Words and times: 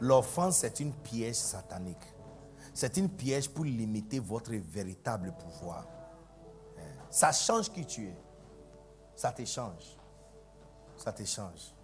L'offense, 0.00 0.58
c'est 0.58 0.80
une 0.80 0.92
piège 0.92 1.36
satanique. 1.36 2.14
C'est 2.72 2.96
une 2.96 3.08
piège 3.08 3.48
pour 3.48 3.64
limiter 3.64 4.20
votre 4.20 4.52
véritable 4.52 5.34
pouvoir. 5.36 5.86
Hein? 6.78 6.82
Ça 7.10 7.32
change 7.32 7.72
qui 7.72 7.84
tu 7.84 8.06
es. 8.06 8.16
Ça 9.16 9.32
t'échange. 9.32 9.96
Ça 10.96 11.12
t'échange. 11.12 11.74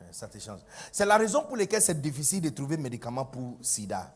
Hein, 0.00 0.06
ça 0.10 0.28
t'échange. 0.28 0.60
C'est 0.90 1.04
la 1.04 1.18
raison 1.18 1.44
pour 1.44 1.56
laquelle 1.56 1.82
c'est 1.82 2.00
difficile 2.00 2.40
de 2.40 2.48
trouver 2.48 2.78
médicaments 2.78 3.26
pour 3.26 3.58
sida. 3.60 4.14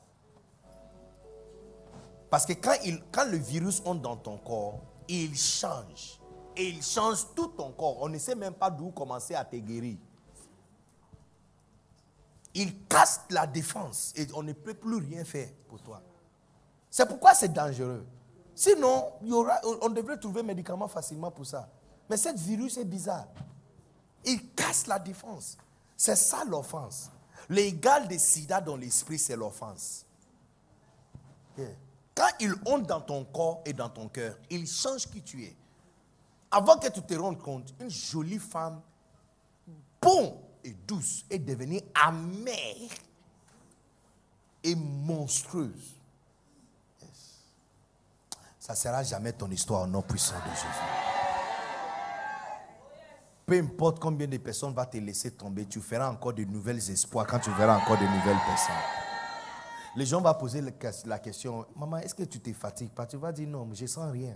Parce 2.30 2.46
que 2.46 2.54
quand, 2.54 2.76
quand 3.12 3.26
le 3.26 3.36
virus 3.36 3.82
entre 3.84 4.00
dans 4.00 4.16
ton 4.16 4.38
corps, 4.38 4.80
il 5.08 5.36
change. 5.36 6.20
Et 6.56 6.68
il 6.68 6.82
change 6.82 7.26
tout 7.34 7.48
ton 7.48 7.72
corps. 7.72 7.98
On 8.00 8.08
ne 8.08 8.18
sait 8.18 8.34
même 8.34 8.54
pas 8.54 8.70
d'où 8.70 8.90
commencer 8.90 9.34
à 9.34 9.44
te 9.44 9.56
guérir 9.56 9.98
il 12.56 12.86
casse 12.86 13.20
la 13.28 13.46
défense 13.46 14.12
et 14.16 14.26
on 14.34 14.42
ne 14.42 14.54
peut 14.54 14.72
plus 14.72 14.96
rien 14.96 15.24
faire 15.24 15.48
pour 15.68 15.80
toi. 15.82 16.02
C'est 16.90 17.06
pourquoi 17.06 17.34
c'est 17.34 17.52
dangereux. 17.52 18.06
Sinon, 18.54 19.12
on 19.82 19.90
devrait 19.90 20.18
trouver 20.18 20.42
médicaments 20.42 20.88
facilement 20.88 21.30
pour 21.30 21.44
ça. 21.44 21.68
Mais 22.08 22.16
ce 22.16 22.30
virus 22.34 22.78
est 22.78 22.86
bizarre. 22.86 23.26
Il 24.24 24.52
casse 24.54 24.86
la 24.86 24.98
défense. 24.98 25.58
C'est 25.96 26.16
ça 26.16 26.44
l'offense. 26.46 27.10
L'égal 27.50 28.08
de 28.08 28.16
sida 28.16 28.62
dans 28.62 28.76
l'esprit, 28.76 29.18
c'est 29.18 29.36
l'offense. 29.36 30.06
Quand 32.14 32.30
il 32.40 32.54
honte 32.64 32.86
dans 32.86 33.02
ton 33.02 33.24
corps 33.26 33.60
et 33.66 33.74
dans 33.74 33.90
ton 33.90 34.08
cœur, 34.08 34.34
il 34.48 34.66
change 34.66 35.06
qui 35.10 35.20
tu 35.20 35.44
es. 35.44 35.54
Avant 36.50 36.78
que 36.78 36.88
tu 36.88 37.02
te 37.02 37.14
rendes 37.14 37.38
compte, 37.38 37.74
une 37.78 37.90
jolie 37.90 38.38
femme, 38.38 38.80
bon, 40.00 40.40
douce 40.72 41.24
est 41.30 41.38
devenue 41.38 41.80
amère 41.94 42.90
et 44.62 44.74
monstrueuse. 44.74 45.94
Ça 48.58 48.72
ne 48.72 48.78
sera 48.78 49.02
jamais 49.04 49.32
ton 49.32 49.50
histoire 49.50 49.82
au 49.82 49.86
nom 49.86 50.02
puissant 50.02 50.34
de 50.34 50.50
Jésus. 50.50 50.66
Peu 53.46 53.60
importe 53.60 54.00
combien 54.00 54.26
de 54.26 54.38
personnes 54.38 54.74
vont 54.74 54.84
te 54.84 54.96
laisser 54.96 55.30
tomber, 55.30 55.66
tu 55.66 55.80
feras 55.80 56.10
encore 56.10 56.32
de 56.32 56.42
nouvelles 56.42 56.90
espoirs 56.90 57.28
quand 57.28 57.38
tu 57.38 57.50
verras 57.52 57.76
encore 57.76 57.96
de 57.96 58.02
nouvelles 58.02 58.40
personnes. 58.44 58.74
Les 59.94 60.04
gens 60.04 60.20
vont 60.20 60.34
poser 60.34 60.60
la 61.04 61.18
question, 61.20 61.64
maman, 61.76 61.98
est-ce 61.98 62.14
que 62.14 62.24
tu 62.24 62.40
te 62.40 62.52
fatigues 62.52 62.90
pas? 62.90 63.06
Tu 63.06 63.16
vas 63.16 63.30
dire 63.30 63.48
non, 63.48 63.64
mais 63.64 63.76
je 63.76 63.86
sens 63.86 64.10
rien. 64.10 64.34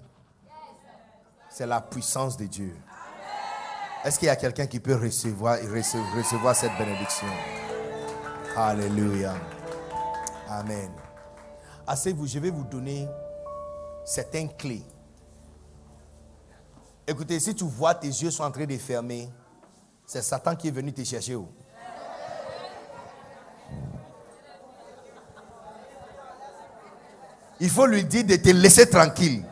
C'est 1.51 1.67
la 1.67 1.81
puissance 1.81 2.37
de 2.37 2.47
Dieu. 2.47 2.77
Est-ce 4.03 4.19
qu'il 4.19 4.27
y 4.27 4.31
a 4.31 4.37
quelqu'un 4.37 4.67
qui 4.67 4.81
peut 4.81 4.95
recevoir, 4.95 5.59
cette 6.55 6.73
bénédiction? 6.79 7.27
Alléluia. 8.57 9.35
Amen. 10.49 10.91
Asseyez-vous, 11.87 12.27
je 12.27 12.39
vais 12.39 12.51
vous 12.51 12.65
donner 12.65 13.07
certaines 14.05 14.55
clés. 14.57 14.83
Écoutez, 17.07 17.39
si 17.41 17.55
tu 17.55 17.65
vois 17.65 17.95
tes 17.95 18.07
yeux 18.07 18.31
sont 18.31 18.45
en 18.45 18.51
train 18.51 18.65
de 18.65 18.77
fermer, 18.79 19.29
c'est 20.07 20.23
Satan 20.23 20.57
qui 20.57 20.69
est 20.69 20.73
venu 20.73 20.93
te 20.93 21.05
chercher 21.05 21.37
Il 27.61 27.69
faut 27.69 27.85
lui 27.85 28.05
dire 28.05 28.25
de 28.25 28.37
te 28.37 28.49
laisser 28.49 28.89
tranquille. 28.89 29.45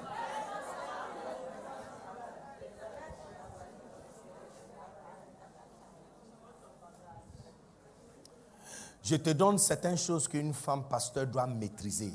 Je 9.09 9.17
te 9.17 9.31
donne 9.31 9.57
certaines 9.57 9.97
choses 9.97 10.29
qu'une 10.29 10.53
femme 10.53 10.87
pasteur 10.87 11.27
doit 11.27 11.47
maîtriser 11.47 12.13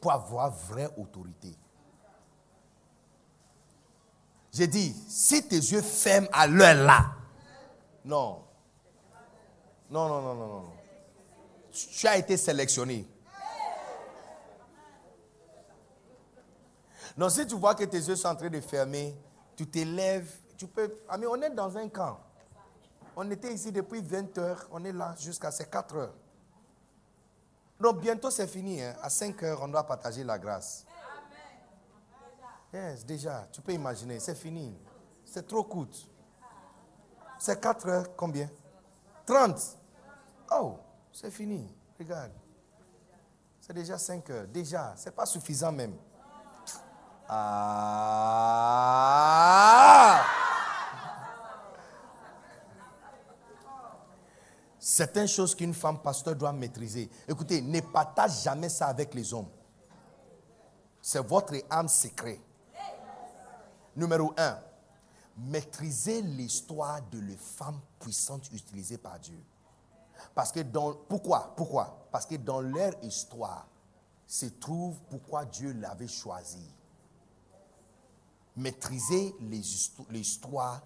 pour 0.00 0.12
avoir 0.12 0.50
vraie 0.50 0.88
autorité. 0.96 1.54
J'ai 4.50 4.66
dit, 4.66 4.94
si 5.08 5.46
tes 5.46 5.56
yeux 5.56 5.82
ferment 5.82 6.28
à 6.32 6.46
l'heure 6.46 6.86
là, 6.86 7.04
non. 8.02 8.44
Non, 9.90 10.08
non, 10.08 10.22
non, 10.22 10.34
non, 10.34 10.46
non. 10.46 10.72
Tu 11.70 12.06
as 12.06 12.16
été 12.16 12.38
sélectionné. 12.38 13.06
Non, 17.14 17.28
si 17.28 17.46
tu 17.46 17.56
vois 17.56 17.74
que 17.74 17.84
tes 17.84 17.98
yeux 17.98 18.16
sont 18.16 18.28
en 18.28 18.36
train 18.36 18.48
de 18.48 18.60
fermer, 18.62 19.14
tu 19.54 19.66
t'élèves, 19.66 20.34
tu 20.56 20.66
peux. 20.66 20.90
Ah, 21.10 21.18
mais 21.18 21.26
on 21.26 21.36
est 21.42 21.50
dans 21.50 21.76
un 21.76 21.90
camp. 21.90 22.20
On 23.14 23.30
était 23.30 23.52
ici 23.52 23.70
depuis 23.70 24.00
20 24.00 24.38
heures, 24.38 24.66
on 24.70 24.82
est 24.82 24.92
là 24.92 25.14
jusqu'à 25.18 25.50
ces 25.50 25.66
4 25.66 25.94
heures. 25.96 26.14
Donc 27.82 28.00
bientôt 28.00 28.30
c'est 28.30 28.46
fini. 28.46 28.80
Hein. 28.80 28.94
À 29.02 29.10
5 29.10 29.42
heures, 29.42 29.60
on 29.60 29.66
doit 29.68 29.84
partager 29.84 30.22
la 30.22 30.38
grâce. 30.38 30.86
Yes, 32.72 33.04
déjà, 33.04 33.48
tu 33.50 33.60
peux 33.60 33.72
imaginer, 33.72 34.20
c'est 34.20 34.36
fini. 34.36 34.78
C'est 35.24 35.44
trop 35.46 35.64
court. 35.64 35.88
C'est 37.40 37.60
4 37.60 37.88
heures, 37.88 38.06
combien? 38.16 38.48
30. 39.26 39.60
Oh, 40.52 40.78
c'est 41.12 41.32
fini. 41.32 41.74
Regarde. 41.98 42.30
C'est 43.60 43.72
déjà 43.72 43.98
5 43.98 44.30
heures. 44.30 44.46
Déjà, 44.46 44.94
c'est 44.96 45.14
pas 45.14 45.26
suffisant 45.26 45.72
même. 45.72 45.96
Ah! 47.28 48.62
Certaines 54.82 55.28
choses 55.28 55.54
qu'une 55.54 55.74
femme 55.74 56.02
pasteur 56.02 56.34
doit 56.34 56.52
maîtriser. 56.52 57.08
Écoutez, 57.28 57.62
ne 57.62 57.80
partage 57.80 58.42
jamais 58.42 58.68
ça 58.68 58.88
avec 58.88 59.14
les 59.14 59.32
hommes. 59.32 59.48
C'est 61.00 61.24
votre 61.24 61.54
âme 61.70 61.88
secret. 61.88 62.40
Numéro 63.94 64.34
un, 64.36 64.58
maîtrisez 65.38 66.20
l'histoire 66.22 67.00
de 67.12 67.20
les 67.20 67.36
femmes 67.36 67.78
puissantes 68.00 68.50
utilisées 68.52 68.98
par 68.98 69.20
Dieu. 69.20 69.38
Parce 70.34 70.50
que 70.50 70.60
dans, 70.60 70.94
pourquoi? 70.94 71.54
Pourquoi? 71.56 72.06
Parce 72.10 72.26
que 72.26 72.34
dans 72.34 72.60
leur 72.60 72.92
histoire 73.04 73.68
se 74.26 74.46
trouve 74.46 74.96
pourquoi 75.08 75.44
Dieu 75.44 75.72
l'avait 75.74 76.08
choisi. 76.08 76.66
Maîtrisez 78.56 79.32
l'histoire 80.10 80.80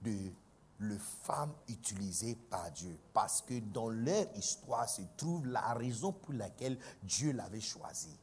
de 0.00 0.32
les 0.80 0.98
femmes 0.98 1.52
utilisées 1.68 2.36
par 2.50 2.70
Dieu. 2.70 2.98
Parce 3.12 3.42
que 3.42 3.58
dans 3.60 3.88
leur 3.88 4.26
histoire 4.36 4.88
se 4.88 5.02
trouve 5.16 5.46
la 5.46 5.74
raison 5.74 6.12
pour 6.12 6.34
laquelle 6.34 6.78
Dieu 7.02 7.32
l'avait 7.32 7.60
choisi. 7.60 8.18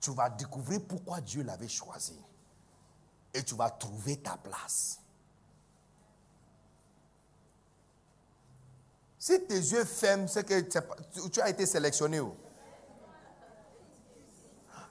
Tu 0.00 0.10
vas 0.12 0.28
découvrir 0.28 0.80
pourquoi 0.86 1.20
Dieu 1.20 1.42
l'avait 1.42 1.68
choisi. 1.68 2.18
Et 3.32 3.42
tu 3.42 3.54
vas 3.54 3.70
trouver 3.70 4.18
ta 4.18 4.36
place. 4.36 5.00
Si 9.18 9.44
tes 9.46 9.58
yeux 9.58 9.84
ferment, 9.84 10.28
c'est 10.28 10.44
que 10.44 10.60
tu 11.28 11.40
as 11.40 11.50
été 11.50 11.66
sélectionné. 11.66 12.20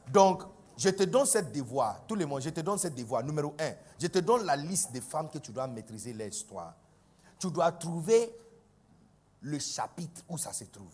Donc, 0.10 0.44
je 0.77 0.89
te 0.89 1.04
donne 1.04 1.25
cette 1.25 1.51
devoir, 1.51 2.06
tout 2.06 2.16
le 2.16 2.25
monde, 2.25 2.42
je 2.42 2.50
te 2.50 2.60
donne 2.60 2.77
cette 2.77 2.95
devoir. 2.95 3.24
Numéro 3.24 3.56
un, 3.60 3.72
je 4.00 4.07
te 4.07 4.19
donne 4.19 4.45
la 4.45 4.56
liste 4.56 4.92
des 4.92 5.01
femmes 5.01 5.30
que 5.30 5.38
tu 5.38 5.51
dois 5.51 5.68
maîtriser 5.68 6.13
l'histoire. 6.13 6.74
Tu 7.39 7.50
dois 7.50 7.72
trouver 7.72 8.36
le 9.42 9.60
chapitre 9.60 10.22
où 10.27 10.38
ça 10.38 10.51
se 10.51 10.66
trouve. 10.66 10.94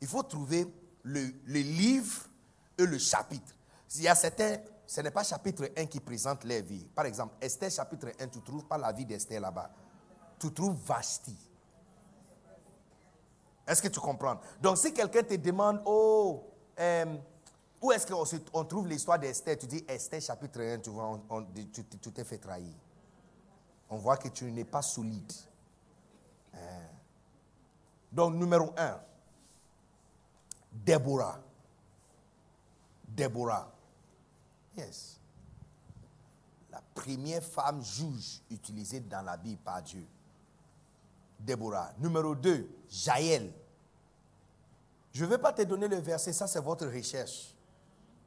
Il 0.00 0.06
faut 0.06 0.22
trouver 0.22 0.66
le, 1.02 1.32
livre 1.46 2.22
et 2.78 2.86
le 2.86 2.98
chapitre. 2.98 3.52
Il 3.96 4.02
y 4.02 4.08
a 4.08 4.14
certains, 4.14 4.58
ce 4.86 5.00
n'est 5.00 5.10
pas 5.10 5.24
chapitre 5.24 5.70
1 5.76 5.86
qui 5.86 5.98
présente 5.98 6.44
les 6.44 6.62
vies. 6.62 6.84
Par 6.94 7.06
exemple, 7.06 7.34
Esther 7.40 7.70
chapitre 7.70 8.08
1, 8.20 8.28
tu 8.28 8.38
ne 8.38 8.44
trouves 8.44 8.64
pas 8.64 8.78
la 8.78 8.92
vie 8.92 9.06
d'Esther 9.06 9.40
là-bas. 9.40 9.70
Tu 10.38 10.52
trouves 10.52 10.76
Vashti. 10.84 11.36
Est-ce 13.66 13.80
que 13.80 13.88
tu 13.88 13.98
comprends? 13.98 14.38
Donc 14.60 14.76
si 14.76 14.92
quelqu'un 14.92 15.22
te 15.22 15.34
demande, 15.34 15.80
oh, 15.86 16.44
euh, 16.78 17.16
où 17.84 17.92
est-ce 17.92 18.06
qu'on 18.50 18.64
trouve 18.64 18.88
l'histoire 18.88 19.18
d'Esther? 19.18 19.58
Tu 19.58 19.66
dis 19.66 19.84
Esther 19.86 20.18
chapitre 20.18 20.58
1, 20.58 20.78
tu 20.78 20.88
vois, 20.88 21.20
tu 21.70 22.10
t'es 22.10 22.24
fait 22.24 22.38
trahir. 22.38 22.72
On 23.90 23.98
voit 23.98 24.16
que 24.16 24.28
tu 24.28 24.50
n'es 24.50 24.64
pas 24.64 24.80
solide. 24.80 25.30
Hein. 26.54 26.58
Donc, 28.10 28.36
numéro 28.36 28.72
un, 28.78 28.98
Déborah. 30.72 31.38
Déborah. 33.06 33.70
Yes. 34.78 35.20
La 36.72 36.80
première 36.94 37.44
femme 37.44 37.82
juge 37.82 38.40
utilisée 38.50 39.00
dans 39.00 39.20
la 39.20 39.36
Bible 39.36 39.60
par 39.62 39.82
Dieu. 39.82 40.06
Déborah. 41.38 41.92
Numéro 41.98 42.34
2, 42.34 42.66
Jaël. 42.88 43.52
Je 45.12 45.22
ne 45.22 45.28
vais 45.28 45.38
pas 45.38 45.52
te 45.52 45.60
donner 45.60 45.86
le 45.86 45.98
verset, 45.98 46.32
ça 46.32 46.46
c'est 46.46 46.60
votre 46.60 46.86
recherche. 46.86 47.53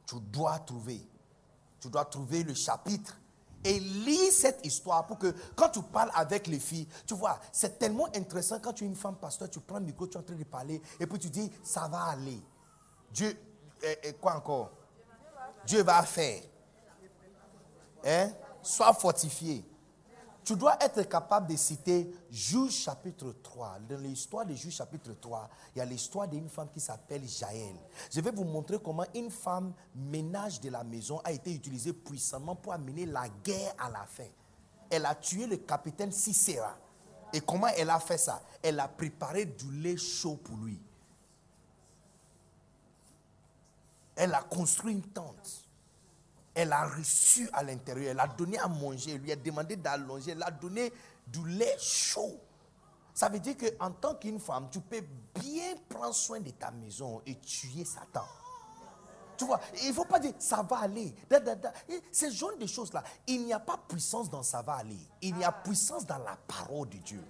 Tu 0.07 0.15
dois 0.19 0.57
trouver. 0.59 1.07
Tu 1.79 1.89
dois 1.89 2.05
trouver 2.05 2.43
le 2.43 2.55
chapitre 2.55 3.15
et 3.63 3.79
lis 3.79 4.31
cette 4.31 4.65
histoire 4.65 5.05
pour 5.05 5.19
que 5.19 5.33
quand 5.55 5.69
tu 5.69 5.81
parles 5.81 6.11
avec 6.15 6.47
les 6.47 6.59
filles, 6.59 6.87
tu 7.05 7.13
vois, 7.13 7.39
c'est 7.51 7.77
tellement 7.77 8.07
intéressant 8.15 8.59
quand 8.59 8.73
tu 8.73 8.85
es 8.85 8.87
une 8.87 8.95
femme 8.95 9.17
pasteur, 9.17 9.49
tu 9.49 9.59
prends 9.59 9.79
le 9.79 9.85
micro, 9.85 10.07
tu 10.07 10.13
es 10.13 10.17
en 10.17 10.23
train 10.23 10.35
de 10.35 10.43
parler 10.43 10.81
et 10.99 11.05
puis 11.05 11.19
tu 11.19 11.29
dis, 11.29 11.51
ça 11.63 11.87
va 11.87 12.03
aller. 12.05 12.41
Dieu, 13.11 13.37
et, 14.03 14.13
quoi 14.13 14.35
encore? 14.35 14.71
Dieu 15.65 15.83
va 15.83 16.01
faire. 16.03 16.41
Hein? 18.05 18.31
Sois 18.61 18.93
fortifié. 18.93 19.65
Tu 20.47 20.55
dois 20.55 20.81
être 20.81 21.03
capable 21.09 21.47
de 21.47 21.57
citer 21.57 22.09
Juge 22.31 22.71
chapitre 22.71 23.35
3. 23.43 23.79
Dans 23.89 23.97
l'histoire 23.97 24.45
de 24.45 24.55
Juge 24.55 24.75
chapitre 24.75 25.11
3, 25.19 25.49
il 25.75 25.79
y 25.79 25.81
a 25.81 25.85
l'histoire 25.85 26.25
d'une 26.25 26.47
femme 26.47 26.69
qui 26.73 26.79
s'appelle 26.79 27.27
Jaël. 27.27 27.75
Je 28.09 28.21
vais 28.21 28.31
vous 28.31 28.45
montrer 28.45 28.77
comment 28.81 29.03
une 29.13 29.29
femme 29.29 29.73
ménage 29.93 30.61
de 30.61 30.69
la 30.69 30.85
maison 30.85 31.19
a 31.25 31.33
été 31.33 31.53
utilisée 31.53 31.91
puissamment 31.91 32.55
pour 32.55 32.71
amener 32.71 33.05
la 33.05 33.27
guerre 33.43 33.73
à 33.77 33.89
la 33.89 34.05
fin. 34.05 34.29
Elle 34.89 35.05
a 35.05 35.15
tué 35.15 35.47
le 35.47 35.57
capitaine 35.57 36.13
Sisera. 36.13 36.77
Et 37.33 37.41
comment 37.41 37.67
elle 37.75 37.89
a 37.89 37.99
fait 37.99 38.17
ça? 38.17 38.41
Elle 38.63 38.79
a 38.79 38.87
préparé 38.87 39.43
du 39.43 39.69
lait 39.69 39.97
chaud 39.97 40.37
pour 40.37 40.55
lui. 40.55 40.81
Elle 44.15 44.33
a 44.33 44.43
construit 44.43 44.93
une 44.93 45.01
tente. 45.01 45.66
Elle 46.59 46.73
a 46.73 46.87
reçu 46.87 47.47
à 47.53 47.61
l'intérieur. 47.61 48.09
Elle 48.11 48.19
a 48.19 48.25
donné 48.25 48.57
à 48.57 48.67
manger. 48.67 49.11
Elle 49.11 49.21
lui 49.21 49.31
a 49.31 49.35
demandé 49.35 49.75
d'allonger. 49.75 50.31
Elle 50.31 50.41
a 50.41 50.49
donné 50.49 50.91
du 51.27 51.47
lait 51.47 51.77
chaud. 51.77 52.41
Ça 53.13 53.29
veut 53.29 53.37
dire 53.39 53.55
qu'en 53.55 53.91
tant 53.91 54.15
qu'une 54.15 54.39
femme, 54.39 54.67
tu 54.71 54.79
peux 54.79 55.03
bien 55.35 55.75
prendre 55.87 56.15
soin 56.15 56.39
de 56.39 56.49
ta 56.49 56.71
maison 56.71 57.21
et 57.27 57.35
tuer 57.35 57.85
Satan. 57.85 58.25
Tu 59.37 59.45
vois, 59.45 59.59
il 59.83 59.89
ne 59.89 59.93
faut 59.93 60.05
pas 60.05 60.19
dire 60.19 60.33
ça 60.39 60.63
va 60.63 60.79
aller. 60.79 61.13
Ces 62.11 62.31
genre 62.31 62.57
de 62.57 62.65
choses-là, 62.65 63.03
il 63.27 63.45
n'y 63.45 63.53
a 63.53 63.59
pas 63.59 63.77
puissance 63.87 64.27
dans 64.27 64.41
ça 64.41 64.63
va 64.63 64.77
aller. 64.77 64.97
Il 65.21 65.37
y 65.37 65.43
a 65.43 65.51
puissance 65.51 66.07
dans 66.07 66.17
la 66.17 66.35
parole 66.47 66.89
de 66.89 66.97
Dieu. 66.97 67.23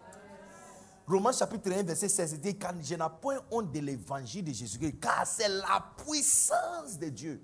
Romains 1.05 1.33
chapitre 1.33 1.69
1, 1.69 1.83
verset 1.83 2.07
16 2.07 2.39
dit 2.39 2.57
Je 2.81 2.95
n'ai 2.95 3.03
point 3.21 3.39
honte 3.51 3.73
de 3.73 3.79
l'évangile 3.79 4.45
de 4.45 4.53
Jésus-Christ, 4.53 5.01
car 5.01 5.27
c'est 5.27 5.49
la 5.49 5.83
puissance 5.97 6.97
de 6.97 7.09
Dieu. 7.09 7.41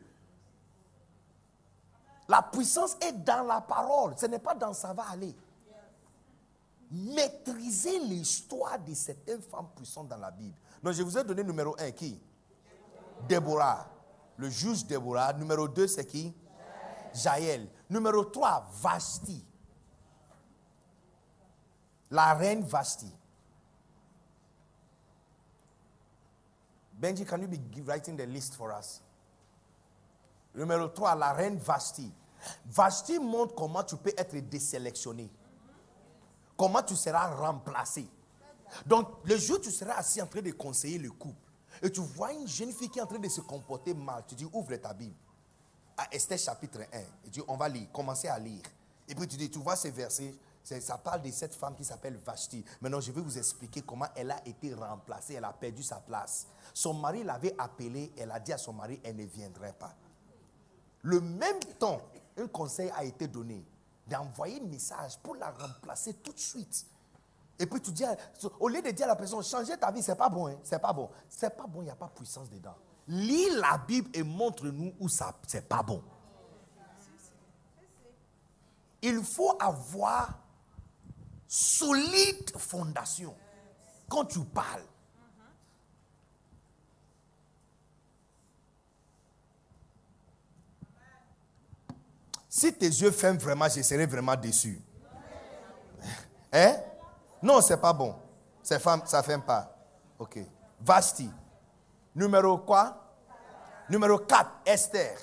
La 2.28 2.42
puissance 2.42 2.96
est 3.02 3.12
dans 3.12 3.44
la 3.44 3.62
parole, 3.62 4.14
ce 4.18 4.26
n'est 4.26 4.40
pas 4.40 4.56
dans 4.56 4.74
ça 4.74 4.94
va 4.94 5.04
aller. 5.10 5.36
Maîtriser 6.92 8.00
l'histoire 8.00 8.80
de 8.80 8.94
certaines 8.94 9.42
femmes 9.42 9.68
puissantes 9.76 10.08
dans 10.08 10.18
la 10.18 10.32
Bible. 10.32 10.56
Donc 10.82 10.94
je 10.94 11.02
vous 11.02 11.18
ai 11.18 11.24
donné 11.24 11.44
numéro 11.44 11.76
1 11.80 11.92
qui? 11.92 12.20
Déborah. 13.28 13.88
Le 14.38 14.50
juge 14.50 14.86
Déborah. 14.86 15.34
Numéro 15.34 15.68
2 15.68 15.88
c'est 15.88 16.06
qui? 16.06 16.34
Jaël. 17.14 17.68
Numéro 17.90 18.24
3, 18.26 18.70
Vasti. 18.82 19.44
La 22.12 22.34
reine 22.36 22.64
Vasti. 22.64 23.12
Benji, 26.94 27.26
can 27.26 27.42
you 27.42 27.48
be 27.48 27.60
writing 27.82 28.16
the 28.16 28.26
list 28.26 28.56
for 28.56 28.72
us? 28.72 29.02
Numéro 30.56 30.88
3, 30.88 31.16
la 31.16 31.34
reine 31.34 31.58
Vasti. 31.58 32.12
Vasti 32.66 33.20
montre 33.20 33.56
comment 33.56 33.84
tu 33.84 33.96
peux 33.98 34.14
être 34.18 34.36
désélectionné. 34.38 35.32
Comment 36.58 36.84
tu 36.84 36.96
seras 36.96 37.34
remplacé. 37.36 38.08
Donc, 38.86 39.08
le 39.24 39.38
jour 39.38 39.58
où 39.58 39.62
tu 39.62 39.72
seras 39.72 39.94
assis 39.94 40.22
en 40.22 40.28
train 40.28 40.42
de 40.42 40.52
conseiller 40.52 40.98
le 41.00 41.12
couple, 41.12 41.52
et 41.82 41.92
tu 41.92 42.02
vois 42.02 42.32
une 42.34 42.48
jeune 42.48 42.72
fille 42.72 42.90
qui 42.90 43.00
est 43.00 43.02
en 43.02 43.08
train 43.08 43.20
de 43.20 43.30
se 43.30 43.42
comporter 43.42 43.94
mal, 43.94 44.24
tu 44.28 44.36
dis, 44.36 44.48
ouvre 44.52 44.76
ta 44.76 44.94
Bible. 44.94 45.16
À 45.98 46.08
Esther 46.14 46.38
chapitre 46.38 46.80
1. 46.92 47.00
Et 47.00 47.06
tu 47.26 47.30
dis, 47.30 47.42
on 47.48 47.58
va 47.58 47.70
lire, 47.70 47.88
commencer 47.92 48.28
à 48.28 48.38
lire. 48.38 48.62
Et 49.08 49.16
puis 49.16 49.28
tu 49.28 49.38
dis, 49.38 49.50
tu 49.50 49.60
vois 49.60 49.76
ces 49.76 49.92
versets, 49.92 50.34
ça 50.64 50.98
parle 50.98 51.22
de 51.22 51.30
cette 51.30 51.56
femme 51.56 51.76
qui 51.76 51.84
s'appelle 51.84 52.16
Vashti. 52.18 52.64
Maintenant, 52.80 53.02
je 53.02 53.12
vais 53.12 53.22
vous 53.22 53.38
expliquer 53.38 53.82
comment 53.82 54.08
elle 54.16 54.32
a 54.32 54.48
été 54.48 54.74
remplacée, 54.74 55.34
elle 55.34 55.44
a 55.44 55.52
perdu 55.54 55.84
sa 55.84 55.98
place. 55.98 56.48
Son 56.74 56.94
mari 56.94 57.24
l'avait 57.24 57.56
appelée, 57.58 58.12
elle 58.18 58.32
a 58.32 58.40
dit 58.40 58.54
à 58.54 58.58
son 58.58 58.74
mari, 58.74 59.00
elle 59.04 59.18
ne 59.18 59.26
viendrait 59.26 59.74
pas. 59.74 59.94
Le 61.04 61.22
même 61.22 61.60
temps, 61.80 62.02
un 62.38 62.48
conseil 62.48 62.90
a 62.96 63.04
été 63.04 63.28
donné 63.28 63.64
d'envoyer 64.08 64.60
un 64.62 64.68
message 64.68 65.18
pour 65.22 65.36
la 65.36 65.52
remplacer 65.52 66.16
tout 66.16 66.34
de 66.34 66.40
suite. 66.40 66.86
Et 67.60 67.66
puis 67.66 67.80
tu 67.82 67.92
dis, 67.92 68.04
au 68.60 68.68
lieu 68.68 68.82
de 68.82 68.92
dire 68.92 69.06
à 69.06 69.10
la 69.10 69.16
personne, 69.16 69.44
changer 69.44 69.78
ta 69.78 69.92
vie, 69.92 70.02
c'est 70.02 70.16
pas 70.16 70.30
bon, 70.30 70.48
hein, 70.48 70.56
c'est 70.64 70.80
pas 70.80 70.92
bon. 70.92 71.10
C'est 71.30 71.56
pas 71.56 71.68
bon, 71.68 71.82
il 71.82 71.86
n'y 71.86 71.92
a 71.92 71.96
pas 71.96 72.08
puissance 72.08 72.50
dedans. 72.50 72.76
Lis 73.08 73.50
la 73.52 73.78
Bible 73.78 74.10
et 74.14 74.24
montre-nous 74.24 74.94
où 75.00 75.08
ça, 75.08 75.34
c'est 75.48 75.68
pas 75.68 75.84
bon. 75.84 76.02
Il 79.02 79.22
faut 79.24 79.56
avoir 79.60 80.40
solide 81.48 82.58
fondation 82.58 83.36
quand 84.10 84.26
tu 84.26 84.40
parles. 84.40 84.84
Si 92.56 92.72
tes 92.72 92.86
yeux 92.86 93.10
ferment 93.10 93.40
vraiment, 93.40 93.68
je 93.68 93.82
serai 93.82 94.06
vraiment 94.06 94.36
déçu. 94.36 94.80
Hein? 96.52 96.76
Non, 97.42 97.62
c'est 97.62 97.82
pas 97.82 97.92
bon. 97.92 98.14
Ça 98.62 98.76
ne 98.76 99.24
ferme 99.24 99.42
pas. 99.42 99.76
Ok. 100.20 100.38
Vasti. 100.80 101.32
Numéro 102.14 102.60
quoi? 102.60 102.96
Numéro 103.90 104.20
4, 104.20 104.52
Esther. 104.68 105.18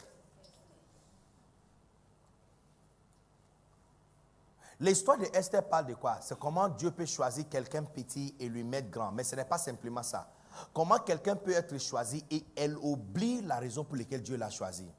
L'histoire 4.81 5.19
de 5.19 5.27
Esther 5.33 5.63
parle 5.69 5.87
de 5.87 5.95
quoi? 5.95 6.19
C'est 6.23 6.37
comment 6.37 6.69
Dieu 6.69 6.91
peut 6.91 7.07
choisir 7.07 7.49
quelqu'un 7.49 7.85
petit 7.85 8.35
et 8.41 8.49
lui 8.49 8.65
mettre 8.65 8.91
grand. 8.91 9.13
Mais 9.13 9.23
ce 9.23 9.37
n'est 9.37 9.45
pas 9.45 9.59
simplement 9.59 10.03
ça. 10.03 10.29
Comment 10.75 10.99
quelqu'un 10.99 11.37
peut 11.37 11.53
être 11.53 11.79
choisi 11.79 12.25
et 12.29 12.45
elle 12.57 12.77
oublie 12.77 13.41
la 13.43 13.61
raison 13.61 13.85
pour 13.85 13.97
laquelle 13.97 14.23
Dieu 14.25 14.37
l'a 14.37 14.51
choisi. 14.51 14.91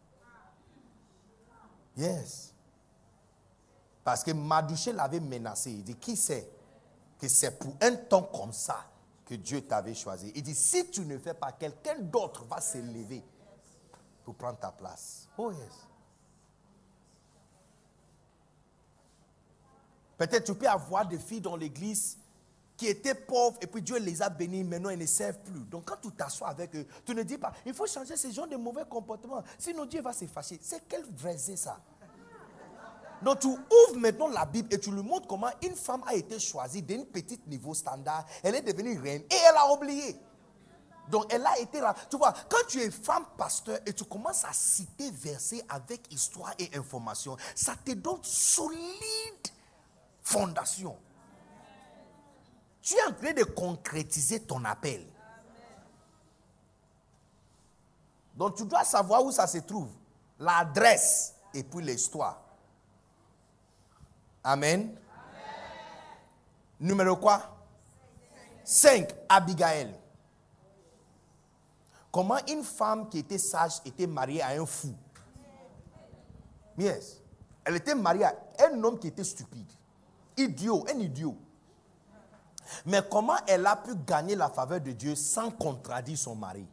Yes. 1.97 2.53
Parce 4.03 4.23
que 4.23 4.31
Madouché 4.31 4.93
l'avait 4.93 5.19
menacé. 5.19 5.71
Il 5.71 5.83
dit, 5.83 5.95
qui 5.95 6.15
sait 6.15 6.49
que 7.19 7.27
c'est 7.27 7.57
pour 7.57 7.73
un 7.81 7.95
temps 7.95 8.23
comme 8.23 8.53
ça 8.53 8.85
que 9.25 9.35
Dieu 9.35 9.61
t'avait 9.61 9.93
choisi? 9.93 10.31
Il 10.35 10.43
dit, 10.43 10.55
si 10.55 10.89
tu 10.89 11.01
ne 11.05 11.17
fais 11.17 11.33
pas, 11.33 11.51
quelqu'un 11.51 11.99
d'autre 11.99 12.45
va 12.45 12.59
s'élever 12.59 13.23
pour 14.23 14.35
prendre 14.35 14.59
ta 14.59 14.71
place. 14.71 15.27
Oh 15.37 15.51
yes. 15.51 15.87
Peut-être 20.17 20.45
tu 20.45 20.55
peux 20.55 20.67
avoir 20.67 21.07
des 21.07 21.17
filles 21.17 21.41
dans 21.41 21.55
l'église 21.55 22.17
qui 22.81 22.87
étaient 22.87 23.13
pauvres 23.13 23.59
et 23.61 23.67
puis 23.67 23.79
Dieu 23.79 23.99
les 23.99 24.23
a 24.23 24.29
bénies, 24.29 24.63
maintenant 24.63 24.89
elles 24.89 24.97
ne 24.97 25.05
servent 25.05 25.37
plus. 25.41 25.59
Donc 25.65 25.85
quand 25.85 25.97
tu 26.01 26.11
t'assois 26.13 26.47
avec 26.47 26.75
eux, 26.75 26.87
tu 27.05 27.13
ne 27.13 27.21
dis 27.21 27.37
pas, 27.37 27.53
il 27.63 27.75
faut 27.75 27.85
changer 27.85 28.17
ce 28.17 28.31
genre 28.31 28.47
de 28.47 28.55
mauvais 28.55 28.85
comportement, 28.89 29.43
sinon 29.59 29.85
Dieu 29.85 30.01
va 30.01 30.11
se 30.13 30.25
fâcher. 30.25 30.57
C'est 30.59 30.81
quel 30.87 31.05
vrai 31.15 31.37
ça? 31.37 31.79
Donc 33.21 33.37
tu 33.37 33.49
ouvres 33.49 33.99
maintenant 33.99 34.29
la 34.29 34.45
Bible 34.45 34.73
et 34.73 34.79
tu 34.79 34.91
lui 34.91 35.03
montres 35.03 35.27
comment 35.27 35.51
une 35.61 35.75
femme 35.75 36.01
a 36.07 36.15
été 36.15 36.39
choisie 36.39 36.81
d'un 36.81 37.03
petit 37.03 37.39
niveau 37.45 37.75
standard, 37.75 38.25
elle 38.41 38.55
est 38.55 38.63
devenue 38.63 38.99
reine 38.99 39.21
et 39.29 39.35
elle 39.47 39.57
a 39.57 39.71
oublié. 39.71 40.19
Donc 41.07 41.31
elle 41.31 41.45
a 41.45 41.59
été 41.59 41.81
là. 41.81 41.93
Tu 42.09 42.17
vois, 42.17 42.33
quand 42.49 42.65
tu 42.67 42.79
es 42.81 42.89
femme 42.89 43.25
pasteur 43.37 43.77
et 43.85 43.93
tu 43.93 44.05
commences 44.05 44.43
à 44.43 44.53
citer 44.53 45.11
versets 45.11 45.63
avec 45.69 46.11
histoire 46.11 46.55
et 46.57 46.75
information, 46.75 47.37
ça 47.53 47.75
te 47.85 47.91
donne 47.91 48.23
solide 48.23 49.49
fondation. 50.23 50.97
Tu 52.81 52.95
es 52.95 53.03
en 53.03 53.13
train 53.13 53.33
de 53.33 53.43
concrétiser 53.43 54.41
ton 54.41 54.63
appel. 54.65 55.05
Donc 58.35 58.55
tu 58.55 58.65
dois 58.65 58.83
savoir 58.83 59.23
où 59.23 59.31
ça 59.31 59.45
se 59.45 59.59
trouve. 59.59 59.89
L'adresse 60.39 61.35
et 61.53 61.63
puis 61.63 61.83
l'histoire. 61.83 62.41
Amen. 64.43 64.97
Numéro 66.79 67.15
quoi? 67.17 67.55
5. 68.63 69.13
Abigail. 69.29 69.93
Comment 72.11 72.39
une 72.47 72.63
femme 72.63 73.07
qui 73.09 73.19
était 73.19 73.37
sage 73.37 73.73
était 73.85 74.07
mariée 74.07 74.41
à 74.41 74.49
un 74.49 74.65
fou? 74.65 74.93
Yes. 76.77 77.21
Elle 77.63 77.75
était 77.75 77.95
mariée 77.95 78.25
à 78.25 78.35
un 78.65 78.83
homme 78.83 78.97
qui 78.97 79.07
était 79.07 79.23
stupide. 79.23 79.71
Idiot, 80.35 80.85
un 80.89 80.99
idiot. 80.99 81.37
Mais 82.85 83.01
comment 83.09 83.37
elle 83.47 83.65
a 83.65 83.75
pu 83.75 83.95
gagner 83.95 84.35
la 84.35 84.49
faveur 84.49 84.81
de 84.81 84.91
Dieu 84.91 85.15
sans 85.15 85.51
contradire 85.51 86.17
son 86.17 86.35
mari? 86.35 86.65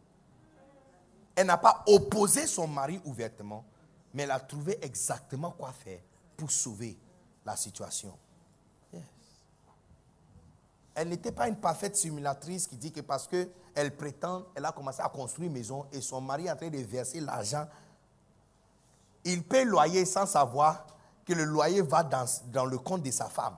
Elle 1.35 1.47
n'a 1.47 1.57
pas 1.57 1.85
opposé 1.87 2.47
son 2.47 2.67
mari 2.67 3.01
ouvertement, 3.05 3.65
mais 4.13 4.25
elle 4.25 4.31
a 4.33 4.41
trouvé 4.41 4.79
exactement 4.83 5.53
quoi 5.53 5.73
faire 5.73 6.01
pour 6.37 6.51
sauver 6.51 6.99
la 7.45 7.57
situation. 7.57 8.17
Elle 10.95 11.11
n'était 11.11 11.31
pas 11.31 11.47
une 11.47 11.55
parfaite 11.55 11.95
simulatrice 11.95 12.67
qui 12.67 12.77
dit 12.77 12.91
que 12.91 13.01
parce 13.01 13.29
qu'elle 13.29 13.97
prétend, 13.97 14.47
elle 14.57 14.65
a 14.65 14.73
commencé 14.73 15.01
à 15.01 15.09
construire 15.09 15.47
une 15.47 15.53
maison 15.53 15.87
et 15.93 16.01
son 16.01 16.21
mari 16.21 16.47
est 16.47 16.51
en 16.51 16.57
train 16.57 16.71
de 16.71 16.79
verser 16.79 17.21
l'argent. 17.21 17.69
Il 19.23 19.45
paie 19.45 19.65
le 19.65 19.71
loyer 19.71 20.05
sans 20.05 20.27
savoir 20.27 20.87
que 21.25 21.35
le 21.35 21.45
loyer 21.45 21.83
va 21.83 22.03
dans, 22.03 22.25
dans 22.47 22.65
le 22.65 22.79
compte 22.79 23.05
de 23.05 23.13
sa 23.13 23.27
femme. 23.27 23.57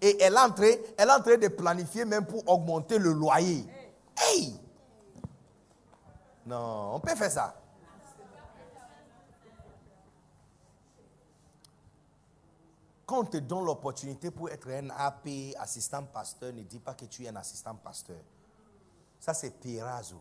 Et 0.00 0.22
elle 0.22 0.34
est, 0.34 0.38
en 0.38 0.50
train, 0.50 0.72
elle 0.96 1.08
est 1.08 1.12
en 1.12 1.20
train 1.20 1.36
de 1.36 1.48
planifier 1.48 2.04
même 2.04 2.24
pour 2.24 2.48
augmenter 2.48 2.98
le 2.98 3.12
loyer. 3.12 3.66
Hey! 4.16 4.54
Non, 6.46 6.94
on 6.94 7.00
peut 7.00 7.14
faire 7.14 7.30
ça. 7.30 7.60
Quand 13.04 13.20
on 13.20 13.24
te 13.24 13.38
donne 13.38 13.64
l'opportunité 13.64 14.30
pour 14.30 14.50
être 14.50 14.68
un 14.70 14.90
AP, 14.90 15.28
assistant 15.58 16.04
pasteur, 16.04 16.52
ne 16.52 16.62
dis 16.62 16.78
pas 16.78 16.94
que 16.94 17.06
tu 17.06 17.24
es 17.24 17.28
un 17.28 17.36
assistant 17.36 17.74
pasteur. 17.74 18.20
Ça, 19.18 19.32
c'est 19.34 19.50
Pirazo. 19.50 20.20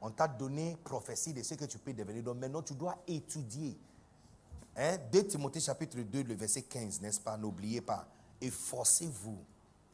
On 0.00 0.10
t'a 0.10 0.28
donné 0.28 0.76
prophétie 0.84 1.32
de 1.32 1.42
ce 1.42 1.54
que 1.54 1.64
tu 1.64 1.78
peux 1.78 1.94
devenir. 1.94 2.22
Donc 2.22 2.36
maintenant, 2.36 2.62
tu 2.62 2.74
dois 2.74 2.96
étudier. 3.06 3.78
Hein? 4.76 4.98
2 5.10 5.26
Timothée 5.28 5.60
chapitre 5.60 5.98
2, 5.98 6.24
le 6.24 6.34
verset 6.34 6.62
15, 6.62 7.00
n'est-ce 7.00 7.20
pas? 7.20 7.38
N'oubliez 7.38 7.80
pas. 7.80 8.06
Efforcez-vous 8.40 9.38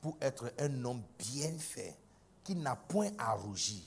pour 0.00 0.16
être 0.20 0.52
un 0.58 0.84
homme 0.84 1.02
bien 1.18 1.52
fait, 1.58 1.96
qui 2.42 2.54
n'a 2.54 2.74
point 2.74 3.10
à 3.18 3.32
rougir. 3.34 3.82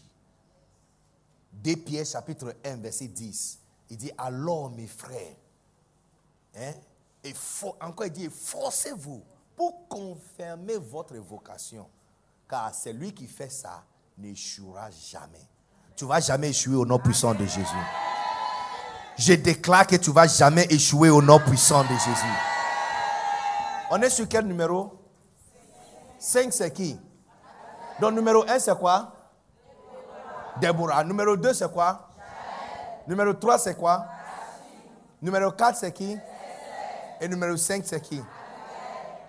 2 1.54 1.76
Pierre 1.78 2.06
chapitre 2.06 2.56
1, 2.64 2.78
verset 2.78 3.08
10. 3.08 3.60
Il 3.90 3.98
dit, 3.98 4.12
alors 4.18 4.70
mes 4.72 4.88
frères, 4.88 5.36
hein? 6.56 6.74
Et 7.24 7.34
encore, 7.80 8.06
il 8.06 8.12
dit, 8.12 8.30
forcez-vous 8.30 9.24
pour 9.56 9.88
confirmer 9.88 10.78
votre 10.78 11.16
vocation. 11.18 11.88
Car 12.50 12.74
celui 12.76 13.14
qui 13.14 13.28
fait 13.28 13.50
ça 13.50 13.84
n'échouera 14.18 14.90
jamais. 14.92 15.48
Tu 15.96 16.04
ne 16.04 16.10
vas 16.10 16.20
jamais 16.20 16.50
échouer 16.50 16.76
au 16.76 16.86
nom 16.86 17.00
puissant 17.00 17.34
de 17.34 17.46
Jésus. 17.46 17.64
Je 19.18 19.34
déclare 19.34 19.88
que 19.88 19.96
tu 19.96 20.10
ne 20.10 20.16
vas 20.16 20.28
jamais 20.28 20.66
échouer 20.70 21.10
au 21.10 21.22
nom 21.22 21.40
puissant 21.40 21.84
de 21.84 21.90
Jésus. 21.90 22.53
On 23.96 24.02
est 24.02 24.10
sur 24.10 24.28
quel 24.28 24.48
numéro? 24.48 25.00
5 26.18 26.52
c'est 26.52 26.74
qui? 26.74 27.00
Donc 28.00 28.14
numéro 28.14 28.44
1 28.50 28.58
c'est 28.58 28.76
quoi? 28.76 29.14
Déborah. 30.60 31.04
Numéro 31.04 31.38
2 31.38 31.54
c'est 31.54 31.72
quoi? 31.72 32.10
Numéro 33.08 33.34
3 33.34 33.60
c'est 33.60 33.76
quoi? 33.76 34.04
Numéro 35.22 35.52
4 35.52 35.78
c'est 35.78 35.94
qui? 35.94 36.18
Et 37.22 37.28
numéro 37.28 37.56
5, 37.56 37.84
c'est 37.86 38.02
qui? 38.02 38.20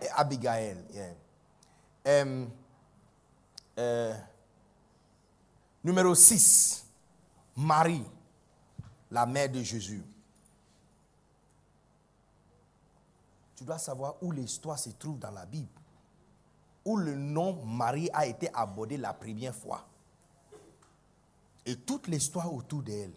Et 0.00 0.08
Abigail. 0.16 0.78
Yeah. 2.06 2.24
Euh, 3.78 4.14
numéro 5.84 6.14
6, 6.14 6.86
Marie, 7.54 8.04
la 9.10 9.26
mère 9.26 9.50
de 9.50 9.62
Jésus. 9.62 10.02
Tu 13.64 13.66
dois 13.66 13.78
savoir 13.78 14.16
où 14.22 14.30
l'histoire 14.30 14.78
se 14.78 14.90
trouve 14.90 15.18
dans 15.18 15.30
la 15.30 15.46
Bible. 15.46 15.70
Où 16.84 16.98
le 16.98 17.14
nom 17.14 17.64
Marie 17.64 18.10
a 18.12 18.26
été 18.26 18.50
abordé 18.52 18.98
la 18.98 19.14
première 19.14 19.54
fois. 19.54 19.86
Et 21.64 21.74
toute 21.74 22.06
l'histoire 22.08 22.52
autour 22.52 22.82
d'elle. 22.82 23.14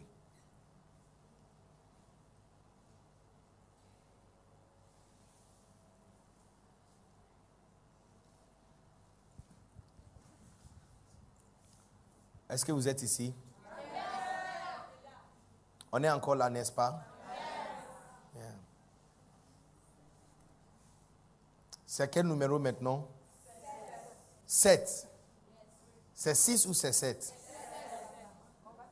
Est-ce 12.49 12.63
que 12.63 12.71
vous 12.71 12.87
êtes 12.87 13.03
ici? 13.03 13.33
On 15.91 16.01
est 16.01 16.09
encore 16.09 16.35
là, 16.35 16.49
n'est-ce 16.49 16.71
pas? 16.71 17.16
C'est 21.97 22.11
quel 22.11 22.27
numéro 22.27 22.59
maintenant? 22.59 23.07
7. 24.45 25.07
C'est 26.13 26.35
6 26.35 26.67
ou 26.67 26.73
c'est 26.75 26.93
7? 26.93 27.33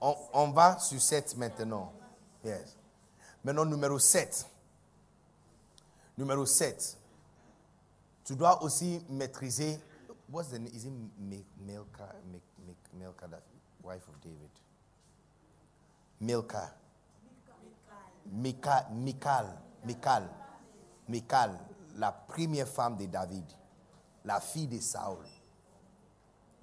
On, 0.02 0.16
on, 0.34 0.50
va 0.50 0.80
sur 0.80 1.00
7 1.00 1.38
maintenant. 1.38 1.94
Yes. 2.44 2.76
Maintenant, 3.44 3.64
numéro 3.66 4.00
7. 4.00 4.48
Numéro 6.18 6.48
7. 6.48 6.98
Tu 8.24 8.36
dois 8.36 8.64
aussi 8.64 9.06
maîtriser. 9.08 9.80
What's 10.28 10.50
the 10.50 10.54
name? 10.54 10.72
Is 10.74 10.88
it 10.88 10.94
Milka? 11.64 12.12
Milka, 12.92 13.28
the 13.28 13.38
wife 13.84 14.02
of 14.08 14.20
David? 14.20 14.50
Milka. 16.20 16.74
Mikal, 18.36 18.92
Mikal, 18.96 19.46
Mikal, 19.86 20.28
Mikal, 21.08 21.60
la 21.96 22.12
première 22.12 22.68
femme 22.68 22.98
de 22.98 23.06
David, 23.06 23.46
la 24.24 24.40
fille 24.40 24.68
de 24.68 24.80
Saul. 24.80 25.26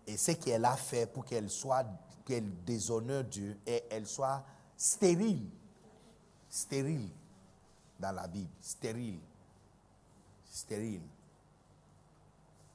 Et 0.06 0.16
ce 0.16 0.32
qu'elle 0.32 0.64
a 0.64 0.76
fait 0.76 1.06
pour 1.06 1.24
qu'elle 1.24 1.48
soit, 1.48 1.86
qu'elle 2.24 2.64
déshonore 2.64 3.24
Dieu 3.24 3.58
et 3.66 3.84
elle 3.90 4.06
soit 4.06 4.44
stérile. 4.76 5.48
Stérile 6.48 7.08
dans 7.98 8.12
la 8.12 8.26
Bible. 8.26 8.50
Stérile. 8.60 9.20
Stérile. 10.50 11.02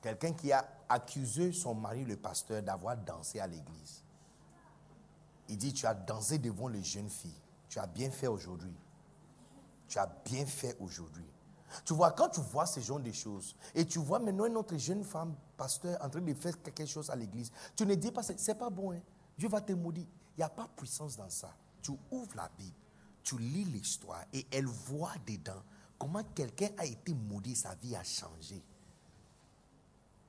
Quelqu'un 0.02 0.34
qui 0.34 0.52
a 0.52 0.68
accusé 0.90 1.52
son 1.52 1.76
mari, 1.76 2.06
le 2.06 2.16
pasteur, 2.16 2.64
d'avoir 2.64 2.96
dansé 2.98 3.40
à 3.40 3.48
l'église. 3.48 4.04
Il 5.50 5.58
dit, 5.58 5.74
tu 5.74 5.86
as 5.86 5.94
dansé 5.94 6.40
devant 6.40 6.68
les 6.68 6.84
jeunes 6.84 7.10
filles. 7.10 7.40
Tu 7.70 7.78
as 7.80 7.88
bien 7.88 8.10
fait 8.10 8.28
aujourd'hui. 8.28 8.76
Tu 9.88 10.00
as 10.00 10.08
bien 10.26 10.46
fait 10.46 10.76
aujourd'hui. 10.80 11.26
Tu 11.86 11.94
vois, 11.94 12.12
quand 12.12 12.30
tu 12.30 12.42
vois 12.42 12.66
ce 12.66 12.80
genre 12.80 13.00
de 13.00 13.12
choses, 13.12 13.56
et 13.76 13.86
tu 13.86 14.00
vois 14.00 14.20
maintenant 14.20 14.46
une 14.46 14.58
autre 14.58 14.78
jeune 14.78 15.04
femme, 15.04 15.36
pasteur, 15.56 15.98
en 16.02 16.10
train 16.10 16.22
de 16.22 16.34
faire 16.34 16.62
quelque 16.62 16.86
chose 16.86 17.10
à 17.10 17.16
l'église, 17.16 17.52
tu 17.76 17.86
ne 17.86 17.96
dis 17.96 18.12
pas, 18.12 18.24
c'est 18.24 18.56
pas 18.56 18.70
bon, 18.70 18.94
hein. 18.94 19.02
Dieu 19.38 19.50
va 19.50 19.62
te 19.62 19.74
maudire. 19.74 20.08
Il 20.36 20.40
n'y 20.40 20.44
a 20.44 20.50
pas 20.50 20.68
puissance 20.76 21.18
dans 21.18 21.30
ça. 21.30 21.54
Tu 21.82 21.92
ouvres 22.12 22.36
la 22.36 22.50
Bible, 22.58 22.76
tu 23.24 23.38
lis 23.38 23.66
l'histoire, 23.66 24.24
et 24.34 24.46
elle 24.52 24.66
voit 24.66 25.14
dedans 25.26 25.62
comment 25.98 26.24
quelqu'un 26.36 26.70
a 26.78 26.86
été 26.86 27.14
maudit, 27.14 27.56
sa 27.56 27.76
vie 27.76 27.96
a 27.96 28.04
changé. 28.04 28.64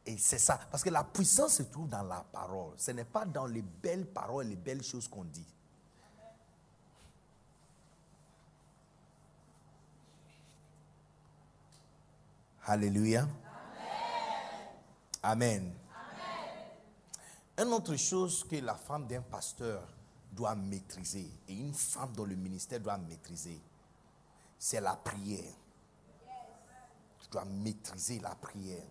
Et 0.07 0.17
c'est 0.17 0.39
ça. 0.39 0.59
Parce 0.71 0.83
que 0.83 0.89
la 0.89 1.05
puissance 1.05 1.57
se 1.57 1.63
trouve 1.65 1.89
dans 1.89 2.03
la 2.03 2.25
parole. 2.33 2.73
Ce 2.79 2.91
n'est 2.93 3.05
pas 3.05 3.27
dans 3.27 3.45
les 3.45 3.61
belles 3.61 4.07
paroles, 4.07 4.47
les 4.47 4.57
belles 4.57 4.83
choses 4.83 5.07
qu'on 5.07 5.25
dit. 5.25 5.47
Alléluia. 12.71 13.27
Amen. 15.23 15.73
Une 17.57 17.73
autre 17.73 17.97
chose 17.97 18.45
que 18.45 18.57
la 18.57 18.75
femme 18.75 19.07
d'un 19.07 19.23
pasteur 19.23 19.89
doit 20.31 20.55
maîtriser, 20.55 21.31
et 21.49 21.55
une 21.55 21.73
femme 21.73 22.13
dans 22.13 22.27
le 22.27 22.35
ministère 22.35 22.79
doit 22.79 22.99
maîtriser, 22.99 23.59
c'est 24.59 24.83
la 24.83 24.97
prière. 24.97 25.55
Tu 27.21 27.29
dois 27.31 27.47
maîtriser 27.47 28.21
la 28.21 28.35
prière. 28.35 28.85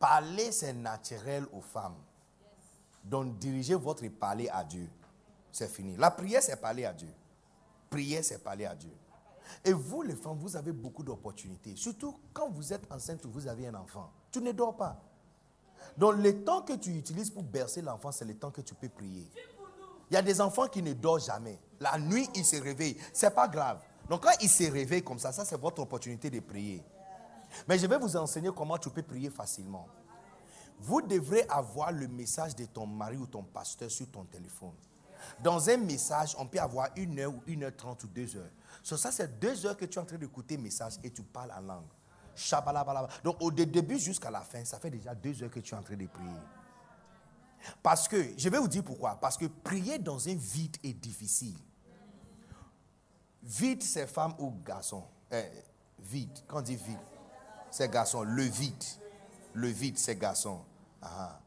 Parler, 0.00 0.50
c'est 0.50 0.72
naturel 0.72 1.46
aux 1.52 1.60
femmes. 1.60 2.02
Donc, 3.04 3.38
dirigez 3.38 3.76
votre 3.76 4.08
parler 4.08 4.48
à 4.48 4.64
Dieu. 4.64 4.90
C'est 5.52 5.68
fini. 5.68 5.96
La 5.96 6.10
prière, 6.10 6.42
c'est 6.42 6.60
parler 6.60 6.84
à 6.84 6.92
Dieu. 6.92 7.14
Prier, 7.88 8.24
c'est 8.24 8.42
parler 8.42 8.64
à 8.64 8.74
Dieu. 8.74 8.90
Et 9.64 9.72
vous, 9.72 10.02
les 10.02 10.14
femmes, 10.14 10.38
vous 10.38 10.56
avez 10.56 10.72
beaucoup 10.72 11.02
d'opportunités. 11.02 11.76
Surtout 11.76 12.16
quand 12.32 12.50
vous 12.50 12.72
êtes 12.72 12.90
enceinte 12.90 13.24
ou 13.24 13.30
vous 13.30 13.46
avez 13.46 13.66
un 13.66 13.74
enfant. 13.74 14.10
Tu 14.30 14.40
ne 14.40 14.52
dors 14.52 14.76
pas. 14.76 15.02
Donc, 15.96 16.16
le 16.16 16.44
temps 16.44 16.62
que 16.62 16.72
tu 16.74 16.90
utilises 16.90 17.30
pour 17.30 17.42
bercer 17.42 17.82
l'enfant, 17.82 18.10
c'est 18.10 18.24
le 18.24 18.34
temps 18.34 18.50
que 18.50 18.60
tu 18.60 18.74
peux 18.74 18.88
prier. 18.88 19.30
Il 20.10 20.14
y 20.14 20.16
a 20.16 20.22
des 20.22 20.40
enfants 20.40 20.66
qui 20.66 20.82
ne 20.82 20.92
dorment 20.92 21.20
jamais. 21.20 21.58
La 21.80 21.98
nuit, 21.98 22.28
ils 22.34 22.44
se 22.44 22.56
réveillent. 22.56 22.96
Ce 23.12 23.26
n'est 23.26 23.32
pas 23.32 23.48
grave. 23.48 23.80
Donc, 24.08 24.22
quand 24.22 24.32
ils 24.40 24.48
se 24.48 24.64
réveillent 24.64 25.04
comme 25.04 25.18
ça, 25.18 25.32
ça, 25.32 25.44
c'est 25.44 25.60
votre 25.60 25.82
opportunité 25.82 26.30
de 26.30 26.40
prier. 26.40 26.82
Mais 27.68 27.78
je 27.78 27.86
vais 27.86 27.98
vous 27.98 28.16
enseigner 28.16 28.50
comment 28.54 28.78
tu 28.78 28.90
peux 28.90 29.02
prier 29.02 29.30
facilement. 29.30 29.86
Vous 30.80 31.00
devrez 31.00 31.46
avoir 31.48 31.92
le 31.92 32.08
message 32.08 32.54
de 32.56 32.64
ton 32.64 32.86
mari 32.86 33.16
ou 33.16 33.26
ton 33.26 33.42
pasteur 33.42 33.90
sur 33.90 34.10
ton 34.10 34.24
téléphone. 34.24 34.74
Dans 35.42 35.70
un 35.70 35.76
message, 35.78 36.36
on 36.38 36.46
peut 36.46 36.58
avoir 36.58 36.88
une 36.96 37.18
heure 37.18 37.32
ou 37.32 37.42
une 37.46 37.62
heure 37.62 37.74
trente 37.76 38.04
ou 38.04 38.08
deux 38.08 38.36
heures. 38.36 38.50
Ça, 38.84 39.10
c'est 39.10 39.40
deux 39.40 39.64
heures 39.64 39.76
que 39.76 39.86
tu 39.86 39.98
es 39.98 40.02
en 40.02 40.04
train 40.04 40.18
d'écouter 40.18 40.58
message 40.58 40.94
et 41.02 41.10
tu 41.10 41.22
parles 41.22 41.52
en 41.52 41.60
langue. 41.60 41.86
Donc, 43.22 43.36
au 43.40 43.50
début 43.50 43.98
jusqu'à 43.98 44.30
la 44.30 44.42
fin, 44.42 44.64
ça 44.64 44.78
fait 44.78 44.90
déjà 44.90 45.14
deux 45.14 45.42
heures 45.42 45.50
que 45.50 45.60
tu 45.60 45.74
es 45.74 45.78
en 45.78 45.82
train 45.82 45.96
de 45.96 46.06
prier. 46.06 46.28
Parce 47.82 48.06
que, 48.06 48.36
je 48.36 48.48
vais 48.50 48.58
vous 48.58 48.68
dire 48.68 48.84
pourquoi. 48.84 49.18
Parce 49.18 49.38
que 49.38 49.46
prier 49.46 49.98
dans 49.98 50.28
un 50.28 50.34
vide 50.34 50.76
est 50.82 50.92
difficile. 50.92 51.56
Vide, 53.42 53.82
c'est 53.82 54.06
femme 54.06 54.34
ou 54.38 54.50
garçon. 54.64 55.04
Eh, 55.30 55.44
vide, 56.00 56.38
quand 56.46 56.58
on 56.58 56.62
dit 56.62 56.76
vide, 56.76 56.98
c'est 57.70 57.90
garçon. 57.90 58.22
Le 58.22 58.42
vide. 58.42 58.84
Le 59.54 59.68
vide, 59.68 59.96
c'est 59.96 60.16
garçon. 60.16 60.60
Ah. 61.00 61.40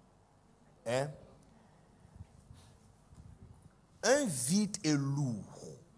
Hein? 0.87 1.09
Un 4.03 4.25
vide 4.25 4.77
est 4.83 4.93
lourd. 4.93 5.56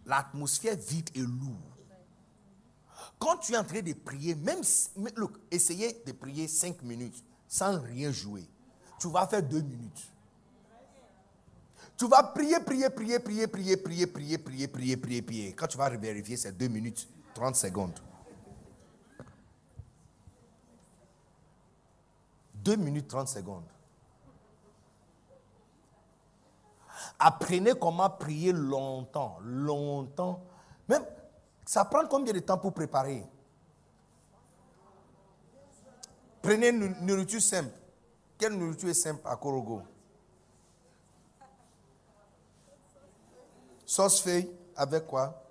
L'atmosphère 0.09 0.75
vide 0.75 1.11
est 1.15 1.19
lourd. 1.19 1.77
Quand 3.19 3.37
tu 3.37 3.53
es 3.53 3.57
en 3.57 3.63
train 3.63 3.81
de 3.81 3.93
prier, 3.93 4.33
même, 4.33 4.63
look, 5.15 5.37
essayez 5.51 6.01
de 6.03 6.11
prier 6.13 6.47
cinq 6.47 6.81
minutes 6.81 7.23
sans 7.47 7.79
rien 7.79 8.11
jouer. 8.11 8.43
Tu 8.99 9.07
vas 9.07 9.27
faire 9.27 9.43
deux 9.43 9.61
minutes. 9.61 10.11
Tu 11.95 12.07
vas 12.07 12.23
prier, 12.23 12.59
prier, 12.59 12.89
prier, 12.89 13.19
prier, 13.19 13.47
prier, 13.47 13.77
prier, 13.77 14.07
prier, 14.07 14.37
prier, 14.39 14.67
prier, 14.67 14.97
prier, 14.97 15.21
prier. 15.21 15.53
Quand 15.53 15.67
tu 15.67 15.77
vas 15.77 15.89
vérifier, 15.91 16.37
c'est 16.37 16.57
deux 16.57 16.69
minutes, 16.69 17.07
30 17.35 17.55
secondes. 17.55 17.99
Deux 22.55 22.77
minutes, 22.77 23.07
30 23.07 23.27
secondes. 23.27 23.65
Apprenez 27.17 27.73
comment 27.79 28.09
prier 28.09 28.51
longtemps, 28.51 29.37
longtemps. 29.41 30.41
Même, 30.87 31.05
ça 31.65 31.85
prend 31.85 32.05
combien 32.07 32.33
de 32.33 32.39
temps 32.39 32.57
pour 32.57 32.73
préparer? 32.73 33.25
Prenez 36.41 36.69
une 36.69 37.05
nourriture 37.05 37.41
simple. 37.41 37.71
Quelle 38.37 38.53
nourriture 38.53 38.89
est 38.89 38.93
simple 38.93 39.21
à 39.25 39.35
Korogo? 39.35 39.83
Sauce 43.85 44.21
feuille 44.21 44.49
avec 44.75 45.05
quoi? 45.05 45.43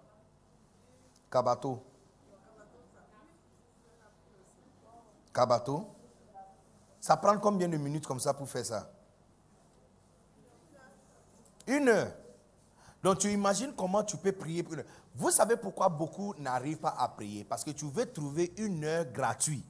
Kabato. 1.30 1.82
Kabato. 5.34 5.86
Ça 7.00 7.16
prend 7.16 7.38
combien 7.38 7.68
de 7.68 7.76
minutes 7.76 8.06
comme 8.06 8.20
ça 8.20 8.32
pour 8.32 8.48
faire 8.48 8.64
ça? 8.64 8.90
Une 11.68 11.88
heure. 11.88 12.12
Donc 13.02 13.18
tu 13.18 13.30
imagines 13.30 13.72
comment 13.76 14.02
tu 14.02 14.16
peux 14.16 14.32
prier 14.32 14.62
pour 14.62 14.74
une 14.74 14.80
heure. 14.80 14.86
Vous 15.14 15.30
savez 15.30 15.56
pourquoi 15.56 15.88
beaucoup 15.88 16.34
n'arrivent 16.38 16.78
pas 16.78 16.96
à 16.98 17.08
prier? 17.08 17.44
Parce 17.44 17.62
que 17.62 17.70
tu 17.70 17.84
veux 17.86 18.06
trouver 18.06 18.52
une 18.56 18.84
heure 18.84 19.04
gratuite. 19.04 19.64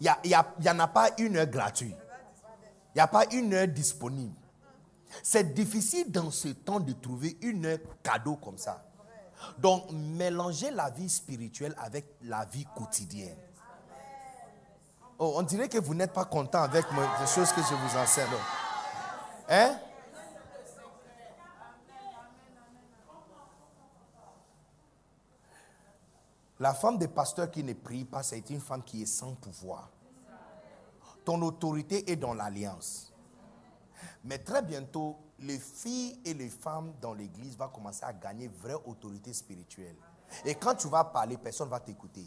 Il 0.00 0.12
n'y 0.24 0.68
en 0.68 0.78
a 0.78 0.88
pas 0.88 1.10
une 1.18 1.36
heure 1.36 1.46
gratuite. 1.46 1.96
Il 2.94 2.98
n'y 2.98 3.00
a 3.00 3.06
pas 3.08 3.24
une 3.32 3.52
heure 3.54 3.66
disponible. 3.66 4.36
C'est 5.22 5.54
difficile 5.54 6.10
dans 6.10 6.30
ce 6.30 6.48
temps 6.48 6.80
de 6.80 6.92
trouver 6.92 7.36
une 7.42 7.66
heure 7.66 7.78
cadeau 8.02 8.36
comme 8.36 8.58
ça. 8.58 8.84
Donc, 9.58 9.90
mélanger 9.92 10.70
la 10.70 10.90
vie 10.90 11.08
spirituelle 11.08 11.74
avec 11.78 12.06
la 12.22 12.44
vie 12.44 12.66
quotidienne. 12.76 13.36
Oh, 15.18 15.34
on 15.36 15.42
dirait 15.42 15.68
que 15.68 15.78
vous 15.78 15.94
n'êtes 15.94 16.12
pas 16.12 16.24
content 16.24 16.62
avec 16.62 16.84
les 16.92 17.26
choses 17.26 17.52
que 17.52 17.60
je 17.60 17.74
vous 17.74 17.96
enseigne. 17.96 18.26
Hein? 19.48 19.76
La 26.64 26.72
femme 26.72 26.96
des 26.96 27.08
pasteurs 27.08 27.50
qui 27.50 27.62
ne 27.62 27.74
prie 27.74 28.06
pas, 28.06 28.22
c'est 28.22 28.48
une 28.48 28.58
femme 28.58 28.82
qui 28.82 29.02
est 29.02 29.06
sans 29.20 29.34
pouvoir. 29.34 29.90
Ton 31.22 31.42
autorité 31.42 32.10
est 32.10 32.16
dans 32.16 32.32
l'alliance. 32.32 33.12
Mais 34.24 34.38
très 34.38 34.62
bientôt, 34.62 35.18
les 35.40 35.58
filles 35.58 36.18
et 36.24 36.32
les 36.32 36.48
femmes 36.48 36.94
dans 37.02 37.12
l'église 37.12 37.58
vont 37.58 37.68
commencer 37.68 38.02
à 38.02 38.14
gagner 38.14 38.48
vraie 38.48 38.78
autorité 38.86 39.34
spirituelle. 39.34 39.94
Et 40.46 40.54
quand 40.54 40.74
tu 40.74 40.88
vas 40.88 41.04
parler, 41.04 41.36
personne 41.36 41.66
ne 41.66 41.70
va 41.70 41.80
t'écouter. 41.80 42.24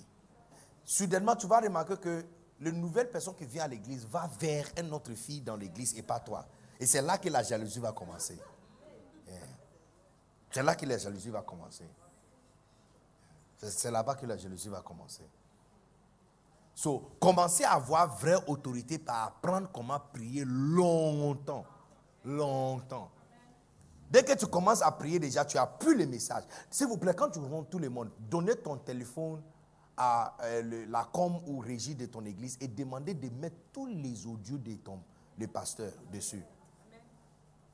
Soudainement, 0.85 1.35
tu 1.35 1.47
vas 1.47 1.59
remarquer 1.59 1.97
que 1.97 2.23
la 2.59 2.71
nouvelle 2.71 3.09
personne 3.09 3.33
qui 3.33 3.45
vient 3.47 3.63
à 3.63 3.67
l'église 3.67 4.05
va 4.05 4.29
vers 4.39 4.67
une 4.77 4.93
autre 4.93 5.15
fille 5.15 5.41
dans 5.41 5.55
l'église 5.55 5.97
et 5.97 6.03
pas 6.03 6.19
toi. 6.19 6.45
Et 6.79 6.85
c'est 6.85 7.01
là 7.01 7.17
que 7.17 7.29
la 7.29 7.41
jalousie 7.41 7.79
va 7.79 7.91
commencer. 7.91 8.37
C'est 10.51 10.61
là 10.61 10.75
que 10.75 10.85
la 10.85 10.99
jalousie 10.99 11.31
va 11.31 11.41
commencer. 11.41 11.85
C'est 13.57 13.91
là-bas 13.91 14.15
que 14.15 14.25
la 14.25 14.37
jalousie 14.37 14.69
va 14.69 14.81
commencer. 14.81 15.23
So, 16.75 17.11
commencer 17.19 17.63
à 17.63 17.71
avoir 17.73 18.15
vraie 18.17 18.37
autorité 18.45 18.99
par 18.99 19.27
apprendre 19.27 19.69
comment 19.73 19.99
prier 20.13 20.43
longtemps. 20.45 21.65
Longtemps. 22.23 23.09
Dès 24.11 24.23
que 24.23 24.33
tu 24.33 24.45
commences 24.45 24.81
à 24.81 24.91
prier 24.91 25.19
déjà, 25.19 25.43
tu 25.43 25.57
as 25.57 25.65
plus 25.65 25.97
les 25.97 26.05
messages. 26.05 26.43
S'il 26.69 26.87
vous 26.87 26.97
plaît, 26.97 27.13
quand 27.15 27.29
tu 27.31 27.39
rencontres 27.39 27.69
tout 27.69 27.79
le 27.79 27.89
monde, 27.89 28.11
donnez 28.29 28.55
ton 28.55 28.77
téléphone 28.77 29.41
à 29.97 30.37
euh, 30.43 30.85
la 30.87 31.03
com 31.05 31.41
ou 31.47 31.57
régie 31.59 31.95
de 31.95 32.05
ton 32.05 32.23
église 32.25 32.57
et 32.61 32.67
demandez 32.67 33.15
de 33.15 33.29
mettre 33.29 33.57
tous 33.73 33.87
les 33.87 34.27
audios 34.27 34.59
de 34.59 34.75
ton 34.75 34.99
le 35.37 35.47
pasteur 35.47 35.91
dessus. 36.11 36.43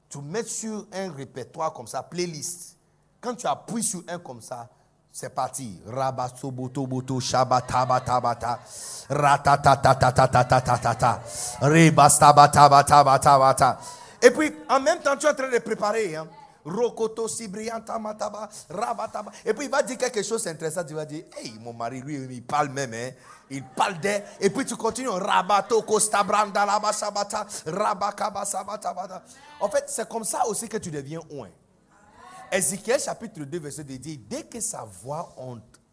Tu 0.09 0.19
mets 0.19 0.43
sur 0.43 0.87
un 0.91 1.11
répertoire 1.11 1.73
comme 1.73 1.87
ça, 1.87 2.03
playlist. 2.03 2.77
Quand 3.19 3.35
tu 3.35 3.47
appuies 3.47 3.83
sur 3.83 4.03
un 4.07 4.19
comme 4.19 4.41
ça, 4.41 4.69
c'est 5.13 5.29
parti. 5.29 5.79
Rabasobotoboto 5.85 7.19
shabatabata 7.19 8.59
Ratatatatatatatata. 9.09 11.21
Rebastabatabata. 11.61 13.77
Et 14.21 14.31
puis, 14.31 14.51
en 14.69 14.79
même 14.79 15.01
temps, 15.01 15.15
tu 15.15 15.27
es 15.27 15.29
en 15.29 15.35
train 15.35 15.51
de 15.51 15.59
préparer. 15.59 16.15
Hein. 16.15 16.27
Rokoto, 16.65 17.27
Sibrianta, 17.27 17.99
Mataba, 17.99 18.49
Rabataba. 18.69 19.31
Et 19.45 19.53
puis 19.53 19.65
il 19.65 19.71
va 19.71 19.83
dire 19.83 19.97
quelque 19.97 20.23
chose 20.23 20.45
d'intéressant. 20.45 20.85
Tu 20.85 20.93
vas 20.93 21.03
dire, 21.05 21.25
hey, 21.37 21.53
mon 21.59 21.73
mari, 21.73 22.01
lui, 22.01 22.15
il 22.15 22.41
parle 22.41 22.69
même. 22.69 22.93
Hein. 22.93 23.09
Il 23.51 23.63
parle 23.63 23.99
d'elle. 23.99 24.23
Et 24.39 24.49
puis 24.49 24.65
tu 24.65 24.77
continues. 24.77 25.09
Rabato, 25.09 25.81
Costabranda, 25.81 26.65
Labasabata, 26.65 27.45
Rabakabasabata. 27.67 28.95
En 29.59 29.69
fait, 29.69 29.83
c'est 29.87 30.07
comme 30.07 30.23
ça 30.23 30.47
aussi 30.47 30.69
que 30.69 30.77
tu 30.77 30.89
deviens 30.89 31.19
oint. 31.31 31.49
Ézéchiel 32.53 32.99
chapitre 32.99 33.39
2, 33.45 33.59
verset 33.59 33.83
2 33.83 33.97
dit, 33.97 34.17
dès 34.19 34.43
que 34.43 34.59
sa 34.59 34.83
voix 34.83 35.35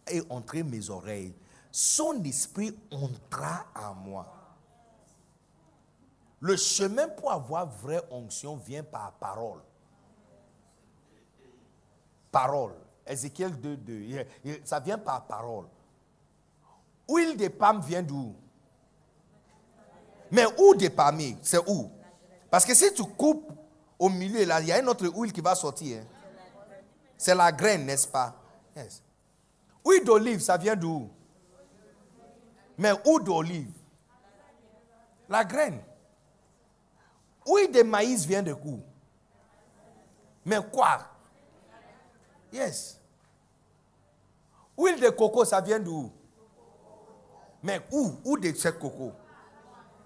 est 0.07 0.31
entrée 0.31 0.63
mes 0.63 0.91
oreilles, 0.91 1.35
son 1.73 2.23
esprit 2.23 2.79
entra 2.91 3.65
à 3.75 3.95
moi. 3.95 4.31
Le 6.39 6.57
chemin 6.57 7.09
pour 7.09 7.33
avoir 7.33 7.67
vraie 7.67 8.03
onction 8.11 8.57
vient 8.57 8.83
par 8.83 9.13
parole. 9.13 9.61
Parole. 12.31 12.75
Ézéchiel 13.07 13.59
2, 13.59 13.77
2. 13.79 14.27
Ça 14.65 14.81
vient 14.81 14.99
par 14.99 15.27
parole. 15.27 15.65
Huile 17.09 17.39
de 17.39 17.49
palme 17.49 17.81
vient 17.81 18.03
d'où? 18.03 18.35
Mais 20.31 20.45
où 20.59 20.75
de 20.75 20.89
palme 20.89 21.37
C'est 21.41 21.67
où? 21.69 21.91
Parce 22.51 22.67
que 22.67 22.75
si 22.75 22.93
tu 22.93 23.03
coupes 23.03 23.51
au 23.99 24.11
milieu, 24.11 24.45
là, 24.45 24.61
il 24.61 24.67
y 24.67 24.73
a 24.73 24.79
une 24.79 24.89
autre 24.89 25.07
huile 25.07 25.33
qui 25.33 25.41
va 25.41 25.55
sortir. 25.55 26.03
Hein. 26.03 26.20
C'est 27.21 27.35
la 27.35 27.53
graine, 27.53 27.85
n'est-ce 27.85 28.09
pas? 28.09 28.35
Yes. 28.75 29.03
Huile 29.85 30.03
d'olive, 30.03 30.41
ça 30.41 30.57
vient 30.57 30.75
d'où? 30.75 31.11
Mais 32.79 32.93
où 33.05 33.21
d'olive? 33.21 33.75
La 35.29 35.45
graine. 35.45 35.83
Huile 37.47 37.71
de 37.73 37.83
maïs 37.83 38.25
vient 38.25 38.43
de 38.43 38.55
où? 38.55 38.81
Mais 40.47 40.61
quoi? 40.73 41.01
Yes. 42.55 42.99
Huile 44.79 44.99
de 44.99 45.11
coco, 45.11 45.45
ça 45.45 45.61
vient 45.61 45.79
d'où? 45.79 46.11
Mais 47.63 47.83
où? 47.93 48.15
Où 48.25 48.39
de 48.39 48.51
ce 48.55 48.69
coco? 48.71 49.13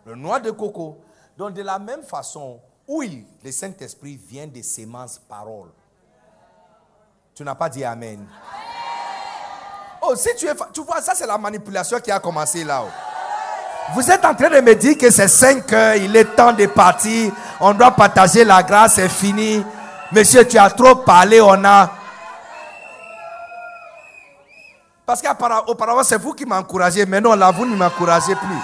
Le 0.05 0.17
noix 0.17 0.41
de 0.41 0.51
coco. 0.51 0.99
Donc 1.39 1.55
de 1.55 1.63
la 1.63 1.79
même 1.79 2.03
façon, 2.03 2.61
huile, 2.89 3.25
le 3.45 3.53
Saint-Esprit 3.53 4.17
vient 4.17 4.49
des 4.49 4.65
semences 4.65 5.21
paroles. 5.21 5.71
Tu 7.35 7.43
n'as 7.43 7.55
pas 7.55 7.69
dit 7.69 7.85
Amen. 7.85 8.25
Oh, 10.01 10.15
si 10.15 10.29
tu 10.37 10.47
es. 10.47 10.53
Tu 10.73 10.83
vois, 10.83 11.01
ça, 11.01 11.15
c'est 11.15 11.27
la 11.27 11.37
manipulation 11.37 11.99
qui 11.99 12.11
a 12.13 12.21
commencé 12.21 12.63
là. 12.63 12.85
Vous 13.93 14.11
êtes 14.11 14.25
en 14.25 14.35
train 14.35 14.51
de 14.51 14.61
me 14.61 14.75
dire 14.75 14.97
que 14.97 15.11
c'est 15.11 15.29
5 15.29 15.73
heures, 15.73 15.97
il 15.97 16.15
est 16.17 16.25
temps 16.25 16.53
de 16.53 16.67
partir, 16.67 17.33
on 17.61 17.75
doit 17.75 17.91
partager 17.91 18.45
la 18.45 18.63
grâce, 18.63 18.95
c'est 18.95 19.09
fini. 19.09 19.65
Monsieur, 20.13 20.47
tu 20.47 20.57
as 20.57 20.71
trop 20.71 20.95
parlé, 20.95 21.41
on 21.41 21.65
a. 21.65 21.91
Parce 25.05 25.21
qu'auparavant, 25.21 26.03
c'est 26.03 26.17
vous 26.17 26.33
qui 26.33 26.47
m'encouragez, 26.47 27.05
mais 27.05 27.21
non, 27.21 27.35
là, 27.35 27.51
vous 27.51 27.67
ne 27.67 27.77
m'encouragez 27.77 28.35
plus. 28.37 28.59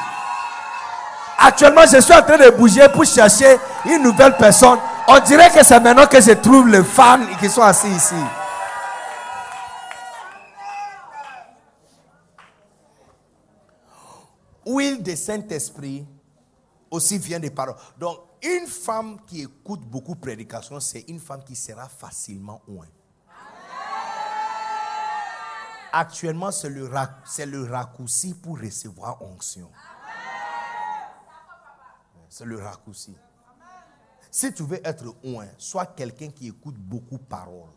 Actuellement, 1.38 1.83
je 1.90 2.00
suis 2.00 2.14
en 2.14 2.22
train 2.22 2.38
de 2.38 2.50
bouger 2.50 2.88
pour 2.88 3.04
chercher 3.04 3.59
une 3.85 4.02
nouvelle 4.02 4.37
personne. 4.37 4.78
On 5.09 5.18
dirait 5.18 5.50
que 5.50 5.62
c'est 5.64 5.80
maintenant 5.80 6.06
que 6.06 6.20
je 6.20 6.33
trouve 6.33 6.68
les 6.68 6.85
fans 6.85 7.18
qui 7.40 7.48
sont 7.50 7.62
assis 7.62 7.88
ici. 7.88 8.14
L'huile 14.66 15.03
de 15.03 15.14
Saint-Esprit 15.14 16.07
aussi 16.90 17.18
vient 17.18 17.40
des 17.40 17.51
paroles. 17.51 17.77
Donc, 17.99 18.18
une 18.42 18.66
femme 18.66 19.18
qui 19.27 19.42
écoute 19.42 19.81
beaucoup 19.83 20.14
de 20.14 20.20
prédications, 20.20 20.81
c'est 20.81 21.03
une 21.09 21.20
femme 21.20 21.44
qui 21.44 21.55
sera 21.55 21.88
facilement 21.88 22.62
oint. 22.68 22.88
Actuellement, 25.92 26.51
c'est 26.51 26.70
le, 26.70 26.88
le 26.88 27.64
raccourci 27.64 28.35
pour 28.35 28.61
recevoir 28.61 29.20
onction. 29.23 29.70
C'est 32.29 32.44
le 32.44 32.62
raccourci. 32.62 33.16
Si 34.31 34.53
tu 34.55 34.62
veux 34.62 34.81
être 34.87 35.16
oint, 35.25 35.49
sois 35.59 35.87
quelqu'un 35.87 36.31
qui 36.31 36.49
écoute 36.49 36.77
beaucoup 36.77 37.18
de 37.18 37.25
paroles. 37.25 37.70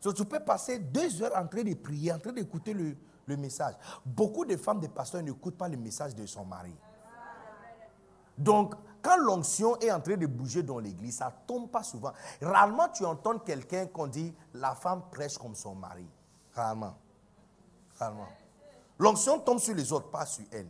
tu 0.00 0.24
peux 0.24 0.38
passer 0.38 0.78
deux 0.78 1.20
heures 1.20 1.36
en 1.36 1.48
train 1.48 1.64
de 1.64 1.74
prier, 1.74 2.12
en 2.12 2.20
train 2.20 2.32
d'écouter 2.32 2.72
le, 2.72 2.96
le 3.26 3.36
message. 3.36 3.74
Beaucoup 4.04 4.44
de 4.44 4.56
femmes 4.56 4.80
de 4.80 4.86
pasteurs 4.86 5.22
n'écoutent 5.22 5.58
pas 5.58 5.68
le 5.68 5.76
message 5.76 6.14
de 6.14 6.24
son 6.26 6.44
mari. 6.44 6.74
Donc, 8.38 8.74
quand 9.02 9.16
l'onction 9.18 9.78
est 9.78 9.90
en 9.90 10.00
train 10.00 10.16
de 10.16 10.26
bouger 10.26 10.62
dans 10.62 10.78
l'église, 10.78 11.18
ça 11.18 11.32
tombe 11.46 11.70
pas 11.70 11.82
souvent. 11.82 12.12
Rarement 12.40 12.88
tu 12.88 13.04
entends 13.04 13.38
quelqu'un 13.38 13.86
qu'on 13.86 14.06
dit 14.06 14.34
la 14.54 14.74
femme 14.74 15.02
prêche 15.10 15.38
comme 15.38 15.54
son 15.54 15.74
mari. 15.74 16.06
Rarement. 16.54 16.96
Rarement. 17.98 18.28
L'onction 18.98 19.38
tombe 19.38 19.58
sur 19.58 19.74
les 19.74 19.92
autres, 19.92 20.10
pas 20.10 20.26
sur 20.26 20.44
elle. 20.50 20.68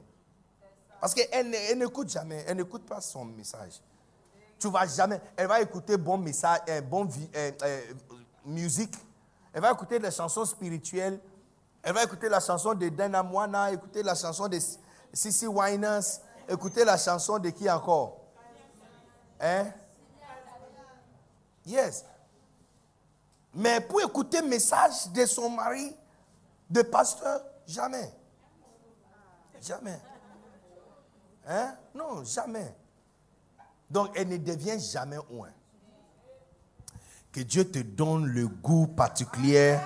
Parce 1.01 1.15
qu'elle 1.15 1.79
n'écoute 1.79 2.09
jamais, 2.09 2.45
elle 2.47 2.57
n'écoute 2.57 2.85
pas 2.85 3.01
son 3.01 3.25
message. 3.25 3.81
Tu 4.59 4.71
vas 4.71 4.87
jamais, 4.87 5.21
elle 5.37 5.47
va 5.47 5.61
écouter 5.61 5.97
bon 5.97 6.17
message, 6.19 6.61
euh, 6.69 6.81
bon 6.81 7.07
euh, 7.35 7.53
euh, 7.63 7.81
musique, 8.45 8.95
elle 9.53 9.61
va 9.61 9.71
écouter 9.73 9.99
des 9.99 10.11
chansons 10.11 10.45
spirituelles, 10.45 11.21
elle 11.87 11.93
va 11.93 12.03
écouter 12.03 12.29
la 12.29 12.41
chanson 12.41 12.75
de 12.75 12.89
Dana 12.89 13.23
Moana, 13.23 13.71
écouter 13.71 14.03
la 14.03 14.17
chanson 14.17 14.49
de 14.49 14.59
Sissy 15.13 15.47
Winers, 15.47 16.19
écouter 16.49 16.85
la 16.85 16.99
chanson 16.99 17.39
de 17.39 17.51
qui 17.51 17.71
encore? 17.71 18.23
Hein? 19.41 19.67
Yes. 21.65 22.05
Mais 23.55 23.81
pour 23.81 24.01
écouter 24.01 24.41
le 24.41 24.49
message 24.49 25.13
de 25.15 25.25
son 25.27 25.49
mari, 25.49 25.95
de 26.69 26.83
pasteur, 26.83 27.41
jamais. 27.69 28.13
Jamais. 29.63 30.01
Hein? 31.47 31.77
Non, 31.95 32.25
jamais. 32.25 32.75
Donc, 33.89 34.11
elle 34.17 34.27
ne 34.27 34.39
devient 34.39 34.81
jamais 34.81 35.19
loin. 35.31 35.51
Que 37.31 37.43
Dieu 37.43 37.71
te 37.71 37.79
donne 37.79 38.27
le 38.27 38.49
goût 38.49 38.89
particulier 38.89 39.79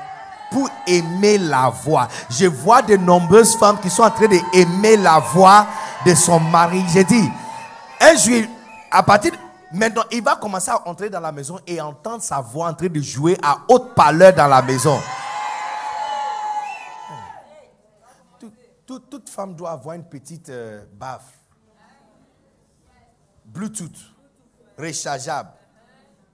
pour 0.50 0.68
aimer 0.86 1.38
la 1.38 1.70
voix. 1.70 2.08
Je 2.28 2.46
vois 2.46 2.82
de 2.82 2.96
nombreuses 2.96 3.56
femmes 3.56 3.78
qui 3.80 3.90
sont 3.90 4.02
en 4.02 4.10
train 4.10 4.26
d'aimer 4.26 4.96
la 4.96 5.18
voix 5.18 5.66
de 6.04 6.14
son 6.14 6.40
mari. 6.40 6.82
J'ai 6.92 7.04
dit, 7.04 7.28
un 8.00 8.16
jour, 8.16 8.42
à 8.90 9.02
partir 9.02 9.32
de 9.32 9.36
maintenant, 9.72 10.04
il 10.10 10.22
va 10.22 10.36
commencer 10.36 10.70
à 10.70 10.88
entrer 10.88 11.10
dans 11.10 11.20
la 11.20 11.32
maison 11.32 11.58
et 11.66 11.80
entendre 11.80 12.22
sa 12.22 12.40
voix 12.40 12.68
en 12.68 12.74
train 12.74 12.88
de 12.88 13.00
jouer 13.00 13.36
à 13.42 13.58
haute 13.68 13.94
parleur 13.94 14.32
dans 14.32 14.48
la 14.48 14.62
maison. 14.62 14.98
toute 18.98 19.28
femme 19.28 19.54
doit 19.54 19.70
avoir 19.70 19.94
une 19.94 20.04
petite 20.04 20.48
euh, 20.48 20.84
baffe. 20.94 21.38
Bluetooth, 23.44 24.14
rechargeable. 24.78 25.50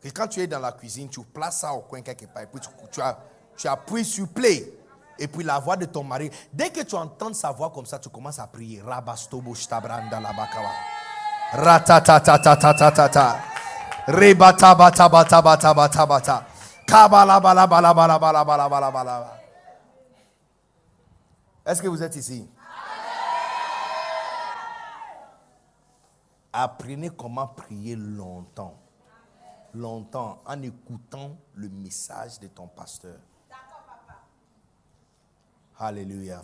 Et 0.02 0.10
quand 0.10 0.28
tu 0.28 0.40
es 0.40 0.46
dans 0.46 0.60
la 0.60 0.72
cuisine, 0.72 1.08
tu 1.08 1.20
places 1.22 1.60
ça 1.60 1.72
au 1.72 1.80
coin 1.80 2.00
quelque 2.02 2.26
part. 2.26 2.42
Et 2.42 2.46
puis 2.46 2.60
tu, 2.92 3.00
as, 3.00 3.18
tu 3.56 3.68
appuies 3.68 4.04
sur 4.04 4.28
play. 4.28 4.72
Et 5.18 5.28
puis 5.28 5.44
la 5.44 5.58
voix 5.58 5.76
de 5.76 5.86
ton 5.86 6.04
mari. 6.04 6.30
Dès 6.52 6.70
que 6.70 6.82
tu 6.82 6.94
entends 6.94 7.32
sa 7.32 7.50
voix 7.50 7.70
comme 7.70 7.86
ça, 7.86 7.98
tu 7.98 8.08
commences 8.10 8.38
à 8.38 8.46
prier. 8.46 8.82
Rabastobo. 8.82 9.54
Est-ce 21.66 21.82
que 21.82 21.88
vous 21.88 22.02
êtes 22.02 22.16
ici? 22.16 22.48
Apprenez 26.52 27.10
comment 27.10 27.48
prier 27.48 27.96
longtemps. 27.96 28.74
Longtemps 29.74 30.42
en 30.46 30.62
écoutant 30.62 31.36
le 31.54 31.68
message 31.68 32.38
de 32.40 32.48
ton 32.48 32.66
pasteur. 32.66 33.18
Alléluia. 35.78 36.42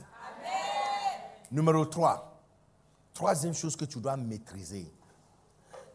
Numéro 1.50 1.84
3. 1.86 2.40
Troisième 3.14 3.54
chose 3.54 3.76
que 3.76 3.84
tu 3.84 3.98
dois 3.98 4.16
maîtriser. 4.16 4.90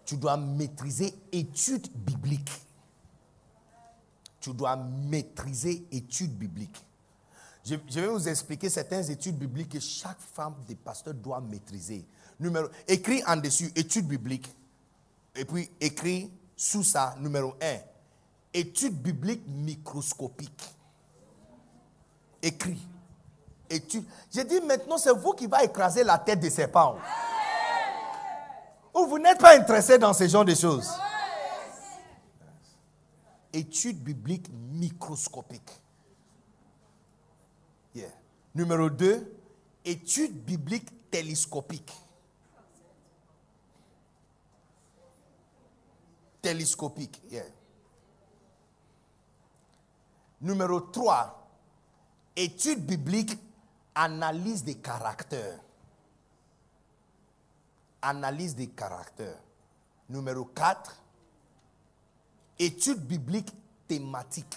Tu 0.06 0.18
dois 0.18 0.38
maîtriser 0.38 1.14
études 1.32 1.92
bibliques. 1.94 2.66
Tu 4.40 4.54
dois 4.54 4.76
maîtriser 4.76 5.86
études 5.92 6.36
bibliques. 6.38 6.84
Je, 7.66 7.76
vais 7.76 8.08
vous 8.08 8.30
expliquer 8.30 8.70
certaines 8.70 9.12
études 9.12 9.38
bibliques 9.38 9.74
que 9.74 9.80
chaque 9.80 10.22
femme 10.22 10.56
des 10.68 10.76
pasteurs 10.76 11.14
doit 11.14 11.42
maîtriser. 11.42 12.06
Numéro, 12.40 12.68
écrit 12.88 13.22
en 13.28 13.36
dessus 13.36 13.72
études 13.76 14.08
bibliques. 14.08 14.50
Et 15.36 15.44
puis 15.44 15.70
écrit 15.82 16.32
sous 16.56 16.84
ça, 16.84 17.16
numéro 17.20 17.56
1, 17.62 17.78
études 18.54 19.00
bibliques 19.02 19.46
microscopiques. 19.48 20.74
Écrit. 22.42 22.88
Étude. 23.70 24.06
J'ai 24.32 24.44
dit 24.44 24.62
maintenant, 24.62 24.98
c'est 24.98 25.12
vous 25.12 25.34
qui 25.34 25.48
va 25.48 25.64
écraser 25.64 26.04
la 26.04 26.18
tête 26.18 26.40
des 26.40 26.50
serpents. 26.50 26.98
Ou 28.94 29.06
vous 29.06 29.20
n'êtes 29.20 29.40
pas 29.40 29.58
intéressé 29.58 29.98
dans 29.98 30.14
ce 30.14 30.28
genre 30.28 30.46
de 30.46 30.56
choses. 30.56 30.90
Étude 33.54 34.04
biblique 34.04 34.48
microscopique. 34.52 35.82
Numéro 38.56 38.90
2, 38.90 39.38
étude 39.86 40.44
biblique 40.44 41.12
télescopique. 41.12 41.94
Télescopique. 46.42 47.22
Numéro 50.42 50.80
3, 50.80 51.50
étude 52.36 52.84
biblique 52.84 53.38
analyse 53.98 54.64
des 54.64 54.76
caractères. 54.76 55.60
Analyse 58.00 58.56
des 58.56 58.68
caractères. 58.68 59.40
Numéro 60.08 60.46
4, 60.46 60.96
étude 62.60 63.00
biblique 63.00 63.52
thématique. 63.88 64.56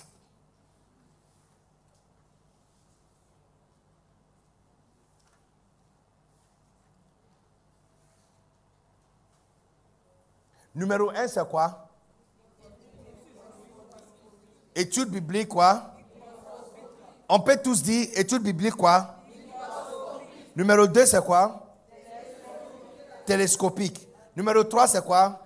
Numéro 10.74 11.10
1, 11.10 11.26
c'est 11.26 11.48
quoi? 11.48 11.88
Étude 14.74 15.08
biblique 15.08 15.48
quoi? 15.48 15.94
On 17.28 17.40
peut 17.40 17.58
tous 17.60 17.82
dire 17.82 18.08
étude 18.14 18.42
biblique 18.42 18.76
quoi? 18.76 19.19
Numéro 20.60 20.86
2, 20.86 21.06
c'est 21.06 21.24
quoi? 21.24 21.74
Télescopique. 23.24 24.06
Numéro 24.36 24.62
3, 24.62 24.88
c'est 24.88 25.02
quoi? 25.02 25.40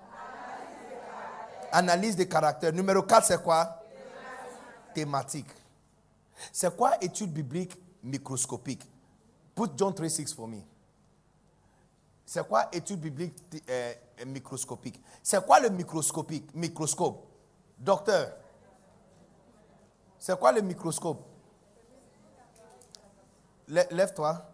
Analyse 1.70 2.16
des 2.16 2.26
caractères. 2.28 2.72
Numéro 2.72 3.00
4, 3.00 3.24
c'est 3.24 3.40
quoi? 3.40 3.80
Thématique. 4.92 5.46
C'est 6.52 6.76
quoi 6.76 6.96
étude 7.00 7.32
biblique 7.32 7.80
microscopique? 8.02 8.90
Put 9.54 9.68
John 9.76 9.92
3.6 9.92 10.34
for 10.34 10.48
me. 10.48 10.58
C'est 12.26 12.44
quoi 12.48 12.68
étude 12.72 12.98
biblique 12.98 13.36
euh, 13.70 13.94
microscopique? 14.26 15.00
C'est 15.22 15.46
quoi 15.46 15.60
le 15.60 15.68
microscopique? 15.70 16.52
Microscope. 16.56 17.24
Docteur. 17.78 18.32
C'est 20.18 20.36
quoi 20.36 20.50
le 20.50 20.60
microscope? 20.60 21.22
Lève-toi. 23.68 24.53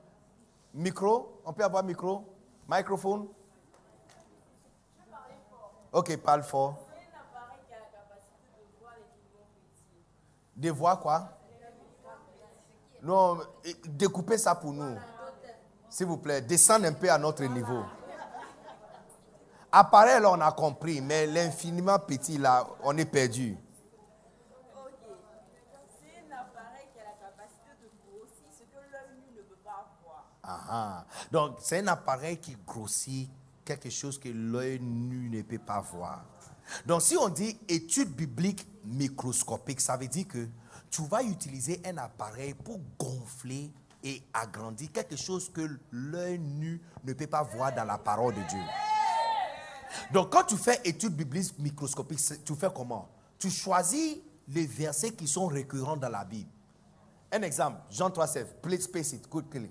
Micro, 0.73 1.41
on 1.45 1.53
peut 1.53 1.65
avoir 1.65 1.83
micro? 1.83 2.25
Microphone? 2.69 3.29
Ok, 5.93 6.17
parle 6.19 6.43
fort. 6.43 6.79
De 10.57 10.71
voir 10.71 11.01
quoi? 11.01 11.29
Non, 13.03 13.39
découpez 13.87 14.39
ça 14.39 14.55
pour 14.55 14.73
nous. 14.73 14.97
S'il 15.89 16.07
vous 16.07 16.19
plaît, 16.19 16.41
descendre 16.41 16.87
un 16.87 16.93
peu 16.93 17.11
à 17.11 17.19
notre 17.19 17.43
niveau. 17.45 17.83
Appareil, 19.73 20.23
on 20.25 20.41
a 20.41 20.53
compris, 20.53 21.01
mais 21.01 21.27
l'infiniment 21.27 21.99
petit, 21.99 22.39
là, 22.39 22.67
on 22.83 22.97
est 22.97 23.05
perdu. 23.05 23.57
Ah. 30.69 31.05
Donc, 31.31 31.57
c'est 31.61 31.79
un 31.79 31.87
appareil 31.89 32.39
qui 32.39 32.57
grossit 32.67 33.29
quelque 33.65 33.91
chose 33.91 34.19
que 34.19 34.29
l'œil 34.29 34.81
nu 34.81 35.29
ne 35.29 35.43
peut 35.43 35.59
pas 35.59 35.81
voir. 35.81 36.25
Donc, 36.87 37.03
si 37.03 37.17
on 37.17 37.29
dit 37.29 37.59
étude 37.69 38.11
biblique 38.11 38.67
microscopique, 38.85 39.81
ça 39.81 39.97
veut 39.97 40.09
dire 40.09 40.27
que 40.27 40.49
tu 40.91 41.03
vas 41.03 41.23
utiliser 41.23 41.81
un 41.85 41.99
appareil 41.99 42.55
pour 42.55 42.81
gonfler 42.99 43.71
et 44.03 44.23
agrandir 44.33 44.91
quelque 44.93 45.17
chose 45.17 45.51
que 45.53 45.79
l'œil 45.91 46.39
nu 46.39 46.81
ne 47.05 47.13
peut 47.13 47.27
pas 47.27 47.43
voir 47.43 47.75
dans 47.75 47.85
la 47.85 47.99
parole 47.99 48.35
de 48.35 48.43
Dieu. 48.49 48.63
Donc, 50.13 50.33
quand 50.33 50.45
tu 50.45 50.57
fais 50.57 50.81
étude 50.85 51.15
biblique 51.15 51.59
microscopique, 51.59 52.21
tu 52.45 52.55
fais 52.55 52.71
comment? 52.75 53.09
Tu 53.39 53.51
choisis 53.51 54.19
les 54.49 54.67
versets 54.67 55.13
qui 55.13 55.27
sont 55.27 55.47
récurrents 55.47 55.97
dans 55.97 56.09
la 56.09 56.25
Bible. 56.25 56.51
Un 57.33 57.43
exemple, 57.43 57.79
Jean 57.91 58.09
3,16. 58.11 58.47
Please 58.61 58.83
space 58.83 59.13
it 59.13 59.29
quickly. 59.29 59.71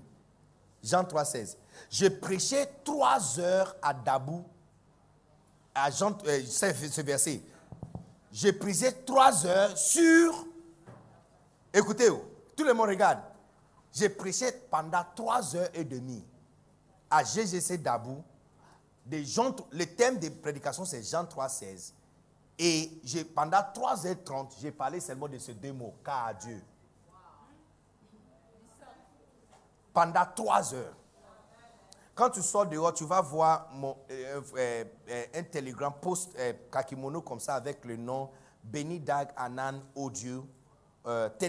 Jean 0.82 1.02
3,16. 1.04 1.56
Je 1.90 2.06
prêchais 2.06 2.68
trois 2.84 3.38
heures 3.38 3.76
à 3.82 3.92
Dabou, 3.94 4.44
à 5.74 5.90
Jean, 5.90 6.16
euh, 6.26 6.42
ce 6.44 7.00
verset. 7.02 7.42
Je 8.32 8.50
prêchais 8.50 8.92
trois 9.04 9.46
heures 9.46 9.76
sur. 9.76 10.46
Écoutez, 11.72 12.08
tout 12.56 12.64
le 12.64 12.74
monde 12.74 12.88
regarde. 12.88 13.20
J'ai 13.92 14.08
prêché 14.08 14.52
pendant 14.70 15.04
trois 15.14 15.54
heures 15.56 15.70
et 15.74 15.84
demie 15.84 16.24
à 17.10 17.24
GGC 17.24 17.78
Dabou. 17.78 18.22
Des 19.04 19.24
gens, 19.24 19.54
le 19.72 19.84
thème 19.86 20.18
des 20.18 20.30
prédications, 20.30 20.84
c'est 20.84 21.02
Jean 21.02 21.24
3,16. 21.24 21.92
Et 22.58 23.00
pendant 23.34 23.58
3h30, 23.58 24.52
j'ai 24.60 24.70
parlé 24.70 25.00
seulement 25.00 25.26
de 25.26 25.38
ces 25.38 25.54
deux 25.54 25.72
mots, 25.72 25.94
car 26.04 26.34
Dieu. 26.34 26.62
Pendant 29.92 30.24
3 30.34 30.74
heures. 30.74 30.94
Quand 32.14 32.30
tu 32.30 32.42
sors 32.42 32.66
dehors, 32.66 32.92
tu 32.92 33.04
vas 33.04 33.20
voir 33.20 33.70
euh, 33.82 34.40
euh, 34.56 34.84
euh, 35.08 35.24
un 35.34 35.42
télégramme 35.42 35.94
post 36.00 36.36
Kakimono 36.70 37.22
comme 37.22 37.40
ça 37.40 37.54
avec 37.54 37.84
le 37.84 37.96
nom 37.96 38.30
Benny 38.62 39.00
Dag 39.00 39.30
Anan 39.36 39.80
Audio 39.94 40.46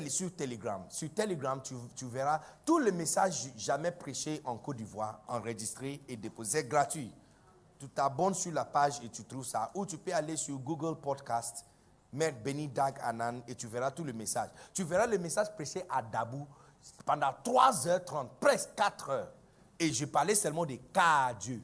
sur 0.07 0.33
Telegram. 0.35 0.85
Sur 0.87 1.13
Telegram, 1.13 1.61
tu, 1.61 2.05
verras 2.05 2.39
tous 2.65 2.79
les 2.79 2.91
messages 2.91 3.51
jamais 3.57 3.91
prêchés 3.91 4.41
en 4.45 4.57
Côte 4.57 4.77
d'Ivoire, 4.77 5.21
enregistrés 5.27 6.01
et 6.07 6.15
déposés 6.15 6.63
gratuits 6.63 7.13
tu 7.81 7.89
t'abonnes 7.89 8.35
sur 8.35 8.53
la 8.53 8.63
page 8.63 9.01
et 9.03 9.09
tu 9.09 9.23
trouves 9.23 9.45
ça. 9.45 9.71
Ou 9.73 9.87
tu 9.87 9.97
peux 9.97 10.13
aller 10.13 10.37
sur 10.37 10.55
Google 10.59 11.01
Podcast, 11.01 11.65
mettre 12.13 12.37
Benny 12.43 12.67
Dag 12.67 12.95
Anan 13.01 13.41
et 13.47 13.55
tu 13.55 13.65
verras 13.65 13.89
tout 13.89 14.03
le 14.03 14.13
message. 14.13 14.49
Tu 14.71 14.83
verras 14.83 15.07
le 15.07 15.17
message 15.17 15.51
prêché 15.55 15.83
à 15.89 16.03
Dabou 16.03 16.45
pendant 17.05 17.31
3h30, 17.43 18.27
presque 18.39 18.69
4 18.75 19.09
h 19.09 19.25
Et 19.79 19.93
je 19.93 20.05
parlais 20.05 20.35
seulement 20.35 20.65
de 20.65 20.77
car 20.93 21.35
Dieu. 21.35 21.61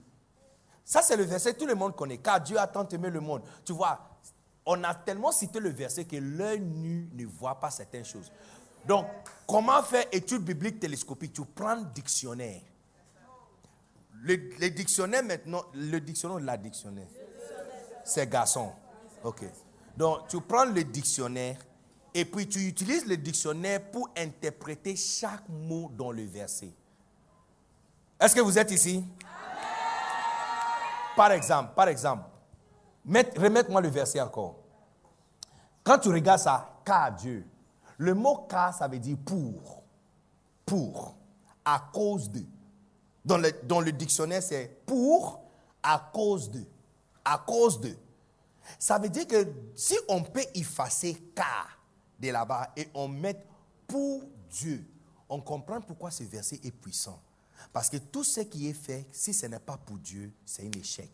Ça, 0.84 1.02
c'est 1.02 1.18
le 1.18 1.24
verset 1.24 1.54
que 1.54 1.60
tout 1.60 1.66
le 1.66 1.76
monde 1.76 1.96
connaît. 1.96 2.18
Car 2.18 2.40
Dieu 2.42 2.58
a 2.58 2.68
tant 2.68 2.88
aimé 2.88 3.10
le 3.10 3.20
monde. 3.20 3.44
Tu 3.66 3.74
vois, 3.74 4.00
on 4.66 4.84
a 4.84 4.96
tellement 4.96 5.32
cité 5.32 5.60
le 5.60 5.70
verset 5.70 6.06
que 6.06 6.16
l'œil 6.16 6.62
nu 6.62 7.10
ne 7.14 7.26
voit 7.26 7.60
pas 7.60 7.70
certaines 7.70 8.06
choses. 8.06 8.32
Donc, 8.86 9.06
comment 9.46 9.82
faire 9.84 10.06
étude 10.12 10.44
biblique 10.44 10.80
télescopique? 10.80 11.34
Tu 11.34 11.44
prends 11.44 11.78
dictionnaire. 11.94 12.62
Le, 14.24 14.70
dictionnaire 14.70 15.24
maintenant, 15.24 15.64
le 15.74 16.00
dictionnaire 16.00 16.40
la 16.40 16.58
dictionnaire? 16.58 17.08
C'est 18.04 18.28
garçon. 18.30 18.72
Ok. 19.24 19.44
Donc, 19.96 20.28
tu 20.30 20.40
prends 20.42 20.66
le 20.66 20.84
dictionnaire 20.84 21.58
et 22.18 22.26
puis 22.26 22.48
tu 22.48 22.68
utilises 22.68 23.06
le 23.06 23.16
dictionnaire 23.16 23.92
pour 23.92 24.10
interpréter 24.18 24.96
chaque 24.96 25.48
mot 25.48 25.92
dans 25.96 26.12
le 26.12 26.24
verset. 26.24 26.74
Est-ce 28.20 28.34
que 28.34 28.42
vous 28.42 28.58
êtes 28.58 28.72
ici? 28.72 29.06
Par 31.16 31.32
exemple, 31.32 31.76
par 31.76 31.88
exemple, 31.90 32.24
remettez-moi 33.06 33.82
le 33.82 33.90
verset 33.90 34.20
encore. 34.20 34.56
Quand 35.84 36.00
tu 36.00 36.10
regardes 36.10 36.40
ça, 36.40 36.82
car 36.84 37.12
Dieu, 37.14 37.46
le 38.00 38.16
mot 38.16 38.48
car, 38.50 38.74
ça 38.74 38.88
veut 38.88 38.98
dire 38.98 39.18
pour. 39.24 39.84
Pour. 40.66 41.16
À 41.64 41.88
cause 41.94 42.32
de. 42.32 42.42
Dans 43.24 43.38
le, 43.38 43.52
dans 43.62 43.80
le 43.80 43.92
dictionnaire, 43.92 44.42
c'est 44.42 44.82
pour, 44.88 45.44
à 45.84 46.10
cause 46.12 46.50
de. 46.50 46.64
À 47.24 47.38
cause 47.38 47.80
de. 47.80 47.96
Ça 48.80 48.98
veut 48.98 49.10
dire 49.10 49.28
que 49.28 49.54
si 49.76 49.96
on 50.10 50.24
peut 50.24 50.46
effacer 50.56 51.14
car 51.36 51.77
de 52.20 52.30
là-bas 52.30 52.72
et 52.76 52.90
on 52.94 53.08
met 53.08 53.38
pour 53.88 54.24
Dieu, 54.50 54.86
on 55.30 55.42
comprend 55.42 55.82
pourquoi 55.82 56.12
ce 56.12 56.24
verset 56.24 56.60
est 56.64 56.72
puissant. 56.72 57.22
Parce 57.74 57.90
que 57.90 57.98
tout 57.98 58.24
ce 58.24 58.42
qui 58.42 58.70
est 58.70 58.74
fait, 58.74 59.08
si 59.12 59.34
ce 59.34 59.46
n'est 59.46 59.60
pas 59.60 59.78
pour 59.78 59.98
Dieu, 59.98 60.32
c'est 60.46 60.64
un 60.64 60.80
échec. 60.80 61.12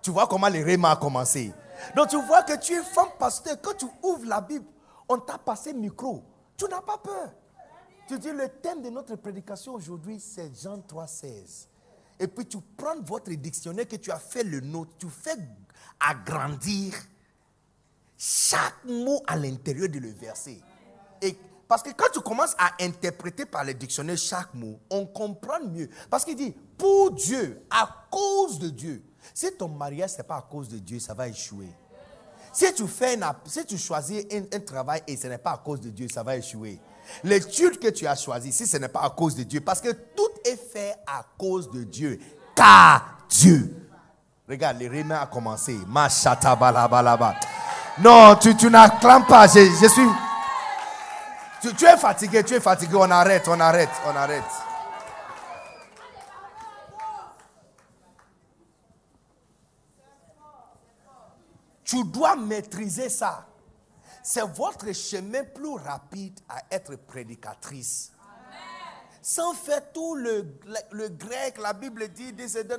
Tu 0.00 0.10
vois 0.10 0.26
comment 0.26 0.48
le 0.48 0.62
réma 0.64 0.90
a 0.90 0.96
commencé. 0.96 1.52
Donc 1.94 2.08
tu 2.08 2.20
vois 2.22 2.42
que 2.42 2.58
tu 2.58 2.72
es 2.72 2.82
femme 2.82 3.10
pasteur. 3.18 3.56
Quand 3.62 3.74
tu 3.74 3.86
ouvres 4.02 4.26
la 4.26 4.40
Bible, 4.40 4.66
on 5.08 5.18
t'a 5.18 5.38
passé 5.38 5.72
micro. 5.72 6.24
Tu 6.56 6.64
n'as 6.64 6.80
pas 6.80 6.98
peur. 6.98 7.32
Tu 8.08 8.18
dis, 8.18 8.32
le 8.32 8.48
thème 8.48 8.82
de 8.82 8.90
notre 8.90 9.14
prédication 9.16 9.74
aujourd'hui, 9.74 10.18
c'est 10.18 10.50
Jean 10.60 10.78
3,16. 10.78 11.68
Et 12.18 12.26
puis 12.26 12.46
tu 12.46 12.58
prends 12.76 13.00
votre 13.00 13.30
dictionnaire 13.32 13.86
que 13.86 13.96
tu 13.96 14.10
as 14.10 14.18
fait 14.18 14.44
le 14.44 14.60
nôtre, 14.60 14.92
tu 14.98 15.08
fais 15.08 15.36
agrandir 15.98 16.94
chaque 18.24 18.84
mot 18.84 19.20
à 19.26 19.34
l'intérieur 19.36 19.88
de 19.88 19.98
le 19.98 20.12
verset. 20.12 20.60
Et 21.20 21.36
parce 21.66 21.82
que 21.82 21.90
quand 21.90 22.06
tu 22.12 22.20
commences 22.20 22.54
à 22.56 22.70
interpréter 22.80 23.46
par 23.46 23.64
le 23.64 23.74
dictionnaire 23.74 24.16
chaque 24.16 24.54
mot, 24.54 24.78
on 24.90 25.06
comprend 25.06 25.58
mieux. 25.60 25.88
Parce 26.08 26.24
qu'il 26.24 26.36
dit, 26.36 26.54
pour 26.78 27.10
Dieu, 27.10 27.62
à 27.68 28.06
cause 28.08 28.60
de 28.60 28.68
Dieu. 28.68 29.02
Si 29.34 29.50
ton 29.56 29.66
mariage, 29.68 30.10
ce 30.10 30.18
n'est 30.18 30.22
pas 30.22 30.36
à 30.36 30.42
cause 30.42 30.68
de 30.68 30.78
Dieu, 30.78 31.00
ça 31.00 31.14
va 31.14 31.26
échouer. 31.26 31.74
Si 32.52 32.72
tu, 32.74 32.86
fais 32.86 33.18
si 33.46 33.64
tu 33.64 33.76
choisis 33.76 34.24
un 34.30 34.60
travail 34.60 35.02
et 35.08 35.16
ce 35.16 35.26
n'est 35.26 35.38
pas 35.38 35.54
à 35.54 35.58
cause 35.58 35.80
de 35.80 35.90
Dieu, 35.90 36.06
ça 36.08 36.22
va 36.22 36.36
échouer. 36.36 36.78
L'étude 37.24 37.80
que 37.80 37.88
tu 37.88 38.06
as 38.06 38.14
choisie, 38.14 38.52
si 38.52 38.68
ce 38.68 38.76
n'est 38.76 38.88
pas 38.88 39.02
à 39.02 39.10
cause 39.10 39.34
de 39.34 39.42
Dieu, 39.42 39.60
parce 39.60 39.80
que 39.80 39.90
tout 39.90 40.30
est 40.44 40.56
fait 40.56 40.94
à 41.06 41.24
cause 41.36 41.68
de 41.72 41.82
Dieu, 41.82 42.20
car 42.54 43.18
Dieu. 43.28 43.74
Regarde, 44.48 44.78
les 44.78 45.10
a 45.10 45.26
commencé. 45.26 45.76
Non, 47.98 48.36
tu, 48.36 48.56
tu 48.56 48.70
n'acclames 48.70 49.26
pas. 49.26 49.46
Je, 49.46 49.88
suis. 49.88 50.08
Tu, 51.60 51.74
tu 51.74 51.84
es 51.84 51.96
fatigué, 51.96 52.42
tu 52.42 52.54
es 52.54 52.60
fatigué. 52.60 52.94
On 52.96 53.10
arrête, 53.10 53.46
on 53.48 53.60
arrête, 53.60 53.90
on 54.06 54.16
arrête. 54.16 54.44
Tu 61.84 62.02
dois 62.04 62.36
maîtriser 62.36 63.10
ça 63.10 63.46
c'est 64.22 64.42
votre 64.42 64.92
chemin 64.92 65.42
plus 65.42 65.74
rapide 65.74 66.38
à 66.48 66.62
être 66.70 66.94
prédicatrice. 66.96 68.12
Sans 69.20 69.52
faire 69.52 69.92
tout 69.92 70.14
le, 70.14 70.42
grec, 71.08 71.58
la 71.60 71.72
Bible 71.72 72.08
dit, 72.08 72.32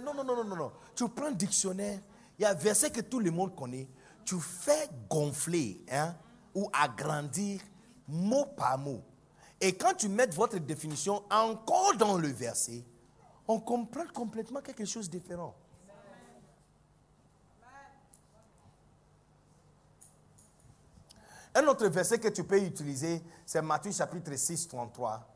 non, 0.04 0.14
non, 0.14 0.24
non, 0.24 0.44
non, 0.44 0.56
non. 0.56 0.72
Tu 0.96 1.08
prends 1.10 1.28
un 1.28 1.32
dictionnaire, 1.32 2.00
il 2.38 2.42
y 2.42 2.46
a 2.46 2.50
un 2.50 2.54
verset 2.54 2.92
que 2.92 3.02
tout 3.02 3.20
le 3.20 3.32
monde 3.32 3.56
connaît, 3.56 3.88
tu 4.26 4.40
fais 4.40 4.90
gonfler 5.10 5.84
hein, 5.92 6.16
ou 6.56 6.70
agrandir 6.74 7.62
mot 8.08 8.46
par 8.46 8.78
mot. 8.78 9.02
Et 9.60 9.74
quand 9.76 9.94
tu 9.94 10.10
mets 10.10 10.28
votre 10.28 10.58
définition 10.58 11.24
encore 11.32 11.96
dans 11.98 12.18
le 12.18 12.28
verset, 12.28 12.84
on 13.48 13.60
comprend 13.60 14.06
complètement 14.14 14.62
quelque 14.62 14.86
chose 14.86 15.10
de 15.10 15.18
différent. 15.18 15.56
Un 21.56 21.68
autre 21.68 21.88
verset 21.88 22.18
que 22.20 22.30
tu 22.30 22.44
peux 22.44 22.60
utiliser, 22.60 23.22
c'est 23.46 23.62
Matthieu 23.62 23.92
chapitre 23.92 24.36
6, 24.36 24.68
33. 24.68 25.28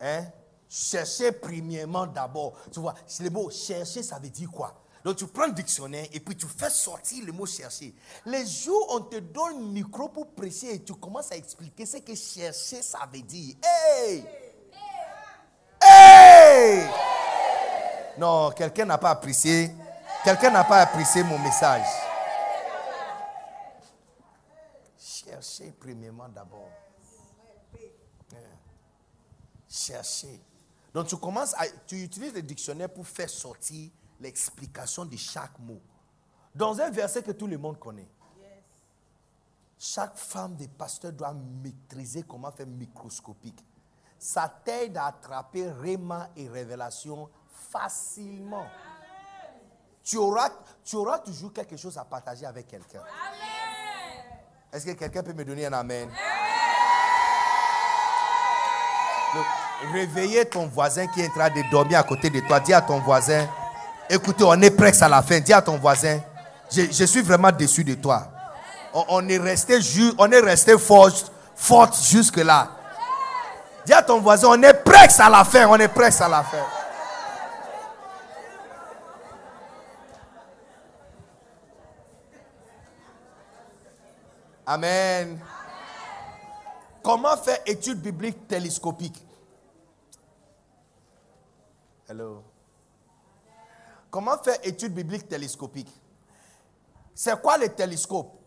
Hein? 0.00 0.26
Cherchez 0.68 1.32
premièrement 1.32 2.06
d'abord. 2.06 2.56
Tu 2.70 2.78
vois, 2.78 2.94
le 3.20 3.30
mot 3.30 3.50
chercher, 3.50 4.02
ça 4.02 4.18
veut 4.18 4.30
dire 4.30 4.50
quoi? 4.50 4.83
Donc 5.04 5.16
tu 5.16 5.26
prends 5.26 5.46
le 5.46 5.52
dictionnaire 5.52 6.06
et 6.14 6.18
puis 6.18 6.34
tu 6.34 6.46
fais 6.46 6.70
sortir 6.70 7.26
le 7.26 7.32
mot 7.32 7.44
chercher. 7.44 7.94
Les 8.24 8.46
jours 8.46 8.86
on 8.90 9.00
te 9.00 9.16
donne 9.16 9.58
un 9.58 9.66
micro 9.66 10.08
pour 10.08 10.32
prêcher 10.34 10.76
et 10.76 10.82
tu 10.82 10.94
commences 10.94 11.30
à 11.30 11.36
expliquer 11.36 11.84
ce 11.84 11.98
que 11.98 12.14
chercher, 12.14 12.80
ça 12.80 13.00
veut 13.12 13.20
dire. 13.20 13.54
Hey! 13.62 14.24
Hey! 15.82 16.88
Non, 18.16 18.50
quelqu'un 18.52 18.86
n'a 18.86 18.96
pas 18.96 19.10
apprécié. 19.10 19.74
Quelqu'un 20.24 20.50
n'a 20.50 20.64
pas 20.64 20.80
apprécié 20.80 21.22
mon 21.22 21.38
message. 21.38 21.86
Cherchez 24.98 25.70
premièrement 25.78 26.28
d'abord. 26.30 26.70
Cherchez. 29.68 30.40
Donc 30.94 31.08
tu 31.08 31.16
commences 31.18 31.52
à, 31.54 31.66
tu 31.86 32.02
utilises 32.04 32.32
le 32.32 32.40
dictionnaire 32.40 32.88
pour 32.88 33.06
faire 33.06 33.28
sortir 33.28 33.90
l'explication 34.20 35.04
de 35.04 35.16
chaque 35.16 35.58
mot. 35.58 35.80
Dans 36.54 36.80
un 36.80 36.90
verset 36.90 37.22
que 37.22 37.32
tout 37.32 37.46
le 37.46 37.58
monde 37.58 37.78
connaît. 37.78 38.08
Chaque 39.78 40.16
femme 40.16 40.56
de 40.56 40.66
pasteur 40.66 41.12
doit 41.12 41.34
maîtriser 41.34 42.22
comment 42.22 42.50
faire 42.52 42.66
microscopique. 42.66 43.64
ça 44.18 44.48
t'aide 44.64 44.96
à 44.96 45.06
attraper 45.06 45.70
Réma 45.70 46.30
et 46.36 46.48
révélation 46.48 47.28
facilement. 47.70 48.66
Tu 50.02 50.16
auras, 50.16 50.50
tu 50.84 50.96
auras 50.96 51.18
toujours 51.18 51.52
quelque 51.52 51.76
chose 51.76 51.98
à 51.98 52.04
partager 52.04 52.46
avec 52.46 52.68
quelqu'un. 52.68 53.02
Est-ce 54.72 54.86
que 54.86 54.92
quelqu'un 54.92 55.22
peut 55.22 55.32
me 55.32 55.44
donner 55.44 55.66
un 55.66 55.72
amen? 55.72 56.10
réveillez 59.92 60.44
ton 60.46 60.66
voisin 60.66 61.06
qui 61.08 61.20
est 61.20 61.28
en 61.28 61.32
train 61.32 61.50
de 61.50 61.70
dormir 61.70 61.98
à 61.98 62.02
côté 62.02 62.30
de 62.30 62.40
toi. 62.40 62.60
Dis 62.60 62.72
à 62.72 62.80
ton 62.80 63.00
voisin, 63.00 63.48
écoutez, 64.08 64.44
on 64.44 64.60
est 64.60 64.70
presque 64.70 65.02
à 65.02 65.08
la 65.08 65.22
fin. 65.22 65.40
Dis 65.40 65.52
à 65.52 65.62
ton 65.62 65.76
voisin, 65.78 66.20
je, 66.70 67.04
suis 67.04 67.22
vraiment 67.22 67.52
déçu 67.52 67.84
de 67.84 67.94
toi. 67.94 68.28
On, 68.92 69.28
est 69.28 69.38
resté, 69.38 69.78
on 70.18 70.30
est 70.30 70.40
resté 70.40 70.78
fort, 70.78 71.10
forte 71.54 71.96
jusque-là. 72.02 72.70
Dis 73.84 73.92
à 73.92 74.02
ton 74.02 74.20
voisin, 74.20 74.48
on 74.50 74.62
est 74.62 74.74
presque 74.74 75.20
à 75.20 75.28
la 75.28 75.44
fin. 75.44 75.66
On 75.66 75.76
est 75.76 75.88
presque 75.88 76.20
à 76.20 76.28
la 76.28 76.42
fin. 76.42 76.64
Amen. 84.66 85.38
Comment 87.02 87.36
faire 87.36 87.58
étude 87.66 88.00
biblique 88.00 88.48
télescopique? 88.48 89.22
Hello. 92.08 92.53
Comment 94.14 94.38
faire 94.38 94.58
étude 94.62 94.94
biblique 94.94 95.26
télescopique? 95.26 95.92
C'est 97.16 97.42
quoi 97.42 97.58
le 97.58 97.68
télescope? 97.68 98.40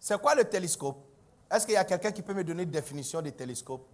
C'est 0.00 0.18
quoi 0.18 0.34
le 0.34 0.44
télescope? 0.44 0.96
Est-ce 1.50 1.66
qu'il 1.66 1.74
y 1.74 1.76
a 1.76 1.84
quelqu'un 1.84 2.10
qui 2.10 2.22
peut 2.22 2.32
me 2.32 2.42
donner 2.42 2.62
une 2.62 2.70
définition 2.70 3.20
de 3.20 3.28
télescope 3.28 3.86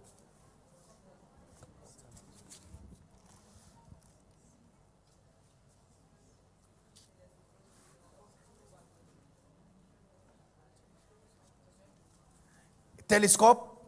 Télescope? 13.05 13.83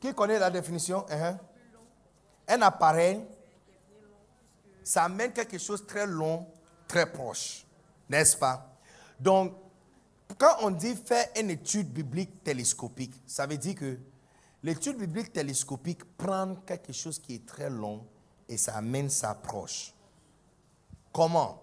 Qui 0.00 0.14
connaît 0.14 0.38
la 0.38 0.48
définition? 0.48 1.04
Uh-huh. 1.10 1.36
Un 2.48 2.62
appareil, 2.62 3.26
ça 4.88 5.04
amène 5.04 5.34
quelque 5.34 5.58
chose 5.58 5.86
très 5.86 6.06
long, 6.06 6.46
très 6.86 7.12
proche. 7.12 7.66
N'est-ce 8.08 8.34
pas? 8.34 8.74
Donc, 9.20 9.52
quand 10.38 10.56
on 10.62 10.70
dit 10.70 10.96
faire 10.96 11.26
une 11.38 11.50
étude 11.50 11.92
biblique 11.92 12.42
télescopique, 12.42 13.12
ça 13.26 13.46
veut 13.46 13.58
dire 13.58 13.74
que 13.74 13.98
l'étude 14.62 14.96
biblique 14.96 15.30
télescopique 15.30 16.02
prend 16.16 16.54
quelque 16.64 16.94
chose 16.94 17.18
qui 17.18 17.34
est 17.34 17.44
très 17.44 17.68
long 17.68 18.06
et 18.48 18.56
ça 18.56 18.76
amène 18.76 19.10
ça 19.10 19.34
proche. 19.34 19.92
Comment? 21.12 21.62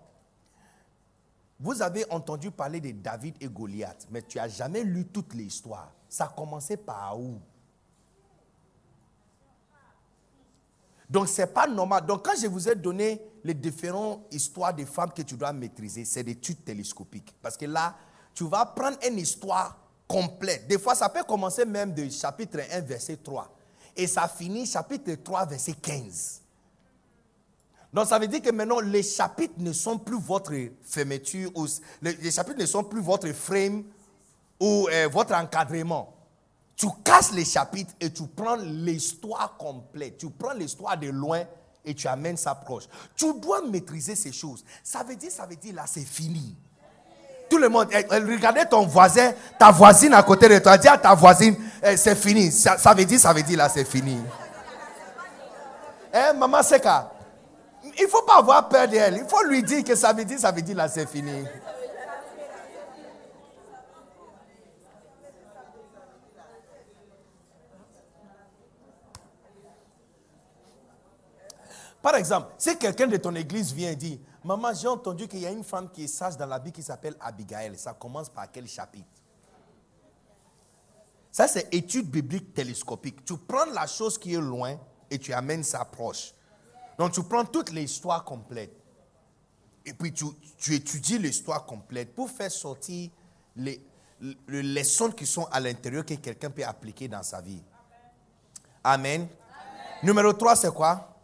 Vous 1.59 1.81
avez 1.81 2.05
entendu 2.11 2.51
parler 2.51 2.79
de 2.79 2.91
David 2.91 3.37
et 3.41 3.47
Goliath, 3.47 4.05
mais 4.11 4.21
tu 4.21 4.37
n'as 4.37 4.49
jamais 4.49 4.83
lu 4.83 5.03
toute 5.03 5.33
l'histoire. 5.33 5.91
Ça 6.07 6.25
a 6.25 6.27
commencé 6.27 6.77
par 6.77 7.19
où? 7.19 7.39
Donc, 11.09 11.27
ce 11.27 11.41
n'est 11.41 11.47
pas 11.47 11.67
normal. 11.67 12.05
Donc, 12.05 12.25
quand 12.25 12.39
je 12.39 12.47
vous 12.47 12.67
ai 12.67 12.75
donné 12.75 13.21
les 13.43 13.53
différentes 13.53 14.25
histoires 14.31 14.73
de 14.73 14.85
femmes 14.85 15.11
que 15.11 15.21
tu 15.21 15.35
dois 15.35 15.53
maîtriser, 15.53 16.03
c'est 16.05 16.23
des 16.23 16.31
études 16.31 16.63
télescopiques. 16.63 17.35
Parce 17.41 17.55
que 17.57 17.65
là, 17.65 17.95
tu 18.33 18.45
vas 18.45 18.65
prendre 18.65 18.97
une 19.07 19.19
histoire 19.19 19.77
complète. 20.07 20.67
Des 20.67 20.79
fois, 20.79 20.95
ça 20.95 21.09
peut 21.09 21.23
commencer 21.23 21.65
même 21.65 21.93
de 21.93 22.09
chapitre 22.09 22.59
1, 22.71 22.81
verset 22.81 23.17
3. 23.17 23.51
Et 23.95 24.07
ça 24.07 24.27
finit 24.27 24.65
chapitre 24.65 25.13
3, 25.23 25.45
verset 25.45 25.73
15. 25.73 26.41
Donc, 27.93 28.07
ça 28.07 28.19
veut 28.19 28.27
dire 28.27 28.41
que 28.41 28.51
maintenant, 28.51 28.79
les 28.79 29.03
chapitres 29.03 29.53
ne 29.57 29.71
sont 29.71 29.97
plus 29.97 30.19
votre 30.19 30.53
fermeture, 30.83 31.49
ou 31.55 31.65
les 32.01 32.31
chapitres 32.31 32.59
ne 32.59 32.65
sont 32.65 32.83
plus 32.83 33.01
votre 33.01 33.31
frame 33.31 33.83
ou 34.59 34.87
euh, 34.91 35.07
votre 35.11 35.33
encadrement. 35.33 36.14
Tu 36.75 36.87
casses 37.03 37.31
les 37.31 37.45
chapitres 37.45 37.93
et 37.99 38.11
tu 38.11 38.23
prends 38.27 38.57
l'histoire 38.57 39.55
complète. 39.57 40.17
Tu 40.17 40.29
prends 40.29 40.53
l'histoire 40.53 40.97
de 40.97 41.07
loin 41.07 41.43
et 41.85 41.93
tu 41.93 42.07
amènes 42.07 42.37
ça 42.37 42.53
proche. 42.53 42.83
Tu 43.15 43.33
dois 43.39 43.61
maîtriser 43.61 44.15
ces 44.15 44.31
choses. 44.31 44.63
Ça 44.83 45.03
veut 45.03 45.15
dire, 45.15 45.31
ça 45.31 45.45
veut 45.45 45.55
dire, 45.55 45.75
là, 45.75 45.85
c'est 45.87 46.05
fini. 46.05 46.55
Tout 47.49 47.57
le 47.57 47.69
monde, 47.69 47.87
eh, 47.91 48.05
eh, 48.11 48.15
regardez 48.17 48.65
ton 48.65 48.85
voisin, 48.85 49.33
ta 49.57 49.71
voisine 49.71 50.13
à 50.13 50.23
côté 50.23 50.49
de 50.49 50.57
toi. 50.59 50.77
Dis 50.77 50.87
à 50.87 50.97
ta 50.97 51.13
voisine, 51.13 51.55
eh, 51.83 51.95
c'est 51.95 52.15
fini. 52.15 52.51
Ça, 52.51 52.75
veut 52.97 53.05
dire, 53.05 53.19
ça 53.19 53.31
veut 53.31 53.43
dire, 53.43 53.57
là, 53.57 53.69
c'est 53.69 53.85
fini. 53.85 54.19
Maman 56.37 56.63
Seka, 56.63 57.11
il 57.97 58.03
ne 58.03 58.07
faut 58.07 58.21
pas 58.23 58.37
avoir 58.37 58.67
peur 58.69 58.87
d'elle. 58.87 59.17
Il 59.17 59.29
faut 59.29 59.43
lui 59.43 59.61
dire 59.61 59.83
que 59.83 59.95
ça 59.95 60.13
veut 60.13 60.25
dire, 60.25 60.39
ça 60.39 60.51
veut 60.51 60.61
dire, 60.61 60.75
là, 60.75 60.87
c'est 60.87 61.07
fini. 61.07 61.43
Par 72.05 72.13
exemple, 72.17 72.49
si 72.59 72.77
quelqu'un 72.77 73.07
de 73.07 73.17
ton 73.17 73.33
église 73.33 73.73
vient 73.73 73.89
et 73.89 73.95
dit, 73.95 74.21
maman, 74.43 74.71
j'ai 74.75 74.87
entendu 74.87 75.27
qu'il 75.27 75.39
y 75.39 75.47
a 75.47 75.49
une 75.49 75.63
femme 75.63 75.89
qui 75.89 76.03
est 76.03 76.07
sage 76.07 76.37
dans 76.37 76.45
la 76.45 76.59
Bible 76.59 76.75
qui 76.75 76.83
s'appelle 76.83 77.15
Abigail. 77.19 77.75
Ça 77.79 77.95
commence 77.95 78.29
par 78.29 78.51
quel 78.51 78.67
chapitre? 78.67 79.07
Ça, 81.31 81.47
c'est 81.47 81.73
étude 81.73 82.07
biblique 82.07 82.53
télescopique. 82.53 83.25
Tu 83.25 83.35
prends 83.37 83.65
la 83.73 83.87
chose 83.87 84.19
qui 84.19 84.35
est 84.35 84.39
loin 84.39 84.77
et 85.09 85.17
tu 85.17 85.33
amènes 85.33 85.63
ça 85.63 85.83
proche. 85.83 86.35
Donc, 86.99 87.11
tu 87.11 87.23
prends 87.23 87.43
toute 87.43 87.71
l'histoire 87.71 88.23
complète. 88.23 88.77
Et 89.83 89.93
puis, 89.93 90.13
tu, 90.13 90.75
étudies 90.75 91.17
l'histoire 91.17 91.65
complète 91.65 92.13
pour 92.13 92.29
faire 92.29 92.51
sortir 92.51 93.09
les, 93.55 93.83
les 94.47 94.61
leçons 94.61 95.09
qui 95.09 95.25
sont 95.25 95.45
à 95.45 95.59
l'intérieur 95.59 96.05
que 96.05 96.13
quelqu'un 96.13 96.51
peut 96.51 96.65
appliquer 96.65 97.07
dans 97.07 97.23
sa 97.23 97.41
vie. 97.41 97.63
Amen. 98.83 99.21
Amen. 99.21 99.27
Numéro 100.03 100.33
3, 100.33 100.55
c'est 100.55 100.71
quoi? 100.71 101.14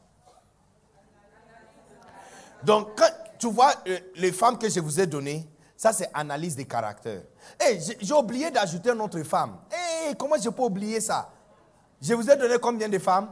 Donc, 2.63 3.01
tu 3.39 3.49
vois 3.49 3.73
euh, 3.87 3.99
les 4.15 4.31
femmes 4.31 4.57
que 4.57 4.69
je 4.69 4.79
vous 4.79 4.99
ai 4.99 5.07
données, 5.07 5.47
ça 5.75 5.91
c'est 5.91 6.09
analyse 6.13 6.55
des 6.55 6.65
caractères. 6.65 7.23
Hey, 7.59 7.79
j'ai 7.99 8.13
oublié 8.13 8.51
d'ajouter 8.51 8.91
une 8.91 9.01
autre 9.01 9.21
femme. 9.23 9.57
Hey, 9.71 10.15
comment 10.15 10.35
je 10.39 10.49
peux 10.49 10.63
oublier 10.63 11.01
ça? 11.01 11.29
Je 12.01 12.13
vous 12.13 12.29
ai 12.29 12.35
donné 12.35 12.57
combien 12.59 12.87
de 12.89 12.99
femmes? 12.99 13.29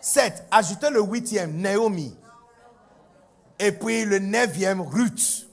Sept. 0.00 0.46
Ajoutez 0.50 0.88
le 0.90 1.02
huitième, 1.02 1.56
Naomi. 1.60 2.16
Et 3.58 3.72
puis 3.72 4.04
le 4.06 4.18
neuvième, 4.18 4.80
Ruth. 4.80 5.46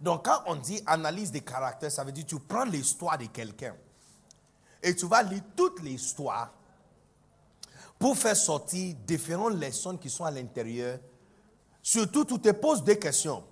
Donc, 0.00 0.24
quand 0.24 0.42
on 0.46 0.56
dit 0.56 0.82
analyse 0.86 1.30
des 1.30 1.40
caractères, 1.40 1.90
ça 1.90 2.04
veut 2.04 2.12
dire 2.12 2.26
tu 2.26 2.38
prends 2.38 2.64
l'histoire 2.64 3.18
de 3.18 3.26
quelqu'un 3.26 3.74
et 4.82 4.94
tu 4.94 5.06
vas 5.06 5.22
lire 5.22 5.42
toute 5.56 5.80
l'histoire 5.80 6.52
pour 7.98 8.16
faire 8.16 8.36
sortir 8.36 8.94
différentes 9.06 9.54
leçons 9.54 9.96
qui 9.96 10.10
sont 10.10 10.24
à 10.24 10.30
l'intérieur. 10.30 10.98
Surtout, 11.82 12.24
tu 12.24 12.38
te 12.38 12.50
poses 12.50 12.82
des 12.82 12.98
questions. 12.98 13.44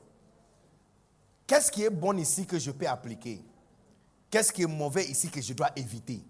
Qu'est-ce 1.47 1.71
qui 1.71 1.85
est 1.85 1.91
bon 1.91 2.19
ici 2.19 2.47
que 2.47 2.59
je 2.59 2.71
peux 2.71 2.87
appliquer? 2.87 3.43
Qu'est-ce 4.31 4.53
qui 4.53 4.63
est 4.63 4.67
mauvais 4.67 5.05
ici 5.05 5.31
que 5.31 5.41
je 5.41 5.53
dois 5.53 5.71
éviter? 5.77 6.23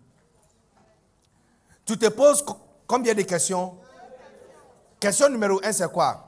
Tu 1.84 1.96
te 1.96 2.08
poses 2.08 2.44
combien 2.86 3.14
de 3.14 3.22
questions? 3.22 3.76
Question 4.98 5.28
numéro 5.28 5.60
un, 5.64 5.72
c'est 5.72 5.90
quoi? 5.90 6.26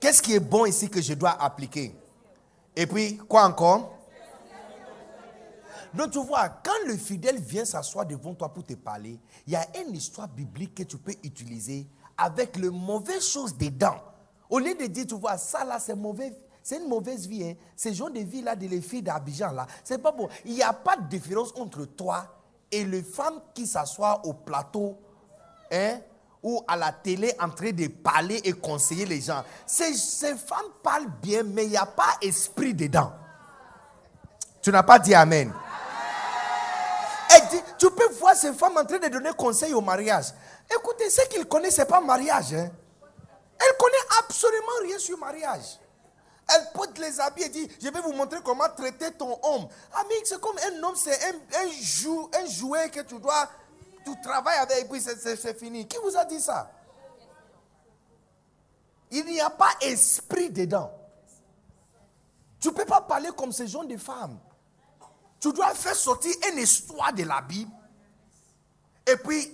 Qu'est-ce 0.00 0.22
qui 0.22 0.34
est 0.34 0.40
bon 0.40 0.66
ici 0.66 0.88
que 0.88 1.00
je 1.00 1.14
dois 1.14 1.30
appliquer? 1.42 1.94
Et 2.76 2.86
puis, 2.86 3.16
quoi 3.16 3.44
encore? 3.44 3.98
Donc 5.94 6.10
tu 6.10 6.22
vois, 6.22 6.48
quand 6.48 6.86
le 6.86 6.96
fidèle 6.96 7.40
vient 7.40 7.64
s'asseoir 7.64 8.06
devant 8.06 8.34
toi 8.34 8.52
pour 8.52 8.64
te 8.64 8.74
parler, 8.74 9.18
il 9.46 9.52
y 9.52 9.56
a 9.56 9.66
une 9.80 9.94
histoire 9.94 10.28
biblique 10.28 10.74
que 10.74 10.82
tu 10.82 10.98
peux 10.98 11.14
utiliser 11.24 11.86
avec 12.16 12.56
le 12.56 12.70
mauvais 12.70 13.20
chose 13.20 13.56
dedans. 13.56 13.96
Au 14.50 14.58
lieu 14.58 14.74
de 14.74 14.86
dire, 14.86 15.06
tu 15.06 15.14
vois, 15.14 15.38
ça 15.38 15.64
là, 15.64 15.78
c'est 15.78 15.94
mauvais, 15.94 16.34
c'est 16.62 16.78
une 16.78 16.88
mauvaise 16.88 17.26
vie. 17.26 17.44
Hein. 17.44 17.54
Ces 17.74 17.94
gens 17.94 18.10
de 18.10 18.20
vie 18.20 18.42
là, 18.42 18.54
de 18.54 18.66
les 18.66 18.80
filles 18.80 19.02
d'Abidjan 19.02 19.52
là, 19.52 19.66
c'est 19.82 19.98
pas 19.98 20.12
bon. 20.12 20.28
Il 20.44 20.54
n'y 20.54 20.62
a 20.62 20.72
pas 20.72 20.96
de 20.96 21.08
différence 21.08 21.52
entre 21.56 21.84
toi 21.84 22.26
et 22.70 22.84
les 22.84 23.02
femmes 23.02 23.40
qui 23.54 23.66
s'assoient 23.66 24.20
au 24.24 24.34
plateau 24.34 24.98
hein, 25.72 26.00
ou 26.42 26.62
à 26.66 26.76
la 26.76 26.92
télé 26.92 27.34
en 27.40 27.50
train 27.50 27.72
de 27.72 27.88
parler 27.88 28.40
et 28.44 28.52
conseiller 28.52 29.06
les 29.06 29.20
gens. 29.20 29.44
Ces, 29.66 29.92
femmes 30.36 30.70
parlent 30.82 31.10
bien, 31.22 31.42
mais 31.42 31.64
il 31.64 31.70
n'y 31.70 31.76
a 31.76 31.86
pas 31.86 32.16
esprit 32.22 32.74
dedans. 32.74 33.12
Tu 34.62 34.70
n'as 34.70 34.82
pas 34.82 34.98
dit 34.98 35.14
Amen. 35.14 35.52
Tu 37.78 37.90
peux 37.90 38.08
voir 38.14 38.34
ces 38.34 38.52
femmes 38.52 38.76
en 38.76 38.84
train 38.84 38.98
de 38.98 39.08
donner 39.08 39.30
conseil 39.36 39.72
au 39.72 39.80
mariage. 39.80 40.26
Écoutez, 40.70 41.08
ce 41.08 41.22
qu'ils 41.28 41.46
connaissent, 41.46 41.76
ce 41.76 41.82
n'est 41.82 41.86
pas 41.86 42.00
mariage. 42.00 42.52
Hein. 42.52 42.70
Elle 43.60 43.76
connaît 43.78 43.96
absolument 44.18 44.66
rien 44.82 44.98
sur 44.98 45.16
mariage. 45.18 45.78
Elle 46.48 46.66
peut 46.72 46.88
les 47.00 47.20
habiller 47.20 47.46
et 47.46 47.50
dit, 47.50 47.68
je 47.80 47.88
vais 47.88 48.00
vous 48.00 48.12
montrer 48.12 48.38
comment 48.44 48.68
traiter 48.74 49.12
ton 49.12 49.38
homme. 49.42 49.68
Ami, 49.94 50.14
c'est 50.24 50.40
comme 50.40 50.56
un 50.58 50.82
homme, 50.82 50.96
c'est 50.96 51.18
un, 51.24 51.34
un, 51.34 52.42
un 52.42 52.46
jouet 52.46 52.88
que 52.88 53.00
tu 53.00 53.18
dois, 53.18 53.48
tu 54.14 54.20
travailles 54.20 54.58
avec 54.58 54.84
et 54.84 54.88
puis 54.88 55.00
c'est 55.00 55.58
fini. 55.58 55.86
Qui 55.86 55.96
vous 56.02 56.16
a 56.16 56.24
dit 56.24 56.40
ça? 56.40 56.70
Il 59.10 59.24
n'y 59.24 59.40
a 59.40 59.50
pas 59.50 59.70
esprit 59.80 60.50
dedans. 60.50 60.92
Tu 62.60 62.68
ne 62.68 62.72
peux 62.72 62.84
pas 62.84 63.00
parler 63.00 63.30
comme 63.36 63.52
ces 63.52 63.66
gens 63.66 63.84
de 63.84 63.96
femmes. 63.96 64.38
Tu 65.40 65.52
dois 65.52 65.72
faire 65.74 65.94
sortir 65.94 66.32
une 66.52 66.58
histoire 66.58 67.12
de 67.12 67.22
la 67.22 67.40
Bible 67.40 67.70
et 69.06 69.16
puis 69.16 69.52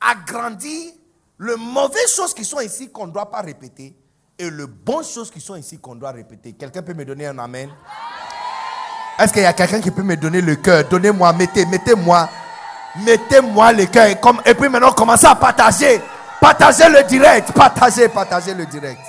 agrandir 0.00 0.92
les 1.38 1.56
mauvaises 1.56 2.12
choses 2.14 2.34
qui 2.34 2.44
sont 2.44 2.60
ici 2.60 2.90
qu'on 2.90 3.06
ne 3.06 3.12
doit 3.12 3.30
pas 3.30 3.40
répéter 3.40 3.96
et 4.38 4.50
les 4.50 4.66
bonnes 4.66 5.04
choses 5.04 5.30
qui 5.30 5.40
sont 5.40 5.54
ici 5.54 5.78
qu'on 5.78 5.94
doit 5.94 6.10
répéter. 6.10 6.52
Quelqu'un 6.52 6.82
peut 6.82 6.94
me 6.94 7.04
donner 7.04 7.26
un 7.26 7.38
amen? 7.38 7.70
Est-ce 9.18 9.32
qu'il 9.32 9.42
y 9.42 9.46
a 9.46 9.52
quelqu'un 9.52 9.80
qui 9.80 9.90
peut 9.90 10.02
me 10.02 10.16
donner 10.16 10.40
le 10.40 10.56
cœur? 10.56 10.88
Donnez-moi, 10.88 11.32
mettez, 11.34 11.64
mettez-moi, 11.64 12.28
mettez-moi 12.96 13.72
le 13.72 13.86
cœur. 13.86 14.06
Et 14.44 14.54
puis 14.54 14.68
maintenant, 14.68 14.92
commencez 14.92 15.26
à 15.26 15.34
partager. 15.34 16.00
Partagez 16.40 16.88
le 16.88 17.02
direct. 17.04 17.52
Partagez, 17.52 18.08
partagez 18.08 18.54
le 18.54 18.66
direct. 18.66 19.00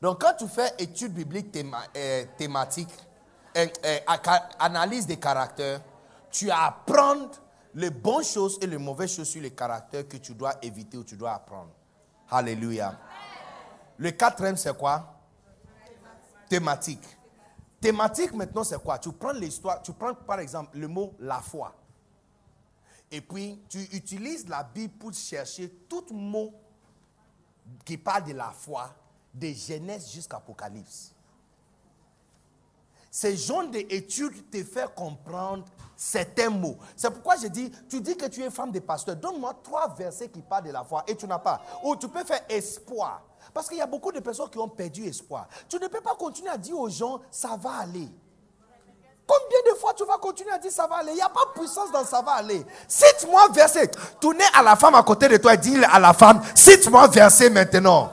Donc, 0.00 0.20
quand 0.20 0.34
tu 0.38 0.46
fais 0.46 0.72
étude 0.78 1.12
biblique 1.12 1.56
euh, 1.96 2.24
thématique, 2.36 2.90
euh, 3.56 3.66
euh, 3.84 3.98
analyse 4.60 5.06
des 5.06 5.16
caractères, 5.16 5.80
tu 6.30 6.50
apprends 6.50 7.28
les 7.74 7.90
bonnes 7.90 8.24
choses 8.24 8.58
et 8.62 8.66
les 8.66 8.78
mauvaises 8.78 9.14
choses 9.16 9.28
sur 9.28 9.42
les 9.42 9.50
caractères 9.50 10.06
que 10.06 10.16
tu 10.18 10.34
dois 10.34 10.54
éviter 10.62 10.96
ou 10.96 11.04
tu 11.04 11.16
dois 11.16 11.32
apprendre. 11.34 11.70
Alléluia. 12.30 12.96
Le 13.96 14.12
quatrième, 14.12 14.56
c'est 14.56 14.76
quoi? 14.76 15.14
Thématique. 16.48 17.17
Thématique, 17.80 18.32
maintenant, 18.32 18.64
c'est 18.64 18.82
quoi? 18.82 18.98
Tu 18.98 19.12
prends 19.12 19.32
l'histoire, 19.32 19.80
tu 19.82 19.92
prends 19.92 20.14
par 20.14 20.40
exemple 20.40 20.76
le 20.76 20.88
mot 20.88 21.14
la 21.20 21.40
foi. 21.40 21.74
Et 23.10 23.20
puis, 23.20 23.62
tu 23.68 23.78
utilises 23.92 24.48
la 24.48 24.62
Bible 24.62 24.94
pour 24.98 25.12
chercher 25.14 25.70
tout 25.88 26.06
mot 26.10 26.52
qui 27.84 27.96
parle 27.96 28.24
de 28.24 28.32
la 28.32 28.50
foi 28.50 28.90
de 29.32 29.48
Genèse 29.48 30.10
jusqu'à 30.10 30.38
Apocalypse. 30.38 31.14
Ces 33.10 33.36
genre 33.36 33.68
d'études 33.68 34.50
te 34.50 34.62
font 34.62 34.88
comprendre 34.94 35.64
certains 35.96 36.50
mots. 36.50 36.76
C'est 36.94 37.10
pourquoi 37.10 37.36
je 37.36 37.46
dis, 37.46 37.70
tu 37.88 38.00
dis 38.00 38.16
que 38.16 38.26
tu 38.26 38.42
es 38.42 38.50
femme 38.50 38.70
de 38.70 38.80
pasteur, 38.80 39.16
donne-moi 39.16 39.54
trois 39.62 39.94
versets 39.94 40.28
qui 40.28 40.42
parlent 40.42 40.64
de 40.64 40.70
la 40.70 40.84
foi 40.84 41.04
et 41.06 41.16
tu 41.16 41.26
n'as 41.26 41.38
pas. 41.38 41.62
Ou 41.84 41.96
tu 41.96 42.08
peux 42.08 42.24
faire 42.24 42.44
espoir. 42.48 43.22
Parce 43.52 43.68
qu'il 43.68 43.78
y 43.78 43.80
a 43.80 43.86
beaucoup 43.86 44.12
de 44.12 44.20
personnes 44.20 44.50
qui 44.50 44.58
ont 44.58 44.68
perdu 44.68 45.06
espoir. 45.06 45.48
Tu 45.68 45.76
ne 45.78 45.88
peux 45.88 46.00
pas 46.00 46.14
continuer 46.14 46.50
à 46.50 46.56
dire 46.56 46.78
aux 46.78 46.88
gens, 46.88 47.20
ça 47.30 47.56
va 47.60 47.70
aller. 47.80 48.08
Combien 49.26 49.72
de 49.72 49.78
fois 49.78 49.92
tu 49.92 50.04
vas 50.06 50.16
continuer 50.16 50.50
à 50.52 50.58
dire 50.58 50.72
ça 50.72 50.86
va 50.86 50.96
aller? 50.96 51.12
Il 51.12 51.16
n'y 51.16 51.20
a 51.20 51.28
pas 51.28 51.44
de 51.54 51.60
puissance 51.60 51.92
dans 51.92 52.04
ça 52.04 52.22
va 52.22 52.32
aller. 52.32 52.64
Cite-moi 52.86 53.48
verset. 53.52 53.90
Tournez 54.20 54.44
à 54.54 54.62
la 54.62 54.74
femme 54.74 54.94
à 54.94 55.02
côté 55.02 55.28
de 55.28 55.36
toi 55.36 55.52
et 55.52 55.58
dis 55.58 55.76
à 55.84 55.98
la 55.98 56.14
femme, 56.14 56.40
cite-moi 56.54 57.08
verset 57.08 57.50
maintenant. 57.50 58.10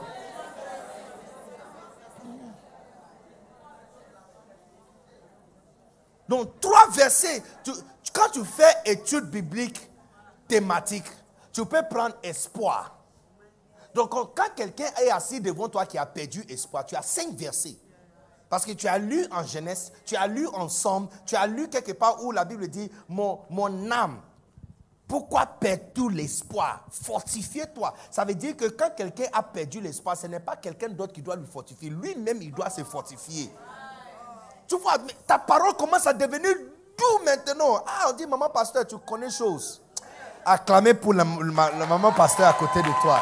Donc, 6.28 6.60
trois 6.60 6.88
versets. 6.90 7.42
quand 8.12 8.28
tu 8.32 8.44
fais 8.44 8.74
étude 8.84 9.24
biblique 9.24 9.90
thématique, 10.48 11.06
tu 11.52 11.64
peux 11.64 11.82
prendre 11.88 12.16
espoir. 12.22 12.95
Donc, 13.96 14.10
quand 14.10 14.54
quelqu'un 14.54 14.90
est 15.02 15.10
assis 15.10 15.40
devant 15.40 15.70
toi 15.70 15.86
qui 15.86 15.96
a 15.96 16.04
perdu 16.04 16.44
espoir, 16.50 16.84
tu 16.84 16.94
as 16.94 17.00
cinq 17.00 17.30
versets. 17.30 17.76
Parce 18.50 18.66
que 18.66 18.72
tu 18.72 18.86
as 18.86 18.98
lu 18.98 19.26
en 19.32 19.42
Genèse, 19.42 19.90
tu 20.04 20.14
as 20.16 20.26
lu 20.26 20.46
en 20.48 20.68
Somme, 20.68 21.08
tu 21.24 21.34
as 21.34 21.46
lu 21.46 21.66
quelque 21.70 21.92
part 21.92 22.22
où 22.22 22.30
la 22.30 22.44
Bible 22.44 22.68
dit 22.68 22.92
Mon, 23.08 23.40
mon 23.48 23.90
âme, 23.90 24.20
pourquoi 25.08 25.46
perds-tu 25.46 26.10
l'espoir? 26.10 26.84
Fortifie-toi. 26.90 27.94
Ça 28.10 28.26
veut 28.26 28.34
dire 28.34 28.54
que 28.54 28.66
quand 28.66 28.90
quelqu'un 28.94 29.28
a 29.32 29.42
perdu 29.42 29.80
l'espoir, 29.80 30.14
ce 30.14 30.26
n'est 30.26 30.40
pas 30.40 30.56
quelqu'un 30.56 30.90
d'autre 30.90 31.14
qui 31.14 31.22
doit 31.22 31.36
lui 31.36 31.46
fortifier. 31.46 31.88
Lui-même, 31.88 32.42
il 32.42 32.52
doit 32.52 32.68
se 32.68 32.84
fortifier. 32.84 33.50
Tu 34.68 34.76
vois, 34.76 34.98
ta 35.26 35.38
parole 35.38 35.72
commence 35.74 36.06
à 36.06 36.12
devenir 36.12 36.54
doux 36.98 37.24
maintenant. 37.24 37.82
Ah, 37.86 38.10
on 38.10 38.12
dit, 38.12 38.26
maman 38.26 38.50
pasteur, 38.50 38.86
tu 38.86 38.98
connais 38.98 39.30
choses. 39.30 39.80
Acclamez 40.44 40.92
pour 40.92 41.14
la, 41.14 41.24
maman 41.24 42.12
pasteur 42.12 42.48
à 42.48 42.52
côté 42.52 42.82
de 42.82 42.90
toi. 43.00 43.20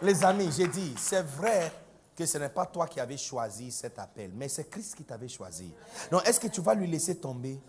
Les 0.00 0.24
amis, 0.24 0.50
j'ai 0.52 0.66
dit, 0.68 0.94
c'est 0.98 1.22
vrai 1.22 1.72
que 2.16 2.26
ce 2.26 2.38
n'est 2.38 2.48
pas 2.48 2.66
toi 2.66 2.86
qui 2.86 3.00
avais 3.00 3.16
choisi 3.16 3.70
cet 3.70 3.98
appel, 3.98 4.32
mais 4.34 4.48
c'est 4.48 4.68
Christ 4.68 4.94
qui 4.94 5.04
t'avait 5.04 5.28
choisi. 5.28 5.72
Donc, 6.10 6.26
est-ce 6.26 6.40
que 6.40 6.48
tu 6.48 6.60
vas 6.60 6.74
lui 6.74 6.86
laisser 6.86 7.16
tomber? 7.16 7.60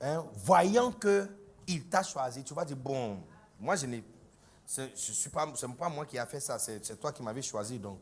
Hein? 0.00 0.24
Voyant 0.34 0.92
qu'il 0.92 1.88
t'a 1.88 2.02
choisi, 2.02 2.42
tu 2.44 2.54
vas 2.54 2.64
dire, 2.64 2.76
bon, 2.76 3.18
moi 3.60 3.76
je 3.76 3.86
n'ai 3.86 4.04
ce 4.66 4.80
n'est 4.80 5.32
pas, 5.32 5.46
pas 5.78 5.88
moi 5.88 6.04
qui 6.04 6.18
a 6.18 6.26
fait 6.26 6.40
ça, 6.40 6.58
c'est 6.58 7.00
toi 7.00 7.12
qui 7.12 7.22
m'avais 7.22 7.42
choisi. 7.42 7.78
Donc, 7.78 8.00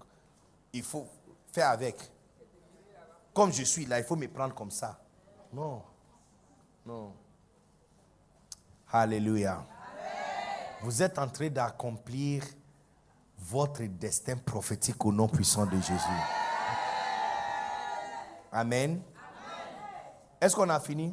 il 0.72 0.82
faut 0.82 1.06
faire 1.52 1.68
avec. 1.68 1.96
Comme 3.34 3.52
je 3.52 3.64
suis 3.64 3.84
là, 3.84 3.98
il 3.98 4.04
faut 4.04 4.16
me 4.16 4.28
prendre 4.28 4.54
comme 4.54 4.70
ça. 4.70 4.98
Non. 5.52 5.82
Non. 6.86 7.12
Alléluia. 8.96 9.66
Vous 10.80 11.02
êtes 11.02 11.18
en 11.18 11.26
train 11.26 11.48
d'accomplir 11.48 12.44
votre 13.36 13.82
destin 13.82 14.36
prophétique 14.36 15.04
au 15.04 15.10
nom 15.10 15.26
puissant 15.26 15.66
de 15.66 15.74
Jésus. 15.74 16.20
Amen. 18.52 19.02
Est-ce 20.40 20.54
qu'on 20.54 20.68
a 20.70 20.78
fini? 20.78 21.12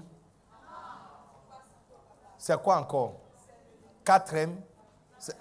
C'est 2.37 2.61
quoi 2.61 2.77
encore? 2.77 3.15
Quatrième. 4.05 4.61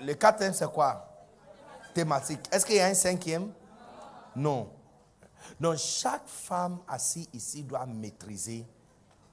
Le 0.01 0.15
quatrième, 0.15 0.55
c'est 0.55 0.73
quoi? 0.73 1.11
Thématique. 1.93 2.49
Est-ce 2.51 2.65
qu'il 2.65 2.77
y 2.77 2.81
a 2.81 2.87
un 2.87 2.95
cinquième? 2.95 3.53
Non. 4.35 4.73
Donc, 5.61 5.77
chaque 5.77 6.27
femme 6.27 6.79
assise 6.89 7.29
ici 7.35 7.63
doit 7.65 7.85
maîtriser 7.85 8.67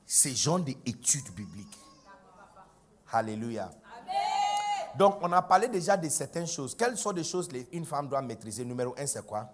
ces 0.06 0.36
genres 0.36 0.60
d'études 0.60 1.34
bibliques. 1.34 1.87
Alléluia. 3.12 3.70
Donc, 4.96 5.20
on 5.22 5.32
a 5.32 5.42
parlé 5.42 5.68
déjà 5.68 5.96
de 5.96 6.10
certaines 6.10 6.48
choses. 6.48 6.76
Quelles 6.76 6.98
sont 6.98 7.12
les 7.12 7.24
choses 7.24 7.48
qu'une 7.48 7.86
femme 7.86 8.08
doit 8.08 8.22
maîtriser? 8.22 8.66
Numéro 8.66 8.96
un, 8.98 9.06
c'est 9.06 9.26
quoi? 9.26 9.48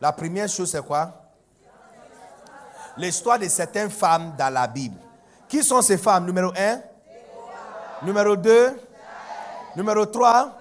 La 0.00 0.12
première 0.12 0.48
chose, 0.48 0.70
c'est 0.70 0.84
quoi? 0.84 1.12
L'histoire 2.96 3.38
de 3.38 3.48
certaines 3.48 3.90
femmes 3.90 4.34
dans 4.38 4.52
la 4.52 4.66
Bible. 4.66 4.96
Qui 5.48 5.62
sont 5.64 5.82
ces 5.82 5.98
femmes? 5.98 6.26
Numéro 6.26 6.52
un 6.56 6.80
Numéro 8.02 8.34
2. 8.36 8.80
Numéro 9.76 10.06
3. 10.06 10.56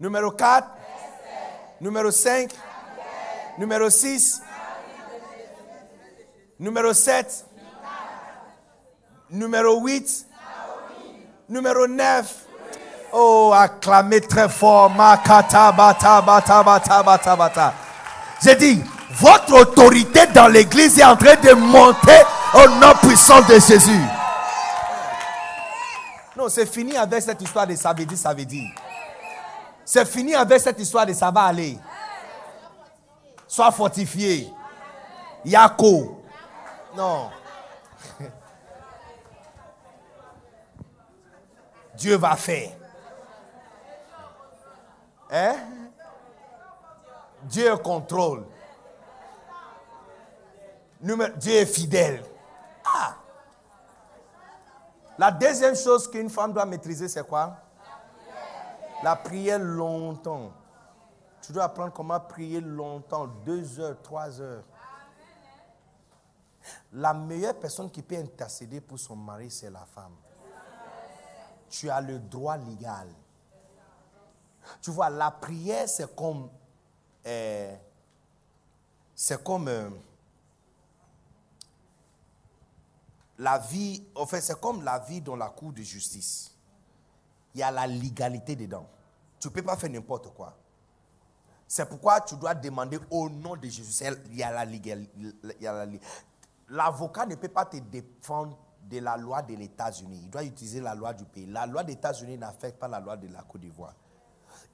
Numéro 0.00 0.30
4. 0.32 0.68
Numéro 1.80 2.10
5. 2.10 2.50
Numéro 3.58 3.88
6. 3.88 4.42
Numéro 6.58 6.92
7. 6.92 7.46
Numéro 9.34 9.80
8. 9.80 10.26
Numéro 11.48 11.88
9. 11.88 12.34
Oh, 13.12 13.52
acclamez 13.52 14.20
très 14.20 14.48
fort. 14.48 14.90
Makata 14.90 15.72
bata 15.72 16.22
bata 16.22 16.62
bata 16.62 17.02
bata 17.02 17.36
bata. 17.36 17.74
J'ai 18.42 18.54
dit, 18.54 18.80
votre 19.10 19.52
autorité 19.60 20.26
dans 20.28 20.46
l'église 20.46 21.00
est 21.00 21.04
en 21.04 21.16
train 21.16 21.34
de 21.34 21.52
monter 21.52 22.22
au 22.54 22.68
nom 22.78 22.94
puissant 23.02 23.40
de 23.42 23.54
Jésus. 23.54 24.04
Non, 26.36 26.48
c'est 26.48 26.66
fini 26.66 26.96
avec 26.96 27.22
cette 27.22 27.42
histoire 27.42 27.66
de 27.66 27.74
ça 27.74 27.92
veut 27.92 28.04
dire, 28.04 28.18
ça 28.18 28.32
veut 28.32 28.44
dire. 28.44 28.70
C'est 29.84 30.06
fini 30.06 30.34
avec 30.34 30.60
cette 30.60 30.78
histoire 30.78 31.06
de 31.06 31.12
ça 31.12 31.32
va 31.32 31.42
aller. 31.42 31.76
Sois 33.48 33.72
fortifié. 33.72 34.48
Yako. 35.44 36.22
Non. 36.96 37.30
Dieu 41.96 42.16
va 42.16 42.36
faire. 42.36 42.72
Hein? 45.30 45.56
Dieu 47.42 47.76
contrôle. 47.76 48.46
Dieu 51.00 51.52
est 51.52 51.66
fidèle. 51.66 52.24
Ah! 52.84 53.16
La 55.18 55.30
deuxième 55.30 55.76
chose 55.76 56.10
qu'une 56.10 56.30
femme 56.30 56.52
doit 56.52 56.64
maîtriser, 56.64 57.08
c'est 57.08 57.26
quoi? 57.26 57.56
La 59.02 59.16
prière 59.16 59.58
longtemps. 59.58 60.52
Tu 61.42 61.52
dois 61.52 61.64
apprendre 61.64 61.92
comment 61.92 62.18
prier 62.18 62.60
longtemps, 62.60 63.26
deux 63.26 63.78
heures, 63.78 64.00
trois 64.02 64.40
heures. 64.40 64.64
La 66.92 67.12
meilleure 67.12 67.54
personne 67.54 67.90
qui 67.90 68.02
peut 68.02 68.16
intercéder 68.16 68.80
pour 68.80 68.98
son 68.98 69.14
mari, 69.14 69.50
c'est 69.50 69.70
la 69.70 69.84
femme. 69.84 70.14
Tu 71.68 71.90
as 71.90 72.00
le 72.00 72.18
droit 72.18 72.56
légal. 72.56 73.08
Tu 74.80 74.90
vois, 74.90 75.10
la 75.10 75.30
prière, 75.30 75.88
c'est 75.88 76.14
comme. 76.14 76.48
euh, 77.26 77.76
c'est 79.14 79.42
comme. 79.42 79.68
euh, 79.68 79.90
la 83.38 83.58
vie. 83.58 84.04
C'est 84.40 84.60
comme 84.60 84.82
la 84.84 84.98
vie 85.00 85.20
dans 85.20 85.36
la 85.36 85.48
cour 85.48 85.72
de 85.72 85.82
justice. 85.82 86.52
Il 87.54 87.60
y 87.60 87.62
a 87.62 87.70
la 87.70 87.86
légalité 87.86 88.56
dedans. 88.56 88.88
Tu 89.38 89.48
ne 89.48 89.52
peux 89.52 89.62
pas 89.62 89.76
faire 89.76 89.90
n'importe 89.90 90.32
quoi. 90.34 90.56
C'est 91.66 91.86
pourquoi 91.88 92.20
tu 92.20 92.36
dois 92.36 92.54
demander 92.54 92.98
au 93.10 93.28
nom 93.28 93.56
de 93.56 93.68
Jésus. 93.68 94.04
Il 94.30 94.36
y 94.36 94.42
a 94.42 94.50
la 94.52 94.64
légalité. 94.64 95.10
L'avocat 96.68 97.26
ne 97.26 97.34
peut 97.34 97.48
pas 97.48 97.64
te 97.64 97.76
défendre 97.76 98.56
de 98.88 98.98
la 98.98 99.16
loi 99.16 99.42
de 99.42 99.54
l'États-Unis. 99.54 100.20
Il 100.24 100.30
doit 100.30 100.44
utiliser 100.44 100.80
la 100.80 100.94
loi 100.94 101.12
du 101.12 101.24
pays. 101.24 101.46
La 101.46 101.66
loi 101.66 101.84
des 101.84 101.94
États-Unis 101.94 102.38
n'affecte 102.38 102.78
pas 102.78 102.88
la 102.88 103.00
loi 103.00 103.16
de 103.16 103.28
la 103.28 103.42
Côte 103.42 103.60
d'Ivoire. 103.60 103.94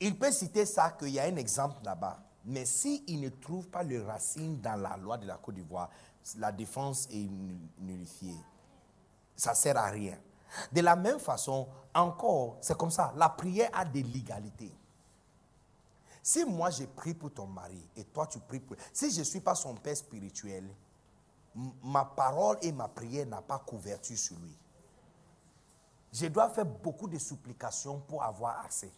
Il 0.01 0.19
peut 0.19 0.33
citer 0.33 0.67
ça, 0.67 0.91
qu'il 0.91 1.11
y 1.11 1.21
a 1.21 1.25
un 1.25 1.37
exemple 1.37 1.85
là-bas. 1.85 2.19
Mais 2.45 2.65
s'il 2.65 3.21
ne 3.21 3.29
trouve 3.29 3.69
pas 3.69 3.83
le 3.83 4.03
racine 4.03 4.61
dans 4.61 4.81
la 4.81 4.97
loi 4.97 5.19
de 5.19 5.27
la 5.27 5.37
Côte 5.37 5.55
d'Ivoire, 5.55 5.91
la 6.39 6.51
défense 6.53 7.07
est 7.11 7.29
nul- 7.29 7.69
nullifiée. 7.79 8.37
Ça 9.37 9.51
ne 9.51 9.57
sert 9.57 9.77
à 9.77 9.87
rien. 9.87 10.19
De 10.73 10.81
la 10.81 10.97
même 10.97 11.19
façon, 11.19 11.69
encore, 11.95 12.57
c'est 12.61 12.77
comme 12.77 12.91
ça. 12.91 13.13
La 13.17 13.29
prière 13.29 13.71
a 13.73 13.85
des 13.85 14.03
légalités. 14.03 14.73
Si 16.23 16.45
moi 16.45 16.71
je 16.71 16.85
prie 16.85 17.15
pour 17.15 17.33
ton 17.33 17.47
mari 17.47 17.89
et 17.97 18.05
toi 18.05 18.27
tu 18.27 18.39
pries 18.41 18.61
pour... 18.61 18.77
Si 18.93 19.11
je 19.11 19.21
ne 19.21 19.25
suis 19.25 19.41
pas 19.41 19.55
son 19.55 19.75
père 19.75 19.97
spirituel, 19.97 20.69
ma 21.83 22.05
parole 22.05 22.59
et 22.63 22.73
ma 22.73 22.89
prière 22.89 23.27
n'ont 23.27 23.43
pas 23.43 23.59
couverture 23.59 24.17
sur 24.17 24.37
lui. 24.39 24.57
Je 26.13 26.27
dois 26.27 26.49
faire 26.51 26.67
beaucoup 26.67 27.09
de 27.09 27.19
supplications 27.19 28.01
pour 28.01 28.23
avoir 28.23 28.65
assez. 28.65 28.93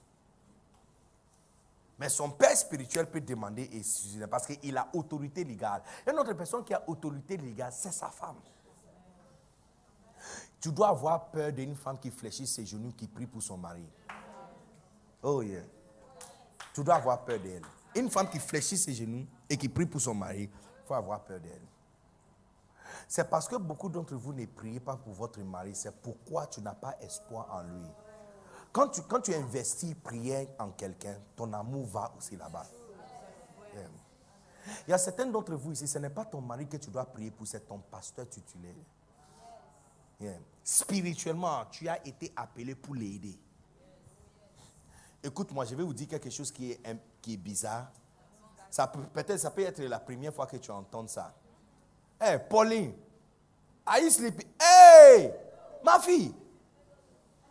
Mais 1.99 2.09
son 2.09 2.31
père 2.31 2.57
spirituel 2.57 3.09
peut 3.11 3.21
demander 3.21 3.63
et 3.63 4.27
parce 4.27 4.47
qu'il 4.47 4.77
a 4.77 4.89
autorité 4.95 5.45
légale. 5.45 5.83
Une 6.11 6.19
autre 6.19 6.33
personne 6.33 6.65
qui 6.65 6.75
a 6.75 6.83
autorité 6.89 7.37
légale, 7.37 7.73
c'est 7.73 7.93
sa 7.93 8.09
femme. 8.09 8.41
Tu 10.61 10.73
dois 10.73 10.89
avoir 10.89 11.31
peur 11.31 11.53
d'une 11.53 11.75
femme 11.75 11.99
qui 11.99 12.11
fléchit 12.11 12.47
ses 12.47 12.65
genoux, 12.65 12.93
qui 12.97 13.07
prie 13.07 13.27
pour 13.27 13.43
son 13.43 13.57
mari. 13.57 13.87
Oh 15.23 15.43
yeah. 15.43 15.63
Tu 16.73 16.83
dois 16.83 16.95
avoir 16.95 17.25
peur 17.25 17.39
d'elle. 17.41 17.63
Une 17.95 18.11
femme 18.11 18.29
qui 18.29 18.39
fléchit 18.39 18.79
ses 18.79 18.95
genoux 18.95 19.27
et 19.49 19.57
qui 19.57 19.69
prie 19.69 19.87
pour 19.87 20.01
son 20.01 20.15
mari, 20.15 20.45
il 20.45 20.87
faut 20.87 20.95
avoir 20.95 21.23
peur 21.23 21.41
d'elle. 21.41 21.61
C'est 23.09 23.29
parce 23.29 23.49
que 23.49 23.57
beaucoup 23.57 23.89
d'entre 23.89 24.15
vous 24.15 24.33
ne 24.33 24.47
priez 24.47 24.81
pas 24.81 24.97
pour 24.97 25.13
votre 25.13 25.41
mari, 25.41 25.75
c'est 25.75 25.95
pourquoi 26.01 26.47
tu 26.47 26.61
n'as 26.61 26.75
pas 26.75 26.97
espoir 27.01 27.49
en 27.51 27.63
lui. 27.63 27.87
Quand 28.73 28.89
tu, 28.89 29.03
quand 29.03 29.21
tu 29.21 29.35
investis 29.35 29.95
prière 29.95 30.47
en 30.59 30.71
quelqu'un, 30.71 31.17
ton 31.37 31.53
amour 31.53 31.87
va 31.87 32.13
aussi 32.17 32.37
là-bas. 32.37 32.67
Il 34.87 34.91
y 34.91 34.93
a 34.93 34.99
certains 34.99 35.27
d'entre 35.27 35.55
vous 35.55 35.73
ici, 35.73 35.87
ce 35.87 35.99
n'est 35.99 36.11
pas 36.11 36.25
ton 36.25 36.41
mari 36.41 36.67
que 36.67 36.77
tu 36.77 36.91
dois 36.91 37.05
prier 37.05 37.31
pour, 37.31 37.47
c'est 37.47 37.67
ton 37.67 37.79
pasteur 37.79 38.29
titulaire. 38.29 38.75
Spirituellement, 40.63 41.65
tu 41.71 41.89
as 41.89 42.07
été 42.07 42.33
appelé 42.37 42.75
pour 42.75 42.95
l'aider. 42.95 43.39
Écoute-moi, 45.23 45.65
je 45.65 45.75
vais 45.75 45.83
vous 45.83 45.95
dire 45.95 46.09
quelque 46.09 46.31
chose 46.31 46.51
qui 46.51 46.73
est, 46.73 46.81
qui 47.21 47.35
est 47.35 47.37
bizarre. 47.37 47.91
Ça 48.71 48.87
peut, 48.87 49.03
peut-être 49.13 49.39
ça 49.39 49.51
peut 49.51 49.63
être 49.63 49.83
la 49.83 50.01
première 50.01 50.33
fois 50.33 50.47
que 50.47 50.57
tu 50.57 50.71
entends 50.71 51.07
ça. 51.07 51.35
Hey, 52.23 52.39
Pauline, 52.49 52.95
are 53.85 53.99
you 54.01 54.09
sleeping? 54.09 54.47
Hey, 54.61 55.33
ma 55.83 55.99
fille. 55.99 56.33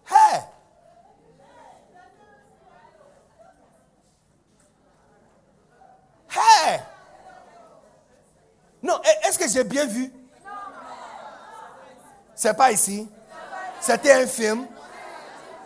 Hey. 0.09 0.39
Hey. 6.29 6.79
Non, 8.81 8.99
est- 9.03 9.27
est-ce 9.27 9.37
que 9.37 9.47
j'ai 9.49 9.63
bien 9.65 9.85
vu? 9.85 10.11
C'est 12.33 12.53
pas 12.55 12.71
ici. 12.71 13.09
C'était 13.81 14.13
un 14.13 14.25
film. 14.27 14.65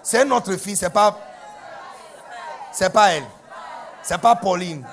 C'est 0.02 0.26
notre 0.26 0.56
fille, 0.56 0.76
c'est 0.76 0.90
pas. 0.90 1.16
C'est 2.72 2.90
pas 2.92 3.12
elle. 3.14 3.24
C'est 4.02 4.18
pas 4.18 4.36
Pauline. 4.36 4.86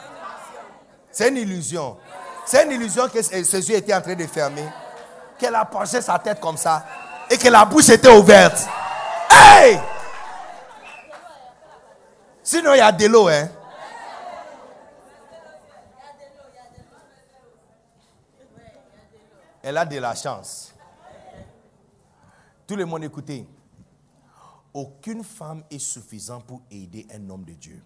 C'est 1.10 1.28
une 1.28 1.36
illusion. 1.38 1.96
C'est 2.44 2.64
une 2.64 2.72
illusion 2.72 3.08
que 3.08 3.22
ses 3.22 3.70
yeux 3.70 3.76
étaient 3.76 3.94
en 3.94 4.00
train 4.00 4.14
de 4.14 4.26
fermer. 4.26 4.68
Qu'elle 5.38 5.54
a 5.54 5.64
penché 5.64 6.00
sa 6.00 6.18
tête 6.18 6.40
comme 6.40 6.56
ça. 6.56 6.84
Et 7.30 7.38
que 7.38 7.48
la 7.48 7.64
bouche 7.64 7.88
était 7.88 8.10
ouverte. 8.10 8.66
Hey! 9.30 9.80
Sinon, 12.42 12.74
il 12.74 12.78
y 12.78 12.80
a 12.80 12.92
de 12.92 13.06
l'eau, 13.06 13.28
hein. 13.28 13.48
Elle 19.62 19.78
a 19.78 19.84
de 19.84 19.98
la 19.98 20.14
chance. 20.14 20.74
Tout 22.66 22.74
le 22.74 22.84
monde 22.84 23.04
écoutez. 23.04 23.46
Aucune 24.74 25.22
femme 25.22 25.62
est 25.70 25.78
suffisante 25.78 26.44
pour 26.44 26.62
aider 26.70 27.06
un 27.14 27.30
homme 27.30 27.44
de 27.44 27.52
Dieu. 27.52 27.80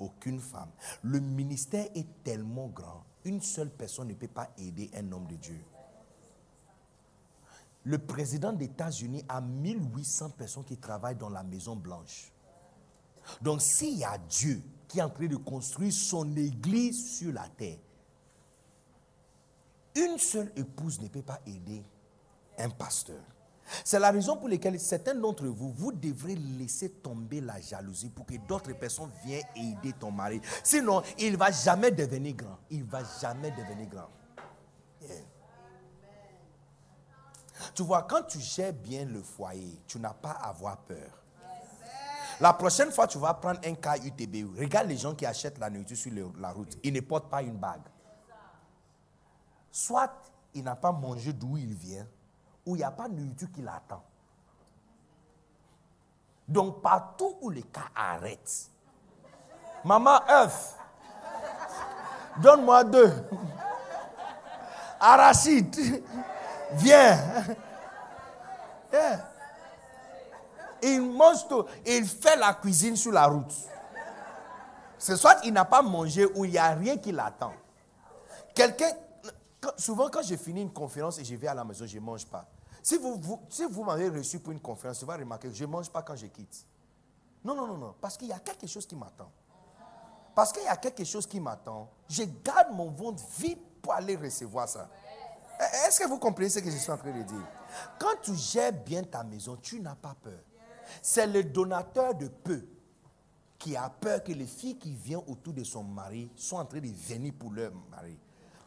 Aucune 0.00 0.40
femme. 0.40 0.70
Le 1.02 1.20
ministère 1.20 1.86
est 1.94 2.24
tellement 2.24 2.68
grand. 2.68 3.04
Une 3.24 3.40
seule 3.40 3.70
personne 3.70 4.08
ne 4.08 4.14
peut 4.14 4.28
pas 4.28 4.50
aider 4.58 4.90
un 4.94 5.12
homme 5.12 5.26
de 5.26 5.36
Dieu. 5.36 5.60
Le 7.84 7.98
président 7.98 8.52
des 8.52 8.66
États-Unis 8.66 9.24
a 9.28 9.40
1800 9.40 10.30
personnes 10.30 10.64
qui 10.64 10.76
travaillent 10.76 11.16
dans 11.16 11.28
la 11.28 11.42
Maison 11.42 11.76
Blanche. 11.76 12.32
Donc 13.42 13.60
s'il 13.60 13.98
y 13.98 14.04
a 14.04 14.18
Dieu 14.18 14.62
qui 14.88 14.98
est 14.98 15.02
en 15.02 15.10
train 15.10 15.26
de 15.26 15.36
construire 15.36 15.92
son 15.92 16.36
église 16.36 17.18
sur 17.18 17.32
la 17.32 17.48
terre, 17.48 17.78
une 19.94 20.18
seule 20.18 20.52
épouse 20.56 21.00
ne 21.00 21.08
peut 21.08 21.22
pas 21.22 21.40
aider 21.46 21.82
un 22.58 22.70
pasteur. 22.70 23.22
C'est 23.84 23.98
la 23.98 24.10
raison 24.10 24.36
pour 24.36 24.48
laquelle 24.48 24.78
certains 24.80 25.14
d'entre 25.14 25.46
vous, 25.46 25.70
vous 25.70 25.92
devrez 25.92 26.34
laisser 26.34 26.90
tomber 26.90 27.40
la 27.40 27.60
jalousie 27.60 28.10
pour 28.10 28.26
que 28.26 28.34
d'autres 28.48 28.72
personnes 28.72 29.10
viennent 29.24 29.44
aider 29.54 29.92
ton 29.92 30.10
mari. 30.10 30.40
Sinon, 30.64 31.02
il 31.18 31.32
ne 31.32 31.36
va 31.36 31.50
jamais 31.50 31.90
devenir 31.90 32.34
grand. 32.34 32.58
Il 32.70 32.80
ne 32.80 32.90
va 32.90 33.02
jamais 33.20 33.50
devenir 33.52 33.88
grand. 33.88 34.08
Tu 37.74 37.82
vois, 37.82 38.02
quand 38.02 38.22
tu 38.22 38.40
gères 38.40 38.72
bien 38.72 39.04
le 39.04 39.22
foyer, 39.22 39.80
tu 39.86 39.98
n'as 39.98 40.14
pas 40.14 40.32
à 40.32 40.48
avoir 40.48 40.78
peur. 40.78 41.20
La 42.40 42.54
prochaine 42.54 42.90
fois, 42.90 43.06
tu 43.06 43.18
vas 43.18 43.34
prendre 43.34 43.60
un 43.64 43.74
cas 43.74 43.98
UTB. 43.98 44.58
Regarde 44.58 44.88
les 44.88 44.96
gens 44.96 45.14
qui 45.14 45.26
achètent 45.26 45.58
la 45.58 45.68
nourriture 45.68 45.96
sur 45.96 46.32
la 46.38 46.52
route. 46.52 46.78
Ils 46.82 46.92
ne 46.92 47.00
portent 47.00 47.30
pas 47.30 47.42
une 47.42 47.58
bague. 47.58 47.82
Soit 49.70 50.10
il 50.54 50.64
n'a 50.64 50.74
pas 50.74 50.90
mangé 50.90 51.32
d'où 51.32 51.56
il 51.58 51.74
vient, 51.74 52.06
ou 52.66 52.76
il 52.76 52.78
n'y 52.78 52.84
a 52.84 52.90
pas 52.90 53.08
de 53.08 53.14
nourriture 53.14 53.48
qui 53.52 53.62
l'attend. 53.62 54.02
Donc 56.46 56.82
partout 56.82 57.36
où 57.40 57.50
le 57.50 57.62
cas 57.62 57.88
arrête, 57.94 58.68
maman 59.84 60.20
œuf, 60.28 60.76
donne-moi 62.38 62.84
deux. 62.84 63.12
Arachide, 65.00 66.04
viens. 66.72 67.18
Il 70.82 71.00
mange 71.02 71.46
tout. 71.48 71.64
Il 71.86 72.06
fait 72.06 72.36
la 72.36 72.54
cuisine 72.54 72.96
sur 72.96 73.12
la 73.12 73.26
route. 73.26 73.54
C'est 74.98 75.16
soit 75.16 75.38
il 75.44 75.52
n'a 75.52 75.64
pas 75.64 75.80
mangé 75.80 76.26
ou 76.34 76.44
il 76.44 76.50
n'y 76.50 76.58
a 76.58 76.70
rien 76.70 76.98
qui 76.98 77.12
l'attend. 77.12 77.54
Quelqu'un, 78.54 78.90
souvent 79.76 80.08
quand 80.08 80.22
je 80.22 80.36
finis 80.36 80.62
une 80.62 80.72
conférence 80.72 81.18
et 81.18 81.24
je 81.24 81.34
vais 81.36 81.48
à 81.48 81.54
la 81.54 81.64
maison, 81.64 81.86
je 81.86 81.98
ne 81.98 82.04
mange 82.04 82.26
pas. 82.26 82.48
Si 82.82 82.96
vous, 82.96 83.16
vous- 83.20 83.40
vous 83.70 83.84
m'avez 83.84 84.08
reçu 84.08 84.38
pour 84.38 84.52
une 84.52 84.60
conférence, 84.60 84.98
tu 84.98 85.04
vas 85.04 85.16
remarquer 85.16 85.48
que 85.48 85.54
je 85.54 85.64
ne 85.64 85.70
mange 85.70 85.90
pas 85.90 86.02
quand 86.02 86.16
je 86.16 86.26
quitte. 86.26 86.64
Non, 87.44 87.54
non, 87.54 87.66
non, 87.66 87.76
non. 87.76 87.94
Parce 88.00 88.16
qu'il 88.16 88.28
y 88.28 88.32
a 88.32 88.38
quelque 88.38 88.66
chose 88.66 88.86
qui 88.86 88.96
m'attend. 88.96 89.30
Parce 90.34 90.52
qu'il 90.52 90.62
y 90.62 90.66
a 90.68 90.76
quelque 90.76 91.04
chose 91.04 91.26
qui 91.26 91.40
m'attend. 91.40 91.90
Je 92.08 92.22
garde 92.44 92.72
mon 92.72 92.90
ventre 92.90 93.22
vide 93.38 93.58
pour 93.82 93.92
aller 93.92 94.16
recevoir 94.16 94.68
ça. 94.68 94.88
Est-ce 95.86 96.00
que 96.00 96.08
vous 96.08 96.18
comprenez 96.18 96.48
ce 96.48 96.60
que 96.60 96.70
je 96.70 96.76
suis 96.76 96.90
en 96.90 96.96
train 96.96 97.10
de 97.12 97.22
dire? 97.22 97.46
Quand 97.98 98.14
tu 98.22 98.34
gères 98.34 98.72
bien 98.72 99.02
ta 99.02 99.22
maison, 99.24 99.56
tu 99.60 99.80
n'as 99.80 99.94
pas 99.94 100.14
peur. 100.22 100.40
C'est 101.02 101.26
le 101.26 101.44
donateur 101.44 102.14
de 102.14 102.28
peu 102.28 102.64
qui 103.58 103.76
a 103.76 103.90
peur 103.90 104.24
que 104.24 104.32
les 104.32 104.46
filles 104.46 104.78
qui 104.78 104.94
viennent 104.94 105.22
autour 105.26 105.52
de 105.52 105.62
son 105.64 105.84
mari 105.84 106.30
soient 106.34 106.60
en 106.60 106.64
train 106.64 106.80
de 106.80 106.88
venir 106.88 107.34
pour 107.38 107.52
leur 107.52 107.72
mari. 107.90 108.18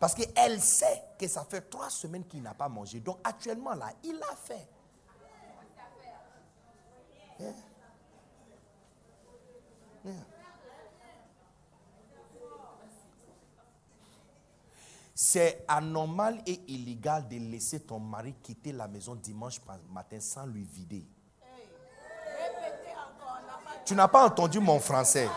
Parce 0.04 0.16
qu'elle 0.16 0.60
sait 0.60 1.02
que 1.18 1.26
ça 1.30 1.46
fait 1.50 1.62
trois 1.62 1.90
semaines 1.90 2.26
qu'il 2.26 2.42
n'a 2.42 2.54
pas 2.54 2.68
mangé. 2.68 3.00
Donc 3.00 3.20
actuellement, 3.24 3.74
là, 3.74 3.90
il 4.04 4.20
a 4.22 4.36
fait. 4.36 4.68
C'est 15.16 15.64
anormal 15.70 16.42
et 16.48 16.60
illégal 16.68 17.26
de 17.30 17.38
laisser 17.38 17.80
ton 17.80 18.00
mari 18.00 18.36
quitter 18.44 18.74
la 18.74 18.90
maison 18.90 19.16
dimanche 19.16 19.62
matin 19.90 20.20
sans 20.20 20.46
lui 20.46 20.66
vider. 20.66 21.08
Tu 23.86 23.96
n'as 23.96 24.10
pas 24.10 24.26
entendu 24.26 24.60
mon 24.60 24.82
français. 24.82 25.30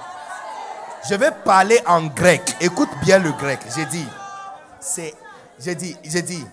Je 1.09 1.14
vais 1.14 1.31
parler 1.31 1.79
en 1.87 2.09
grec. 2.09 2.57
Écoute 2.61 2.91
bien 3.05 3.21
le 3.21 3.31
grec. 3.31 3.61
J'ai 3.73 3.87
dit 3.87 4.09
c'est, 4.87 5.14
j'ai 5.59 5.74
dit, 5.74 5.97
j'ai 6.05 6.22
dit, 6.22 6.47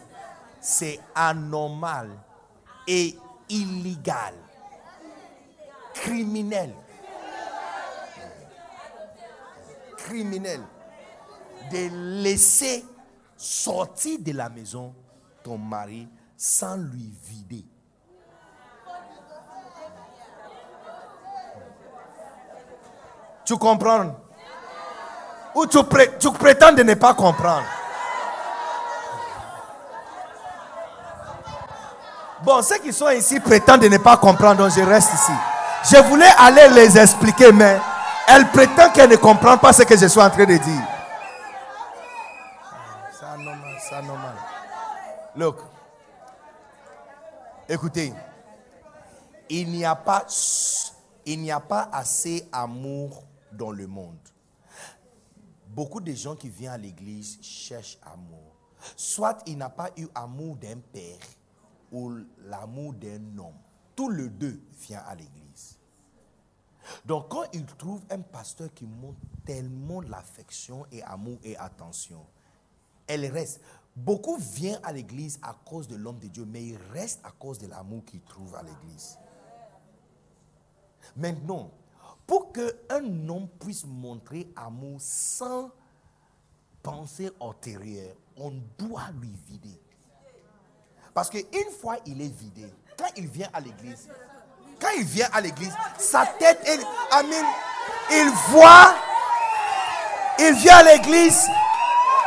c'est 0.59 0.99
anormal 1.13 2.09
et 2.87 3.15
illégal, 3.47 4.33
criminel, 5.93 6.73
criminel. 9.97 10.61
De 11.71 12.21
laisser 12.21 12.83
sortir 13.37 14.19
de 14.19 14.33
la 14.33 14.49
maison 14.49 14.93
ton 15.43 15.57
mari 15.57 16.09
sans 16.35 16.75
lui 16.75 17.13
vider. 17.23 17.65
Tu 23.45 23.57
comprends? 23.57 24.15
Ou 25.55 25.65
tu, 25.67 25.77
tu 26.19 26.31
prétends 26.31 26.73
de 26.73 26.83
ne 26.83 26.93
pas 26.95 27.13
comprendre? 27.13 27.65
Bon, 32.43 32.61
ceux 32.61 32.77
qui 32.79 32.91
sont 32.91 33.09
ici 33.09 33.39
prétendent 33.39 33.83
de 33.83 33.87
ne 33.87 33.97
pas 33.97 34.17
comprendre, 34.17 34.63
donc 34.63 34.71
je 34.75 34.81
reste 34.81 35.13
ici. 35.13 35.31
Je 35.85 35.97
voulais 36.09 36.29
aller 36.37 36.67
les 36.75 36.97
expliquer, 36.97 37.53
mais 37.53 37.79
elle 38.27 38.49
prétend 38.49 38.91
qu'elle 38.91 39.09
ne 39.11 39.15
comprend 39.15 39.57
pas 39.57 39.71
ce 39.71 39.83
que 39.83 39.97
je 39.97 40.07
suis 40.07 40.19
en 40.19 40.29
train 40.29 40.45
de 40.45 40.57
dire. 40.57 40.83
Look. 45.37 45.57
Écoutez. 47.69 48.13
Il 49.49 49.69
n'y 49.71 49.85
a 49.85 49.95
pas, 49.95 50.25
il 51.25 51.39
n'y 51.39 51.51
a 51.51 51.61
pas 51.61 51.89
assez 51.93 52.49
amour 52.51 53.23
dans 53.53 53.71
le 53.71 53.87
monde. 53.87 54.19
Beaucoup 55.67 56.01
de 56.01 56.11
gens 56.13 56.35
qui 56.35 56.49
viennent 56.49 56.73
à 56.73 56.77
l'église 56.77 57.39
cherchent 57.41 57.97
amour. 58.05 58.57
Soit 58.97 59.37
il 59.45 59.57
n'a 59.57 59.69
pas 59.69 59.91
eu 59.95 60.07
amour 60.13 60.57
d'un 60.57 60.79
père 60.91 61.19
ou 61.93 62.17
l'amour 62.45 62.93
d'un 62.93 63.37
homme. 63.37 63.55
Tous 63.95 64.09
les 64.09 64.27
deux 64.29 64.59
viennent 64.81 65.03
à 65.05 65.15
l'église. 65.15 65.77
Donc 67.05 67.29
quand 67.29 67.45
il 67.53 67.65
trouve 67.65 68.01
un 68.09 68.19
pasteur 68.19 68.73
qui 68.73 68.85
montre 68.85 69.19
tellement 69.45 70.01
l'affection 70.01 70.85
et 70.91 71.01
amour 71.03 71.37
et 71.43 71.55
attention, 71.55 72.25
elle 73.07 73.25
reste. 73.27 73.61
Beaucoup 73.95 74.37
viennent 74.37 74.79
à 74.81 74.91
l'église 74.91 75.39
à 75.43 75.53
cause 75.53 75.87
de 75.87 75.95
l'homme 75.95 76.17
de 76.17 76.27
Dieu, 76.27 76.45
mais 76.45 76.65
ils 76.65 76.79
restent 76.91 77.23
à 77.23 77.29
cause 77.29 77.59
de 77.59 77.67
l'amour 77.67 78.03
qu'ils 78.05 78.21
trouvent 78.21 78.55
à 78.55 78.63
l'église. 78.63 79.19
Maintenant, 81.15 81.69
pour 82.25 82.51
qu'un 82.51 83.29
homme 83.29 83.47
puisse 83.59 83.85
montrer 83.85 84.51
amour 84.55 84.99
sans 84.99 85.69
pensée 86.81 87.29
antérieure, 87.39 88.15
on 88.35 88.51
doit 88.79 89.11
lui 89.21 89.33
vider. 89.47 89.79
Parce 91.13 91.29
qu'une 91.29 91.71
fois 91.81 91.97
il 92.05 92.21
est 92.21 92.33
vidé, 92.35 92.73
quand 92.97 93.09
il 93.15 93.27
vient 93.27 93.49
à 93.53 93.59
l'église, 93.59 94.09
quand 94.79 94.89
il 94.97 95.05
vient 95.05 95.29
à 95.31 95.41
l'église, 95.41 95.73
sa 95.97 96.25
tête, 96.25 96.59
est, 96.65 96.79
Amen, 97.11 97.45
il 98.11 98.29
voit, 98.49 98.95
il 100.39 100.53
vient 100.55 100.77
à 100.77 100.83
l'église, 100.83 101.47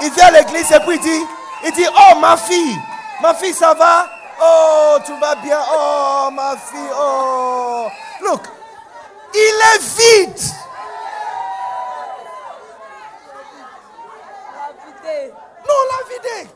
il 0.01 0.11
vient 0.13 0.27
à 0.27 0.31
l'église 0.31 0.71
et 0.71 0.81
puis 0.81 0.97
il 0.97 1.01
dit, 1.01 1.27
il 1.65 1.73
dit, 1.73 1.87
oh 1.89 2.19
ma 2.21 2.37
fille, 2.37 2.79
ma 3.21 3.35
fille 3.35 3.55
ça 3.55 3.75
va? 3.75 4.09
Oh, 4.39 4.99
tu 5.05 5.19
vas 5.19 5.35
bien 5.37 5.59
Oh 5.73 6.29
ma 6.31 6.57
fille, 6.59 6.91
oh. 6.95 7.89
Look, 8.21 8.43
il 9.35 9.61
est 9.75 9.79
vide. 9.83 10.41
Non, 15.69 15.75
la 15.91 16.15
vidé. 16.15 16.51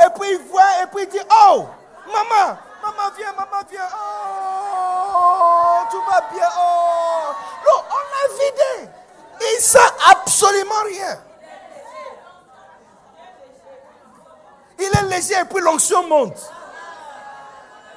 Et 0.00 0.13
il 0.24 0.38
voit, 0.50 0.82
et 0.82 0.86
puis 0.86 1.04
il 1.04 1.08
dit, 1.08 1.24
oh, 1.30 1.66
maman, 2.06 2.58
maman 2.82 3.10
viens, 3.16 3.32
maman 3.32 3.62
viens. 3.70 3.88
Oh, 3.92 5.82
tu 5.90 5.96
vas 5.96 6.22
bien. 6.32 6.48
Oh. 6.58 7.32
Non, 7.64 7.82
on 7.90 8.00
l'a 8.12 8.34
vidé. 8.34 8.90
Il 9.40 9.62
sent 9.62 9.78
absolument 10.10 10.82
rien. 10.86 11.18
Il 14.78 14.84
est 14.86 15.08
léger 15.08 15.34
et 15.40 15.44
puis 15.44 15.62
l'onction 15.62 16.06
monte. 16.08 16.38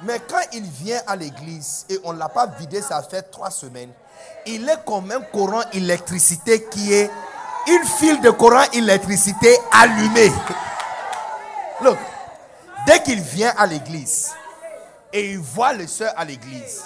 Mais 0.02 0.20
quand 0.20 0.40
il 0.52 0.62
vient 0.62 1.00
à 1.06 1.16
l'église 1.16 1.84
et 1.90 1.98
on 2.04 2.12
ne 2.12 2.18
l'a 2.18 2.28
pas 2.28 2.46
vidé, 2.46 2.80
ça 2.80 3.02
fait 3.02 3.22
trois 3.22 3.50
semaines, 3.50 3.92
il 4.46 4.68
est 4.68 4.84
comme 4.84 5.10
un 5.10 5.20
courant 5.20 5.62
électricité 5.72 6.64
qui 6.66 6.94
est 6.94 7.10
une 7.66 7.84
file 7.84 8.20
de 8.20 8.30
courant 8.30 8.64
électricité 8.72 9.58
allumée. 9.72 10.32
Look, 11.82 11.98
dès 12.88 13.02
qu'il 13.02 13.20
vient 13.20 13.52
à 13.58 13.66
l'église 13.66 14.32
et 15.12 15.32
il 15.32 15.38
voit 15.38 15.74
les 15.74 15.86
soeurs 15.86 16.14
à 16.16 16.24
l'église, 16.24 16.84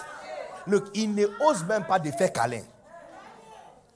il 0.94 1.14
ne 1.14 1.26
ose 1.40 1.64
même 1.64 1.84
pas 1.84 2.00
de 2.00 2.10
faire 2.10 2.32
câlin. 2.32 2.62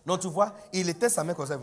Non, 0.06 0.16
tu 0.16 0.28
vois, 0.28 0.54
il 0.72 0.88
était 0.88 1.08
sa 1.08 1.24
main 1.24 1.34
comme 1.34 1.46
ça, 1.46 1.58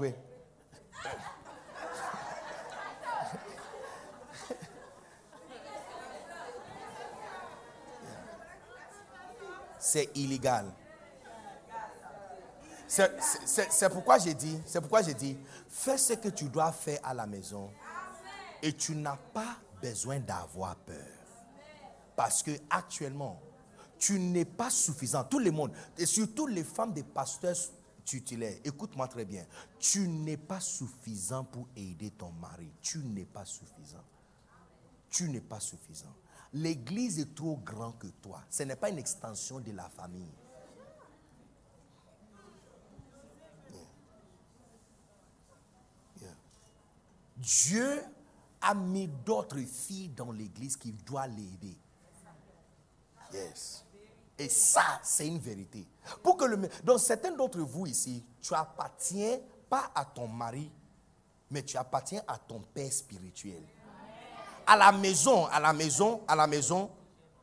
c'est 9.79 10.09
illégal. 10.15 10.65
C'est 12.85 13.89
pourquoi 13.89 14.17
j'ai 14.17 14.33
dit, 14.33 14.61
c'est 14.65 14.81
pourquoi 14.81 15.01
j'ai 15.03 15.13
dit, 15.13 15.37
fais 15.69 15.97
ce 15.97 16.13
que 16.13 16.27
tu 16.27 16.45
dois 16.45 16.73
faire 16.73 16.99
à 17.01 17.13
la 17.13 17.25
maison 17.25 17.71
et 18.61 18.73
tu 18.73 18.93
n'as 18.93 19.17
pas 19.33 19.55
besoin 19.83 20.19
d'avoir 20.21 20.77
peur. 20.77 20.95
Parce 22.15 22.41
que 22.41 22.51
actuellement, 22.69 23.41
tu 23.99 24.17
n'es 24.17 24.45
pas 24.45 24.69
suffisant. 24.69 25.25
Tout 25.25 25.39
le 25.39 25.51
monde, 25.51 25.71
et 25.97 26.05
surtout 26.05 26.47
les 26.47 26.63
femmes 26.63 26.93
des 26.93 27.03
pasteurs 27.03 27.57
tutélaires, 28.05 28.57
écoute-moi 28.63 29.07
très 29.09 29.25
bien. 29.25 29.45
Tu 29.79 30.07
n'es 30.07 30.37
pas 30.37 30.61
suffisant 30.61 31.43
pour 31.43 31.67
aider 31.75 32.11
ton 32.11 32.31
mari. 32.31 32.71
Tu 32.81 32.99
n'es 32.99 33.25
pas 33.25 33.45
suffisant. 33.45 34.05
Tu 35.09 35.29
n'es 35.29 35.41
pas 35.41 35.59
suffisant. 35.59 36.15
L'église 36.53 37.19
est 37.19 37.35
trop 37.35 37.57
grand 37.57 37.91
que 37.93 38.07
toi. 38.07 38.41
Ce 38.49 38.63
n'est 38.63 38.75
pas 38.75 38.89
une 38.89 38.99
extension 38.99 39.59
de 39.59 39.71
la 39.71 39.89
famille. 39.89 40.31
Dieu 47.37 48.01
a 48.63 48.73
mis 48.73 49.07
d'autres 49.07 49.59
filles 49.59 50.09
dans 50.09 50.31
l'église 50.31 50.75
qui 50.77 50.91
doivent 50.91 51.29
l'aider. 51.29 51.77
Yes. 53.33 53.83
Et 54.37 54.49
ça, 54.49 54.99
c'est 55.03 55.27
une 55.27 55.39
vérité. 55.39 55.87
Pour 56.23 56.37
que 56.37 56.45
le, 56.45 56.69
donc, 56.83 56.99
certains 56.99 57.31
d'entre 57.31 57.59
vous 57.59 57.85
ici, 57.85 58.23
tu 58.41 58.53
appartiens 58.53 59.39
pas 59.69 59.91
à 59.93 60.05
ton 60.05 60.27
mari, 60.27 60.71
mais 61.51 61.63
tu 61.63 61.77
appartiens 61.77 62.23
à 62.27 62.37
ton 62.37 62.59
père 62.59 62.91
spirituel 62.91 63.63
à 64.65 64.75
la 64.75 64.91
maison, 64.91 65.45
à 65.47 65.59
la 65.59 65.73
maison, 65.73 66.21
à 66.27 66.35
la 66.35 66.47
maison, 66.47 66.89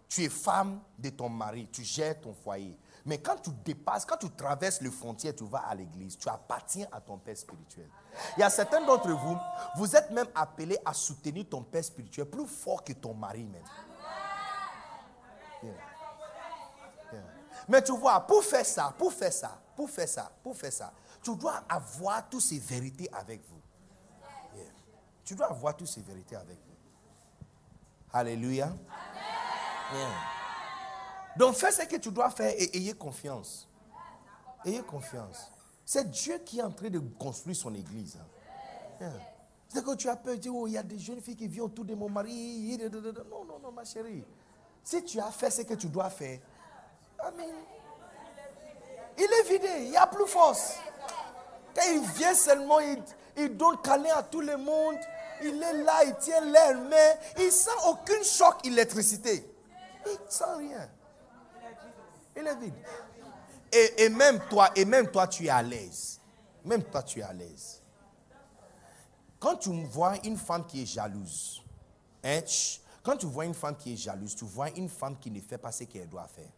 tu 0.08 0.24
es 0.24 0.28
femme 0.28 0.80
de 0.98 1.10
ton 1.10 1.28
mari, 1.28 1.68
tu 1.70 1.84
gères 1.84 2.20
ton 2.20 2.34
foyer. 2.34 2.76
Mais 3.07 3.18
quand 3.18 3.36
tu 3.36 3.51
dépasses, 3.64 4.05
quand 4.05 4.16
tu 4.16 4.30
traverses 4.30 4.80
le 4.80 4.90
frontière, 4.90 5.34
tu 5.34 5.44
vas 5.44 5.61
à 5.61 5.74
l'église, 5.74 6.18
tu 6.18 6.28
appartiens 6.28 6.86
à 6.92 7.01
ton 7.01 7.18
père 7.18 7.36
spirituel. 7.36 7.88
Il 8.36 8.40
y 8.40 8.42
a 8.42 8.51
certains 8.51 8.84
d'entre 8.84 9.11
vous, 9.11 9.36
vous 9.76 9.96
êtes 9.96 10.11
même 10.11 10.28
appelés 10.34 10.78
à 10.84 10.92
soutenir 10.92 11.46
ton 11.48 11.62
père 11.62 11.84
spirituel 11.84 12.26
plus 12.26 12.46
fort 12.46 12.84
que 12.84 12.92
ton 12.92 13.14
mari 13.14 13.44
même. 13.44 13.62
Mais 17.68 17.82
tu 17.82 17.92
vois, 17.92 18.20
pour 18.20 18.42
faire 18.42 18.66
ça, 18.66 18.92
pour 18.98 19.12
faire 19.12 19.32
ça, 19.32 19.61
pour 19.76 19.88
faire 19.88 20.09
ça, 20.09 20.30
pour 20.42 20.57
faire 20.57 20.72
ça, 20.72 20.92
tu 21.22 21.36
dois 21.36 21.62
avoir 21.68 22.28
toutes 22.28 22.40
ces 22.40 22.59
vérités 22.59 23.09
avec 23.12 23.40
vous. 23.48 23.61
Tu 25.24 25.34
dois 25.34 25.46
avoir 25.46 25.76
toutes 25.76 25.86
ces 25.86 26.03
vérités 26.03 26.34
avec 26.34 26.57
vous. 26.57 26.76
Alléluia. 28.12 28.72
Donc 31.36 31.54
fais 31.54 31.72
ce 31.72 31.82
que 31.82 31.96
tu 31.96 32.10
dois 32.10 32.30
faire 32.30 32.52
et 32.56 32.76
ayez 32.76 32.92
confiance. 32.94 33.68
Ayez 34.64 34.82
confiance. 34.82 35.50
C'est 35.84 36.10
Dieu 36.10 36.38
qui 36.44 36.58
est 36.58 36.62
en 36.62 36.70
train 36.70 36.90
de 36.90 36.98
construire 37.18 37.56
son 37.56 37.74
église. 37.74 38.18
Hein. 39.00 39.10
C'est 39.68 39.84
que 39.84 39.94
tu 39.94 40.08
as 40.08 40.16
peur, 40.16 40.34
tu 40.34 40.40
dis, 40.40 40.48
oh, 40.48 40.66
il 40.66 40.72
y 40.72 40.78
a 40.78 40.82
des 40.82 40.98
jeunes 40.98 41.20
filles 41.20 41.36
qui 41.36 41.48
viennent 41.48 41.64
autour 41.64 41.84
de 41.84 41.94
mon 41.94 42.08
mari. 42.08 42.78
Non, 43.30 43.44
non, 43.44 43.58
non, 43.62 43.72
ma 43.72 43.84
chérie. 43.84 44.24
Si 44.82 45.02
tu 45.04 45.20
as 45.20 45.30
fait 45.30 45.50
ce 45.50 45.62
que 45.62 45.74
tu 45.74 45.86
dois 45.88 46.10
faire, 46.10 46.38
Amen. 47.18 47.54
Il 49.18 49.24
est 49.24 49.48
vidé, 49.48 49.68
il 49.80 49.90
n'y 49.90 49.96
a 49.96 50.06
plus 50.06 50.26
force. 50.26 50.76
Quand 51.74 51.82
il 51.92 52.00
vient 52.00 52.34
seulement, 52.34 52.80
il, 52.80 53.02
il 53.36 53.56
donne 53.56 53.76
câlin 53.82 54.14
à 54.16 54.22
tout 54.22 54.40
le 54.40 54.56
monde. 54.56 54.96
Il 55.42 55.62
est 55.62 55.82
là, 55.82 56.04
il 56.04 56.14
tient 56.16 56.40
l'air, 56.40 56.78
mais 56.88 57.18
il 57.38 57.52
sent 57.52 57.70
aucun 57.86 58.22
choc 58.22 58.64
électricité. 58.66 59.46
Il 60.06 60.18
sent 60.28 60.44
rien. 60.56 60.88
Il 62.36 62.46
est 62.46 62.56
vide. 62.56 62.74
Et, 63.72 64.08
même 64.08 64.40
toi, 65.10 65.26
tu 65.26 65.46
es 65.46 65.50
à 65.50 65.62
l'aise. 65.62 66.20
Même 66.64 66.82
toi, 66.84 67.02
tu 67.02 67.20
es 67.20 67.22
à 67.22 67.32
l'aise. 67.32 67.82
Quand 69.38 69.56
tu 69.56 69.70
vois 69.84 70.16
une 70.24 70.36
femme 70.36 70.66
qui 70.66 70.82
est 70.82 70.86
jalouse, 70.86 71.62
hein, 72.22 72.40
quand 73.02 73.16
tu 73.16 73.26
vois 73.26 73.46
une 73.46 73.54
femme 73.54 73.76
qui 73.76 73.94
est 73.94 73.96
jalouse, 73.96 74.36
tu 74.36 74.44
vois 74.44 74.68
une 74.70 74.88
femme 74.88 75.16
qui 75.18 75.30
ne 75.30 75.40
fait 75.40 75.56
pas 75.56 75.72
ce 75.72 75.84
qu'elle 75.84 76.08
doit 76.08 76.28
faire. 76.28 76.50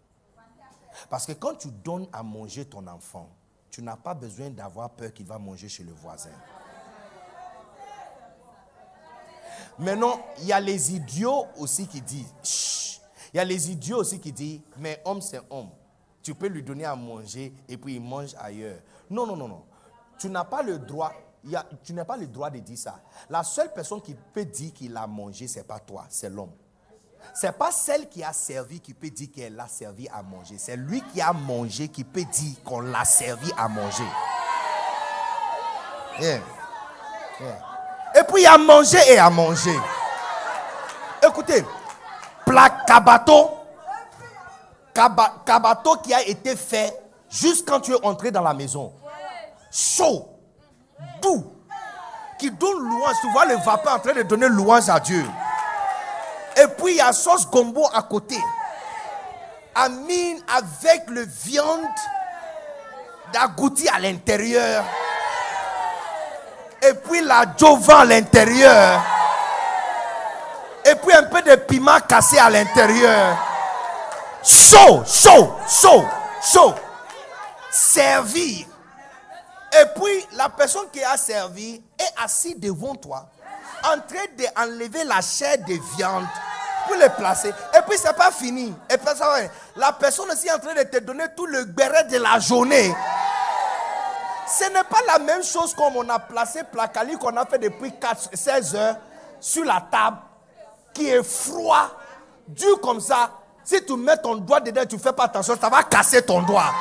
Parce 1.08 1.26
que 1.26 1.32
quand 1.32 1.54
tu 1.54 1.68
donnes 1.68 2.08
à 2.12 2.22
manger 2.22 2.64
ton 2.64 2.86
enfant, 2.86 3.30
tu 3.70 3.82
n'as 3.82 3.96
pas 3.96 4.14
besoin 4.14 4.50
d'avoir 4.50 4.90
peur 4.90 5.12
qu'il 5.12 5.26
va 5.26 5.38
manger 5.38 5.68
chez 5.68 5.84
le 5.84 5.92
voisin. 5.92 6.30
Maintenant, 9.78 10.20
il 10.38 10.46
y 10.46 10.52
a 10.52 10.60
les 10.60 10.94
idiots 10.94 11.46
aussi 11.56 11.86
qui 11.86 12.00
disent. 12.00 12.91
Il 13.32 13.36
y 13.38 13.40
a 13.40 13.44
les 13.44 13.70
idiots 13.70 13.98
aussi 13.98 14.20
qui 14.20 14.32
disent, 14.32 14.60
mais 14.78 15.00
homme 15.04 15.20
c'est 15.20 15.40
homme. 15.50 15.70
Tu 16.22 16.34
peux 16.34 16.46
lui 16.46 16.62
donner 16.62 16.84
à 16.84 16.94
manger 16.94 17.52
et 17.68 17.76
puis 17.76 17.96
il 17.96 18.00
mange 18.00 18.34
ailleurs. 18.38 18.78
Non, 19.10 19.26
non, 19.26 19.36
non, 19.36 19.48
non. 19.48 19.64
Tu 20.18 20.28
n'as 20.28 20.44
pas 20.44 20.62
le 20.62 20.78
droit, 20.78 21.12
a- 21.54 21.64
tu 21.82 21.92
n'as 21.92 22.04
pas 22.04 22.16
le 22.16 22.26
droit 22.28 22.48
de 22.50 22.58
dire 22.60 22.78
ça. 22.78 23.00
La 23.28 23.42
seule 23.42 23.72
personne 23.72 24.00
qui 24.00 24.14
peut 24.32 24.44
dire 24.44 24.72
qu'il 24.72 24.96
a 24.96 25.06
mangé, 25.06 25.48
c'est 25.48 25.66
pas 25.66 25.80
toi, 25.80 26.04
c'est 26.08 26.30
l'homme. 26.30 26.52
C'est 27.34 27.52
pas 27.56 27.70
celle 27.70 28.08
qui 28.08 28.22
a 28.22 28.32
servi 28.32 28.80
qui 28.80 28.94
peut 28.94 29.10
dire 29.10 29.28
qu'elle 29.34 29.54
l'a 29.56 29.68
servi 29.68 30.08
à 30.08 30.22
manger. 30.22 30.56
C'est 30.58 30.76
lui 30.76 31.02
qui 31.12 31.20
a 31.20 31.32
mangé 31.32 31.88
qui 31.88 32.04
peut 32.04 32.24
dire 32.24 32.62
qu'on 32.64 32.80
l'a 32.80 33.04
servi 33.04 33.50
à 33.56 33.68
manger. 33.68 34.04
Et 36.20 36.38
puis 38.30 38.42
il 38.42 38.46
a 38.46 38.58
manger 38.58 38.98
et 39.08 39.18
à 39.18 39.30
manger. 39.30 39.76
Écoutez, 41.26 41.64
plat 42.52 42.84
kabato, 42.86 43.50
kaba- 44.94 45.32
kabato 45.46 45.96
qui 46.02 46.12
a 46.12 46.20
été 46.22 46.54
fait 46.54 46.92
juste 47.30 47.66
quand 47.66 47.80
tu 47.80 47.92
es 47.94 48.04
entré 48.06 48.30
dans 48.30 48.42
la 48.42 48.52
maison. 48.52 48.92
Chaud, 49.70 50.28
doux, 51.22 51.50
qui 52.38 52.50
donne 52.50 52.78
louange. 52.78 53.16
Tu 53.22 53.30
vois 53.32 53.46
le 53.46 53.56
vapeur 53.56 53.94
en 53.94 53.98
train 53.98 54.12
de 54.12 54.22
donner 54.22 54.48
louange 54.48 54.90
à 54.90 55.00
Dieu. 55.00 55.24
Et 56.56 56.66
puis 56.66 56.92
il 56.92 56.96
y 56.96 57.00
a 57.00 57.12
sauce 57.14 57.48
gombo 57.48 57.86
à 57.94 58.02
côté. 58.02 58.36
Amine 59.74 60.38
avec 60.54 61.08
le 61.08 61.22
viande 61.24 61.80
d'agouti 63.32 63.88
à 63.88 63.98
l'intérieur. 63.98 64.84
Et 66.82 66.92
puis 66.92 67.22
la 67.22 67.46
jova 67.56 68.00
à 68.00 68.04
l'intérieur. 68.04 69.00
Et 70.92 70.94
puis 70.96 71.14
un 71.14 71.22
peu 71.22 71.40
de 71.40 71.54
piment 71.54 71.98
cassé 72.06 72.36
à 72.38 72.50
l'intérieur. 72.50 73.34
Chaud, 74.42 75.02
chaud, 75.06 75.54
chaud, 75.66 76.04
chaud. 76.42 76.74
Servir. 77.70 78.66
Et 79.72 79.84
puis 79.94 80.26
la 80.32 80.50
personne 80.50 80.90
qui 80.92 81.02
a 81.02 81.16
servi 81.16 81.82
est 81.98 82.22
assise 82.22 82.58
devant 82.60 82.94
toi, 82.94 83.26
en 83.84 83.98
train 84.00 84.26
d'enlever 84.36 85.04
la 85.04 85.22
chair 85.22 85.56
de 85.66 85.78
viande 85.96 86.26
pour 86.86 86.96
le 86.96 87.08
placer. 87.16 87.48
Et 87.48 87.80
puis 87.88 87.96
c'est 87.96 88.14
pas 88.14 88.30
fini. 88.30 88.74
Et 88.90 88.98
puis 88.98 89.16
ça 89.16 89.26
va. 89.26 89.38
La 89.76 89.92
personne 89.92 90.30
aussi 90.30 90.46
est 90.48 90.52
en 90.52 90.58
train 90.58 90.74
de 90.74 90.82
te 90.82 90.98
donner 90.98 91.24
tout 91.34 91.46
le 91.46 91.64
béret 91.64 92.04
de 92.04 92.18
la 92.18 92.38
journée. 92.38 92.94
Ce 94.46 94.64
n'est 94.64 94.84
pas 94.84 95.00
la 95.06 95.18
même 95.18 95.42
chose 95.42 95.74
comme 95.74 95.96
on 95.96 96.08
a 96.10 96.18
placé 96.18 96.64
Placali 96.64 97.16
qu'on 97.16 97.34
a 97.38 97.46
fait 97.46 97.58
depuis 97.58 97.92
4, 97.98 98.28
16 98.34 98.76
heures 98.76 98.96
sur 99.40 99.64
la 99.64 99.82
table, 99.90 100.18
qui 100.92 101.08
est 101.08 101.22
froid, 101.22 101.90
dur 102.46 102.80
comme 102.80 103.00
ça. 103.00 103.30
Si 103.64 103.84
tu 103.84 103.96
mets 103.96 104.16
ton 104.16 104.36
doigt 104.36 104.60
dedans, 104.60 104.84
tu 104.88 104.96
ne 104.96 105.00
fais 105.00 105.12
pas 105.12 105.24
attention, 105.24 105.56
ça 105.60 105.68
va 105.68 105.82
casser 105.84 106.24
ton 106.24 106.42
doigt. 106.42 106.72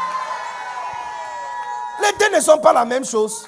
Les 2.01 2.17
deux 2.17 2.35
ne 2.35 2.41
sont 2.41 2.57
pas 2.57 2.73
la 2.73 2.85
même 2.85 3.05
chose. 3.05 3.47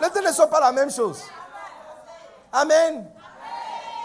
Les 0.00 0.08
deux 0.10 0.26
ne 0.26 0.32
sont 0.32 0.48
pas 0.48 0.60
la 0.60 0.72
même 0.72 0.90
chose. 0.90 1.22
Amen. 2.52 3.06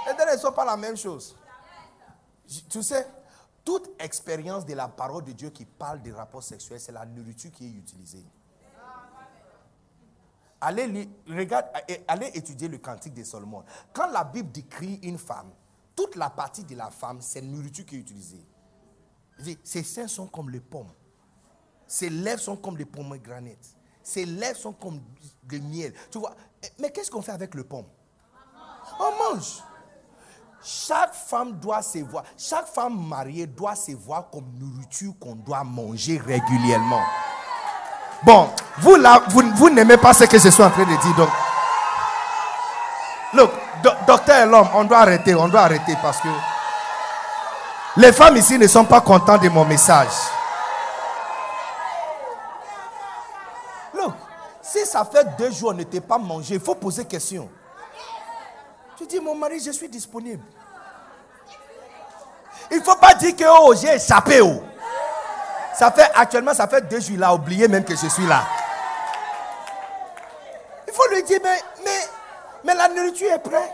Les 0.08 0.14
deux 0.14 0.32
ne 0.32 0.38
sont 0.38 0.52
pas 0.52 0.66
la 0.66 0.76
même 0.76 0.98
chose. 0.98 1.36
Tu 2.70 2.84
sais, 2.84 3.08
toute 3.64 3.90
expérience 4.00 4.66
de 4.66 4.74
la 4.74 4.88
parole 4.88 5.24
de 5.24 5.32
Dieu 5.32 5.50
qui 5.50 5.66
parle 5.66 6.02
des 6.02 6.12
rapports 6.12 6.44
sexuels, 6.44 6.80
c'est 6.80 6.92
la 6.92 7.06
nourriture 7.06 7.52
qui 7.52 7.66
est 7.66 7.70
utilisée. 7.70 8.26
Regarde, 10.62 11.68
eh, 11.88 12.04
allez 12.08 12.32
étudier 12.34 12.68
le 12.68 12.78
cantique 12.78 13.14
de 13.14 13.24
Solomon. 13.24 13.64
Quand 13.94 14.08
la 14.08 14.24
Bible 14.24 14.52
décrit 14.52 15.00
une 15.04 15.18
femme, 15.18 15.52
toute 15.96 16.16
la 16.16 16.30
partie 16.30 16.64
de 16.64 16.76
la 16.76 16.90
femme, 16.90 17.22
c'est 17.22 17.42
la 17.42 17.48
nourriture 17.48 17.86
qui 17.86 17.96
est 17.96 18.00
utilisée. 18.00 18.46
Ses 19.64 19.84
seins 19.84 20.08
sont 20.08 20.28
comme 20.28 20.50
les 20.50 20.60
pommes. 20.60 20.92
Ses 21.88 22.10
lèvres 22.10 22.42
sont 22.42 22.56
comme 22.56 22.78
des 22.78 22.86
pomegranates. 22.86 23.76
Ses 24.02 24.26
lèvres 24.26 24.58
sont 24.58 24.74
comme 24.74 25.02
du 25.44 25.62
miel. 25.62 25.94
Eh, 26.64 26.68
mais 26.80 26.92
qu'est-ce 26.92 27.12
qu'on 27.12 27.22
fait 27.22 27.32
avec 27.32 27.54
le 27.54 27.64
pomme? 27.64 27.88
On 29.00 29.34
mange. 29.34 29.62
Chaque 30.64 31.14
femme 31.14 31.60
doit 31.60 31.84
se 31.84 32.00
voir, 32.00 32.24
chaque 32.36 32.66
femme 32.66 33.08
mariée 33.08 33.46
doit 33.46 33.76
se 33.76 33.92
voir 33.92 34.32
comme 34.32 34.52
nourriture 34.58 35.14
qu'on 35.20 35.36
doit 35.36 35.64
manger 35.64 36.18
régulièrement. 36.18 37.04
Bon, 38.26 38.50
vous 38.80 38.96
là, 38.96 39.22
vous, 39.30 39.70
n'aimez 39.70 39.98
pas 39.98 40.12
ce 40.14 40.24
que 40.24 40.40
je 40.40 40.50
suis 40.50 40.64
en 40.64 40.72
train 40.72 40.84
de 40.84 40.88
dire. 40.90 41.16
Donc, 41.16 41.30
look, 43.34 43.52
do- 43.84 43.92
docteur 44.08 44.44
et 44.44 44.46
l'homme, 44.48 44.68
on 44.74 44.84
doit 44.84 44.98
arrêter, 44.98 45.36
on 45.36 45.48
doit 45.48 45.62
arrêter 45.62 45.96
parce 46.02 46.20
que 46.20 46.28
les 47.98 48.12
femmes 48.12 48.36
ici 48.38 48.58
ne 48.58 48.66
sont 48.68 48.84
pas 48.84 49.02
contentes 49.02 49.44
de 49.44 49.50
mon 49.50 49.64
message. 49.64 50.10
Look, 53.94 54.14
si 54.60 54.86
ça 54.88 55.06
fait 55.06 55.26
deux 55.38 55.52
jours 55.52 55.70
on 55.70 55.74
n'était 55.74 56.02
pas 56.02 56.18
mangé, 56.18 56.56
il 56.56 56.60
faut 56.60 56.76
poser 56.76 57.06
question. 57.06 57.48
Tu 58.98 59.06
dis, 59.06 59.20
mon 59.20 59.36
mari, 59.36 59.60
je 59.60 59.70
suis 59.72 59.88
disponible. 59.90 60.44
Il 62.72 62.80
ne 62.80 62.84
faut 62.84 62.96
pas 62.96 63.14
dire 63.14 63.36
que 63.36 63.44
oh, 63.48 63.76
j'ai 63.80 63.94
échappé. 63.94 64.42
Oh. 64.42 64.64
Ça 65.78 65.92
fait 65.92 66.10
actuellement, 66.16 66.54
ça 66.54 66.68
fait 66.68 66.88
deux 66.88 67.02
jours, 67.02 67.16
il 67.16 67.24
a 67.24 67.34
oublié 67.34 67.68
même 67.68 67.84
que 67.84 67.96
je 67.96 68.08
suis 68.08 68.26
là. 68.26 68.44
Il 70.88 70.94
faut 70.94 71.08
lui 71.14 71.22
dire, 71.24 71.40
mais, 71.44 71.60
mais, 71.84 72.00
mais 72.64 72.74
la 72.76 72.88
nourriture 72.88 73.32
est 73.34 73.40
prête. 73.40 73.72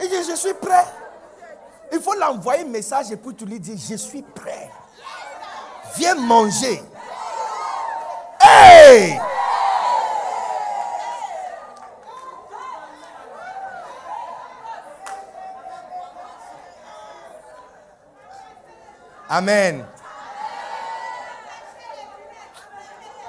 Il 0.00 0.08
dit, 0.08 0.30
je 0.30 0.34
suis 0.34 0.54
prêt. 0.54 0.86
Il 1.92 2.00
faut 2.00 2.14
l'envoyer 2.14 2.62
un 2.62 2.68
message 2.68 3.12
et 3.12 3.16
puis 3.16 3.34
tu 3.34 3.44
lui 3.44 3.60
dis, 3.60 3.76
je 3.90 3.96
suis 3.96 4.22
prêt. 4.22 4.70
Viens 5.96 6.14
manger. 6.14 6.82
Hey! 8.40 9.20
Amen. 19.28 19.84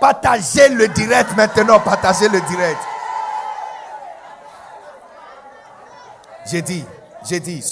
Partagez 0.04 0.68
le 0.68 0.90
direct 0.90 1.34
maintenant, 1.38 1.80
partagez 1.80 2.28
le 2.28 2.42
direct. 2.42 2.82
J'ai 6.46 6.62
dit, 6.62 6.84
j'ai 7.24 7.40
dit, 7.40 7.64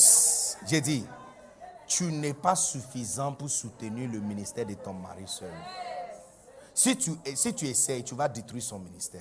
j'ai 0.66 0.80
dit, 0.80 1.06
tu 1.86 2.06
n'es 2.06 2.34
pas 2.34 2.56
suffisant 2.56 3.34
pour 3.34 3.50
soutenir 3.50 4.10
le 4.10 4.22
ministère 4.22 4.66
de 4.66 4.76
ton 4.76 4.94
mari 4.94 5.26
seul. 5.28 5.52
Si 6.74 6.96
tu, 6.96 7.12
si 7.36 7.54
tu 7.54 7.66
essayes, 7.68 8.06
tu 8.06 8.16
vas 8.16 8.30
détruire 8.30 8.64
son 8.64 8.80
ministère. 8.80 9.20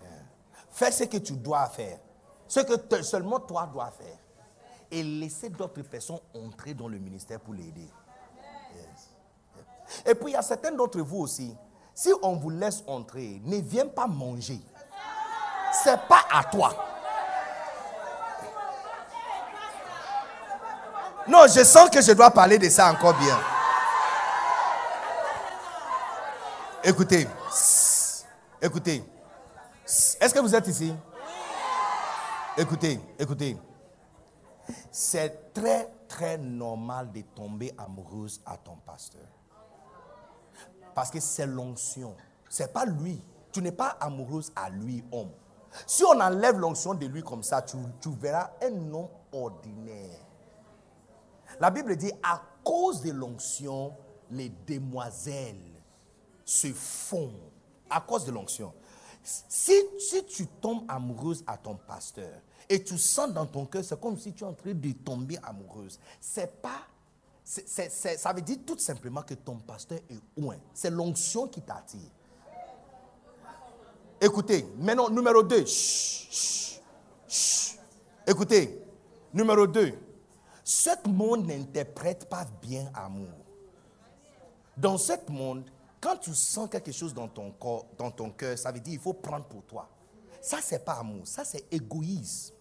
Yeah. 0.00 0.10
Fais 0.70 0.92
ce 0.92 1.04
que 1.04 1.18
tu 1.18 1.34
dois 1.34 1.66
faire. 1.66 1.98
Ce 2.48 2.60
que 2.60 3.02
seulement 3.02 3.38
toi 3.38 3.68
dois 3.70 3.90
faire. 3.90 4.16
Et 4.90 5.02
laisser 5.02 5.50
d'autres 5.50 5.82
personnes 5.82 6.20
entrer 6.34 6.72
dans 6.72 6.88
le 6.88 6.96
ministère 6.96 7.38
pour 7.38 7.52
l'aider. 7.52 7.90
Et 10.06 10.14
puis 10.14 10.28
il 10.28 10.32
y 10.32 10.36
a 10.36 10.42
certains 10.42 10.72
d'entre 10.72 10.98
vous 11.02 11.18
aussi. 11.18 11.54
Si 11.94 12.10
on 12.22 12.36
vous 12.36 12.50
laisse 12.50 12.82
entrer, 12.86 13.40
ne 13.44 13.56
viens 13.58 13.86
pas 13.86 14.06
manger. 14.06 14.60
C'est 15.84 16.00
pas 16.08 16.22
à 16.32 16.44
toi. 16.44 16.74
Non, 21.28 21.46
je 21.46 21.62
sens 21.62 21.88
que 21.90 22.00
je 22.00 22.12
dois 22.12 22.30
parler 22.30 22.58
de 22.58 22.68
ça 22.68 22.90
encore 22.90 23.14
bien. 23.14 23.38
Écoutez, 26.84 27.28
écoutez. 28.60 29.04
Est-ce 29.84 30.34
que 30.34 30.40
vous 30.40 30.54
êtes 30.54 30.66
ici? 30.66 30.92
Écoutez, 32.56 33.00
écoutez. 33.18 33.56
C'est 34.90 35.52
très, 35.52 35.88
très 36.08 36.38
normal 36.38 37.12
de 37.12 37.20
tomber 37.20 37.72
amoureuse 37.78 38.40
à 38.44 38.56
ton 38.56 38.76
pasteur. 38.76 39.22
Parce 40.94 41.10
que 41.10 41.20
c'est 41.20 41.46
l'onction. 41.46 42.14
C'est 42.48 42.72
pas 42.72 42.84
lui. 42.84 43.22
Tu 43.52 43.62
n'es 43.62 43.72
pas 43.72 43.96
amoureuse 44.00 44.52
à 44.56 44.70
lui, 44.70 45.04
homme. 45.12 45.30
Si 45.86 46.04
on 46.04 46.20
enlève 46.20 46.58
l'onction 46.58 46.94
de 46.94 47.06
lui 47.06 47.22
comme 47.22 47.42
ça, 47.42 47.62
tu, 47.62 47.76
verras 48.20 48.50
un 48.62 48.92
homme 48.92 49.08
ordinaire. 49.32 50.18
La 51.60 51.70
Bible 51.70 51.96
dit, 51.96 52.12
à 52.22 52.42
cause 52.64 53.02
de 53.02 53.10
l'onction, 53.10 53.94
les 54.30 54.50
demoiselles 54.66 55.56
se 56.44 56.72
font. 56.72 57.32
À 57.88 58.00
cause 58.00 58.24
de 58.24 58.32
l'onction. 58.32 58.72
Si, 59.22 59.72
si 59.98 60.24
tu 60.24 60.46
tombes 60.46 60.84
amoureuse 60.88 61.44
à 61.46 61.56
ton 61.56 61.76
pasteur 61.76 62.40
et 62.68 62.82
tu 62.82 62.98
sens 62.98 63.32
dans 63.32 63.46
ton 63.46 63.66
cœur, 63.66 63.84
c'est 63.84 64.00
comme 64.00 64.18
si 64.18 64.32
tu 64.32 64.44
es 64.44 64.46
en 64.46 64.54
train 64.54 64.74
de 64.74 64.92
tomber 64.92 65.38
amoureuse. 65.42 65.98
C'est 66.20 66.60
pas. 66.60 66.86
Ça 67.44 68.32
veut 68.32 68.42
dire 68.42 68.58
tout 68.64 68.78
simplement 68.78 69.22
que 69.22 69.34
ton 69.34 69.56
pasteur 69.56 69.98
est 70.08 70.40
loin. 70.40 70.56
C'est 70.72 70.90
l'onction 70.90 71.48
qui 71.48 71.60
t'attire. 71.62 72.10
Écoutez, 74.20 74.66
maintenant, 74.78 75.10
numéro 75.10 75.42
2. 75.42 75.64
Écoutez, 78.26 78.84
numéro 79.34 79.66
2. 79.66 79.92
Ce 80.62 80.90
monde 81.08 81.46
n'interprète 81.46 82.28
pas 82.28 82.46
bien 82.60 82.88
amour. 82.94 83.28
Dans 84.76 84.96
ce 84.96 85.12
monde, 85.28 85.64
quand 86.00 86.16
tu 86.16 86.34
sens 86.34 86.68
quelque 86.70 86.92
chose 86.92 87.12
dans 87.12 87.28
ton 87.28 87.50
corps, 87.52 87.86
dans 87.98 88.10
ton 88.10 88.30
cœur, 88.30 88.56
ça 88.56 88.70
veut 88.70 88.80
dire 88.80 88.92
qu'il 88.92 89.00
faut 89.00 89.12
prendre 89.12 89.44
pour 89.46 89.64
toi. 89.64 89.88
Ça, 90.40 90.58
c'est 90.62 90.84
pas 90.84 90.94
amour, 90.94 91.26
ça, 91.26 91.44
c'est 91.44 91.72
égoïsme. 91.72 92.54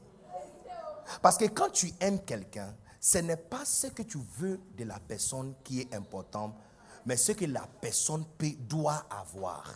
Parce 1.21 1.37
que 1.37 1.45
quand 1.45 1.69
tu 1.69 1.93
aimes 1.99 2.21
quelqu'un, 2.23 2.75
ce 3.03 3.17
n'est 3.17 3.35
pas 3.35 3.65
ce 3.65 3.87
que 3.87 4.03
tu 4.03 4.19
veux 4.37 4.59
de 4.77 4.83
la 4.83 4.99
personne 4.99 5.55
qui 5.63 5.81
est 5.81 5.93
important, 5.95 6.55
mais 7.05 7.17
ce 7.17 7.31
que 7.31 7.45
la 7.45 7.67
personne 7.81 8.23
peut- 8.37 8.55
doit 8.59 9.03
avoir. 9.09 9.75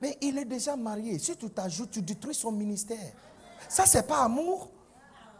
Mais 0.00 0.18
il 0.20 0.36
est 0.38 0.44
déjà 0.44 0.76
marié. 0.76 1.18
Si 1.20 1.36
tu 1.36 1.48
t'ajoutes, 1.50 1.92
tu 1.92 2.02
détruis 2.02 2.34
son 2.34 2.52
ministère. 2.52 3.12
Ça, 3.68 3.86
c'est 3.86 4.06
pas 4.06 4.22
amour. 4.24 4.70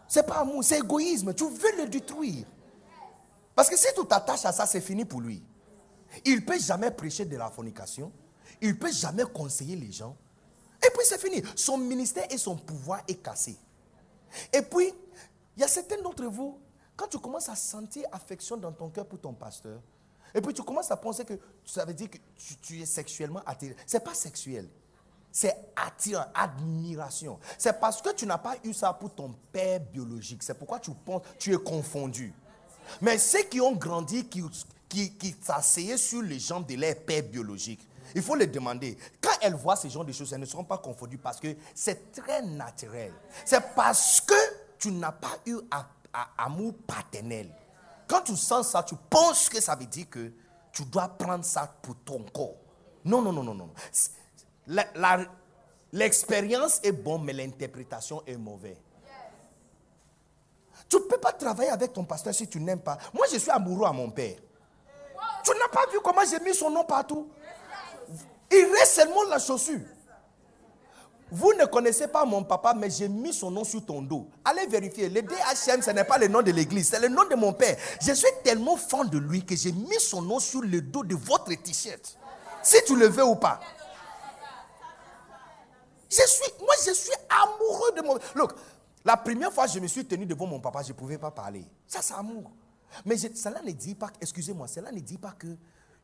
C'est 0.08 0.26
pas 0.26 0.38
amour, 0.40 0.62
c'est 0.64 0.78
égoïsme. 0.78 1.34
Tu 1.34 1.44
veux 1.44 1.76
le 1.76 1.88
détruire. 1.88 2.46
Parce 3.54 3.68
que 3.68 3.76
si 3.76 3.86
tu 3.96 4.06
t'attaches 4.06 4.44
à 4.44 4.52
ça, 4.52 4.64
c'est 4.66 4.80
fini 4.80 5.04
pour 5.04 5.20
lui. 5.20 5.42
Il 6.24 6.36
ne 6.36 6.40
peut 6.40 6.58
jamais 6.58 6.90
prêcher 6.90 7.24
de 7.24 7.36
la 7.36 7.50
fornication. 7.50 8.10
Il 8.60 8.68
ne 8.70 8.74
peut 8.74 8.92
jamais 8.92 9.24
conseiller 9.24 9.76
les 9.76 9.92
gens. 9.92 10.16
Et 10.84 10.90
puis 10.90 11.04
c'est 11.04 11.18
fini. 11.20 11.42
Son 11.56 11.76
ministère 11.78 12.26
et 12.30 12.38
son 12.38 12.56
pouvoir 12.56 13.02
est 13.08 13.16
cassé. 13.22 13.56
Et 14.52 14.62
puis, 14.62 14.92
il 15.58 15.62
y 15.62 15.64
a 15.64 15.68
certains 15.68 16.00
d'entre 16.00 16.24
vous, 16.26 16.56
quand 16.96 17.08
tu 17.08 17.18
commences 17.18 17.48
à 17.48 17.56
sentir 17.56 18.06
affection 18.12 18.56
dans 18.56 18.70
ton 18.70 18.90
cœur 18.90 19.04
pour 19.04 19.20
ton 19.20 19.32
pasteur, 19.32 19.80
et 20.32 20.40
puis 20.40 20.54
tu 20.54 20.62
commences 20.62 20.92
à 20.92 20.96
penser 20.96 21.24
que 21.24 21.34
ça 21.64 21.84
veut 21.84 21.94
dire 21.94 22.08
que 22.08 22.18
tu, 22.62 22.80
es 22.80 22.86
sexuellement 22.86 23.42
attiré. 23.44 23.74
Ce 23.84 23.96
n'est 23.96 24.04
pas 24.04 24.14
sexuel. 24.14 24.68
C'est 25.32 25.56
attirant, 25.74 26.26
admiration. 26.32 27.40
C'est 27.58 27.80
parce 27.80 28.00
que 28.00 28.10
tu 28.10 28.24
n'as 28.24 28.38
pas 28.38 28.54
eu 28.62 28.72
ça 28.72 28.92
pour 28.92 29.12
ton 29.12 29.34
père 29.50 29.80
biologique. 29.80 30.44
C'est 30.44 30.54
pourquoi 30.54 30.78
tu 30.78 30.92
penses, 30.92 31.22
tu 31.40 31.52
es 31.52 31.58
confondu. 31.58 32.32
Mais 33.00 33.18
ceux 33.18 33.42
qui 33.42 33.60
ont 33.60 33.74
grandi, 33.74 34.28
qui, 34.28 34.44
qui, 34.88 35.12
qui 35.14 35.34
s'asseyaient 35.42 35.98
sur 35.98 36.22
les 36.22 36.38
jambes 36.38 36.66
de 36.66 36.76
leur 36.76 36.94
père 36.94 37.24
biologique, 37.24 37.80
il 38.14 38.22
faut 38.22 38.36
les 38.36 38.46
demander. 38.46 38.96
Quand 39.20 39.36
elles 39.40 39.56
voient 39.56 39.74
ce 39.74 39.88
genre 39.88 40.04
de 40.04 40.12
choses, 40.12 40.32
elles 40.32 40.40
ne 40.40 40.46
seront 40.46 40.64
pas 40.64 40.78
confondues 40.78 41.18
parce 41.18 41.40
que 41.40 41.48
c'est 41.74 42.12
très 42.12 42.42
naturel. 42.42 43.12
C'est 43.44 43.74
parce 43.74 44.20
que 44.20 44.34
tu 44.78 44.92
n'as 44.92 45.12
pas 45.12 45.36
eu 45.46 45.58
amour 46.36 46.74
paternel. 46.86 47.50
Quand 48.06 48.22
tu 48.22 48.36
sens 48.36 48.68
ça, 48.68 48.82
tu 48.82 48.94
penses 49.10 49.48
que 49.48 49.60
ça 49.60 49.74
veut 49.74 49.86
dire 49.86 50.08
que 50.08 50.32
tu 50.72 50.84
dois 50.84 51.08
prendre 51.08 51.44
ça 51.44 51.72
pour 51.82 51.96
ton 52.04 52.22
corps. 52.32 52.56
Non, 53.04 53.22
non, 53.22 53.32
non, 53.32 53.42
non, 53.42 53.54
non. 53.54 53.70
L'expérience 55.92 56.80
est 56.82 56.92
bonne, 56.92 57.24
mais 57.24 57.32
l'interprétation 57.32 58.22
est 58.26 58.36
mauvaise. 58.36 58.76
Tu 60.88 60.96
ne 60.96 61.02
peux 61.02 61.18
pas 61.18 61.32
travailler 61.32 61.70
avec 61.70 61.92
ton 61.92 62.04
pasteur 62.04 62.34
si 62.34 62.48
tu 62.48 62.60
n'aimes 62.60 62.80
pas. 62.80 62.96
Moi, 63.12 63.26
je 63.30 63.38
suis 63.38 63.50
amoureux 63.50 63.86
à 63.86 63.92
mon 63.92 64.10
père. 64.10 64.36
Tu 65.44 65.50
n'as 65.58 65.68
pas 65.68 65.86
vu 65.92 65.98
comment 66.02 66.24
j'ai 66.24 66.40
mis 66.40 66.54
son 66.54 66.70
nom 66.70 66.84
partout? 66.84 67.30
Il 68.50 68.64
reste 68.78 68.94
seulement 68.94 69.24
la 69.24 69.38
chaussure. 69.38 69.80
Vous 71.30 71.52
ne 71.54 71.66
connaissez 71.66 72.08
pas 72.08 72.24
mon 72.24 72.42
papa, 72.42 72.74
mais 72.74 72.88
j'ai 72.90 73.08
mis 73.08 73.32
son 73.32 73.50
nom 73.50 73.64
sur 73.64 73.84
ton 73.84 74.02
dos. 74.02 74.28
Allez 74.44 74.66
vérifier. 74.66 75.08
Le 75.08 75.22
DHM, 75.22 75.82
ce 75.82 75.90
n'est 75.90 76.04
pas 76.04 76.18
le 76.18 76.28
nom 76.28 76.42
de 76.42 76.50
l'église, 76.50 76.88
c'est 76.88 77.00
le 77.00 77.08
nom 77.08 77.24
de 77.28 77.34
mon 77.34 77.52
père. 77.52 77.76
Je 78.00 78.12
suis 78.12 78.28
tellement 78.42 78.76
fan 78.76 79.08
de 79.08 79.18
lui 79.18 79.44
que 79.44 79.54
j'ai 79.54 79.72
mis 79.72 80.00
son 80.00 80.22
nom 80.22 80.38
sur 80.38 80.62
le 80.62 80.80
dos 80.80 81.04
de 81.04 81.14
votre 81.14 81.54
t-shirt. 81.54 82.16
Si 82.62 82.76
tu 82.86 82.96
le 82.96 83.06
veux 83.08 83.24
ou 83.24 83.36
pas. 83.36 83.60
Je 86.10 86.22
suis, 86.26 86.52
moi, 86.60 86.74
je 86.86 86.92
suis 86.92 87.12
amoureux 87.28 87.92
de 87.96 88.02
mon. 88.02 88.18
Look, 88.34 88.54
la 89.04 89.16
première 89.16 89.52
fois 89.52 89.66
que 89.66 89.72
je 89.72 89.80
me 89.80 89.86
suis 89.86 90.04
tenu 90.06 90.24
devant 90.24 90.46
mon 90.46 90.60
papa, 90.60 90.82
je 90.82 90.88
ne 90.88 90.94
pouvais 90.94 91.18
pas 91.18 91.30
parler. 91.30 91.64
Ça, 91.86 92.00
c'est 92.00 92.14
amour. 92.14 92.50
Mais 93.04 93.16
cela 93.18 93.60
ne 93.62 93.72
dit 93.72 93.94
pas, 93.94 94.10
excusez-moi, 94.20 94.66
cela 94.66 94.90
ne 94.90 95.00
dit 95.00 95.18
pas 95.18 95.32
que 95.32 95.48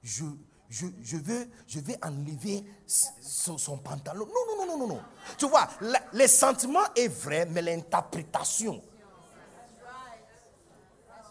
je, 0.02 0.24
je, 0.70 1.16
veux, 1.16 1.48
je 1.66 1.78
vais 1.80 1.98
enlever 2.04 2.64
son, 2.86 3.78
pantalon. 3.78 4.26
Non, 4.26 4.56
non, 4.56 4.66
non, 4.66 4.78
non, 4.78 4.86
non. 4.94 5.02
Tu 5.38 5.46
vois, 5.46 5.68
le 5.80 6.26
sentiment 6.26 6.84
est 6.96 7.08
vrai, 7.08 7.46
mais 7.46 7.62
l'interprétation. 7.62 8.82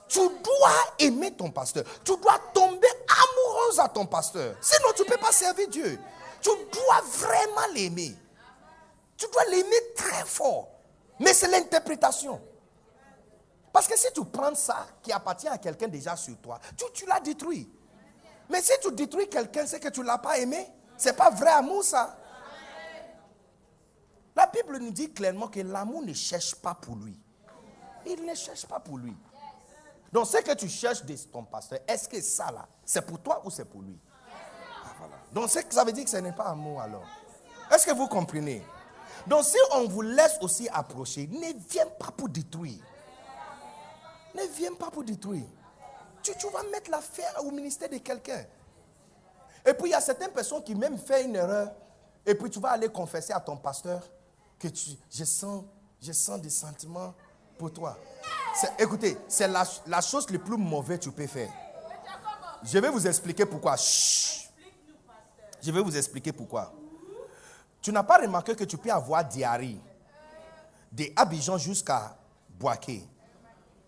Tu 0.07 0.19
dois 0.19 0.95
aimer 0.99 1.33
ton 1.33 1.49
pasteur. 1.49 1.83
Tu 2.03 2.15
dois 2.17 2.39
tomber 2.53 2.87
amoureuse 3.07 3.79
à 3.79 3.89
ton 3.89 4.05
pasteur. 4.05 4.55
Sinon, 4.61 4.89
tu 4.95 5.01
ne 5.01 5.07
peux 5.07 5.17
pas 5.17 5.31
servir 5.31 5.67
Dieu. 5.67 5.99
Tu 6.39 6.49
dois 6.71 7.01
vraiment 7.07 7.73
l'aimer. 7.73 8.15
Tu 9.17 9.25
dois 9.31 9.45
l'aimer 9.45 9.93
très 9.95 10.23
fort. 10.25 10.69
Mais 11.19 11.33
c'est 11.33 11.47
l'interprétation. 11.47 12.39
Parce 13.71 13.87
que 13.87 13.97
si 13.97 14.07
tu 14.13 14.23
prends 14.25 14.53
ça 14.53 14.85
qui 15.01 15.11
appartient 15.11 15.47
à 15.47 15.57
quelqu'un 15.57 15.87
déjà 15.87 16.15
sur 16.15 16.37
toi, 16.37 16.59
tu, 16.77 16.85
tu 16.93 17.07
l'as 17.07 17.19
détruit. 17.19 17.67
Mais 18.49 18.61
si 18.61 18.73
tu 18.81 18.91
détruis 18.91 19.29
quelqu'un, 19.29 19.65
c'est 19.65 19.79
que 19.79 19.89
tu 19.89 20.01
ne 20.01 20.05
l'as 20.05 20.17
pas 20.17 20.37
aimé. 20.37 20.67
Ce 20.97 21.09
n'est 21.09 21.15
pas 21.15 21.29
vrai 21.29 21.51
amour, 21.51 21.83
ça. 21.83 22.17
La 24.35 24.47
Bible 24.47 24.77
nous 24.79 24.91
dit 24.91 25.11
clairement 25.11 25.47
que 25.47 25.59
l'amour 25.59 26.01
ne 26.01 26.13
cherche 26.13 26.55
pas 26.55 26.73
pour 26.73 26.95
lui. 26.95 27.17
Il 28.05 28.25
ne 28.25 28.35
cherche 28.35 28.65
pas 28.65 28.79
pour 28.79 28.97
lui. 28.97 29.15
Donc, 30.11 30.27
ce 30.27 30.37
que 30.37 30.53
tu 30.53 30.67
cherches 30.67 31.03
de 31.03 31.15
ton 31.31 31.43
pasteur, 31.43 31.79
est-ce 31.87 32.07
que 32.07 32.21
ça 32.21 32.51
là, 32.51 32.67
c'est 32.85 33.05
pour 33.05 33.19
toi 33.19 33.41
ou 33.45 33.49
c'est 33.49 33.65
pour 33.65 33.81
lui? 33.81 33.99
Ah. 34.29 35.05
Donc, 35.31 35.49
ça 35.49 35.83
veut 35.83 35.91
dire 35.91 36.03
que 36.03 36.09
ce 36.09 36.17
n'est 36.17 36.33
pas 36.33 36.45
amour 36.45 36.81
alors. 36.81 37.05
Est-ce 37.71 37.85
que 37.85 37.91
vous 37.91 38.07
comprenez? 38.07 38.63
Donc, 39.25 39.43
si 39.45 39.57
on 39.71 39.87
vous 39.87 40.01
laisse 40.01 40.37
aussi 40.41 40.67
approcher, 40.69 41.27
ne 41.27 41.53
viens 41.69 41.87
pas 41.87 42.11
pour 42.11 42.29
détruire. 42.29 42.83
Ne 44.35 44.43
viens 44.55 44.73
pas 44.73 44.91
pour 44.91 45.03
détruire. 45.03 45.45
Tu, 46.23 46.47
vas 46.47 46.63
mettre 46.71 46.89
l'affaire 46.89 47.43
au 47.43 47.51
ministère 47.51 47.89
de 47.89 47.97
quelqu'un. 47.97 48.45
Et 49.65 49.73
puis, 49.73 49.89
il 49.89 49.91
y 49.91 49.93
a 49.93 50.01
certaines 50.01 50.31
personnes 50.31 50.63
qui 50.63 50.73
même 50.73 50.97
font 50.97 51.21
une 51.23 51.35
erreur. 51.35 51.71
Et 52.25 52.35
puis, 52.35 52.49
tu 52.49 52.59
vas 52.59 52.71
aller 52.71 52.89
confesser 52.89 53.33
à 53.33 53.39
ton 53.39 53.57
pasteur 53.57 54.01
que 54.57 54.69
tu, 54.69 54.91
je, 55.11 55.23
sens, 55.25 55.63
je 56.01 56.11
sens 56.13 56.39
des 56.39 56.49
sentiments 56.49 57.13
pour 57.57 57.71
toi. 57.71 57.97
Écoutez, 58.79 59.17
c'est 59.27 59.47
la, 59.47 59.63
la 59.87 60.01
chose 60.01 60.29
la 60.29 60.39
plus 60.39 60.57
mauvaise 60.57 60.99
que 60.99 61.03
tu 61.03 61.11
peux 61.11 61.27
faire. 61.27 61.51
Je 62.63 62.79
vais 62.79 62.89
vous 62.89 63.05
expliquer 63.05 63.45
pourquoi. 63.45 63.75
Je 63.75 65.71
vais 65.71 65.81
vous 65.81 65.95
expliquer 65.97 66.31
pourquoi. 66.31 66.73
Tu 67.81 67.91
n'as 67.91 68.03
pas 68.03 68.19
remarqué 68.19 68.55
que 68.55 68.63
tu 68.63 68.77
peux 68.77 68.91
avoir 68.91 69.25
diarrhée 69.25 69.79
de 70.91 71.05
Abidjan 71.15 71.57
jusqu'à 71.57 72.15
Boaké. 72.49 73.03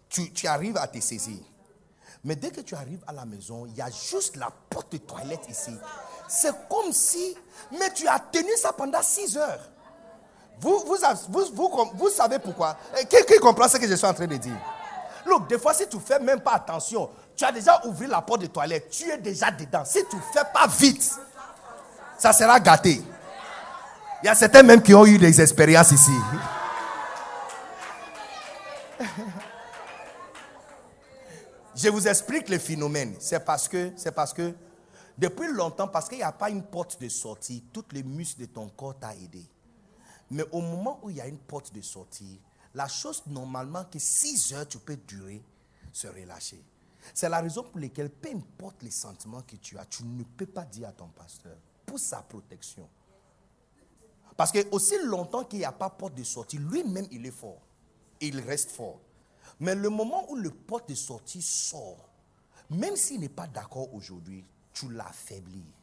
Tu, 0.10 0.34
tu 0.34 0.48
arrives 0.48 0.76
à 0.78 0.88
te 0.88 1.00
saisir. 1.00 1.40
Mais 2.26 2.36
dès 2.36 2.50
que 2.50 2.62
tu 2.62 2.74
arrives 2.74 3.04
à 3.06 3.14
la 3.14 3.24
maison, 3.24 3.68
il 3.68 3.76
y 3.78 3.82
a 3.82 3.88
juste 3.90 4.36
la 4.36 4.50
porte 4.70 4.92
de 4.92 4.98
toilette 4.98 5.48
ici. 5.48 5.72
C'est 6.28 6.52
comme 6.68 6.92
si, 6.92 7.38
mais 7.72 7.94
tu 7.94 8.08
as 8.08 8.20
tenu 8.20 8.50
ça 8.58 8.74
pendant 8.74 9.02
6 9.02 9.38
heures. 9.38 9.60
Vous, 10.60 10.80
vous, 10.88 10.98
vous, 11.30 11.46
vous, 11.54 11.92
vous 11.94 12.10
savez 12.10 12.40
pourquoi? 12.40 12.78
Eh, 13.00 13.06
Qui, 13.06 13.24
qui 13.26 13.38
comprend 13.38 13.68
ce 13.68 13.78
que 13.78 13.88
je 13.88 13.94
suis 13.94 14.08
en 14.08 14.14
train 14.14 14.26
de 14.26 14.38
dire? 14.38 14.58
Look, 15.28 15.48
des 15.48 15.60
fois, 15.60 15.76
si 15.76 15.88
tu 15.88 16.00
fais 16.00 16.18
même 16.18 16.40
pas 16.40 16.54
attention, 16.54 17.10
tu 17.36 17.44
as 17.46 17.52
déjà 17.52 17.80
ouvert 17.86 18.10
la 18.10 18.22
porte 18.22 18.42
de 18.42 18.48
toilette, 18.48 18.90
tu 18.90 19.08
es 19.12 19.18
déjà 19.20 19.52
dedans. 19.52 19.84
Si 19.86 20.00
tu 20.10 20.18
fais 20.34 20.46
pas 20.52 20.66
vite, 20.66 21.12
ça 22.18 22.34
sera 22.34 22.60
gâté. 22.60 23.04
Il 24.24 24.26
y 24.26 24.30
a 24.30 24.34
certains 24.34 24.64
même 24.64 24.82
qui 24.82 24.96
ont 24.96 25.06
eu 25.06 25.20
des 25.20 25.40
expériences 25.40 25.92
ici. 25.92 26.12
Je 31.76 31.90
vous 31.90 32.08
explique 32.08 32.48
le 32.48 32.58
phénomène. 32.58 33.16
C'est 33.20 33.44
parce 33.44 33.68
que, 33.68 34.54
depuis 35.18 35.52
longtemps, 35.52 35.90
parce 35.90 36.08
qu'il 36.08 36.20
n'y 36.20 36.24
a 36.24 36.32
pas 36.32 36.50
une 36.50 36.64
porte 36.64 37.02
de 37.02 37.10
sortie, 37.10 37.66
tous 37.74 37.86
les 37.92 38.04
muscles 38.04 38.42
de 38.42 38.46
ton 38.46 38.70
corps 38.70 38.98
t'ont 38.98 39.10
aidé. 39.10 39.44
Mais 40.32 40.44
au 40.52 40.62
moment 40.62 41.00
où 41.04 41.10
il 41.10 41.18
y 41.18 41.22
a 41.22 41.28
une 41.28 41.38
porte 41.38 41.74
de 41.74 41.82
sortie, 41.82 42.40
la 42.74 42.88
chose 42.88 43.24
normalement 43.28 43.84
que 43.86 44.00
6 44.00 44.54
heures 44.54 44.68
tu 44.68 44.80
peux 44.80 44.96
durer, 44.96 45.44
se 45.92 46.08
relâcher. 46.08 46.64
C'est 47.14 47.30
la 47.30 47.42
raison 47.42 47.64
pour 47.64 47.80
laquelle, 47.80 48.10
peu 48.10 48.30
importe 48.30 48.82
les 48.82 48.92
sentiments 48.92 49.42
que 49.42 49.56
tu 49.58 49.78
as, 49.78 49.86
tu 49.86 50.04
ne 50.04 50.24
peux 50.24 50.48
pas 50.48 50.66
dire 50.66 50.88
à 50.88 50.92
ton 50.92 51.08
pasteur, 51.08 51.58
pour 51.86 52.00
sa 52.00 52.22
protection. 52.22 52.90
Parce 54.36 54.52
que 54.52 54.68
aussi 54.72 54.96
longtemps 55.06 55.44
qu'il 55.44 55.60
n'y 55.60 55.66
a 55.66 55.72
pas 55.72 55.90
porte 55.90 56.16
de 56.16 56.24
sortie, 56.24 56.58
lui-même 56.58 57.08
il 57.12 57.26
est 57.26 57.32
fort. 57.32 57.62
Il 58.20 58.40
reste 58.40 58.72
fort. 58.72 59.00
Mais 59.60 59.76
le 59.76 59.90
moment 59.90 60.30
où 60.30 60.36
le 60.36 60.52
porte 60.52 60.90
de 60.90 60.96
sortie 60.96 61.42
sort, 61.42 62.10
même 62.70 62.96
s'il 62.96 63.22
n'est 63.22 63.30
pas 63.30 63.48
d'accord 63.48 63.94
aujourd'hui, 63.94 64.44
tu 64.74 64.92
l'affaiblis. 64.92 65.74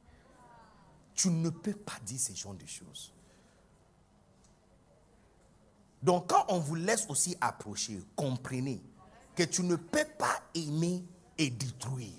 Tu 1.14 1.30
ne 1.30 1.50
peux 1.50 1.74
pas 1.74 1.98
dire 2.04 2.20
ce 2.20 2.34
genre 2.34 2.54
de 2.54 2.66
choses. 2.66 3.12
Donc 6.02 6.28
quand 6.28 6.44
on 6.48 6.58
vous 6.58 6.74
laisse 6.74 7.06
aussi 7.08 7.36
approcher, 7.40 8.02
comprenez 8.16 8.82
que 9.34 9.44
tu 9.44 9.62
ne 9.62 9.76
peux 9.76 10.04
pas 10.18 10.40
aimer 10.54 11.04
et 11.38 11.48
détruire. 11.48 12.18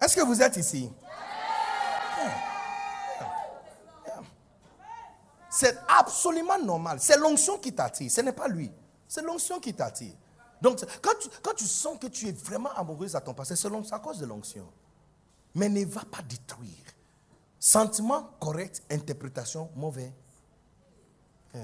Est-ce 0.00 0.16
que 0.16 0.22
vous 0.22 0.40
êtes 0.40 0.56
ici? 0.56 0.90
C'est 5.50 5.78
absolument 5.88 6.58
normal. 6.62 7.00
C'est 7.00 7.18
l'onction 7.18 7.58
qui 7.58 7.72
t'attire. 7.74 8.10
Ce 8.10 8.20
n'est 8.20 8.32
pas 8.32 8.46
lui. 8.46 8.70
C'est 9.08 9.22
l'onction 9.22 9.58
qui 9.58 9.74
t'attire. 9.74 10.14
Donc, 10.62 10.80
quand 11.02 11.12
tu, 11.18 11.28
quand 11.42 11.54
tu, 11.54 11.64
sens 11.64 11.98
que 11.98 12.06
tu 12.06 12.28
es 12.28 12.32
vraiment 12.32 12.70
amoureuse 12.76 13.16
à 13.16 13.20
ton 13.20 13.34
passé, 13.34 13.56
c'est 13.56 13.68
à 13.92 13.98
cause 13.98 14.18
de 14.18 14.26
l'onction. 14.26 14.70
Mais 15.54 15.68
ne 15.68 15.84
va 15.84 16.02
pas 16.02 16.22
détruire. 16.22 16.70
Sentiment 17.58 18.30
correct, 18.38 18.82
interprétation 18.90 19.70
mauvais. 19.74 20.12
Hein. 21.54 21.58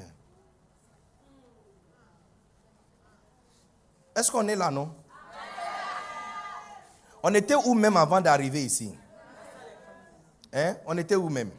Est-ce 4.16 4.30
qu'on 4.30 4.49
est 4.49 4.57
là, 4.57 4.70
non? 4.70 4.95
On 7.22 7.32
était 7.34 7.55
où 7.55 7.74
même 7.74 7.97
avant 7.97 8.20
d'arriver 8.20 8.64
ici? 8.64 8.93
Hein? 10.53 10.76
On 10.87 10.97
était 10.97 11.16
où 11.16 11.28
même? 11.28 11.51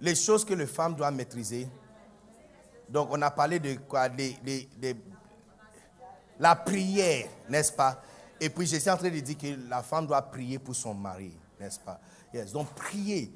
Les 0.00 0.14
choses 0.14 0.44
que 0.44 0.54
les 0.54 0.66
femmes 0.66 0.94
doivent 0.94 1.14
maîtriser. 1.14 1.68
Donc, 2.88 3.08
on 3.10 3.20
a 3.20 3.30
parlé 3.30 3.58
de 3.58 3.74
quoi? 3.88 4.08
La 6.38 6.56
prière, 6.56 7.28
n'est-ce 7.48 7.72
pas? 7.72 8.02
Et 8.40 8.48
puis, 8.48 8.66
je 8.66 8.76
suis 8.76 8.90
en 8.90 8.96
train 8.96 9.10
de 9.10 9.20
dire 9.20 9.36
que 9.36 9.68
la 9.68 9.82
femme 9.82 10.06
doit 10.06 10.22
prier 10.22 10.58
pour 10.58 10.74
son 10.74 10.94
mari, 10.94 11.36
n'est-ce 11.58 11.80
pas? 11.80 12.00
Donc, 12.52 12.68
prier. 12.74 13.32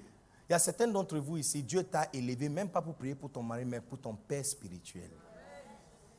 Il 0.49 0.53
y 0.53 0.55
a 0.55 0.59
certains 0.59 0.87
d'entre 0.87 1.19
vous 1.19 1.39
ici, 1.39 1.63
Dieu 1.63 1.83
t'a 1.85 2.09
élevé, 2.13 2.49
même 2.49 2.69
pas 2.69 2.83
pour 2.83 2.95
prier 2.95 3.15
pour 3.15 3.31
ton 3.31 3.43
mari, 3.43 3.65
mais 3.65 3.81
pour 3.81 3.99
ton 4.01 4.15
père 4.15 4.45
spirituel. 4.45 5.11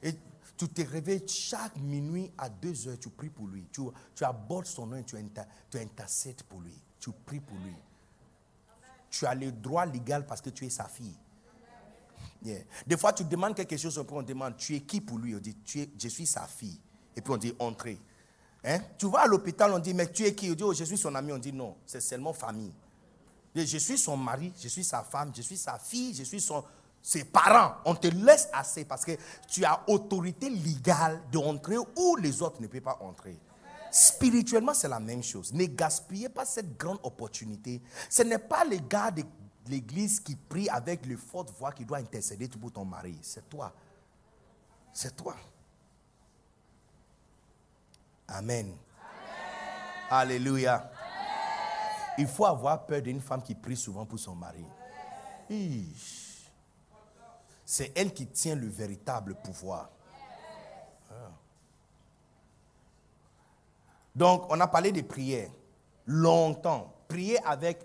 Et 0.02 0.14
tu 0.58 0.68
te 0.68 0.82
réveilles 0.82 1.28
chaque 1.28 1.78
minuit 1.78 2.32
à 2.38 2.50
2 2.50 2.88
heures, 2.88 3.00
tu 3.00 3.10
pries 3.10 3.30
pour 3.30 3.48
lui. 3.48 3.68
Tu, 3.72 4.24
abordes 4.24 4.66
son 4.66 4.88
nom 4.88 4.98
et 4.98 5.04
tu, 5.04 5.16
tu 5.70 5.78
intercèdes 5.78 6.44
pour 6.44 6.62
lui. 6.62 6.74
Tu 7.00 7.12
pries 7.26 7.40
pour 7.40 7.58
lui. 7.58 7.76
Tu 9.14 9.28
as 9.28 9.36
le 9.36 9.52
droit 9.52 9.86
légal 9.86 10.26
parce 10.26 10.42
que 10.42 10.50
tu 10.50 10.66
es 10.66 10.72
sa 10.72 10.86
fille. 10.86 11.16
Des 12.88 12.98
fois, 12.98 13.14
tu 13.14 13.24
demandes 13.24 13.54
quelque 13.54 13.78
chose, 13.78 14.04
on 14.10 14.24
demande, 14.24 14.58
tu 14.58 14.76
es 14.76 14.80
qui 14.80 15.02
pour 15.02 15.20
lui? 15.20 15.36
On 15.36 15.40
dit, 15.40 15.56
tu 15.64 15.82
es, 15.82 15.90
je 16.02 16.08
suis 16.08 16.26
sa 16.26 16.48
fille. 16.48 16.80
Et 17.16 17.22
puis 17.22 17.32
on 17.32 17.38
dit, 17.38 17.54
entrez. 17.60 18.02
Hein? 18.64 18.80
Tu 18.98 19.08
vas 19.08 19.20
à 19.20 19.28
l'hôpital, 19.28 19.72
on 19.72 19.78
dit, 19.78 19.94
mais 19.94 20.12
tu 20.12 20.26
es 20.26 20.34
qui? 20.34 20.50
On 20.50 20.56
dit, 20.56 20.64
oh, 20.64 20.74
je 20.74 20.84
suis 20.84 20.98
son 20.98 21.14
ami. 21.14 21.32
On 21.32 21.38
dit, 21.38 21.54
non, 21.54 21.78
c'est 21.86 22.02
seulement 22.02 22.34
famille. 22.34 22.74
Je 23.54 23.78
suis 23.78 24.00
son 24.00 24.18
mari, 24.18 24.52
je 24.60 24.68
suis 24.68 24.84
sa 24.84 25.04
femme, 25.04 25.32
je 25.36 25.44
suis 25.44 25.58
sa 25.58 25.78
fille, 25.78 26.16
je 26.16 26.24
suis 26.24 26.44
ses 27.04 27.24
parents. 27.26 27.76
On 27.86 27.94
te 27.94 28.08
laisse 28.08 28.50
assez 28.52 28.84
parce 28.84 29.06
que 29.06 29.12
tu 29.48 29.64
as 29.64 29.84
autorité 29.88 30.50
légale 30.50 31.22
d'entrer 31.32 31.78
où 31.78 32.16
les 32.16 32.42
autres 32.42 32.60
ne 32.64 32.66
peuvent 32.66 32.82
pas 32.82 32.98
entrer. 33.00 33.38
Spirituellement, 33.96 34.74
c'est 34.74 34.88
la 34.88 35.00
même 35.00 35.22
chose. 35.22 35.54
Ne 35.54 35.68
gaspillez 35.68 36.28
pas 36.28 36.46
cette 36.46 36.76
grande 36.80 36.98
opportunité. 37.04 37.80
Ce 38.10 38.24
n'est 38.24 38.40
pas 38.40 38.66
les 38.66 38.82
gars 38.82 39.12
de 39.12 39.22
l'église 39.68 40.20
qui 40.20 40.36
prient 40.36 40.68
avec 40.68 41.06
le 41.06 41.16
forte 41.16 41.52
voix 41.52 41.72
qui 41.72 41.86
doit 41.86 42.00
intercéder 42.00 42.48
pour 42.48 42.72
ton 42.72 42.86
mari. 42.86 43.16
C'est 43.22 43.48
toi. 43.48 43.72
C'est 44.92 45.16
toi. 45.16 45.36
Amen. 48.30 48.76
Alléluia. 50.10 50.90
Il 52.18 52.26
faut 52.26 52.46
avoir 52.46 52.88
peur 52.88 53.04
d'une 53.04 53.22
femme 53.22 53.44
qui 53.44 53.54
prie 53.54 53.78
souvent 53.78 54.08
pour 54.08 54.18
son 54.18 54.34
mari. 54.34 54.66
C'est 57.64 57.92
elle 57.96 58.12
qui 58.12 58.26
tient 58.26 58.56
le 58.56 58.68
véritable 58.68 59.36
pouvoir. 59.36 59.92
Donc, 64.16 64.46
on 64.50 64.60
a 64.60 64.68
parlé 64.68 64.92
de 64.92 65.02
prière 65.02 65.50
longtemps. 66.06 66.94
Prier 67.08 67.44
avec 67.46 67.80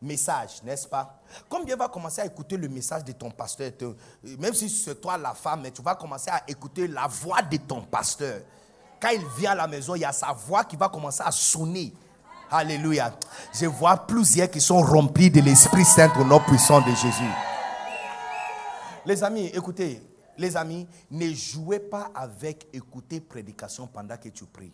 message, 0.00 0.62
n'est-ce 0.62 0.86
pas? 0.86 1.22
Combien 1.48 1.76
va 1.76 1.88
commencer 1.88 2.20
à 2.20 2.26
écouter 2.26 2.56
le 2.56 2.68
message 2.68 3.04
de 3.04 3.12
ton 3.12 3.30
pasteur? 3.30 3.72
Même 4.22 4.54
si 4.54 4.68
c'est 4.68 5.00
toi 5.00 5.16
la 5.16 5.34
femme, 5.34 5.66
tu 5.72 5.82
vas 5.82 5.94
commencer 5.94 6.30
à 6.30 6.42
écouter 6.46 6.86
la 6.86 7.06
voix 7.06 7.42
de 7.42 7.56
ton 7.56 7.80
pasteur. 7.82 8.40
Quand 9.00 9.10
il 9.10 9.24
vient 9.38 9.52
à 9.52 9.54
la 9.54 9.66
maison, 9.66 9.94
il 9.94 10.00
y 10.00 10.04
a 10.04 10.12
sa 10.12 10.32
voix 10.32 10.64
qui 10.64 10.76
va 10.76 10.88
commencer 10.88 11.22
à 11.24 11.30
sonner. 11.30 11.92
Alléluia. 12.50 13.12
Je 13.52 13.66
vois 13.66 13.96
plusieurs 13.96 14.50
qui 14.50 14.60
sont 14.60 14.80
remplis 14.80 15.30
de 15.30 15.40
l'Esprit 15.40 15.84
Saint 15.84 16.12
au 16.20 16.24
nom 16.24 16.40
puissant 16.40 16.80
de 16.80 16.90
Jésus. 16.90 17.32
Les 19.06 19.22
amis, 19.24 19.46
écoutez, 19.46 20.02
les 20.38 20.56
amis, 20.56 20.86
ne 21.10 21.32
jouez 21.32 21.80
pas 21.80 22.10
avec 22.14 22.66
écouter 22.72 23.20
prédication 23.20 23.86
pendant 23.86 24.16
que 24.16 24.28
tu 24.28 24.44
pries. 24.44 24.72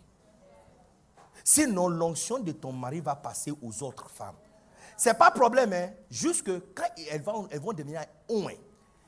Sinon, 1.43 1.87
l'onction 1.87 2.39
de 2.39 2.51
ton 2.51 2.71
mari 2.71 2.99
va 2.99 3.15
passer 3.15 3.53
aux 3.61 3.83
autres 3.83 4.09
femmes. 4.09 4.35
Ce 4.97 5.09
n'est 5.09 5.15
pas 5.15 5.31
problème, 5.31 5.73
hein? 5.73 5.89
juste 6.09 6.43
que 6.43 6.59
quand 6.75 6.87
elles 7.09 7.21
vont, 7.21 7.47
elles 7.49 7.59
vont 7.59 7.73
devenir 7.73 8.01
un 8.29 8.47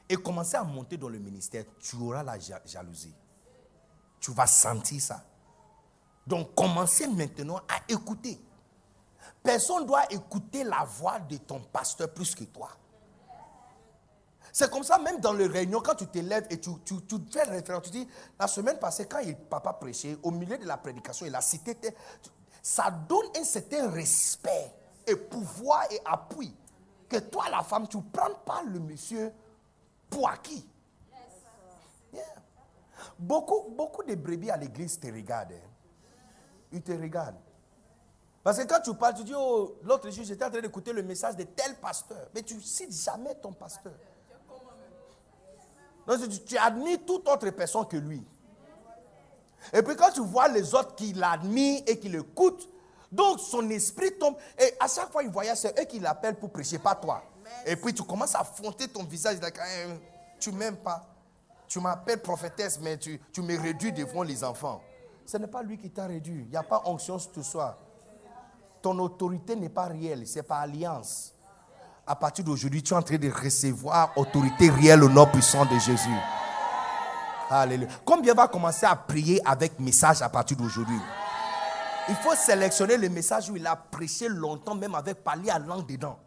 et 0.09 0.15
commencer 0.15 0.57
à 0.57 0.63
monter 0.63 0.97
dans 0.97 1.09
le 1.09 1.19
ministère, 1.19 1.63
tu 1.79 1.95
auras 1.97 2.23
la 2.23 2.37
jalousie. 2.65 3.13
Tu 4.19 4.31
vas 4.31 4.47
sentir 4.47 5.01
ça. 5.01 5.23
Donc, 6.25 6.55
commencez 6.55 7.07
maintenant 7.07 7.57
à 7.67 7.81
écouter. 7.87 8.39
Personne 9.41 9.83
ne 9.83 9.87
doit 9.87 10.11
écouter 10.11 10.63
la 10.63 10.83
voix 10.83 11.19
de 11.19 11.37
ton 11.37 11.59
pasteur 11.59 12.13
plus 12.13 12.33
que 12.33 12.45
toi. 12.45 12.69
C'est 14.55 14.69
comme 14.69 14.83
ça, 14.83 14.99
même 14.99 15.19
dans 15.19 15.33
les 15.33 15.47
réunions, 15.47 15.81
quand 15.81 15.95
tu 15.95 16.05
t'élèves 16.05 16.45
et 16.51 16.59
tu, 16.59 16.69
tu, 16.85 17.01
tu, 17.07 17.15
fais 17.31 17.41
référence, 17.41 17.85
tu 17.85 17.89
dis, 17.89 18.07
la 18.39 18.45
semaine 18.45 18.77
passée, 18.77 19.07
quand 19.07 19.17
il, 19.17 19.35
papa 19.35 19.73
prêchait, 19.73 20.15
au 20.21 20.29
milieu 20.29 20.59
de 20.59 20.65
la 20.65 20.77
prédication, 20.77 21.25
il 21.25 21.33
a 21.33 21.41
cité, 21.41 21.75
ça 22.61 22.91
donne 22.91 23.25
un 23.35 23.43
certain 23.43 23.89
respect 23.89 24.71
et 25.07 25.15
pouvoir 25.15 25.91
et 25.91 25.99
appui. 26.05 26.55
Que 27.09 27.17
toi, 27.17 27.45
la 27.49 27.63
femme, 27.63 27.87
tu 27.87 27.97
ne 27.97 28.03
prends 28.03 28.35
pas 28.45 28.61
le 28.63 28.79
monsieur 28.79 29.33
pour 30.07 30.29
acquis. 30.29 30.69
Beaucoup, 33.17 33.71
beaucoup 33.71 34.03
de 34.03 34.13
brebis 34.13 34.51
à 34.51 34.57
l'église 34.57 34.99
te 34.99 35.07
regardent. 35.07 35.53
Hein. 35.53 35.69
Ils 36.71 36.81
te 36.83 36.91
regardent. 36.91 37.41
Parce 38.43 38.59
que 38.59 38.67
quand 38.67 38.81
tu 38.81 38.93
parles, 38.93 39.15
tu 39.15 39.23
dis, 39.23 39.33
oh, 39.35 39.79
l'autre 39.81 40.11
jour, 40.11 40.23
j'étais 40.23 40.45
en 40.45 40.51
train 40.51 40.61
d'écouter 40.61 40.93
le 40.93 41.01
message 41.01 41.37
de 41.37 41.43
tel 41.43 41.75
pasteur. 41.77 42.29
Mais 42.35 42.43
tu 42.43 42.53
ne 42.53 42.61
cites 42.61 42.93
jamais 42.93 43.33
ton 43.35 43.51
pasteur. 43.51 43.93
Donc 46.05 46.45
tu, 46.45 46.57
admires 46.57 46.99
toute 47.05 47.27
autre 47.27 47.49
personne 47.51 47.87
que 47.87 47.97
lui. 47.97 48.23
Et 49.71 49.81
puis 49.81 49.95
quand 49.95 50.11
tu 50.11 50.21
vois 50.21 50.47
les 50.49 50.73
autres 50.75 50.95
qui 50.95 51.13
l'admirent 51.13 51.83
et 51.87 51.97
qui 51.97 52.09
l'écoutent, 52.09 52.67
donc 53.11 53.39
son 53.39 53.69
esprit 53.69 54.17
tombe. 54.17 54.35
Et 54.59 54.73
à 54.79 54.87
chaque 54.87 55.11
fois 55.11 55.23
il 55.23 55.29
voyage, 55.29 55.57
c'est 55.57 55.79
eux 55.79 55.85
qui 55.85 55.99
l'appellent 55.99 56.35
pour 56.35 56.51
prêcher, 56.51 56.79
pas 56.79 56.95
toi. 56.95 57.23
Et 57.65 57.75
puis 57.75 57.93
tu 57.93 58.03
commences 58.03 58.35
à 58.35 58.43
fronter 58.43 58.87
ton 58.87 59.03
visage. 59.03 59.39
Like, 59.41 59.57
eh, 59.57 59.93
tu 60.39 60.51
m'aimes 60.51 60.77
pas. 60.77 61.07
Tu 61.67 61.79
m'appelles 61.79 62.21
prophétesse, 62.21 62.79
mais 62.81 62.97
tu, 62.97 63.19
tu 63.31 63.41
me 63.41 63.59
réduis 63.59 63.93
devant 63.93 64.23
les 64.23 64.43
enfants. 64.43 64.81
Ce 65.25 65.37
n'est 65.37 65.47
pas 65.47 65.63
lui 65.63 65.77
qui 65.77 65.89
t'a 65.89 66.05
réduit. 66.05 66.43
Il 66.43 66.49
n'y 66.49 66.57
a 66.57 66.63
pas 66.63 66.83
onction 66.85 67.17
ce 67.17 67.41
soir. 67.41 67.77
Ton 68.81 68.99
autorité 68.99 69.55
n'est 69.55 69.69
pas 69.69 69.85
réelle, 69.85 70.27
c'est 70.27 70.43
pas 70.43 70.57
alliance 70.57 71.32
à 72.05 72.15
partir 72.15 72.43
d'aujourd'hui, 72.43 72.83
tu 72.83 72.93
es 72.93 72.97
en 72.97 73.01
train 73.01 73.17
de 73.17 73.31
recevoir 73.31 74.11
autorité 74.17 74.69
réelle 74.69 75.03
au 75.03 75.09
nom 75.09 75.25
puissant 75.25 75.65
de 75.65 75.79
Jésus. 75.79 76.09
Alléluia. 77.49 77.87
Combien 78.03 78.33
va 78.33 78.47
commencer 78.47 78.85
à 78.85 78.95
prier 78.95 79.41
avec 79.45 79.79
message 79.79 80.21
à 80.21 80.29
partir 80.29 80.57
d'aujourd'hui? 80.57 80.99
Il 82.09 82.15
faut 82.15 82.35
sélectionner 82.35 82.97
le 82.97 83.07
message 83.09 83.49
où 83.49 83.55
il 83.55 83.65
a 83.65 83.75
prêché 83.75 84.27
longtemps, 84.27 84.75
même 84.75 84.95
avec 84.95 85.23
parler 85.23 85.49
à 85.49 85.59
langue 85.59 85.85
dedans. 85.85 86.19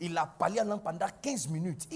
Il 0.00 0.16
a 0.18 0.26
parlé 0.26 0.58
à 0.58 0.64
langue 0.64 0.82
pendant 0.82 1.06
15 1.22 1.48
minutes. 1.48 1.88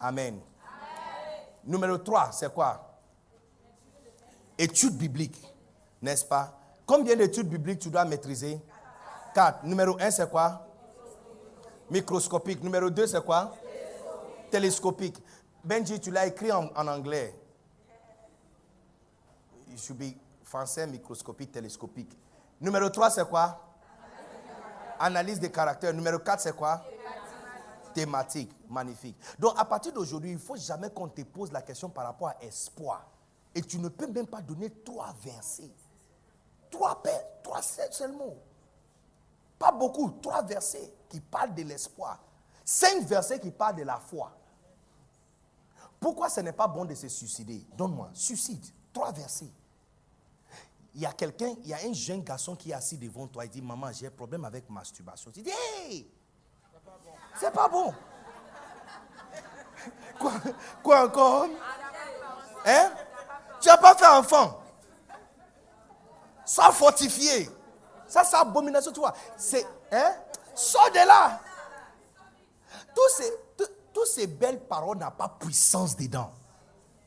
Amen. 0.00 0.40
Numéro 1.64 1.98
3, 1.98 2.32
c'est 2.32 2.52
quoi? 2.52 2.98
Étude 4.58 4.96
biblique, 4.96 5.40
n'est-ce 6.00 6.24
pas? 6.24 6.58
Combien 6.84 7.14
d'études 7.14 7.48
bibliques 7.48 7.78
tu 7.78 7.90
dois 7.90 8.04
maîtriser? 8.04 8.60
4. 9.34 9.64
Numéro 9.64 9.96
1, 10.00 10.10
c'est 10.10 10.30
quoi? 10.30 10.66
Microscopique. 11.90 12.62
Numéro 12.62 12.90
2, 12.90 13.06
c'est 13.06 13.24
quoi? 13.24 13.54
Télescopique. 14.50 15.16
Benji, 15.64 16.00
tu 16.00 16.10
l'as 16.10 16.26
écrit 16.26 16.50
en, 16.52 16.68
anglais. 16.74 17.38
It 19.70 19.78
should 19.78 19.98
be 19.98 20.14
Français, 20.42 20.86
microscopique, 20.86 21.52
télescopique. 21.52 22.18
Numéro 22.60 22.88
3, 22.90 23.10
c'est 23.10 23.28
quoi? 23.28 23.58
Analyse 24.98 25.40
des 25.40 25.50
caractères. 25.50 25.94
Numéro 25.94 26.18
4, 26.18 26.40
c'est 26.40 26.56
quoi? 26.56 26.82
Thématique. 27.94 28.52
Magnifique. 28.68 29.16
Donc, 29.38 29.54
à 29.56 29.64
partir 29.64 29.92
d'aujourd'hui, 29.92 30.30
il 30.30 30.34
ne 30.34 30.40
faut 30.40 30.56
jamais 30.56 30.90
qu'on 30.90 31.08
te 31.08 31.22
pose 31.22 31.52
la 31.52 31.62
question 31.62 31.88
par 31.88 32.04
rapport 32.04 32.28
à 32.28 32.36
espoir. 32.42 33.06
Et 33.54 33.62
tu 33.62 33.78
ne 33.78 33.88
peux 33.88 34.06
même 34.06 34.26
pas 34.26 34.40
donner 34.40 34.70
trois 34.70 35.14
versets. 35.22 35.70
Trois, 36.70 37.02
trois 37.42 37.62
seulement. 37.62 38.34
Pas 39.62 39.70
beaucoup. 39.70 40.10
Trois 40.20 40.42
versets 40.42 40.92
qui 41.08 41.20
parlent 41.20 41.54
de 41.54 41.62
l'espoir. 41.62 42.18
Cinq 42.64 43.04
versets 43.04 43.38
qui 43.38 43.52
parlent 43.52 43.76
de 43.76 43.84
la 43.84 44.00
foi. 44.00 44.36
Pourquoi 46.00 46.28
ce 46.28 46.40
n'est 46.40 46.52
pas 46.52 46.66
bon 46.66 46.84
de 46.84 46.96
se 46.96 47.06
suicider? 47.06 47.64
Donne-moi. 47.76 48.10
Suicide. 48.12 48.66
Trois 48.92 49.12
versets. 49.12 49.52
Il 50.96 51.00
y 51.00 51.06
a 51.06 51.12
quelqu'un, 51.12 51.54
il 51.62 51.68
y 51.68 51.74
a 51.74 51.78
un 51.88 51.92
jeune 51.92 52.24
garçon 52.24 52.56
qui 52.56 52.72
est 52.72 52.74
assis 52.74 52.98
devant 52.98 53.28
toi. 53.28 53.44
Il 53.44 53.52
dit 53.52 53.62
Maman, 53.62 53.92
j'ai 53.92 54.08
un 54.08 54.10
problème 54.10 54.44
avec 54.44 54.68
masturbation. 54.68 55.30
Tu 55.30 55.42
dis 55.42 55.50
Hey 55.50 56.10
C'est 57.36 57.52
pas 57.52 57.68
bon. 57.68 57.94
Quoi, 60.82 61.04
encore? 61.04 61.46
Hein? 62.66 62.92
Tu 63.60 63.68
n'as 63.68 63.78
pas 63.78 63.94
fait 63.94 64.08
enfant? 64.08 64.60
Sois 66.44 66.72
fortifié. 66.72 67.48
Ça, 68.12 68.24
c'est 68.24 68.36
abomination, 68.36 68.92
tu 68.92 69.00
vois. 69.00 69.14
C'est, 69.38 69.66
hein? 69.90 70.12
Sors 70.54 70.90
de 70.90 70.96
là. 70.96 71.40
Tous 72.94 73.08
ces, 73.16 73.32
toutes 73.56 74.06
ces 74.06 74.26
belles 74.26 74.60
paroles 74.60 74.98
n'ont 74.98 75.10
pas 75.10 75.34
puissance 75.40 75.96
dedans. 75.96 76.30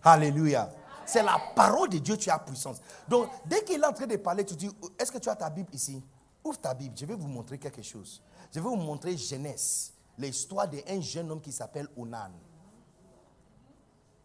Alléluia. 0.03 0.67
C'est 1.05 1.21
la 1.21 1.39
parole 1.55 1.89
de 1.89 1.99
Dieu, 1.99 2.17
tu 2.17 2.31
as 2.31 2.39
puissance. 2.39 2.77
Donc, 3.07 3.29
dès 3.45 3.63
qu'il 3.63 3.79
est 3.79 3.85
en 3.85 3.93
train 3.93 4.07
de 4.07 4.15
parler, 4.15 4.43
tu 4.43 4.55
dis, 4.55 4.75
est-ce 4.97 5.11
que 5.11 5.19
tu 5.19 5.29
as 5.29 5.35
ta 5.35 5.47
Bible 5.47 5.69
ici? 5.73 6.03
Ouvre 6.43 6.57
ta 6.57 6.73
Bible, 6.73 6.97
je 6.97 7.05
vais 7.05 7.13
vous 7.13 7.27
montrer 7.27 7.59
quelque 7.59 7.83
chose. 7.83 8.19
Je 8.51 8.59
vais 8.59 8.67
vous 8.67 8.75
montrer 8.75 9.15
Genèse, 9.15 9.93
l'histoire 10.17 10.67
d'un 10.67 11.01
jeune 11.01 11.29
homme 11.29 11.41
qui 11.41 11.51
s'appelle 11.51 11.87
Onan. 11.95 12.31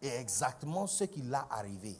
Et 0.01 0.07
exactement 0.07 0.87
ce 0.87 1.03
qui 1.03 1.21
l'a 1.21 1.45
arrivé. 1.51 1.95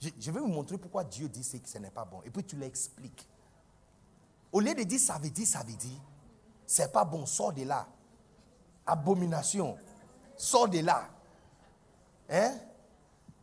Je, 0.00 0.30
vais 0.30 0.40
vous 0.40 0.48
montrer 0.48 0.78
pourquoi 0.78 1.04
Dieu 1.04 1.28
dit 1.28 1.42
que 1.60 1.68
ce 1.68 1.76
n'est 1.76 1.90
pas 1.90 2.06
bon. 2.06 2.22
Et 2.24 2.30
puis 2.30 2.42
tu 2.42 2.56
l'expliques. 2.56 3.28
Au 4.52 4.60
lieu 4.60 4.74
de 4.74 4.82
dire 4.82 5.00
ça 5.00 5.18
veut 5.18 5.30
dire, 5.30 5.46
ça 5.46 5.62
veut 5.62 5.72
dire, 5.72 6.00
c'est 6.66 6.92
pas 6.92 7.04
bon, 7.04 7.26
sors 7.26 7.52
de 7.52 7.64
là. 7.64 7.88
Abomination, 8.86 9.78
sors 10.36 10.68
de 10.68 10.80
là. 10.80 11.08
Hein? 12.28 12.54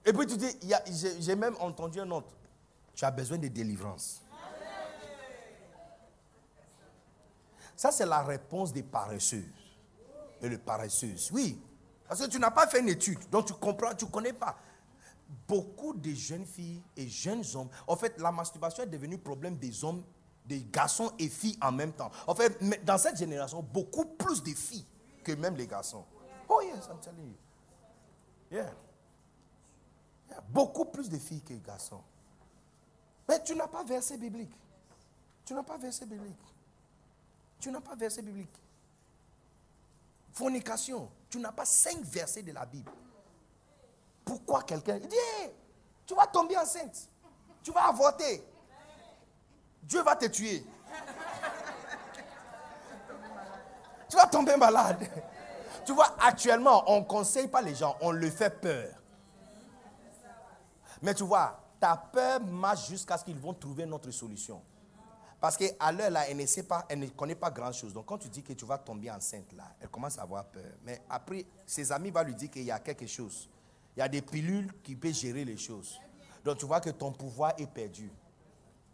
Et 0.05 0.13
puis 0.13 0.27
tu 0.27 0.37
dis, 0.37 0.59
j'ai 1.19 1.35
même 1.35 1.55
entendu 1.59 1.99
un 1.99 2.09
autre. 2.11 2.29
Tu 2.93 3.05
as 3.05 3.11
besoin 3.11 3.37
de 3.37 3.47
délivrance. 3.47 4.21
Ça, 7.75 7.91
c'est 7.93 8.05
la 8.05 8.21
réponse 8.23 8.73
des 8.73 8.83
paresseux. 8.83 9.45
Et 10.41 10.49
les 10.49 10.57
paresseuses. 10.57 11.29
Oui. 11.31 11.61
Parce 12.07 12.19
que 12.19 12.29
tu 12.29 12.37
n'as 12.39 12.51
pas 12.51 12.67
fait 12.67 12.81
une 12.81 12.89
étude. 12.89 13.19
Donc 13.29 13.45
tu 13.45 13.53
comprends, 13.53 13.93
tu 13.93 14.05
ne 14.05 14.09
connais 14.09 14.33
pas. 14.33 14.57
Beaucoup 15.47 15.93
de 15.93 16.11
jeunes 16.11 16.45
filles 16.45 16.81
et 16.97 17.07
jeunes 17.07 17.43
hommes. 17.55 17.69
En 17.87 17.95
fait, 17.95 18.19
la 18.19 18.31
masturbation 18.31 18.83
est 18.83 18.87
devenue 18.87 19.17
problème 19.17 19.55
des 19.57 19.83
hommes, 19.83 20.03
des 20.49 20.65
garçons 20.65 21.11
et 21.17 21.29
filles 21.29 21.57
en 21.61 21.71
même 21.71 21.93
temps. 21.93 22.11
En 22.27 22.35
fait, 22.35 22.57
dans 22.83 22.97
cette 22.97 23.17
génération, 23.17 23.61
beaucoup 23.61 24.05
plus 24.05 24.43
de 24.43 24.53
filles 24.53 24.85
que 25.23 25.31
même 25.31 25.55
les 25.55 25.67
garçons. 25.67 26.03
Oh 26.49 26.61
yes, 26.61 26.87
I'm 26.87 26.99
telling 26.99 27.29
you. 27.29 27.37
Yeah. 28.51 28.73
Beaucoup 30.49 30.85
plus 30.85 31.09
de 31.09 31.17
filles 31.17 31.41
que 31.41 31.53
de 31.53 31.65
garçons. 31.65 32.01
Mais 33.27 33.41
tu 33.43 33.55
n'as 33.55 33.67
pas 33.67 33.83
versé 33.83 34.17
biblique. 34.17 34.53
Tu 35.45 35.53
n'as 35.53 35.63
pas 35.63 35.77
versé 35.77 36.05
biblique. 36.05 36.35
Tu 37.59 37.71
n'as 37.71 37.81
pas 37.81 37.95
versé 37.95 38.21
biblique. 38.21 38.55
Fornication. 40.33 41.09
Tu 41.29 41.39
n'as 41.39 41.51
pas 41.51 41.65
cinq 41.65 42.01
versets 42.01 42.43
de 42.43 42.51
la 42.51 42.65
Bible. 42.65 42.91
Pourquoi 44.25 44.63
quelqu'un 44.63 44.97
dit 44.97 45.15
tu 46.09 46.15
vas 46.15 46.25
tomber 46.25 46.57
enceinte. 46.57 47.07
Tu 47.61 47.71
vas 47.71 47.89
avorter. 47.89 48.43
Dieu 49.83 50.01
va 50.03 50.15
te 50.15 50.25
tuer. 50.25 50.63
tu 54.09 54.15
vas 54.15 54.27
tomber 54.27 54.55
malade. 54.57 55.07
Tu 55.85 55.93
vois, 55.93 56.15
actuellement, 56.19 56.83
on 56.87 56.99
ne 56.99 57.05
conseille 57.05 57.47
pas 57.47 57.61
les 57.61 57.75
gens, 57.75 57.95
on 58.01 58.11
le 58.11 58.29
fait 58.29 58.49
peur. 58.49 58.89
Mais 61.01 61.13
tu 61.13 61.23
vois, 61.23 61.59
ta 61.79 61.95
peur 61.95 62.41
marche 62.41 62.89
jusqu'à 62.89 63.17
ce 63.17 63.23
qu'ils 63.23 63.39
vont 63.39 63.53
trouver 63.53 63.85
notre 63.85 64.11
solution. 64.11 64.61
Parce 65.39 65.55
qu'à 65.55 65.91
l'heure 65.91 66.09
là, 66.09 66.29
elle 66.29 66.37
ne 66.37 66.45
sait 66.45 66.63
pas, 66.63 66.85
elle 66.89 66.99
ne 66.99 67.07
connaît 67.07 67.35
pas 67.35 67.49
grand 67.49 67.71
chose. 67.71 67.93
Donc 67.93 68.05
quand 68.05 68.17
tu 68.17 68.27
dis 68.27 68.43
que 68.43 68.51
tu 68.51 68.65
vas 68.65 68.77
tomber 68.77 69.09
enceinte 69.09 69.53
là, 69.53 69.63
elle 69.79 69.87
commence 69.87 70.19
à 70.19 70.23
avoir 70.23 70.43
peur. 70.45 70.73
Mais 70.83 71.01
après, 71.09 71.45
ses 71.65 71.91
amis 71.91 72.11
vont 72.11 72.23
lui 72.23 72.35
dire 72.35 72.51
qu'il 72.51 72.63
y 72.63 72.71
a 72.71 72.79
quelque 72.79 73.07
chose. 73.07 73.49
Il 73.95 73.99
y 73.99 74.03
a 74.03 74.09
des 74.09 74.21
pilules 74.21 74.71
qui 74.83 74.95
peuvent 74.95 75.13
gérer 75.13 75.45
les 75.45 75.57
choses. 75.57 75.99
Donc 76.43 76.57
tu 76.57 76.65
vois 76.65 76.81
que 76.81 76.89
ton 76.89 77.11
pouvoir 77.11 77.53
est 77.57 77.67
perdu. 77.67 78.11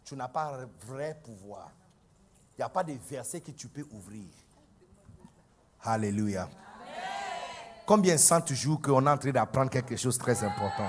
Tu 0.06 0.14
n'as 0.14 0.28
pas 0.28 0.56
vrai 0.86 1.20
pouvoir. 1.22 1.68
Il 2.56 2.60
n'y 2.60 2.64
a 2.64 2.68
pas 2.68 2.84
de 2.84 2.92
verset 2.92 3.40
que 3.40 3.50
tu 3.50 3.66
peux 3.66 3.84
ouvrir. 3.90 4.28
Alléluia. 5.82 6.48
Combien 7.84 8.16
sent 8.16 8.42
toujours 8.42 8.80
qu'on 8.80 9.04
est 9.04 9.10
en 9.10 9.18
train 9.18 9.32
d'apprendre 9.32 9.68
quelque 9.68 9.96
chose 9.96 10.16
de 10.16 10.22
très 10.22 10.44
important? 10.44 10.88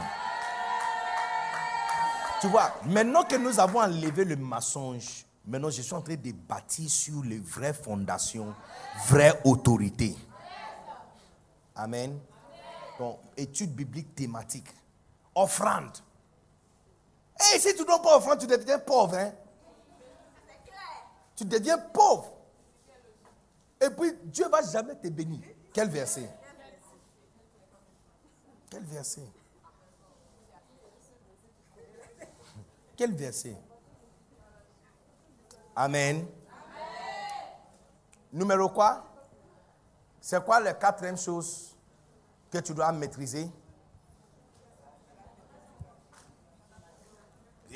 Tu 2.39 2.47
vois, 2.47 2.71
maintenant 2.85 3.23
que 3.23 3.35
nous 3.35 3.59
avons 3.59 3.79
enlevé 3.79 4.23
le 4.23 4.35
mensonge, 4.35 5.25
maintenant 5.47 5.71
je 5.71 5.81
suis 5.81 5.95
en 5.95 6.01
train 6.01 6.15
de 6.15 6.31
bâtir 6.31 6.87
sur 6.87 7.23
les 7.23 7.39
vraies 7.39 7.73
fondations, 7.73 8.53
vraies 9.07 9.41
autorités. 9.43 10.15
Amen. 11.75 12.19
Donc, 12.99 13.17
étude 13.35 13.73
biblique 13.73 14.13
thématique. 14.13 14.69
Offrande. 15.33 15.97
Et 17.39 17.59
si 17.59 17.75
tu 17.75 17.81
ne 17.81 18.03
pas 18.03 18.17
offrande, 18.17 18.39
tu 18.39 18.47
deviens 18.47 18.79
pauvre. 18.79 19.15
Hein? 19.15 19.31
Tu 21.35 21.45
deviens 21.45 21.77
pauvre. 21.77 22.33
Et 23.79 23.89
puis, 23.91 24.17
Dieu 24.23 24.45
ne 24.45 24.49
va 24.49 24.61
jamais 24.63 24.95
te 24.95 25.07
bénir. 25.07 25.41
Quel 25.71 25.89
verset? 25.89 26.29
Quel 28.69 28.83
verset? 28.83 29.27
Quel 32.95 33.13
verset? 33.13 33.55
Amen. 35.75 36.25
Numéro 38.33 38.69
quoi? 38.69 39.05
C'est 40.19 40.43
quoi 40.43 40.59
la 40.59 40.73
quatrième 40.73 41.17
chose 41.17 41.75
que 42.49 42.57
tu 42.57 42.73
dois 42.73 42.91
maîtriser? 42.91 43.49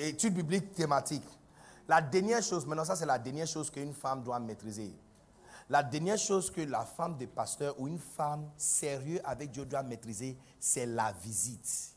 Étude 0.07 0.33
biblique 0.33 0.73
thématique. 0.73 1.23
La 1.87 2.01
dernière 2.01 2.41
chose, 2.41 2.65
maintenant 2.65 2.85
ça 2.85 2.95
c'est 2.95 3.05
la 3.05 3.19
dernière 3.19 3.45
chose 3.45 3.69
qu'une 3.69 3.93
femme 3.93 4.23
doit 4.23 4.39
maîtriser. 4.39 4.95
La 5.69 5.83
dernière 5.83 6.17
chose 6.17 6.49
que 6.49 6.61
la 6.61 6.83
femme 6.85 7.17
de 7.17 7.25
pasteur 7.27 7.79
ou 7.79 7.87
une 7.87 7.99
femme 7.99 8.49
sérieuse 8.57 9.21
avec 9.23 9.51
Dieu 9.51 9.63
doit 9.63 9.83
maîtriser, 9.83 10.37
c'est 10.59 10.85
la 10.85 11.11
visite. 11.11 11.95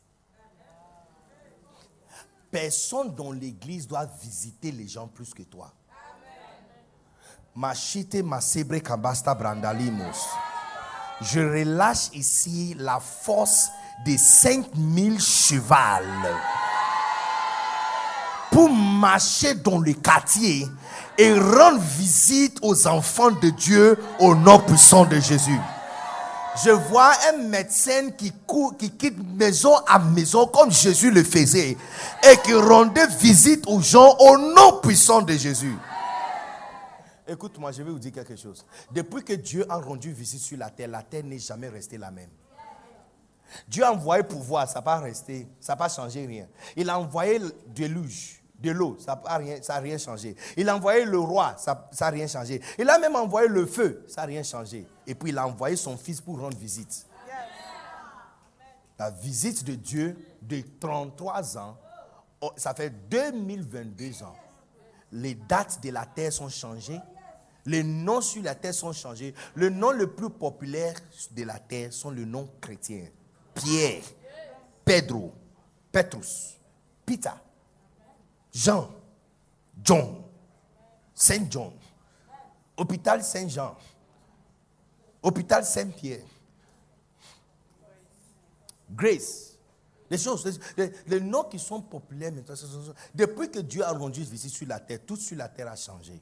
Personne 2.51 3.13
dans 3.15 3.31
l'église 3.31 3.87
doit 3.87 4.05
visiter 4.05 4.71
les 4.71 4.87
gens 4.87 5.07
plus 5.07 5.33
que 5.33 5.43
toi. 5.43 5.73
Je 11.21 11.39
relâche 11.39 12.09
ici 12.13 12.75
la 12.77 12.99
force 12.99 13.71
de 14.05 14.15
5000 14.15 15.19
chevals 15.19 16.64
pour 18.55 18.69
marcher 18.69 19.53
dans 19.55 19.79
le 19.79 19.91
quartier 19.91 20.65
et 21.17 21.33
rendre 21.33 21.81
visite 21.97 22.57
aux 22.61 22.87
enfants 22.87 23.31
de 23.31 23.49
Dieu 23.49 23.99
au 24.17 24.33
nom 24.33 24.59
puissant 24.59 25.03
de 25.03 25.19
Jésus. 25.19 25.59
Je 26.63 26.69
vois 26.69 27.11
un 27.33 27.49
médecin 27.49 28.11
qui, 28.11 28.31
qui 28.79 28.91
quitte 28.91 29.17
maison 29.37 29.75
à 29.85 29.99
maison 29.99 30.47
comme 30.47 30.71
Jésus 30.71 31.11
le 31.11 31.21
faisait 31.25 31.71
et 32.23 32.37
qui 32.45 32.53
rendait 32.53 33.07
visite 33.19 33.65
aux 33.67 33.81
gens 33.81 34.15
au 34.19 34.37
nom 34.37 34.79
puissant 34.81 35.21
de 35.21 35.33
Jésus. 35.33 35.75
Écoute-moi, 37.27 37.73
je 37.73 37.83
vais 37.83 37.91
vous 37.91 37.99
dire 37.99 38.13
quelque 38.13 38.37
chose. 38.37 38.65
Depuis 38.89 39.21
que 39.21 39.33
Dieu 39.33 39.65
a 39.67 39.75
rendu 39.75 40.13
visite 40.13 40.39
sur 40.39 40.57
la 40.57 40.69
terre, 40.69 40.87
la 40.87 41.03
terre 41.03 41.25
n'est 41.25 41.39
jamais 41.39 41.67
restée 41.67 41.97
la 41.97 42.09
même. 42.09 42.29
Dieu 43.67 43.83
a 43.83 43.91
envoyé 43.91 44.23
pouvoir, 44.23 44.65
ça 44.69 44.75
n'a 44.75 44.81
pas 44.81 44.99
resté, 44.99 45.45
ça 45.59 45.73
n'a 45.73 45.77
pas 45.77 45.89
changé 45.89 46.25
rien. 46.25 46.47
Il 46.77 46.89
a 46.89 46.97
envoyé 46.97 47.41
déluge 47.67 48.34
de 48.59 48.71
l'eau, 48.71 48.97
ça 48.99 49.21
n'a 49.23 49.79
rien, 49.79 49.97
changé. 49.97 50.35
Il 50.57 50.69
a 50.69 50.75
envoyé 50.75 51.05
le 51.05 51.19
roi, 51.19 51.55
ça 51.57 51.87
n'a 51.99 52.09
rien 52.09 52.27
changé. 52.27 52.61
Il 52.77 52.89
a 52.89 52.97
même 52.97 53.15
envoyé 53.15 53.47
le 53.47 53.65
feu, 53.65 54.03
ça 54.07 54.21
n'a 54.21 54.27
rien 54.27 54.43
changé. 54.43 54.87
Et 55.05 55.13
puis 55.15 55.29
il 55.29 55.37
a 55.37 55.47
envoyé 55.47 55.75
son 55.75 55.97
fils 55.97 56.21
pour 56.21 56.39
rendre 56.39 56.57
visite. 56.57 57.05
La 58.97 59.11
visite 59.11 59.63
de 59.65 59.75
Dieu 59.75 60.17
de 60.41 60.63
33 60.79 61.57
ans 61.57 61.77
oh, 62.41 62.51
ça 62.55 62.73
fait 62.73 62.89
2022 63.09 64.23
ans. 64.23 64.35
Les 65.11 65.35
dates 65.35 65.81
de 65.83 65.91
la 65.91 66.05
terre 66.05 66.31
sont 66.31 66.49
changées. 66.49 66.99
Les 67.65 67.83
noms 67.83 68.21
sur 68.21 68.43
la 68.43 68.53
terre 68.53 68.73
sont 68.73 68.93
changés. 68.93 69.33
Le 69.55 69.69
nom 69.69 69.91
le 69.91 70.13
plus 70.13 70.29
populaire 70.29 70.95
de 71.31 71.43
la 71.43 71.57
terre 71.57 71.91
sont 71.91 72.11
les 72.11 72.25
noms 72.25 72.49
chrétiens. 72.61 73.07
Pierre, 73.53 74.03
Pedro, 74.83 75.33
Petrus, 75.91 76.57
Peter, 77.05 77.29
Jean, 78.55 78.89
John, 79.83 80.23
Saint 81.13 81.51
John, 81.51 81.73
Hôpital 82.77 83.21
Saint-Jean, 83.21 83.75
Hôpital 85.21 85.65
Saint-Pierre, 85.65 86.23
Grace. 88.89 89.57
Les 90.09 90.17
choses, 90.17 90.59
noms 91.21 91.43
qui 91.43 91.59
sont 91.59 91.81
populaires 91.81 92.31
depuis 93.13 93.51
que 93.51 93.59
Dieu 93.59 93.83
a 93.83 93.91
rendu 93.91 94.23
visite 94.23 94.51
sur 94.51 94.67
la 94.67 94.79
terre, 94.79 94.99
tout 95.05 95.17
sur 95.17 95.35
la 95.35 95.49
terre 95.49 95.67
a 95.67 95.75
changé. 95.75 96.21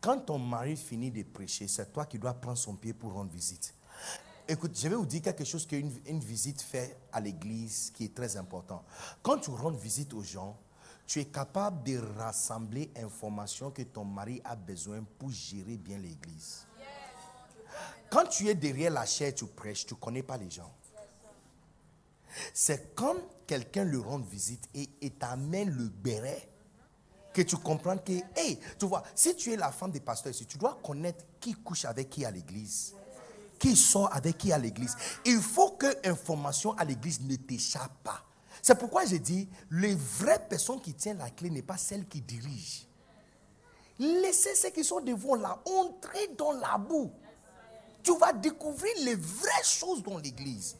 Quand 0.00 0.18
ton 0.18 0.38
mari 0.38 0.76
finit 0.76 1.10
de 1.10 1.24
prêcher, 1.24 1.68
c'est 1.68 1.92
toi 1.92 2.06
qui 2.06 2.18
dois 2.18 2.32
prendre 2.32 2.56
son 2.56 2.74
pied 2.74 2.94
pour 2.94 3.12
rendre 3.12 3.32
visite. 3.32 3.74
Écoute, 4.48 4.76
je 4.76 4.88
vais 4.88 4.96
vous 4.96 5.06
dire 5.06 5.22
quelque 5.22 5.44
chose 5.44 5.66
qu'une 5.66 5.92
une 6.06 6.18
visite 6.18 6.60
fait 6.62 6.96
à 7.12 7.20
l'église 7.20 7.92
qui 7.94 8.04
est 8.06 8.14
très 8.14 8.36
important. 8.36 8.84
Quand 9.22 9.38
tu 9.38 9.50
rends 9.50 9.70
visite 9.70 10.12
aux 10.14 10.22
gens, 10.22 10.58
tu 11.06 11.20
es 11.20 11.26
capable 11.26 11.82
de 11.84 11.98
rassembler 12.18 12.90
informations 12.96 13.70
que 13.70 13.82
ton 13.82 14.04
mari 14.04 14.40
a 14.44 14.56
besoin 14.56 15.04
pour 15.18 15.30
gérer 15.30 15.76
bien 15.76 15.98
l'église. 15.98 16.66
Quand 18.10 18.26
tu 18.26 18.48
es 18.48 18.54
derrière 18.54 18.90
la 18.90 19.06
chair, 19.06 19.34
tu 19.34 19.46
prêches, 19.46 19.86
tu 19.86 19.94
ne 19.94 19.98
connais 19.98 20.22
pas 20.22 20.36
les 20.36 20.50
gens. 20.50 20.72
C'est 22.52 22.94
quand 22.94 23.16
quelqu'un 23.46 23.84
lui 23.84 23.98
rend 23.98 24.18
visite 24.18 24.68
et, 24.74 25.10
t'amène 25.10 25.70
le 25.70 25.88
béret 25.88 26.48
que 27.32 27.42
tu 27.42 27.56
comprends 27.56 27.96
que, 27.96 28.12
hey, 28.36 28.58
tu 28.78 28.86
vois, 28.86 29.02
si 29.14 29.36
tu 29.36 29.52
es 29.52 29.56
la 29.56 29.70
femme 29.70 29.90
des 29.90 30.00
pasteurs 30.00 30.32
ici, 30.32 30.46
tu 30.46 30.58
dois 30.58 30.78
connaître 30.82 31.24
qui 31.40 31.54
couche 31.54 31.84
avec 31.84 32.10
qui 32.10 32.24
à 32.24 32.30
l'église, 32.30 32.94
qui 33.62 33.76
sort 33.76 34.12
avec 34.12 34.38
qui 34.38 34.52
à 34.52 34.58
l'église. 34.58 34.96
Il 35.24 35.40
faut 35.40 35.70
que 35.70 35.86
l'information 36.04 36.72
à 36.72 36.84
l'église 36.84 37.20
ne 37.20 37.36
t'échappe 37.36 37.92
pas. 38.02 38.20
C'est 38.60 38.74
pourquoi 38.74 39.04
j'ai 39.04 39.20
dit, 39.20 39.48
les 39.70 39.94
vraies 39.94 40.44
personnes 40.48 40.80
qui 40.80 40.92
tiennent 40.94 41.18
la 41.18 41.30
clé 41.30 41.48
n'est 41.48 41.62
pas 41.62 41.76
celle 41.76 42.08
qui 42.08 42.20
dirige. 42.20 42.88
Laissez 44.00 44.56
ceux 44.56 44.70
qui 44.70 44.82
sont 44.82 45.00
devant 45.00 45.36
là 45.36 45.62
entrer 45.64 46.26
dans 46.36 46.50
la 46.50 46.76
boue. 46.76 47.12
Tu 48.02 48.18
vas 48.18 48.32
découvrir 48.32 48.92
les 49.04 49.14
vraies 49.14 49.62
choses 49.62 50.02
dans 50.02 50.18
l'église. 50.18 50.76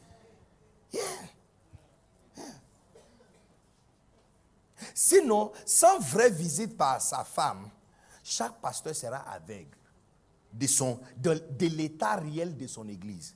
Sinon, 4.93 5.53
sans 5.65 5.99
vraie 5.99 6.31
visite 6.31 6.75
par 6.75 7.01
sa 7.01 7.23
femme, 7.23 7.69
chaque 8.25 8.59
pasteur 8.59 8.93
sera 8.93 9.19
aveugle 9.31 9.77
de, 10.53 10.67
son, 10.67 10.99
de, 11.17 11.33
de 11.33 11.67
l'état 11.67 12.15
réel 12.15 12.55
de 12.55 12.67
son 12.67 12.87
église. 12.87 13.35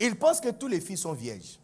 Il 0.00 0.18
pense 0.18 0.40
que 0.40 0.50
tous 0.50 0.68
les 0.68 0.80
filles 0.80 0.98
sont 0.98 1.12
vierges. 1.12 1.58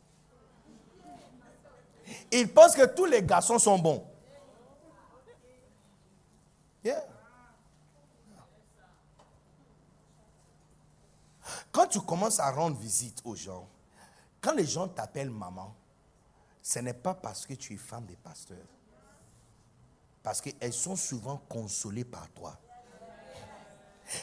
Il 2.30 2.52
pense 2.52 2.74
que 2.74 2.86
tous 2.86 3.06
les 3.06 3.22
garçons 3.22 3.58
sont 3.58 3.78
bons. 3.78 4.06
Quand 11.72 11.86
tu 11.86 12.00
commences 12.00 12.40
à 12.40 12.50
rendre 12.50 12.76
visite 12.76 13.20
aux 13.24 13.34
gens, 13.34 13.68
quand 14.40 14.54
les 14.54 14.66
gens 14.66 14.88
t'appellent 14.88 15.30
maman, 15.30 15.74
ce 16.62 16.78
n'est 16.80 16.94
pas 16.94 17.14
parce 17.14 17.46
que 17.46 17.54
tu 17.54 17.74
es 17.74 17.76
femme 17.76 18.06
des 18.06 18.16
pasteurs. 18.16 18.56
Parce 20.22 20.40
qu'elles 20.40 20.72
sont 20.72 20.96
souvent 20.96 21.38
consolées 21.48 22.04
par 22.04 22.28
toi. 22.30 22.58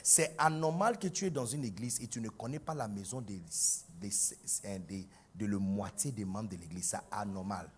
C'est 0.03 0.35
anormal 0.37 0.97
que 0.99 1.07
tu 1.07 1.25
es 1.25 1.29
dans 1.29 1.45
une 1.45 1.63
église 1.63 2.01
et 2.01 2.07
tu 2.07 2.21
ne 2.21 2.29
connais 2.29 2.59
pas 2.59 2.73
la 2.73 2.87
maison 2.87 3.21
de, 3.21 3.33
de, 5.35 5.45
la 5.45 5.57
moitié 5.57 6.11
des 6.11 6.25
membres 6.25 6.49
de 6.49 6.57
l'église. 6.57 6.89
C'est 6.89 6.99
anormal. 7.11 7.69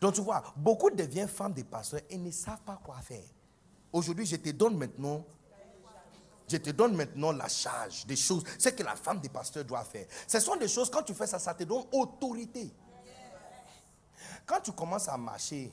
Donc 0.00 0.14
tu 0.14 0.20
vois, 0.20 0.42
beaucoup 0.56 0.90
deviennent 0.90 1.28
femmes 1.28 1.52
des 1.52 1.64
pasteurs 1.64 2.00
et 2.08 2.18
ne 2.18 2.30
savent 2.30 2.62
pas 2.62 2.80
quoi 2.84 2.96
faire. 2.96 3.24
Aujourd'hui, 3.92 4.26
je 4.26 4.36
te 4.36 4.50
donne 4.50 4.76
maintenant 4.76 5.24
je 6.50 6.56
te 6.56 6.70
donne 6.70 6.96
maintenant 6.96 7.30
la 7.30 7.48
charge 7.48 8.04
des 8.06 8.16
choses, 8.16 8.42
ce 8.58 8.70
que 8.70 8.82
la 8.82 8.96
femme 8.96 9.20
des 9.20 9.28
pasteurs 9.28 9.64
doit 9.64 9.84
faire. 9.84 10.06
Ce 10.26 10.40
sont 10.40 10.56
des 10.56 10.66
choses, 10.66 10.90
quand 10.90 11.02
tu 11.04 11.14
fais 11.14 11.28
ça, 11.28 11.38
ça 11.38 11.54
te 11.54 11.62
donne 11.62 11.84
autorité. 11.92 12.72
Quand 14.44 14.60
tu 14.60 14.72
commences 14.72 15.08
à 15.08 15.16
marcher, 15.16 15.70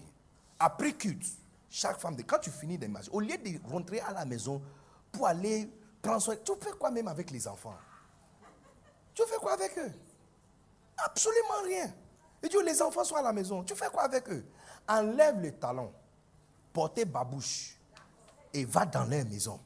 après 0.60 0.94
culte, 0.94 1.26
chaque 1.70 2.00
femme, 2.00 2.16
quand 2.28 2.38
tu 2.40 2.52
finis 2.52 2.78
de 2.78 2.86
marcher, 2.86 3.10
au 3.12 3.20
lieu 3.20 3.38
de 3.38 3.60
rentrer 3.72 4.00
à 4.02 4.14
la 4.14 4.24
maison 4.24 4.62
pour 5.12 5.28
aller 5.28 5.70
prendre 6.02 6.22
soin, 6.22 6.36
tu 6.36 6.52
fais 6.60 6.72
quoi 6.72 6.92
même 6.92 7.08
avec 7.08 7.32
les 7.32 7.48
enfants? 7.48 7.78
Tu 9.14 9.24
fais 9.24 9.38
quoi 9.38 9.54
avec 9.54 9.78
eux? 9.78 9.92
Absolument 10.98 11.62
rien. 11.66 11.94
Et 12.42 12.50
Dieu, 12.50 12.64
les 12.64 12.82
enfants 12.82 13.04
sont 13.04 13.16
à 13.16 13.22
la 13.22 13.34
maison. 13.34 13.64
Tu 13.64 13.76
fais 13.76 13.90
quoi 13.90 14.04
avec 14.04 14.30
eux? 14.30 14.46
Enlève 14.88 15.42
les 15.42 15.54
talons, 15.54 15.92
portez 16.72 17.06
babouche 17.06 17.78
et 18.54 18.64
va 18.66 18.86
dans 18.86 19.06
leur 19.06 19.26
maison. 19.26 19.60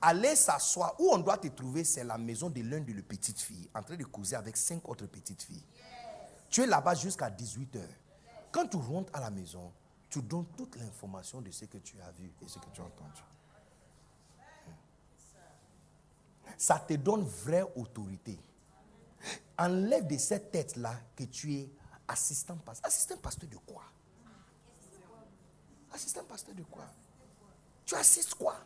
Allez 0.00 0.36
s'asseoir. 0.36 0.94
Où 0.98 1.10
on 1.10 1.18
doit 1.18 1.38
te 1.38 1.48
trouver, 1.48 1.84
c'est 1.84 2.04
la 2.04 2.18
maison 2.18 2.50
de 2.50 2.60
l'une 2.60 2.84
de 2.84 2.92
les 2.92 3.02
petites 3.02 3.40
filles, 3.40 3.68
en 3.74 3.82
train 3.82 3.96
de 3.96 4.04
causer 4.04 4.36
avec 4.36 4.56
cinq 4.56 4.86
autres 4.88 5.06
petites 5.06 5.42
filles. 5.42 5.64
Tu 6.48 6.62
es 6.62 6.66
là-bas 6.66 6.94
jusqu'à 6.94 7.30
18 7.30 7.76
h 7.76 7.80
Quand 8.52 8.66
tu 8.66 8.76
rentres 8.76 9.10
à 9.14 9.20
la 9.20 9.30
maison, 9.30 9.72
tu 10.08 10.20
donnes 10.20 10.46
toute 10.56 10.76
l'information 10.76 11.40
de 11.40 11.50
ce 11.50 11.64
que 11.64 11.78
tu 11.78 12.00
as 12.00 12.10
vu 12.10 12.32
et 12.42 12.48
ce 12.48 12.58
que 12.58 12.68
tu 12.72 12.80
as 12.80 12.84
entendu. 12.84 13.22
Ça 16.60 16.78
te 16.78 16.92
donne 16.92 17.24
vraie 17.24 17.64
autorité. 17.74 18.38
Enlève 19.58 20.06
de 20.06 20.18
cette 20.18 20.50
tête-là 20.50 20.92
que 21.16 21.24
tu 21.24 21.54
es 21.54 21.70
assistant 22.06 22.54
pasteur. 22.58 22.86
Assistant 22.86 23.16
pasteur 23.16 23.48
de 23.48 23.56
quoi? 23.56 23.82
Assistant 25.90 26.22
pasteur 26.28 26.54
de 26.54 26.62
quoi? 26.64 26.84
Tu 27.86 27.94
assistes 27.94 28.34
quoi? 28.34 28.56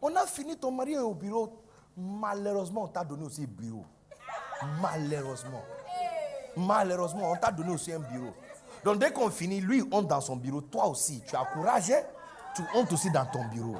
On 0.00 0.14
a 0.14 0.24
fini 0.24 0.56
ton 0.56 0.70
mari 0.70 0.96
au 0.96 1.14
bureau. 1.14 1.60
Malheureusement, 1.96 2.84
on 2.84 2.88
t'a 2.88 3.02
donné 3.02 3.24
aussi 3.24 3.42
un 3.42 3.46
bureau. 3.46 3.84
Malheureusement. 4.80 5.64
Malheureusement, 6.56 7.32
on 7.32 7.36
t'a 7.36 7.50
donné 7.50 7.72
aussi 7.72 7.92
un 7.92 7.98
bureau. 7.98 8.34
Donc 8.84 9.00
dès 9.00 9.12
qu'on 9.12 9.30
finit, 9.30 9.60
lui 9.60 9.82
honte 9.90 10.06
dans 10.06 10.20
son 10.20 10.36
bureau. 10.36 10.60
Toi 10.60 10.86
aussi, 10.86 11.20
tu 11.26 11.34
as 11.34 11.44
courage, 11.46 11.90
hein? 11.90 12.02
tu 12.54 12.62
hontes 12.72 12.92
aussi 12.92 13.10
dans 13.10 13.26
ton 13.26 13.44
bureau. 13.48 13.78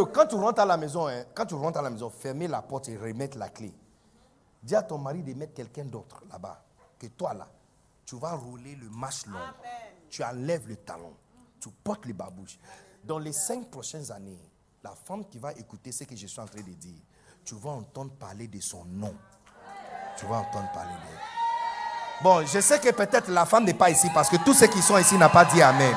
Quand 0.00 0.26
tu 0.26 0.36
rentres 0.36 0.60
à 0.60 0.64
la 0.64 0.76
maison, 0.76 1.08
hein, 1.08 1.24
quand 1.34 1.46
tu 1.46 1.54
rentres 1.54 1.78
à 1.78 1.82
la 1.82 1.90
maison, 1.90 2.10
fermez 2.10 2.48
la 2.48 2.62
porte 2.62 2.88
et 2.88 2.96
remettre 2.96 3.38
la 3.38 3.48
clé. 3.48 3.74
Dis 4.62 4.74
à 4.74 4.82
ton 4.82 4.98
mari 4.98 5.22
de 5.22 5.34
mettre 5.34 5.54
quelqu'un 5.54 5.84
d'autre 5.84 6.22
là-bas. 6.30 6.62
Que 6.98 7.06
toi 7.08 7.34
là, 7.34 7.48
tu 8.06 8.16
vas 8.16 8.32
rouler 8.32 8.76
le 8.76 8.88
match 8.90 9.26
long. 9.26 9.38
Tu 10.08 10.22
enlèves 10.22 10.68
le 10.68 10.76
talon. 10.76 11.14
Tu 11.60 11.68
portes 11.70 12.06
les 12.06 12.12
babouches. 12.12 12.58
Dans 13.04 13.18
les 13.18 13.32
cinq 13.32 13.70
prochaines 13.70 14.10
années, 14.12 14.38
la 14.84 14.92
femme 14.94 15.24
qui 15.28 15.38
va 15.38 15.52
écouter 15.52 15.90
ce 15.90 16.04
que 16.04 16.14
je 16.14 16.26
suis 16.26 16.40
en 16.40 16.46
train 16.46 16.60
de 16.60 16.72
dire, 16.72 17.00
tu 17.44 17.54
vas 17.56 17.70
entendre 17.70 18.12
parler 18.12 18.46
de 18.46 18.60
son 18.60 18.84
nom. 18.84 19.14
Tu 20.16 20.26
vas 20.26 20.36
entendre 20.36 20.70
parler 20.72 20.92
d'elle. 20.92 22.22
Bon, 22.22 22.46
je 22.46 22.60
sais 22.60 22.78
que 22.78 22.90
peut-être 22.90 23.30
la 23.30 23.46
femme 23.46 23.64
n'est 23.64 23.74
pas 23.74 23.90
ici 23.90 24.08
parce 24.14 24.28
que 24.28 24.36
tous 24.44 24.54
ceux 24.54 24.68
qui 24.68 24.80
sont 24.80 24.96
ici 24.98 25.16
n'ont 25.18 25.28
pas 25.28 25.44
dit 25.44 25.60
Amen. 25.60 25.96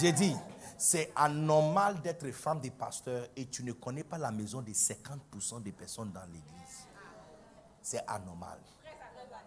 J'ai 0.00 0.12
dit, 0.12 0.34
c'est 0.78 1.12
anormal 1.14 2.00
d'être 2.00 2.30
femme 2.30 2.58
des 2.58 2.70
pasteurs 2.70 3.26
et 3.36 3.44
tu 3.46 3.62
ne 3.62 3.72
connais 3.72 4.02
pas 4.02 4.16
la 4.16 4.30
maison 4.30 4.62
des 4.62 4.72
50% 4.72 5.62
des 5.62 5.72
personnes 5.72 6.10
dans 6.10 6.24
l'église. 6.24 6.86
C'est 7.82 8.02
anormal. 8.06 8.58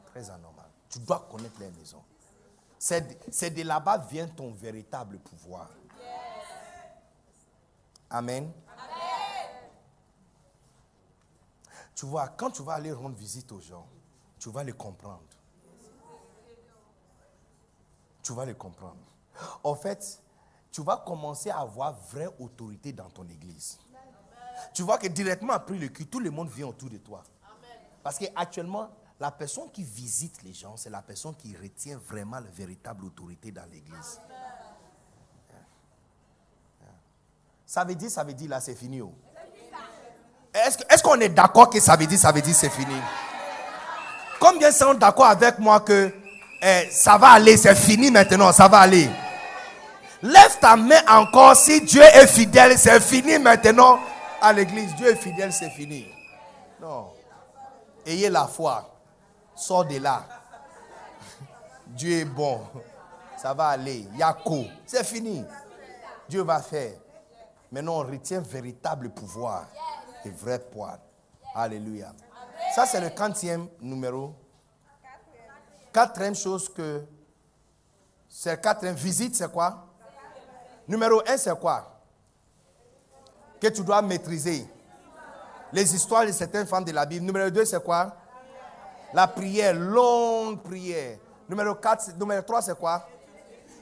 Très 0.06 0.30
anormal. 0.30 0.70
Tu 0.90 1.00
dois 1.00 1.28
connaître 1.32 1.60
les 1.60 1.72
maisons. 1.72 2.04
C'est 2.78 3.50
de 3.50 3.64
là-bas 3.64 3.98
vient 3.98 4.28
ton 4.28 4.52
véritable 4.52 5.18
pouvoir. 5.18 5.72
Amen. 8.12 8.52
Tu 11.96 12.06
vois, 12.06 12.28
quand 12.28 12.52
tu 12.52 12.62
vas 12.62 12.74
aller 12.74 12.92
rendre 12.92 13.16
visite 13.16 13.52
aux 13.52 13.62
gens, 13.62 13.88
tu 14.38 14.52
vas 14.52 14.64
les 14.64 14.74
comprendre. 14.74 15.24
Tu 18.22 18.34
vas 18.34 18.46
les 18.46 18.56
comprendre. 18.56 19.02
En 19.64 19.74
fait, 19.74 20.22
tu 20.74 20.82
vas 20.82 20.98
commencer 20.98 21.52
à 21.52 21.60
avoir 21.60 21.94
vraie 22.12 22.30
autorité 22.40 22.92
dans 22.92 23.08
ton 23.10 23.24
église. 23.30 23.78
Tu 24.74 24.82
vois 24.82 24.98
que 24.98 25.08
directement 25.08 25.54
après 25.54 25.76
le 25.76 25.88
cul, 25.88 26.08
tout 26.08 26.20
le 26.20 26.32
monde 26.32 26.50
vient 26.50 26.66
autour 26.66 26.90
de 26.90 26.98
toi. 26.98 27.24
Parce 28.02 28.18
qu'actuellement, 28.18 28.90
la 29.20 29.30
personne 29.30 29.70
qui 29.72 29.84
visite 29.84 30.42
les 30.42 30.52
gens, 30.52 30.76
c'est 30.76 30.90
la 30.90 31.04
personne 31.04 31.36
qui 31.36 31.56
retient 31.56 32.00
vraiment 32.08 32.40
la 32.40 32.50
véritable 32.50 33.06
autorité 33.06 33.52
dans 33.52 33.66
l'église. 33.72 34.20
Ça 37.68 37.86
veut 37.86 37.96
dire, 37.96 38.10
ça 38.10 38.24
veut 38.24 38.34
dire 38.34 38.50
là, 38.50 38.60
c'est 38.60 38.76
fini. 38.76 39.00
Oh. 39.00 39.14
Est-ce 40.54 41.04
qu'on 41.04 41.20
est, 41.20 41.30
d'accord 41.30 41.70
que 41.70 41.80
ça 41.80 41.96
veut 41.96 42.08
dire, 42.08 42.20
ça 42.20 42.32
veut 42.32 42.42
dire 42.42 42.56
c'est 42.56 42.70
fini? 42.70 42.96
Combien 44.40 44.72
sont 44.72 44.96
d'accord 44.96 45.28
avec 45.28 45.60
moi 45.60 45.80
que 45.82 46.12
eh, 46.62 46.90
ça 46.90 47.18
va 47.18 47.30
aller, 47.30 47.58
c'est 47.58 47.76
fini 47.76 48.10
maintenant, 48.10 48.52
ça 48.52 48.68
va 48.68 48.80
aller? 48.80 49.10
Lève 50.24 50.58
ta 50.62 50.78
main 50.78 51.02
encore 51.10 51.54
si 51.54 51.82
Dieu 51.82 52.02
est 52.02 52.28
fidèle, 52.28 52.78
c'est 52.78 53.02
fini 53.02 53.38
maintenant 53.38 54.00
à 54.42 54.54
l'église. 54.54 54.96
Dieu 54.96 55.08
est 55.08 55.18
fidèle, 55.18 55.52
c'est 55.52 55.70
fini. 55.70 56.08
Non. 56.80 57.12
Ayez 58.06 58.30
la 58.30 58.48
foi. 58.48 58.90
Sors 59.54 59.84
de 59.84 59.98
là. 59.98 60.24
Dieu 61.88 62.20
est 62.20 62.26
bon. 62.26 62.62
Ça 63.36 63.54
va 63.54 63.68
aller. 63.68 64.08
Yako. 64.18 64.64
C'est 64.86 65.04
fini. 65.04 65.44
Dieu 66.30 66.42
va 66.42 66.62
faire. 66.62 66.94
Maintenant, 67.70 67.96
on 67.96 68.04
retient 68.10 68.40
véritable 68.40 69.10
pouvoir 69.10 69.66
et 70.24 70.30
vrai 70.30 70.58
poids. 70.60 71.00
Alléluia. 71.54 72.14
Ça, 72.74 72.86
c'est 72.86 73.02
le 73.02 73.10
quatrième 73.10 73.68
numéro. 73.82 74.34
Quatrième 75.92 76.36
chose 76.36 76.70
que. 76.70 77.04
C'est 78.30 78.62
quatrième 78.62 78.96
visite, 78.96 79.36
c'est 79.36 79.52
quoi? 79.52 79.93
Numéro 80.88 81.22
un, 81.28 81.38
c'est 81.38 81.58
quoi? 81.60 82.02
Que 83.60 83.68
tu 83.68 83.84
dois 83.84 84.02
maîtriser. 84.02 84.68
Les 85.72 85.96
histoires 85.96 86.26
de 86.26 86.32
certaines 86.32 86.68
femmes 86.68 86.84
de 86.84 86.92
la 86.92 87.06
Bible. 87.06 87.26
Numéro 87.26 87.50
deux, 87.50 87.66
c'est 87.66 87.84
quoi? 87.84 88.16
La 89.14 89.28
prière, 89.28 89.74
longue 89.74 90.62
prière. 90.62 91.18
Numéro 91.48 91.76
4, 91.76 92.18
numéro 92.18 92.42
3, 92.42 92.62
c'est 92.62 92.78
quoi? 92.78 93.08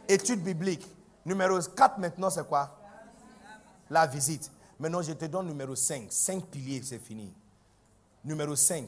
Étude 0.07 0.44
biblique. 0.44 0.86
Numéro 1.26 1.60
4 1.60 1.99
maintenant, 1.99 2.30
c'est 2.30 2.48
quoi? 2.48 2.78
La 3.90 4.06
visite. 4.07 4.52
Maintenant, 4.80 5.02
je 5.02 5.14
te 5.14 5.26
donne 5.26 5.48
numéro 5.48 5.76
5. 5.76 6.07
5 6.10 6.45
piliers, 6.45 6.82
c'est 6.84 6.99
fini. 6.99 7.34
Numéro 8.26 8.56
5. 8.56 8.88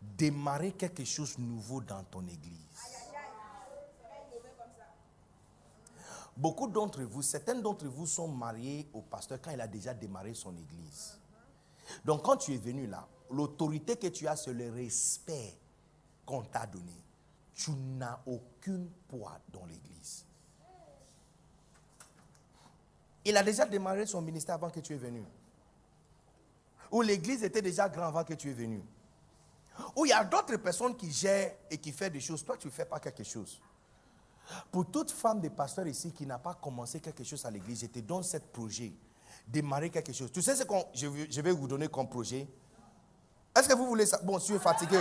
Démarrer 0.00 0.72
quelque 0.72 1.04
chose 1.04 1.36
de 1.36 1.42
nouveau 1.42 1.80
dans 1.80 2.02
ton 2.04 2.22
église. 2.22 2.71
Beaucoup 6.36 6.66
d'entre 6.66 7.02
vous, 7.02 7.22
certains 7.22 7.54
d'entre 7.54 7.86
vous 7.86 8.06
sont 8.06 8.28
mariés 8.28 8.88
au 8.92 9.02
pasteur 9.02 9.38
quand 9.40 9.50
il 9.50 9.60
a 9.60 9.68
déjà 9.68 9.92
démarré 9.92 10.34
son 10.34 10.56
église. 10.56 11.18
Donc 12.04 12.22
quand 12.22 12.36
tu 12.36 12.54
es 12.54 12.58
venu 12.58 12.86
là, 12.86 13.06
l'autorité 13.30 13.96
que 13.96 14.06
tu 14.06 14.26
as, 14.26 14.36
c'est 14.36 14.52
le 14.52 14.70
respect 14.70 15.58
qu'on 16.24 16.42
t'a 16.42 16.66
donné. 16.66 17.02
Tu 17.54 17.70
n'as 17.72 18.18
aucun 18.26 18.86
poids 19.08 19.38
dans 19.52 19.66
l'église. 19.66 20.24
Il 23.24 23.36
a 23.36 23.42
déjà 23.42 23.66
démarré 23.66 24.06
son 24.06 24.22
ministère 24.22 24.54
avant 24.54 24.70
que 24.70 24.80
tu 24.80 24.94
es 24.94 24.96
venu. 24.96 25.24
Ou 26.90 27.02
l'église 27.02 27.44
était 27.44 27.62
déjà 27.62 27.88
grande 27.88 28.08
avant 28.08 28.24
que 28.24 28.34
tu 28.34 28.50
es 28.50 28.54
venu. 28.54 28.82
Ou 29.96 30.06
il 30.06 30.10
y 30.10 30.12
a 30.12 30.24
d'autres 30.24 30.56
personnes 30.56 30.96
qui 30.96 31.10
gèrent 31.10 31.54
et 31.70 31.78
qui 31.78 31.92
font 31.92 32.08
des 32.08 32.20
choses. 32.20 32.44
Toi, 32.44 32.56
tu 32.56 32.66
ne 32.66 32.72
fais 32.72 32.84
pas 32.84 33.00
quelque 33.00 33.24
chose. 33.24 33.60
Pour 34.70 34.90
toute 34.90 35.10
femme 35.10 35.40
de 35.40 35.48
pasteur 35.48 35.86
ici 35.86 36.12
qui 36.12 36.26
n'a 36.26 36.38
pas 36.38 36.54
commencé 36.54 37.00
quelque 37.00 37.24
chose 37.24 37.44
à 37.44 37.50
l'église, 37.50 37.80
je 37.82 37.86
te 37.86 37.98
donne 38.00 38.22
ce 38.22 38.36
projet. 38.38 38.92
Démarrer 39.46 39.90
quelque 39.90 40.12
chose. 40.12 40.30
Tu 40.32 40.40
sais 40.40 40.54
ce 40.54 40.62
que 40.62 40.74
je 40.94 41.40
vais 41.40 41.50
vous 41.52 41.66
donner 41.66 41.88
comme 41.88 42.08
projet 42.08 42.46
Est-ce 43.56 43.68
que 43.68 43.74
vous 43.74 43.86
voulez 43.86 44.06
ça? 44.06 44.20
Bon, 44.22 44.38
tu 44.38 44.54
es 44.54 44.58
fatigué. 44.58 44.98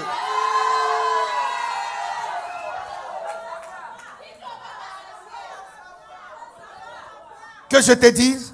Que 7.69 7.81
je 7.81 7.93
te 7.93 8.07
dise? 8.07 8.53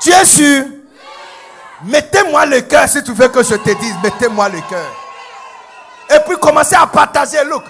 Tu 0.00 0.10
es 0.10 0.24
sûr? 0.24 0.64
Mettez-moi 1.84 2.46
le 2.46 2.62
cœur 2.62 2.88
si 2.88 3.02
tu 3.02 3.12
veux 3.12 3.28
que 3.28 3.42
je 3.42 3.56
te 3.56 3.78
dise. 3.78 3.94
Mettez-moi 4.02 4.48
le 4.48 4.60
cœur. 4.62 4.92
Et 6.14 6.20
puis 6.26 6.36
commencez 6.38 6.76
à 6.76 6.86
partager. 6.86 7.44
Look. 7.44 7.64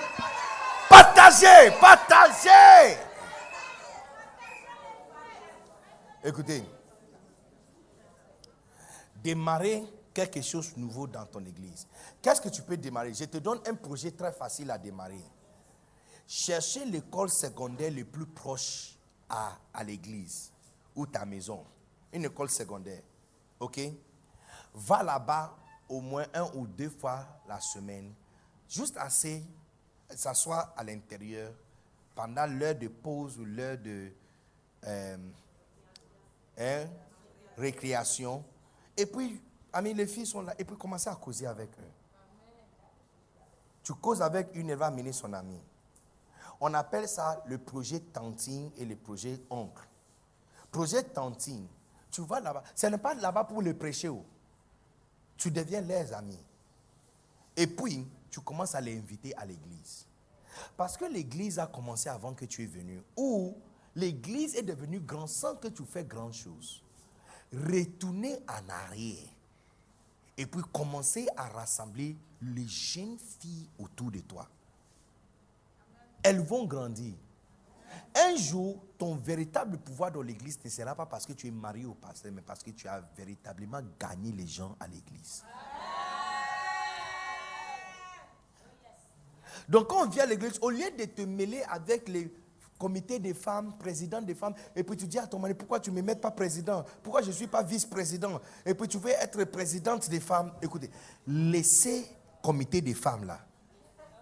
Partagez, 0.88 1.70
partagez. 1.80 2.98
Écoutez. 6.24 6.64
Démarrer 9.22 9.84
quelque 10.14 10.40
chose 10.42 10.74
de 10.74 10.80
nouveau 10.80 11.06
dans 11.06 11.26
ton 11.26 11.44
église. 11.44 11.86
Qu'est-ce 12.22 12.40
que 12.40 12.48
tu 12.48 12.62
peux 12.62 12.76
démarrer? 12.76 13.12
Je 13.12 13.24
te 13.24 13.38
donne 13.38 13.60
un 13.66 13.74
projet 13.74 14.10
très 14.12 14.32
facile 14.32 14.70
à 14.70 14.78
démarrer. 14.78 15.22
Cherchez 16.26 16.84
l'école 16.84 17.30
secondaire 17.30 17.92
le 17.92 18.04
plus 18.04 18.26
proche 18.26 18.96
à, 19.28 19.52
à 19.74 19.84
l'église 19.84 20.52
ou 20.94 21.06
ta 21.06 21.24
maison. 21.24 21.64
Une 22.12 22.24
école 22.24 22.50
secondaire. 22.50 23.02
OK? 23.60 23.80
Va 24.74 25.02
là-bas 25.02 25.56
au 25.88 26.00
moins 26.00 26.26
un 26.34 26.50
ou 26.54 26.66
deux 26.66 26.90
fois 26.90 27.24
la 27.46 27.60
semaine. 27.60 28.12
Juste 28.68 28.96
assez 28.96 29.44
s'asseoir 30.10 30.72
à 30.76 30.84
l'intérieur 30.84 31.52
pendant 32.14 32.46
l'heure 32.46 32.74
de 32.74 32.88
pause 32.88 33.38
ou 33.38 33.44
l'heure 33.44 33.78
de 33.78 34.10
euh, 34.84 35.16
hein, 36.58 36.86
récréation. 37.56 38.44
Et 38.96 39.06
puis, 39.06 39.40
amis, 39.72 39.94
les 39.94 40.06
filles 40.06 40.26
sont 40.26 40.42
là. 40.42 40.54
Et 40.58 40.64
puis, 40.64 40.76
commencer 40.76 41.08
à 41.08 41.14
causer 41.14 41.46
avec 41.46 41.70
eux. 41.78 41.92
Tu 43.82 43.94
causes 43.94 44.22
avec 44.22 44.48
une, 44.54 44.70
elle 44.70 44.78
va 44.78 44.86
amener 44.86 45.12
son 45.12 45.32
ami. 45.32 45.60
On 46.60 46.72
appelle 46.74 47.08
ça 47.08 47.42
le 47.46 47.58
projet 47.58 48.00
tantine 48.00 48.70
et 48.78 48.84
le 48.84 48.96
projet 48.96 49.40
oncle. 49.50 49.86
Projet 50.70 51.02
tantine, 51.02 51.66
tu 52.10 52.22
vas 52.22 52.40
là-bas. 52.40 52.62
Ce 52.74 52.86
n'est 52.86 52.98
pas 52.98 53.14
là-bas 53.14 53.44
pour 53.44 53.62
le 53.62 53.74
prêcher. 53.74 54.08
Oh. 54.08 54.24
Tu 55.36 55.50
deviens 55.50 55.82
leurs 55.82 56.14
amis. 56.14 56.40
Et 57.56 57.66
puis, 57.66 58.06
tu 58.36 58.42
commences 58.42 58.74
à 58.74 58.82
les 58.82 58.98
inviter 58.98 59.34
à 59.34 59.46
l'église. 59.46 60.06
Parce 60.76 60.98
que 60.98 61.06
l'église 61.06 61.58
a 61.58 61.66
commencé 61.66 62.10
avant 62.10 62.34
que 62.34 62.44
tu 62.44 62.64
es 62.64 62.66
venu. 62.66 63.02
Ou 63.16 63.56
l'église 63.94 64.54
est 64.56 64.62
devenue 64.62 65.00
grande 65.00 65.30
sans 65.30 65.56
que 65.56 65.68
tu 65.68 65.86
fasses 65.86 66.06
grand 66.06 66.30
chose. 66.32 66.82
Retourner 67.50 68.36
en 68.46 68.68
arrière. 68.68 69.30
Et 70.36 70.44
puis 70.44 70.60
commencer 70.70 71.26
à 71.34 71.48
rassembler 71.48 72.14
les 72.42 72.66
jeunes 72.66 73.16
filles 73.18 73.70
autour 73.78 74.10
de 74.10 74.20
toi. 74.20 74.46
Elles 76.22 76.42
vont 76.42 76.66
grandir. 76.66 77.14
Un 78.14 78.36
jour, 78.36 78.84
ton 78.98 79.14
véritable 79.14 79.78
pouvoir 79.78 80.12
dans 80.12 80.20
l'église 80.20 80.58
ne 80.62 80.68
sera 80.68 80.94
pas 80.94 81.06
parce 81.06 81.24
que 81.24 81.32
tu 81.32 81.46
es 81.46 81.50
marié 81.50 81.86
au 81.86 81.94
pasteur, 81.94 82.32
mais 82.32 82.42
parce 82.42 82.62
que 82.62 82.70
tu 82.70 82.86
as 82.86 83.00
véritablement 83.16 83.80
gagné 83.98 84.30
les 84.32 84.46
gens 84.46 84.76
à 84.78 84.86
l'église. 84.86 85.42
Donc 89.68 89.88
quand 89.88 90.06
on 90.06 90.08
vient 90.08 90.24
à 90.24 90.26
l'église, 90.26 90.58
au 90.60 90.70
lieu 90.70 90.90
de 90.96 91.04
te 91.04 91.22
mêler 91.22 91.62
avec 91.68 92.08
les 92.08 92.32
comités 92.78 93.18
des 93.18 93.34
femmes, 93.34 93.72
présidents 93.78 94.22
des 94.22 94.34
femmes, 94.34 94.54
et 94.74 94.82
puis 94.84 94.96
tu 94.96 95.06
dis 95.06 95.18
à 95.18 95.26
ton 95.26 95.38
mari, 95.38 95.54
pourquoi 95.54 95.80
tu 95.80 95.90
ne 95.90 95.96
me 95.96 96.02
mets 96.02 96.14
pas 96.14 96.30
président? 96.30 96.84
Pourquoi 97.02 97.22
je 97.22 97.28
ne 97.28 97.32
suis 97.32 97.46
pas 97.46 97.62
vice-président? 97.62 98.40
Et 98.64 98.74
puis 98.74 98.86
tu 98.88 98.98
veux 98.98 99.10
être 99.10 99.44
présidente 99.44 100.08
des 100.08 100.20
femmes? 100.20 100.52
Écoutez, 100.62 100.90
laissez 101.26 102.06
comité 102.42 102.80
des 102.80 102.94
femmes 102.94 103.24
là 103.24 103.40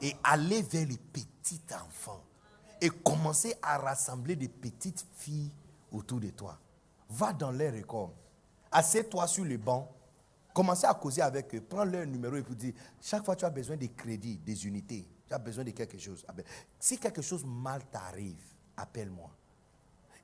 et 0.00 0.14
allez 0.22 0.62
vers 0.62 0.86
les 0.86 0.98
petits 0.98 1.60
enfants 1.74 2.22
et 2.80 2.88
commencez 2.88 3.54
à 3.62 3.78
rassembler 3.78 4.36
des 4.36 4.48
petites 4.48 5.04
filles 5.16 5.50
autour 5.90 6.20
de 6.20 6.30
toi. 6.30 6.58
Va 7.10 7.32
dans 7.32 7.50
leur 7.50 7.74
école. 7.74 8.08
Assieds-toi 8.70 9.26
sur 9.26 9.44
le 9.44 9.56
banc. 9.56 9.90
Commencez 10.52 10.86
à 10.86 10.94
causer 10.94 11.22
avec 11.22 11.54
eux. 11.54 11.60
Prends 11.60 11.84
leur 11.84 12.06
numéro 12.06 12.36
et 12.36 12.42
puis 12.42 12.54
dis, 12.54 12.74
chaque 13.00 13.24
fois 13.24 13.34
que 13.34 13.40
tu 13.40 13.46
as 13.46 13.50
besoin 13.50 13.76
de 13.76 13.86
crédits, 13.86 14.38
des 14.38 14.66
unités, 14.66 15.06
tu 15.28 15.34
as 15.34 15.38
besoin 15.38 15.64
de 15.64 15.70
quelque 15.70 15.98
chose. 15.98 16.24
Si 16.78 16.98
quelque 16.98 17.22
chose 17.22 17.44
mal 17.44 17.82
t'arrive, 17.90 18.42
appelle-moi. 18.76 19.30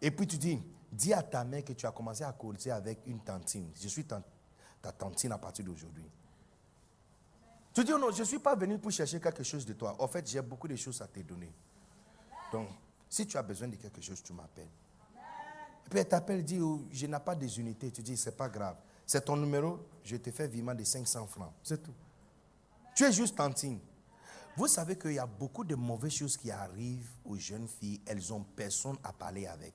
Et 0.02 0.10
puis 0.10 0.26
tu 0.26 0.36
dis, 0.36 0.60
dis 0.90 1.12
à 1.12 1.22
ta 1.22 1.44
mère 1.44 1.64
que 1.64 1.72
tu 1.72 1.86
as 1.86 1.92
commencé 1.92 2.24
à 2.24 2.32
causer 2.32 2.70
avec 2.70 3.00
une 3.06 3.20
tantine. 3.20 3.70
Je 3.80 3.88
suis 3.88 4.04
ta, 4.04 4.22
tantine 4.92 5.32
à 5.32 5.38
partir 5.38 5.64
d'aujourd'hui. 5.64 6.04
Tu 7.72 7.84
dis, 7.84 7.92
oh 7.92 7.98
non, 7.98 8.10
je 8.10 8.20
ne 8.20 8.24
suis 8.24 8.38
pas 8.38 8.56
venu 8.56 8.78
pour 8.78 8.90
chercher 8.90 9.20
quelque 9.20 9.44
chose 9.44 9.64
de 9.64 9.74
toi. 9.74 9.94
En 9.98 10.08
fait, 10.08 10.28
j'ai 10.28 10.42
beaucoup 10.42 10.66
de 10.66 10.76
choses 10.76 11.00
à 11.00 11.06
te 11.06 11.20
donner. 11.20 11.52
Donc, 12.52 12.68
si 13.08 13.26
tu 13.26 13.36
as 13.36 13.42
besoin 13.42 13.68
de 13.68 13.76
quelque 13.76 14.00
chose, 14.00 14.22
tu 14.22 14.32
m'appelles. 14.32 14.68
Et 15.86 15.88
puis 15.88 15.98
elle 15.98 16.08
t'appelle, 16.08 16.44
dit, 16.44 16.60
oh, 16.60 16.86
je 16.90 17.06
n'ai 17.06 17.18
pas 17.18 17.34
des 17.34 17.60
unités. 17.60 17.90
Tu 17.90 18.02
dis, 18.02 18.16
c'est 18.16 18.36
pas 18.36 18.48
grave. 18.48 18.76
C'est 19.06 19.24
ton 19.24 19.36
numéro, 19.36 19.80
je 20.04 20.16
te 20.16 20.30
fais 20.30 20.46
virement 20.46 20.74
de 20.74 20.84
500 20.84 21.26
francs. 21.26 21.52
C'est 21.62 21.82
tout. 21.82 21.94
Tu 22.94 23.04
es 23.04 23.12
juste 23.12 23.36
tantine. 23.36 23.78
Vous 24.56 24.66
savez 24.66 24.96
qu'il 24.96 25.12
y 25.12 25.18
a 25.18 25.26
beaucoup 25.26 25.64
de 25.64 25.74
mauvaises 25.74 26.12
choses 26.12 26.36
qui 26.36 26.50
arrivent 26.50 27.10
aux 27.24 27.36
jeunes 27.36 27.68
filles. 27.68 28.00
Elles 28.06 28.22
n'ont 28.28 28.44
personne 28.56 28.96
à 29.04 29.12
parler 29.12 29.46
avec. 29.46 29.74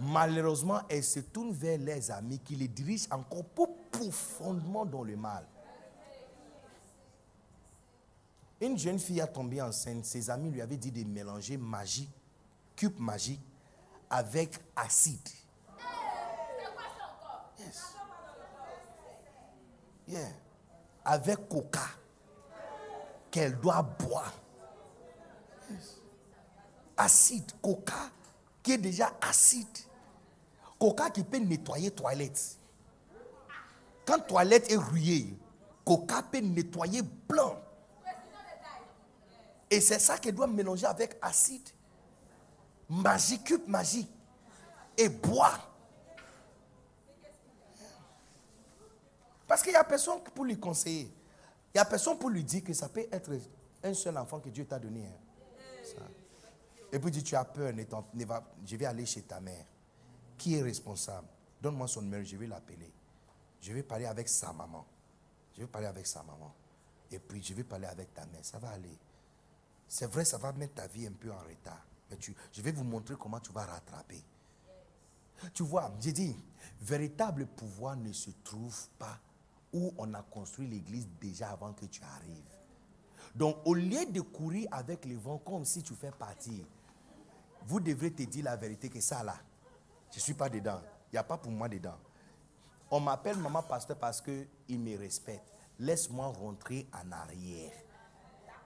Malheureusement, 0.00 0.80
elles 0.88 1.04
se 1.04 1.20
tournent 1.20 1.52
vers 1.52 1.78
les 1.78 2.10
amis 2.10 2.38
qui 2.38 2.56
les 2.56 2.68
dirigent 2.68 3.08
encore 3.10 3.44
plus 3.44 3.66
profondément 3.90 4.86
dans 4.86 5.02
le 5.02 5.16
mal. 5.16 5.44
Une 8.60 8.78
jeune 8.78 8.98
fille 8.98 9.20
a 9.20 9.26
tombé 9.26 9.62
enceinte. 9.62 10.04
Ses 10.04 10.30
amis 10.30 10.50
lui 10.50 10.60
avaient 10.60 10.76
dit 10.76 10.90
de 10.90 11.04
mélanger 11.04 11.56
magie, 11.56 12.08
cube 12.76 12.98
magique, 12.98 13.40
avec 14.10 14.58
acide. 14.74 15.28
Avec 21.04 21.48
coca 21.48 21.86
qu'elle 23.30 23.58
doit 23.60 23.82
boire. 23.82 24.32
Acide, 26.96 27.50
coca 27.62 28.10
qui 28.62 28.72
est 28.72 28.78
déjà 28.78 29.12
acide. 29.20 29.66
Coca 30.78 31.10
qui 31.10 31.22
peut 31.22 31.38
nettoyer 31.38 31.90
toilette. 31.90 32.58
Quand 34.04 34.18
toilette 34.20 34.70
est 34.70 34.76
rouillée, 34.76 35.36
coca 35.84 36.22
peut 36.22 36.38
nettoyer 36.38 37.02
blanc. 37.02 37.60
Et 39.70 39.80
c'est 39.80 39.98
ça 39.98 40.18
qu'elle 40.18 40.34
doit 40.34 40.46
mélanger 40.46 40.86
avec 40.86 41.18
acide. 41.20 41.68
Magique, 42.88 43.44
cube 43.44 43.68
magique. 43.68 44.10
Et 44.96 45.08
boire. 45.08 45.70
Parce 49.46 49.62
qu'il 49.62 49.72
n'y 49.72 49.76
a 49.76 49.84
personne 49.84 50.20
pour 50.34 50.44
lui 50.44 50.58
conseiller. 50.58 51.10
Il 51.74 51.76
n'y 51.76 51.80
a 51.80 51.84
personne 51.84 52.18
pour 52.18 52.30
lui 52.30 52.44
dire 52.44 52.64
que 52.64 52.72
ça 52.72 52.88
peut 52.88 53.06
être 53.10 53.30
un 53.82 53.94
seul 53.94 54.16
enfant 54.16 54.40
que 54.40 54.48
Dieu 54.48 54.64
t'a 54.66 54.78
donné. 54.78 55.06
Hein. 55.06 56.02
Et 56.92 56.98
puis 56.98 57.10
dit, 57.10 57.22
tu 57.22 57.36
as 57.36 57.44
peur, 57.44 57.72
je 58.64 58.76
vais 58.76 58.86
aller 58.86 59.04
chez 59.04 59.22
ta 59.22 59.40
mère. 59.40 59.66
Qui 60.36 60.54
est 60.54 60.62
responsable? 60.62 61.26
Donne-moi 61.60 61.88
son 61.88 62.02
numéro, 62.02 62.24
je 62.24 62.36
vais 62.36 62.46
l'appeler. 62.46 62.90
Je 63.60 63.72
vais 63.72 63.82
parler 63.82 64.06
avec 64.06 64.28
sa 64.28 64.52
maman. 64.52 64.86
Je 65.54 65.60
vais 65.60 65.66
parler 65.66 65.88
avec 65.88 66.06
sa 66.06 66.22
maman. 66.22 66.54
Et 67.10 67.18
puis 67.18 67.42
je 67.42 67.54
vais 67.54 67.64
parler 67.64 67.86
avec 67.86 68.14
ta 68.14 68.24
mère. 68.26 68.44
Ça 68.44 68.58
va 68.58 68.70
aller. 68.70 68.96
C'est 69.86 70.06
vrai, 70.06 70.24
ça 70.24 70.38
va 70.38 70.52
mettre 70.52 70.74
ta 70.74 70.86
vie 70.86 71.06
un 71.06 71.12
peu 71.12 71.32
en 71.32 71.38
retard. 71.38 71.84
Mais 72.10 72.16
tu, 72.16 72.34
je 72.52 72.62
vais 72.62 72.72
vous 72.72 72.84
montrer 72.84 73.16
comment 73.18 73.40
tu 73.40 73.52
vas 73.52 73.64
rattraper. 73.64 74.22
Tu 75.52 75.62
vois, 75.62 75.92
j'ai 76.00 76.12
dit, 76.12 76.36
véritable 76.80 77.46
pouvoir 77.46 77.96
ne 77.96 78.12
se 78.12 78.30
trouve 78.42 78.88
pas 78.98 79.18
où 79.72 79.92
on 79.98 80.14
a 80.14 80.22
construit 80.22 80.66
l'église 80.66 81.08
déjà 81.20 81.50
avant 81.50 81.72
que 81.72 81.86
tu 81.86 82.02
arrives. 82.02 82.58
Donc, 83.34 83.56
au 83.64 83.74
lieu 83.74 84.06
de 84.06 84.20
courir 84.20 84.68
avec 84.70 85.04
les 85.04 85.14
vents 85.14 85.38
comme 85.38 85.64
si 85.64 85.82
tu 85.82 85.94
fais 85.94 86.10
partie, 86.10 86.64
vous 87.66 87.80
devrez 87.80 88.10
te 88.10 88.22
dire 88.22 88.44
la 88.44 88.56
vérité 88.56 88.88
que 88.88 89.00
ça 89.00 89.22
là, 89.22 89.36
je 90.10 90.16
ne 90.16 90.20
suis 90.20 90.34
pas 90.34 90.48
dedans. 90.48 90.80
Il 91.10 91.14
n'y 91.14 91.18
a 91.18 91.24
pas 91.24 91.36
pour 91.36 91.52
moi 91.52 91.68
dedans. 91.68 91.96
On 92.90 93.00
m'appelle 93.00 93.36
maman 93.36 93.62
pasteur 93.62 93.98
parce 93.98 94.20
qu'il 94.20 94.80
me 94.80 94.96
respecte. 94.96 95.52
Laisse-moi 95.78 96.26
rentrer 96.26 96.88
en 96.92 97.12
arrière 97.12 97.72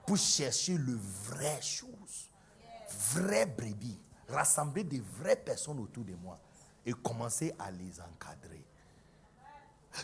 pour 0.05 0.17
chercher 0.17 0.77
le 0.77 0.93
vrai 0.95 1.61
chose, 1.61 2.29
vrai 3.13 3.45
brebis, 3.45 3.99
rassembler 4.27 4.83
des 4.83 4.99
vraies 4.99 5.35
personnes 5.35 5.79
autour 5.79 6.03
de 6.03 6.15
moi 6.15 6.39
et 6.85 6.93
commencer 6.93 7.53
à 7.59 7.71
les 7.71 7.99
encadrer. 8.01 8.65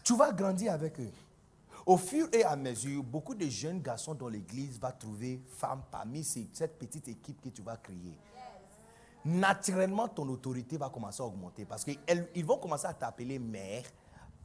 Tu 0.03 0.15
vas 0.15 0.31
grandir 0.31 0.73
avec 0.73 0.99
eux. 0.99 1.11
Au 1.85 1.97
fur 1.97 2.27
et 2.31 2.43
à 2.43 2.55
mesure, 2.55 3.03
beaucoup 3.03 3.33
de 3.33 3.47
jeunes 3.47 3.81
garçons 3.81 4.13
dans 4.13 4.29
l'église 4.29 4.79
vont 4.79 4.91
trouver 4.91 5.41
femmes 5.57 5.81
parmi 5.89 6.23
cette 6.23 6.77
petite 6.77 7.07
équipe 7.07 7.41
que 7.41 7.49
tu 7.49 7.61
vas 7.61 7.77
créer. 7.77 8.17
Naturellement, 9.25 10.07
ton 10.07 10.27
autorité 10.29 10.77
va 10.77 10.89
commencer 10.89 11.21
à 11.21 11.25
augmenter 11.25 11.65
parce 11.65 11.83
qu'ils 11.83 12.45
vont 12.45 12.57
commencer 12.57 12.85
à 12.85 12.93
t'appeler 12.93 13.39
mère, 13.39 13.83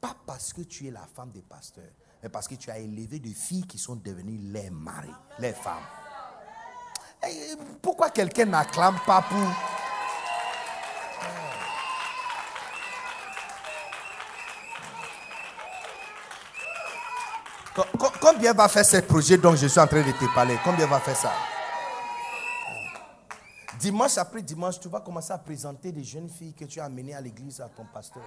pas 0.00 0.16
parce 0.26 0.52
que 0.52 0.62
tu 0.62 0.86
es 0.86 0.90
la 0.90 1.06
femme 1.06 1.30
des 1.30 1.42
pasteurs, 1.42 1.84
mais 2.22 2.28
parce 2.28 2.48
que 2.48 2.54
tu 2.54 2.70
as 2.70 2.78
élevé 2.78 3.18
des 3.18 3.34
filles 3.34 3.66
qui 3.66 3.78
sont 3.78 3.96
devenues 3.96 4.38
les 4.38 4.70
maris, 4.70 5.08
les 5.38 5.52
femmes. 5.52 5.84
pourquoi 7.82 8.10
quelqu'un 8.10 8.46
n'acclame 8.46 8.98
pas 9.06 9.22
pour 9.22 9.48
Combien 18.20 18.52
va 18.52 18.68
faire 18.68 18.84
ce 18.84 18.98
projet 18.98 19.36
dont 19.36 19.56
je 19.56 19.66
suis 19.66 19.80
en 19.80 19.86
train 19.86 20.02
de 20.02 20.12
te 20.12 20.34
parler? 20.34 20.56
Combien 20.64 20.86
va 20.86 21.00
faire 21.00 21.16
ça? 21.16 21.32
Dimanche 23.80 24.16
après 24.16 24.42
dimanche, 24.42 24.78
tu 24.78 24.88
vas 24.88 25.00
commencer 25.00 25.32
à 25.32 25.38
présenter 25.38 25.90
des 25.90 26.04
jeunes 26.04 26.28
filles 26.30 26.54
que 26.54 26.64
tu 26.64 26.80
as 26.80 26.84
amenées 26.84 27.14
à 27.14 27.20
l'église 27.20 27.60
à 27.60 27.68
ton 27.68 27.84
pasteur. 27.84 28.22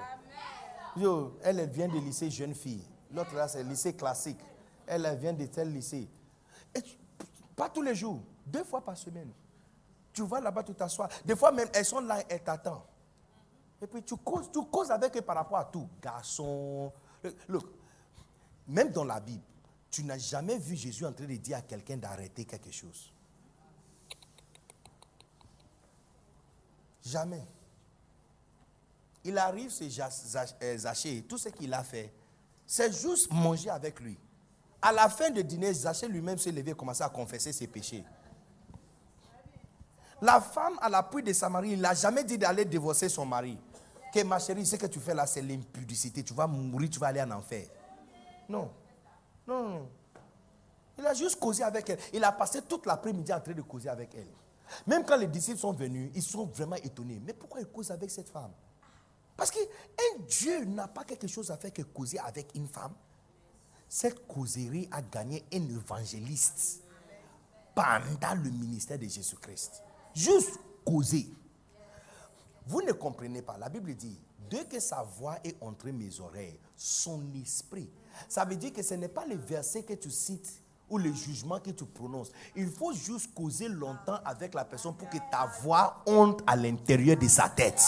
Yo, 0.98 1.38
elle, 1.44 1.68
vient 1.70 1.88
du 1.88 2.00
lycée 2.00 2.30
jeune 2.30 2.54
fille. 2.54 2.84
L'autre 3.14 3.34
là, 3.36 3.48
c'est 3.48 3.64
lycée 3.64 3.96
classique. 3.96 4.40
Elle, 4.86 5.18
vient 5.18 5.34
de 5.34 5.46
tel 5.46 5.72
lycée. 5.72 6.10
Et 6.76 6.80
pas 7.56 7.70
tous 7.70 7.82
les 7.82 7.96
jours, 7.96 8.22
deux 8.46 8.64
fois 8.64 8.82
par 8.82 8.98
semaine. 8.98 9.32
Tu 10.12 10.24
vas 10.24 10.42
là-bas, 10.42 10.64
tu 10.64 10.74
t'assois. 10.74 11.08
Des 11.24 11.36
fois 11.36 11.52
même, 11.52 11.70
elles 11.74 11.86
sont 11.86 12.02
là, 12.02 12.22
elles 12.28 12.44
t'attendent. 12.44 12.84
Et 13.82 13.88
puis 13.88 14.04
tu 14.04 14.18
causes, 14.18 14.52
tu 14.52 14.62
causes 14.66 14.92
avec 14.92 15.16
eux 15.16 15.22
par 15.22 15.38
rapport 15.38 15.60
à 15.60 15.66
tout. 15.66 15.88
Garçon. 16.02 16.92
Look, 17.48 17.66
même 18.68 18.92
dans 18.92 19.04
la 19.04 19.20
Bible, 19.20 19.44
tu 19.90 20.04
n'as 20.04 20.18
jamais 20.18 20.58
vu 20.58 20.76
Jésus 20.76 21.06
en 21.06 21.14
train 21.14 21.26
de 21.26 21.36
dire 21.36 21.58
à 21.58 21.62
quelqu'un 21.62 21.98
d'arrêter 21.98 22.46
quelque 22.46 22.72
chose. 22.72 23.12
Jamais. 27.06 27.46
Il 29.24 29.38
arrive, 29.38 29.72
c'est 29.72 29.90
euh, 30.62 30.78
Zachée, 30.78 31.24
tout 31.28 31.38
ce 31.38 31.50
qu'il 31.50 31.74
a 31.74 31.84
fait, 31.84 32.14
c'est 32.66 32.92
juste 32.94 33.32
manger 33.32 33.70
avec 33.70 34.00
lui. 34.00 34.18
À 34.82 34.92
la 34.92 35.10
fin 35.10 35.30
du 35.30 35.44
dîner, 35.44 35.74
Zachée 35.74 36.08
lui-même 36.08 36.38
s'est 36.38 36.52
levé 36.52 36.72
et 36.72 36.76
commencé 36.76 37.04
à 37.04 37.10
confesser 37.10 37.54
ses 37.54 37.68
péchés. 37.68 38.04
La 40.22 40.42
femme 40.42 40.78
à 40.82 40.90
l'appui 40.90 41.24
de 41.24 41.32
sa 41.32 41.50
mari, 41.50 41.72
il 41.72 41.82
n'a 41.82 41.94
jamais 41.94 42.24
dit 42.24 42.38
d'aller 42.38 42.66
divorcer 42.66 43.08
son 43.08 43.26
mari. 43.26 43.58
Que 44.14 44.24
ma 44.24 44.40
chérie, 44.40 44.66
ce 44.66 44.76
que 44.76 44.88
tu 44.88 45.00
fais 45.00 45.14
là, 45.14 45.28
c'est 45.28 45.42
l'impudicité. 45.42 46.24
Tu 46.24 46.34
vas 46.34 46.48
mourir, 46.48 46.90
tu 46.90 47.00
vas 47.00 47.08
aller 47.08 47.22
en 47.22 47.32
enfer. 47.32 47.68
Non. 48.50 48.72
Non, 49.48 49.70
non. 49.70 49.90
Il 50.98 51.06
a 51.06 51.14
juste 51.14 51.40
causé 51.40 51.64
avec 51.64 51.90
elle. 51.90 52.00
Il 52.14 52.24
a 52.24 52.32
passé 52.32 52.62
toute 52.62 52.86
l'après-midi 52.86 53.32
en 53.32 53.40
train 53.40 53.54
de 53.54 53.62
causer 53.62 53.90
avec 53.90 54.16
elle. 54.16 54.28
Même 54.86 55.06
quand 55.06 55.18
les 55.18 55.28
disciples 55.28 55.60
sont 55.60 55.74
venus, 55.74 56.12
ils 56.16 56.24
sont 56.24 56.46
vraiment 56.46 56.76
étonnés. 56.78 57.22
Mais 57.24 57.34
pourquoi 57.34 57.62
il 57.62 57.68
cause 57.68 57.92
avec 57.92 58.10
cette 58.10 58.30
femme? 58.30 58.52
Parce 59.36 59.52
qu'un 59.52 59.60
Dieu 60.28 60.66
n'a 60.66 60.88
pas 60.88 61.04
quelque 61.04 61.28
chose 61.28 61.52
à 61.52 61.58
faire 61.58 61.72
que 61.72 61.84
causer 61.84 62.20
avec 62.20 62.54
une 62.56 62.68
femme. 62.68 62.94
Cette 63.88 64.28
causerie 64.28 64.90
a 64.92 65.02
gagné 65.02 65.46
un 65.54 65.70
évangéliste 65.70 66.82
pendant 67.74 68.44
le 68.44 68.50
ministère 68.50 68.98
de 68.98 69.06
Jésus-Christ. 69.06 69.84
Juste 70.14 70.60
causer. 70.84 71.30
Vous 72.66 72.82
ne 72.82 72.92
comprenez 72.92 73.44
pas. 73.44 73.58
La 73.58 73.70
Bible 73.70 73.96
dit, 73.96 74.20
dès 74.50 74.66
que 74.66 74.80
sa 74.80 75.04
voix 75.04 75.38
est 75.44 75.56
entrée 75.62 75.92
mes 75.92 76.20
oreilles, 76.20 76.60
son 76.76 77.22
esprit 77.36 77.90
ça 78.28 78.46
veut 78.46 78.56
dire 78.56 78.74
que 78.74 78.82
ce 78.84 78.94
n'est 78.94 79.08
pas 79.08 79.26
les 79.26 79.36
versets 79.36 79.84
que 79.84 79.94
tu 79.94 80.10
cites 80.12 80.62
ou 80.90 80.98
les 80.98 81.14
jugements 81.14 81.60
que 81.60 81.72
tu 81.72 81.86
prononces. 81.86 82.32
Il 82.56 82.70
faut 82.70 82.94
juste 82.94 83.34
causer 83.34 83.68
longtemps 83.68 84.20
avec 84.24 84.54
la 84.54 84.64
personne 84.64 84.96
pour 84.96 85.10
que 85.10 85.18
ta 85.30 85.46
voix 85.62 86.02
honte 86.06 86.42
à 86.48 86.56
l'intérieur 86.56 87.18
de 87.18 87.28
sa 87.28 87.50
tête. 87.50 87.82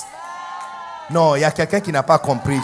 Non, 1.09 1.35
il 1.35 1.41
y 1.41 1.43
a 1.43 1.51
quelqu'un 1.51 1.79
qui 1.79 1.91
n'a 1.91 2.03
pas 2.03 2.19
compris. 2.19 2.59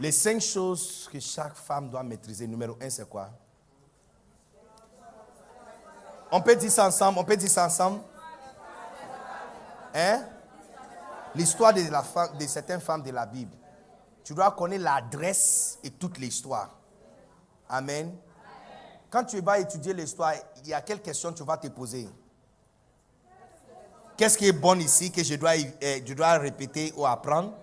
Les 0.00 0.12
cinq 0.12 0.40
choses 0.40 1.08
que 1.12 1.20
chaque 1.20 1.54
femme 1.54 1.90
doit 1.90 2.02
maîtriser. 2.02 2.46
Numéro 2.46 2.76
un, 2.80 2.88
c'est 2.88 3.06
quoi? 3.08 3.28
On 6.32 6.40
peut 6.40 6.56
dire 6.56 6.70
ça 6.70 6.86
ensemble 6.86 7.18
On 7.18 7.24
peut 7.24 7.36
dire 7.36 7.50
ça 7.50 7.66
ensemble 7.66 8.00
Hein? 9.92 10.24
L'histoire 11.34 11.72
de, 11.72 12.46
certaines 12.46 12.80
femmes 12.80 13.02
de 13.02 13.10
la 13.10 13.26
Bible. 13.26 13.56
Tu 14.24 14.34
dois 14.34 14.50
connaître 14.52 14.84
l'adresse 14.84 15.78
et 15.82 15.90
toute 15.90 16.18
l'histoire. 16.18 16.70
Amen. 17.68 18.14
Quand 19.08 19.24
tu 19.24 19.40
vas 19.40 19.58
étudier 19.58 19.92
l'histoire, 19.92 20.34
il 20.62 20.68
y 20.68 20.74
a 20.74 20.80
quelles 20.80 21.02
questions 21.02 21.32
tu 21.32 21.42
vas 21.42 21.56
te 21.56 21.68
poser? 21.68 22.08
Qu'est-ce 24.16 24.36
qui 24.36 24.46
est 24.46 24.52
bon 24.52 24.78
ici 24.78 25.10
que 25.10 25.24
je 25.24 25.34
dois, 25.34 25.56
eh, 25.56 26.04
je 26.06 26.14
dois 26.14 26.36
répéter 26.38 26.92
ou 26.96 27.06
apprendre? 27.06 27.54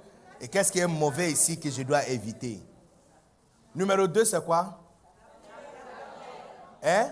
Et 0.42 0.48
qu'est-ce 0.48 0.72
qui 0.72 0.80
est 0.80 0.88
mauvais 0.88 1.32
ici 1.32 1.60
que 1.60 1.70
je 1.70 1.84
dois 1.84 2.06
éviter? 2.08 2.62
Numéro 3.76 4.08
2, 4.08 4.26
c'est 4.26 4.44
quoi? 4.44 4.80
Hein? 6.84 7.12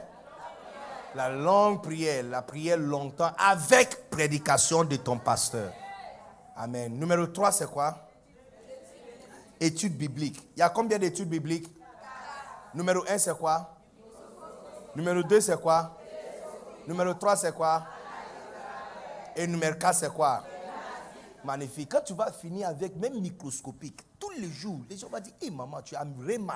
La 1.14 1.30
longue 1.30 1.82
prière, 1.82 2.24
la 2.24 2.42
prière 2.42 2.78
longtemps 2.78 3.32
avec 3.38 4.10
prédication 4.10 4.84
de 4.84 4.98
ton 4.98 5.18
pasteur. 5.18 5.72
Amen. 6.56 6.98
Numéro 6.98 7.28
3, 7.28 7.52
c'est 7.52 7.70
quoi? 7.70 8.08
Études 9.60 9.98
bibliques. 9.98 10.42
Il 10.56 10.60
y 10.60 10.62
a 10.62 10.70
combien 10.70 10.98
d'études 10.98 11.30
bibliques? 11.30 11.68
Numéro 12.74 13.04
1, 13.08 13.18
c'est 13.18 13.38
quoi? 13.38 13.78
Numéro 14.96 15.22
2, 15.24 15.42
c'est 15.42 15.60
quoi? 15.60 15.98
Numéro 16.88 17.14
3, 17.14 17.36
c'est 17.36 17.54
quoi? 17.54 17.86
Et 19.36 19.46
numéro 19.48 19.76
4, 19.76 19.96
c'est 19.96 20.14
quoi? 20.14 20.44
Magnifique. 21.44 21.92
Quand 21.92 22.02
tu 22.02 22.14
vas 22.14 22.32
finir 22.32 22.70
avec 22.70 22.96
même 22.96 23.20
microscopique, 23.20 24.02
tous 24.18 24.32
les 24.32 24.50
jours, 24.50 24.80
les 24.90 24.98
gens 24.98 25.10
vont 25.10 25.20
dire 25.20 25.34
Hé 25.42 25.52
maman, 25.52 25.82
tu 25.82 25.96
as 25.96 26.06
vraiment. 26.06 26.54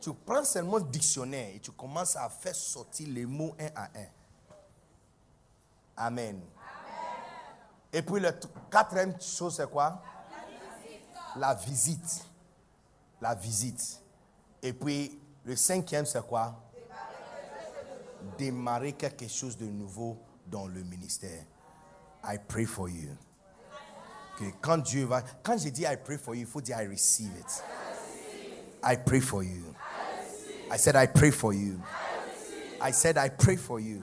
Tu 0.00 0.12
prends 0.12 0.44
seulement 0.44 0.78
le 0.78 0.84
dictionnaire 0.84 1.50
et 1.54 1.60
tu 1.60 1.70
commences 1.72 2.16
à 2.16 2.28
faire 2.28 2.54
sortir 2.54 3.08
les 3.10 3.26
mots 3.26 3.54
un 3.58 3.68
à 3.74 3.84
un. 3.84 4.06
Amen. 5.96 6.40
Et 7.92 8.02
puis 8.02 8.20
t- 8.32 8.48
quatrième 8.70 9.20
chose, 9.20 9.56
c'est 9.56 9.70
quoi? 9.70 10.02
La 11.36 11.54
visite. 11.54 12.24
La 13.20 13.34
visite. 13.34 14.00
Et 14.62 14.72
puis 14.72 15.18
le 15.44 15.56
cinquième, 15.56 16.04
c'est 16.06 16.24
quoi? 16.26 16.54
Démarrer 18.36 18.92
quelque 18.92 19.28
chose 19.28 19.56
de 19.56 19.66
nouveau 19.66 20.18
dans 20.46 20.66
le 20.66 20.82
ministère. 20.82 21.44
I 22.24 22.36
pray 22.48 22.64
for 22.64 22.88
you. 22.88 23.16
Que 24.38 24.44
quand 24.60 24.78
Dieu 24.78 25.04
va. 25.06 25.22
Quand 25.42 25.56
I 25.92 25.96
pray 25.96 26.18
for 26.18 26.34
you, 26.34 26.42
il 26.42 26.46
faut 26.46 26.60
dire 26.60 26.80
I 26.80 26.86
receive 26.86 27.30
it. 27.38 27.62
I 28.82 28.96
pray 28.96 29.20
for 29.20 29.42
you. 29.42 29.74
I 30.70 30.76
said 30.76 30.94
I 30.96 31.06
pray 31.06 31.30
for 31.30 31.52
you. 31.54 31.80
I 32.80 32.92
said 32.92 33.16
I 33.16 33.28
pray 33.30 33.56
for 33.56 33.80
you. 33.80 34.02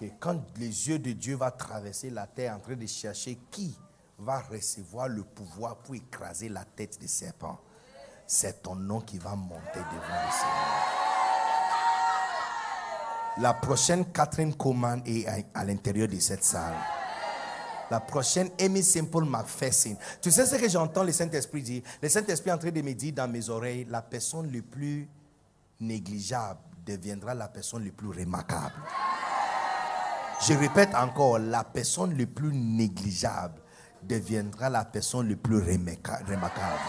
Que 0.00 0.06
quand 0.20 0.42
les 0.58 0.88
yeux 0.88 0.98
de 0.98 1.12
Dieu 1.12 1.36
vont 1.36 1.50
traverser 1.50 2.10
la 2.10 2.26
terre 2.26 2.54
en 2.54 2.60
train 2.60 2.76
de 2.76 2.86
chercher 2.86 3.38
qui 3.50 3.78
va 4.18 4.40
recevoir 4.40 5.08
le 5.08 5.22
pouvoir 5.22 5.76
pour 5.76 5.94
écraser 5.94 6.48
la 6.48 6.64
tête 6.64 6.98
des 7.00 7.08
serpents, 7.08 7.58
c'est 8.26 8.62
ton 8.62 8.74
nom 8.74 9.00
qui 9.00 9.18
va 9.18 9.34
monter 9.34 9.78
devant 9.78 10.24
le 10.24 10.32
Seigneur. 10.32 11.06
La 13.38 13.52
prochaine 13.52 14.04
quatrième 14.06 14.54
commande 14.54 15.02
est 15.06 15.26
à, 15.54 15.64
l'intérieur 15.64 16.08
de 16.08 16.18
cette 16.18 16.42
salle. 16.42 16.74
La 17.90 18.00
prochaine, 18.00 18.48
Amy 18.58 18.82
Simple 18.82 19.24
McPherson. 19.24 19.96
Tu 20.20 20.30
sais 20.30 20.46
ce 20.46 20.56
que 20.56 20.68
j'entends 20.68 21.04
le 21.04 21.12
Saint-Esprit 21.12 21.62
dire? 21.62 21.82
Le 22.02 22.08
Saint-Esprit 22.08 22.50
est 22.50 22.54
en 22.54 22.58
train 22.58 22.70
de 22.70 22.82
me 22.82 22.94
dire 22.94 23.12
dans 23.12 23.30
mes 23.30 23.48
oreilles, 23.48 23.86
la 23.88 24.02
personne 24.02 24.50
le 24.50 24.62
plus 24.62 25.08
négligeable 25.78 26.60
deviendra 26.84 27.34
la 27.34 27.48
personne 27.48 27.84
le 27.84 27.92
plus 27.92 28.08
remarquable. 28.08 28.72
Je 30.40 30.52
répète 30.54 30.94
encore, 30.94 31.38
la 31.38 31.64
personne 31.64 32.16
le 32.16 32.26
plus 32.26 32.52
négligeable 32.54 33.60
deviendra 34.02 34.68
la 34.68 34.84
personne 34.84 35.28
le 35.28 35.36
plus 35.36 35.58
remarquable. 35.58 36.80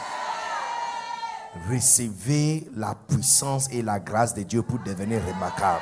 Recevez 1.69 2.69
la 2.75 2.93
puissance 2.93 3.67
et 3.71 3.81
la 3.81 3.99
grâce 3.99 4.33
de 4.35 4.43
Dieu 4.43 4.61
pour 4.61 4.79
devenir 4.79 5.21
remarquable. 5.25 5.81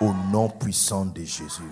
Au 0.00 0.12
nom 0.30 0.48
puissant 0.48 1.06
de 1.06 1.22
Jésus. 1.22 1.62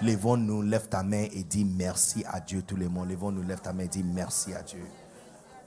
Lèvons-nous, 0.00 0.62
lève 0.62 0.88
ta 0.88 1.02
main 1.02 1.26
et 1.32 1.42
dis 1.44 1.64
merci 1.64 2.24
à 2.26 2.40
Dieu, 2.40 2.62
tout 2.62 2.76
le 2.76 2.88
monde. 2.88 3.08
Lèvons-nous, 3.08 3.42
lève 3.42 3.60
ta 3.60 3.72
main 3.72 3.84
et 3.84 3.88
dis 3.88 4.02
merci 4.02 4.54
à 4.54 4.62
Dieu. 4.62 4.84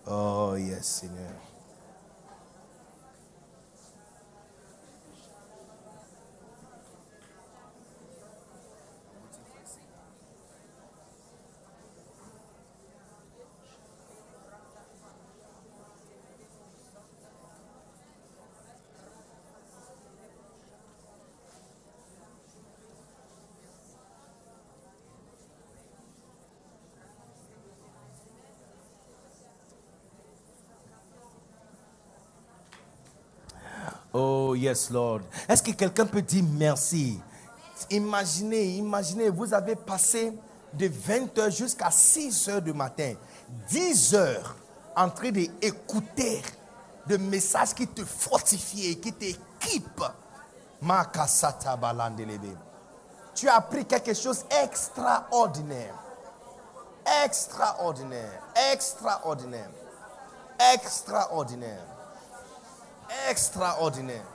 Oh, 0.07 0.55
yes, 0.57 0.85
Seigneur. 0.85 1.31
Oh, 34.17 34.54
yes, 34.65 34.89
Lord. 34.89 35.21
Est-ce 35.47 35.61
que 35.61 35.71
quelqu'un 35.71 36.05
peut 36.05 36.21
dire 36.21 36.43
merci? 36.43 37.19
Imaginez, 37.89 38.77
imaginez, 38.77 39.29
vous 39.29 39.53
avez 39.53 39.75
passé 39.75 40.33
de 40.73 40.87
20 40.87 41.37
heures 41.37 41.51
jusqu'à 41.51 41.91
6 41.91 42.49
heures 42.49 42.61
du 42.61 42.73
matin, 42.73 43.13
10 43.69 44.15
heures 44.15 44.55
en 44.95 45.09
train 45.09 45.31
d'écouter 45.31 46.41
des 47.05 47.17
messages 47.17 47.73
qui 47.73 47.87
te 47.87 48.03
fortifient, 48.03 48.99
qui 48.99 49.13
t'équipent. 49.13 50.03
Tu 53.35 53.49
as 53.49 53.55
appris 53.55 53.85
quelque 53.85 54.13
chose 54.13 54.45
extraordinaire. 54.63 55.95
Extraordinaire. 57.23 58.41
Extraordinaire. 58.73 59.69
Extraordinaire. 60.73 61.85
Extraordinaire. 63.29 64.34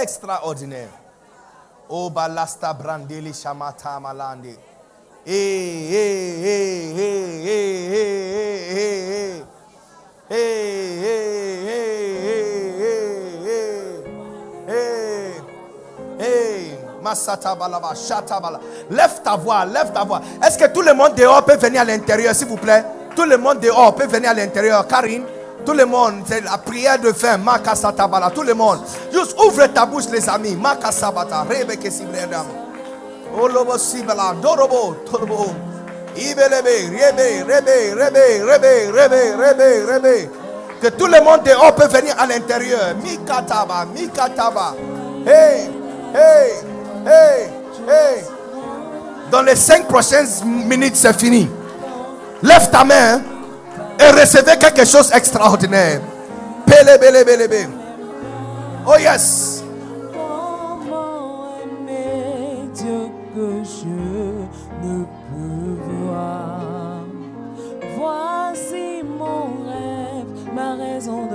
Extraordinaire. 0.00 0.88
Oh 1.88 2.10
balasta 2.10 2.72
brandeli 2.72 3.32
shamata 3.32 4.00
malande. 4.00 4.56
Lève 18.90 19.22
ta 19.22 19.36
voix, 19.36 19.64
lève 19.66 19.92
ta 19.92 20.04
voix. 20.04 20.20
Est-ce 20.42 20.56
que 20.58 20.66
tout 20.72 20.80
le 20.80 20.94
monde 20.94 21.14
dehors 21.14 21.44
peut 21.44 21.56
venir 21.56 21.82
à 21.82 21.84
l'intérieur, 21.84 22.34
s'il 22.34 22.48
vous 22.48 22.56
plaît? 22.56 22.84
Tout 23.14 23.24
le 23.24 23.36
monde 23.36 23.60
dehors 23.60 23.94
peut 23.94 24.06
venir 24.06 24.30
à 24.30 24.34
l'intérieur. 24.34 24.86
Karine, 24.86 25.24
tout 25.64 25.72
le 25.72 25.86
monde, 25.86 26.22
c'est 26.26 26.42
la 26.42 26.58
prière 26.58 26.98
de 26.98 27.12
fin. 27.12 27.36
Makasata 27.38 28.06
bala, 28.06 28.30
tout 28.30 28.42
le 28.42 28.54
monde. 28.54 28.80
Juste 29.12 29.36
ouvre 29.38 29.66
ta 29.66 29.86
bouche, 29.86 30.04
les 30.12 30.28
amis. 30.28 30.56
Makasabata, 30.56 31.44
rebeke 31.48 31.90
sibredam. 31.90 32.46
Olobo 33.40 33.78
sibala, 33.78 34.34
dorobo, 34.40 34.96
torobo. 35.10 35.54
Ibelebe, 36.16 36.90
rebe, 36.90 37.42
rebe, 37.48 37.94
rebe, 37.94 38.42
rebe, 38.44 38.90
rebe, 38.92 39.36
rebe, 39.36 39.92
rebe. 39.92 40.30
Que 40.80 40.88
tout 40.88 41.06
le 41.06 41.20
monde 41.20 41.42
dehors 41.44 41.74
peut 41.74 41.86
venir 41.86 42.14
à 42.18 42.26
l'intérieur. 42.26 42.94
Mikataba, 43.02 43.86
mikataba. 43.94 44.74
Hey, 45.26 45.70
hey, 46.14 46.52
hey, 47.06 47.50
hey. 47.88 48.24
Dans 49.30 49.42
les 49.42 49.56
cinq 49.56 49.88
prochaines 49.88 50.28
minutes, 50.44 50.96
c'est 50.96 51.18
fini. 51.18 51.48
Lève 52.42 52.70
ta 52.70 52.84
main 52.84 53.22
et 54.02 54.20
recevez 54.20 54.56
quelque 54.58 54.84
chose 54.84 55.10
d'extraordinaire. 55.10 56.00
Pele, 56.66 56.98
bele, 56.98 57.24
bele, 57.24 57.48
bele. 57.48 57.68
Oh 58.86 58.96
yes. 58.98 59.62
Comment 60.12 61.48
aimer 61.62 62.68
Dieu 62.74 63.08
que 63.34 63.62
je 63.64 64.86
ne 64.86 65.04
peux 65.04 65.82
voir 66.04 67.04
Voici 67.96 69.02
mon 69.04 69.64
rêve, 69.68 70.54
ma 70.54 70.74
raison 70.74 71.26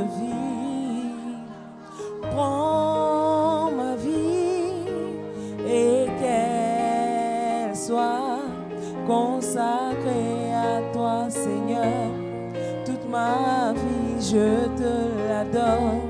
ma 13.17 13.73
vie, 13.73 14.15
je 14.31 14.49
te 14.79 14.93
la 15.29 15.43
donne 15.57 16.07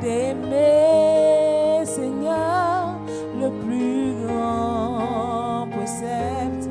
d'aimer, 0.00 1.84
Seigneur, 1.84 2.96
le 3.40 3.48
plus 3.64 4.06
grand 4.24 5.68
précepte. 5.76 6.64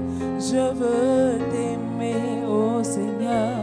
Je 0.50 0.64
veux 0.80 1.30
t'aimer, 1.52 2.44
oh 2.58 2.84
Seigneur, 2.84 3.58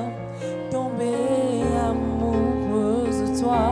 tomber 0.71 1.65
amoureuse 1.89 3.19
de 3.25 3.29
toi. 3.41 3.65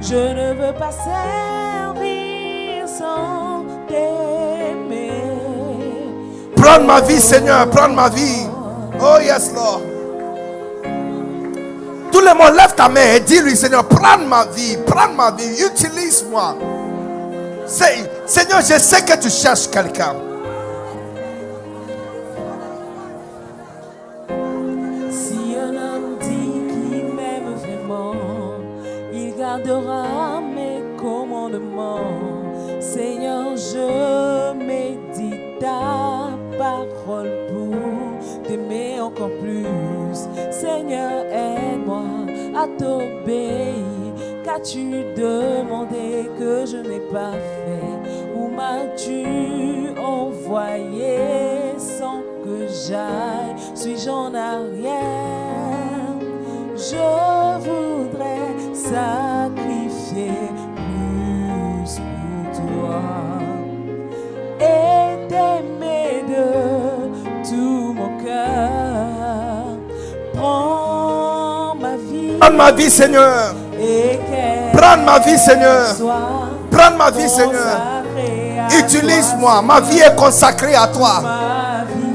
Je 0.09 0.21
ne 0.39 0.47
veux 0.59 0.75
pas 0.83 0.91
servir 0.91 1.78
Prends 6.69 6.85
ma 6.85 7.01
vie, 7.01 7.19
Seigneur, 7.19 7.67
prends 7.71 7.89
ma 7.89 8.09
vie. 8.09 8.45
Oh 9.01 9.17
yes, 9.19 9.51
Lord. 9.55 9.81
Tout 12.11 12.19
le 12.19 12.33
monde, 12.35 12.55
lève 12.55 12.75
ta 12.75 12.87
main 12.87 13.15
et 13.15 13.21
dis-lui, 13.21 13.55
Seigneur, 13.55 13.87
prends 13.87 14.19
ma 14.19 14.45
vie, 14.45 14.77
prends 14.85 15.11
ma 15.11 15.31
vie, 15.31 15.49
utilise-moi. 15.65 16.55
Seigneur, 17.65 18.61
je 18.61 18.77
sais 18.77 19.01
que 19.01 19.17
tu 19.17 19.31
cherches 19.31 19.67
quelqu'un. 19.71 20.13
T'obéir. 42.77 43.85
Qu'as-tu 44.43 45.03
demandé 45.15 46.29
que 46.37 46.65
je 46.65 46.77
n'ai 46.77 47.01
pas 47.11 47.33
fait? 47.33 47.97
Où 48.35 48.47
m'as-tu 48.47 49.97
envoyé 49.99 51.77
sans 51.77 52.21
que 52.43 52.67
j'aille? 52.67 53.55
Suis-je 53.75 54.09
en 54.09 54.33
arrière? 54.33 54.97
Je 56.75 56.95
voudrais 57.59 58.55
sacrifier 58.73 60.31
plus 60.75 61.99
pour 61.99 62.43
toi 62.57 63.28
Prends 72.39 72.51
ma 72.51 72.71
vie, 72.71 72.89
Seigneur. 72.89 73.53
Prends 74.73 74.97
ma 75.05 75.19
vie, 75.19 75.37
Seigneur. 75.37 75.95
Prends 76.71 76.95
ma 76.97 77.11
vie, 77.11 77.29
Seigneur. 77.29 78.03
Utilise-moi. 78.77 79.61
Ma 79.61 79.79
vie 79.81 79.99
est 79.99 80.15
consacrée 80.15 80.75
à 80.75 80.87
toi. 80.87 81.21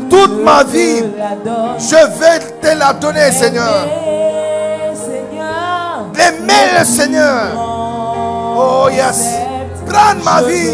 Toute 0.09 0.43
ma 0.43 0.63
vie. 0.65 1.05
Je 1.79 1.97
vais 2.19 2.39
te 2.61 2.79
la 2.79 2.93
donner, 2.93 3.31
Seigneur. 3.33 3.87
Aimer 6.17 6.79
le 6.79 6.85
Seigneur. 6.85 7.49
Oh, 8.57 8.89
yes. 8.91 9.27
Prends 9.87 10.23
ma 10.25 10.43
vie. 10.43 10.73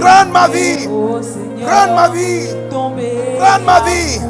Prends 0.00 0.26
ma 0.32 0.48
vie. 0.48 0.88
Prends 1.66 1.94
ma 1.94 2.08
vie. 2.08 2.48
Prends 3.38 3.60
ma 3.64 3.80
vie. 3.80 4.20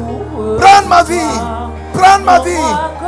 Prends 0.59 0.87
ma 0.87 1.03
vie. 1.03 1.39
Prends 1.93 2.19
ma 2.25 2.39
vie. 2.39 3.00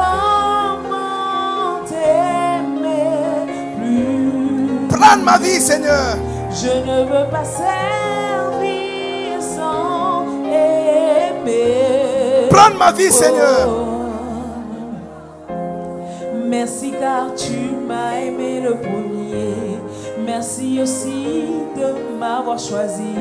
Prends 4.94 5.18
ma 5.24 5.38
vie, 5.38 5.60
Seigneur. 5.60 6.16
Je 6.52 6.68
ne 6.68 7.04
veux 7.06 7.30
pas 7.32 7.44
servir 7.44 9.42
sans 9.42 10.26
aimer. 10.46 12.48
Prends 12.50 12.74
ma 12.78 12.92
vie, 12.92 13.12
Seigneur. 13.12 13.68
Oh. 13.68 13.90
Merci 16.48 16.92
car 17.00 17.34
tu 17.36 17.72
m'as 17.88 18.20
aimé 18.20 18.62
le 18.62 18.76
premier. 18.76 19.80
Merci 20.26 20.80
aussi 20.82 21.46
de 21.76 22.18
m'avoir 22.20 22.60
choisi. 22.60 23.16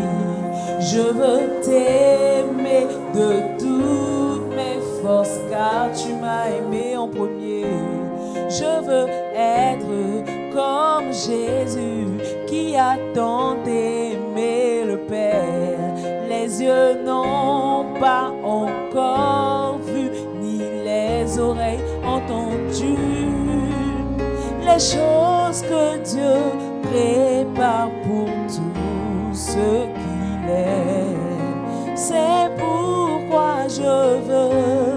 Je 0.79 1.01
veux 1.01 1.61
t'aimer 1.63 2.87
de 3.15 3.59
toutes 3.59 4.55
mes 4.55 4.79
forces 5.03 5.39
car 5.51 5.89
tu 5.95 6.13
m'as 6.21 6.49
aimé 6.49 6.97
en 6.97 7.09
premier. 7.09 7.65
Je 8.51 8.81
veux 8.87 9.07
être 9.35 9.87
comme 10.55 11.13
Jésus 11.13 12.07
qui 12.47 12.77
a 12.77 12.97
tant 13.15 13.57
aimé 13.65 14.85
le 14.87 14.99
Père. 14.99 15.95
Les 16.29 16.63
yeux 16.63 17.03
n'ont 17.05 17.87
pas 18.01 18.33
encore 18.43 19.79
vu, 19.85 20.11
ni 20.41 20.59
les 20.59 21.39
oreilles 21.39 21.85
entendu 22.05 22.97
les 24.65 24.79
choses 24.79 25.63
que 25.63 25.99
Dieu 25.99 26.37
prépare 26.83 27.91
pour 28.05 28.27
tous 28.47 29.35
ceux 29.35 29.87
qu'il 29.95 30.51
aime. 30.51 31.97
C'est 31.97 32.51
pourquoi 32.59 33.69
je 33.69 34.19
veux 34.29 34.92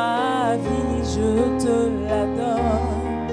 ma 0.00 0.56
vie, 0.64 1.02
je 1.14 1.30
te 1.64 1.76
la 2.08 2.22
donne. 2.38 3.28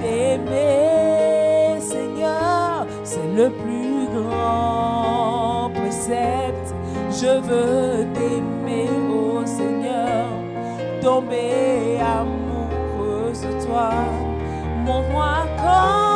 T'aimer, 0.00 1.80
Seigneur, 1.92 2.86
c'est 3.10 3.30
le 3.40 3.48
plus 3.62 4.00
grand 4.16 5.70
précepte. 5.78 6.70
Je 7.20 7.32
veux 7.48 8.06
t'aimer, 8.14 8.90
oh 9.12 9.42
Seigneur, 9.44 10.26
tomber 11.02 11.98
amoureuse 12.18 13.40
de 13.46 13.52
toi. 13.66 13.90
Montre-moi 14.84 15.34
comment 15.62 16.07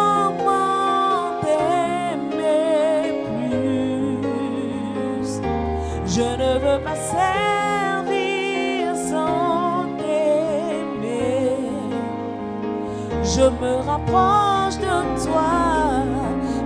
Je 13.35 13.41
me 13.41 13.77
rapproche 13.77 14.77
de 14.77 15.25
toi, 15.25 16.05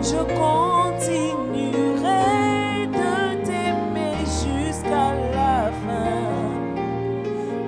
je 0.02 0.18
continuerai 0.34 1.68
de 2.88 3.44
t'aimer 3.44 4.18
jusqu'à 4.26 5.14
la 5.32 5.70
fin. 5.84 6.26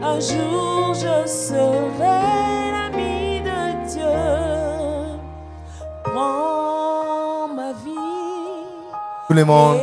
Un 0.02 0.18
jour 0.18 0.94
je 0.94 1.28
serai 1.28 2.20
l'ami 2.72 3.40
de 3.40 3.60
Dieu. 3.88 4.18
Prends 6.02 7.46
ma 7.54 7.70
vie. 7.84 8.64
Tout 9.28 9.34
le 9.34 9.44
monde. 9.44 9.78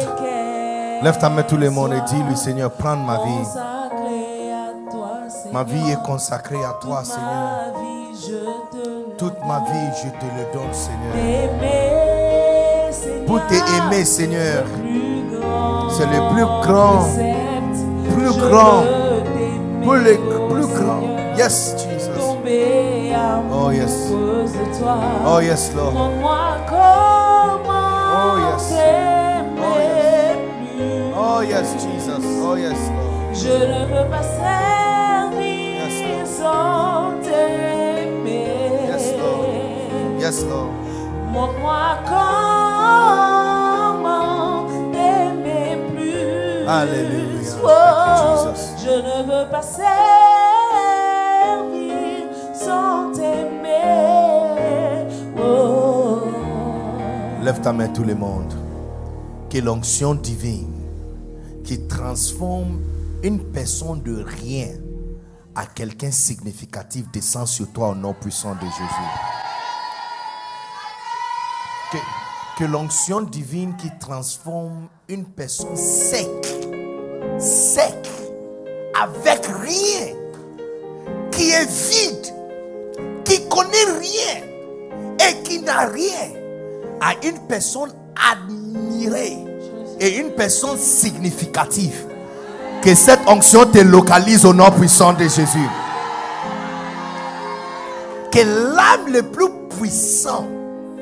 Lève 1.01 1.17
ta 1.19 1.29
main, 1.29 1.43
tout 1.43 1.55
le 1.55 1.69
monde, 1.69 1.93
et 1.93 2.01
dis-lui, 2.01 2.35
Seigneur, 2.35 2.71
prends 2.71 2.97
ma 2.97 3.23
vie. 3.23 3.47
Ma 5.53 5.63
vie 5.63 5.91
est 5.91 6.03
consacrée 6.03 6.65
à 6.65 6.73
toi, 6.81 7.05
Seigneur. 7.05 7.75
Te 9.17 9.19
Toute 9.19 9.39
ma 9.45 9.59
vie, 9.59 9.91
je 10.03 10.09
te 10.09 10.25
le 10.25 10.43
donne, 10.53 10.73
Seigneur. 10.73 11.15
Aimer, 11.15 12.91
Seigneur, 12.91 13.25
Pour 13.25 13.39
t'aimer, 13.47 14.05
Seigneur. 14.05 14.63
plus 14.65 15.39
grand 15.39 15.89
C'est 15.89 16.05
le 16.05 16.19
plus 16.33 16.45
grand. 16.45 17.07
Plus 18.13 18.33
grand. 18.39 18.83
Pour 19.83 19.95
le 19.95 20.17
oh 20.17 20.47
plus 20.53 20.67
grand. 20.67 21.01
Seigneur. 21.01 21.37
Yes, 21.37 21.75
Jesus. 21.77 22.11
Oh, 23.51 23.71
yes. 23.71 24.07
amoureuse 24.09 24.53
de 24.53 24.79
toi. 24.79 24.97
Oh, 25.25 25.39
yes, 25.39 25.71
Lord. 25.75 25.93
Oh, 25.95 26.07
yes. 28.37 28.73
Oh, 31.17 31.41
yes, 31.41 31.73
Jesus. 31.83 32.25
Oh, 32.43 32.55
yes, 32.55 32.89
Lord. 32.89 33.33
Je 33.33 33.49
ne 33.49 33.85
veux 33.85 34.09
pas 34.09 34.23
servir 34.23 35.45
Yes, 35.87 36.29
sans 36.39 37.04
Yes, 40.25 40.41
Lord. 40.43 40.73
Montre-moi 41.31 41.99
comment 43.29 43.51
t'aimer 44.91 45.77
plus. 45.93 46.65
Alléluia. 46.67 47.51
Oh, 47.63 48.49
je 48.83 48.89
ne 48.89 49.21
veux 49.27 49.45
pas 49.51 49.61
servir 49.61 49.85
sans 52.55 53.11
t'aimer. 53.11 55.05
Oh. 55.37 56.21
Lève 57.43 57.61
ta 57.61 57.71
main, 57.71 57.89
tout 57.89 58.03
le 58.03 58.15
monde. 58.15 58.51
Que 59.47 59.59
l'onction 59.59 60.15
divine 60.15 60.73
qui 61.63 61.85
transforme 61.87 62.81
une 63.21 63.43
personne 63.51 64.01
de 64.01 64.23
rien 64.23 64.69
à 65.53 65.67
quelqu'un 65.67 66.09
significatif 66.09 67.11
descend 67.11 67.45
sur 67.45 67.71
toi 67.71 67.89
au 67.89 67.95
nom 67.95 68.15
puissant 68.19 68.55
de 68.55 68.61
Jésus. 68.61 69.44
Que, 72.57 72.63
l'onction 72.63 73.21
divine 73.21 73.75
qui 73.75 73.91
transforme 73.99 74.87
une 75.07 75.25
personne 75.25 75.75
sec, 75.75 76.27
sec, 77.37 78.09
avec 78.99 79.45
rien, 79.45 80.15
qui 81.31 81.51
est 81.51 81.69
vide, 81.69 82.33
qui 83.25 83.47
connaît 83.49 83.99
rien 83.99 84.41
et 85.19 85.43
qui 85.43 85.59
n'a 85.59 85.85
rien, 85.85 86.31
à 87.01 87.13
une 87.25 87.39
personne 87.47 87.91
admirée 88.31 89.37
et 89.99 90.17
une 90.17 90.31
personne 90.31 90.77
significative. 90.77 92.07
Que 92.81 92.95
cette 92.95 93.27
onction 93.27 93.65
te 93.65 93.79
localise 93.79 94.45
au 94.45 94.53
nom 94.53 94.71
puissant 94.71 95.13
de 95.13 95.23
Jésus. 95.23 95.69
Que 98.31 98.39
l'âme 98.39 99.11
le 99.11 99.23
plus 99.23 99.49
puissant 99.77 100.45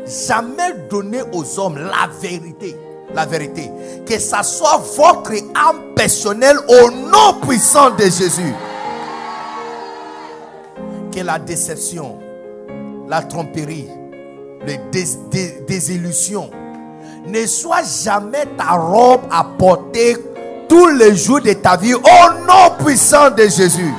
jamais 0.05 0.73
donné 0.89 1.21
aux 1.31 1.59
hommes 1.59 1.77
la 1.77 2.09
vérité. 2.21 2.75
La 3.13 3.25
vérité. 3.25 3.69
Que 4.05 4.19
ça 4.19 4.43
soit 4.43 4.81
votre 4.95 5.33
âme 5.55 5.93
personnelle 5.95 6.57
au 6.67 6.91
nom 6.91 7.39
puissant 7.45 7.91
de 7.91 8.03
Jésus. 8.03 8.53
Que 11.11 11.19
la 11.21 11.37
déception, 11.37 12.19
la 13.07 13.21
tromperie, 13.21 13.87
les 14.65 14.79
désillusions. 15.67 16.49
Ne 17.27 17.45
sois 17.45 17.83
jamais 17.83 18.45
ta 18.57 18.71
robe 18.71 19.21
à 19.31 19.43
porter 19.43 20.17
tous 20.67 20.87
les 20.87 21.15
jours 21.15 21.41
de 21.41 21.53
ta 21.53 21.77
vie 21.77 21.93
au 21.93 22.45
nom 22.47 22.83
puissant 22.83 23.29
de 23.29 23.43
Jésus. 23.43 23.93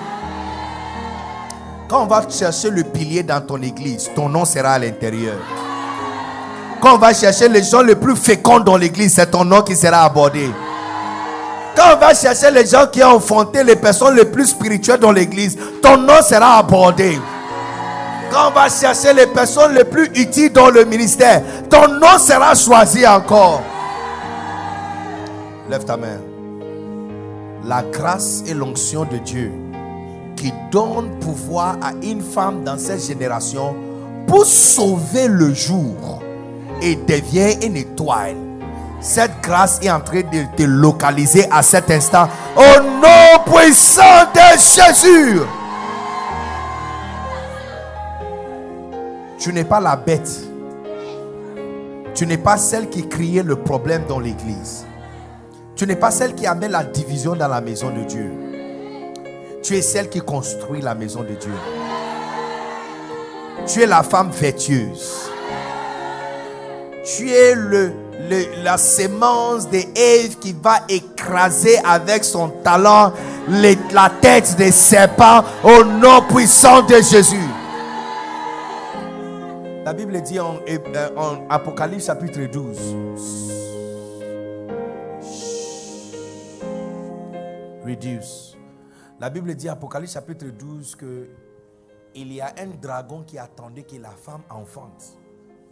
Quand 1.89 2.02
on 2.02 2.06
va 2.06 2.28
chercher 2.28 2.70
le 2.70 2.82
pilier 2.82 3.22
dans 3.22 3.40
ton 3.40 3.62
église, 3.62 4.10
ton 4.16 4.28
nom 4.28 4.44
sera 4.44 4.72
à 4.72 4.78
l'intérieur. 4.78 5.36
Quand 6.85 6.97
on 6.97 6.98
va 6.98 7.15
chercher 7.15 7.48
les 7.48 7.62
gens 7.62 7.81
les 7.81 7.94
plus 7.94 8.15
féconds 8.15 8.61
dans 8.61 8.77
l'église, 8.77 9.15
c'est 9.15 9.31
ton 9.31 9.43
nom 9.43 9.62
qui 9.62 9.74
sera 9.74 10.02
abordé. 10.05 10.51
Quand 11.74 11.94
on 11.94 11.98
va 11.98 12.12
chercher 12.12 12.51
les 12.51 12.66
gens 12.66 12.86
qui 12.93 13.02
ont 13.02 13.15
enfanté 13.15 13.65
les 13.65 13.74
personnes 13.74 14.15
les 14.15 14.27
plus 14.27 14.48
spirituelles 14.48 15.01
dans 15.01 15.11
l'église, 15.11 15.56
ton 15.81 15.97
nom 15.97 16.20
sera 16.23 16.59
abordé. 16.59 17.19
Quand 18.31 18.48
on 18.48 18.51
va 18.51 18.69
chercher 18.69 19.15
les 19.15 19.27
personnes 19.27 19.73
les 19.73 19.85
plus 19.85 20.11
utiles 20.15 20.52
dans 20.52 20.69
le 20.69 20.85
ministère, 20.85 21.43
ton 21.70 21.89
nom 21.89 22.19
sera 22.19 22.55
choisi 22.55 23.06
encore. 23.06 23.62
Lève 25.70 25.86
ta 25.86 25.97
main. 25.97 26.20
La 27.65 27.82
grâce 27.82 28.43
et 28.47 28.52
l'onction 28.52 29.06
de 29.11 29.16
Dieu 29.16 29.52
qui 30.36 30.52
donne 30.70 31.19
pouvoir 31.20 31.78
à 31.82 31.93
une 32.02 32.20
femme 32.20 32.62
dans 32.62 32.77
cette 32.77 33.02
génération 33.06 33.74
pour 34.27 34.44
sauver 34.44 35.28
le 35.28 35.55
jour 35.55 36.20
et 36.82 36.96
devient 36.96 37.64
une 37.64 37.76
étoile 37.76 38.36
cette 39.05 39.42
grâce 39.42 39.80
est 39.82 39.90
en 39.90 40.01
train 40.01 40.22
de 40.22 40.56
te 40.56 40.62
localiser 40.62 41.46
à 41.51 41.62
cet 41.62 41.90
instant. 41.90 42.26
Au 42.56 42.80
nom 42.80 43.44
puissant 43.44 44.24
de 44.34 44.59
Jésus. 44.59 45.40
Tu 49.38 49.52
n'es 49.52 49.64
pas 49.64 49.78
la 49.78 49.94
bête. 49.94 50.30
Tu 52.14 52.26
n'es 52.26 52.38
pas 52.38 52.56
celle 52.56 52.88
qui 52.88 53.06
criait 53.06 53.42
le 53.42 53.56
problème 53.56 54.05
dans 54.09 54.20
l'église. 54.20 54.86
Tu 55.76 55.86
n'es 55.86 55.96
pas 55.96 56.10
celle 56.10 56.34
qui 56.34 56.46
amène 56.46 56.70
la 56.70 56.82
division 56.82 57.36
dans 57.36 57.48
la 57.48 57.60
maison 57.60 57.90
de 57.90 58.05
Dieu. 58.05 58.32
Tu 59.62 59.76
es 59.76 59.82
celle 59.82 60.09
qui 60.09 60.20
construit 60.20 60.80
la 60.80 60.94
maison 60.94 61.20
de 61.20 61.34
Dieu. 61.34 61.52
Tu 63.66 63.82
es 63.82 63.86
la 63.86 64.02
femme 64.02 64.30
vertueuse. 64.30 65.34
Tu 67.05 67.28
es 67.28 67.55
le 67.55 67.93
la 68.62 68.78
sémence 68.78 69.68
de 69.68 69.78
Ève 69.94 70.39
qui 70.39 70.52
va 70.52 70.81
écraser 70.89 71.78
avec 71.85 72.24
son 72.24 72.48
talent 72.48 73.12
la 73.48 74.10
tête 74.20 74.56
des 74.56 74.70
serpents 74.70 75.44
au 75.62 75.85
nom 75.85 76.22
puissant 76.28 76.82
de 76.82 76.94
Jésus. 76.94 77.36
La 79.85 79.93
Bible 79.93 80.22
dit 80.22 80.40
en, 80.40 80.56
euh, 80.66 81.09
en 81.16 81.47
Apocalypse 81.51 82.06
chapitre 82.06 82.40
12. 82.51 82.78
Reduce. 87.85 88.56
La 89.20 89.28
Bible 89.28 89.55
dit 89.55 89.68
Apocalypse 89.68 90.14
chapitre 90.14 90.47
12 90.47 90.97
que 90.97 91.28
il 92.14 92.32
y 92.32 92.40
a 92.40 92.55
un 92.59 92.68
dragon 92.81 93.24
qui 93.26 93.36
attendait 93.39 93.82
que 93.82 93.97
la 93.97 94.10
femme 94.10 94.43
enfante 94.48 95.18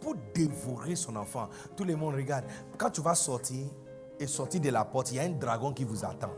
pour 0.03 0.15
dévorer 0.35 0.95
son 0.95 1.15
enfant. 1.15 1.47
Tout 1.77 1.85
le 1.85 1.95
monde 1.95 2.15
regarde. 2.15 2.43
Quand 2.77 2.89
tu 2.89 3.01
vas 3.01 3.15
sortir 3.15 3.65
et 4.19 4.27
sortir 4.27 4.59
de 4.59 4.69
la 4.69 4.83
porte, 4.83 5.11
il 5.11 5.15
y 5.15 5.19
a 5.19 5.23
un 5.23 5.29
dragon 5.29 5.71
qui 5.71 5.85
vous 5.85 6.03
attend. 6.03 6.31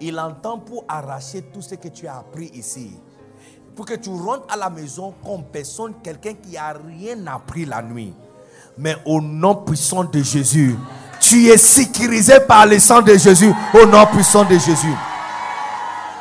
Il 0.00 0.18
entend 0.18 0.58
pour 0.58 0.84
arracher 0.88 1.42
tout 1.42 1.60
ce 1.60 1.74
que 1.74 1.88
tu 1.88 2.06
as 2.06 2.16
appris 2.16 2.46
ici. 2.54 2.98
Pour 3.76 3.84
que 3.84 3.94
tu 3.94 4.10
rentres 4.10 4.46
à 4.52 4.56
la 4.56 4.70
maison 4.70 5.14
comme 5.24 5.44
personne, 5.44 5.94
quelqu'un 6.02 6.34
qui 6.34 6.56
a 6.56 6.72
rien 6.72 7.26
appris 7.26 7.66
la 7.66 7.82
nuit. 7.82 8.14
Mais 8.78 8.96
au 9.04 9.20
nom 9.20 9.56
puissant 9.56 10.04
de 10.04 10.22
Jésus, 10.22 10.76
tu 11.20 11.48
es 11.48 11.58
sécurisé 11.58 12.40
par 12.40 12.66
le 12.66 12.78
sang 12.78 13.02
de 13.02 13.14
Jésus. 13.16 13.52
Au 13.74 13.86
nom 13.86 14.06
puissant 14.06 14.44
de 14.44 14.58
Jésus. 14.58 14.94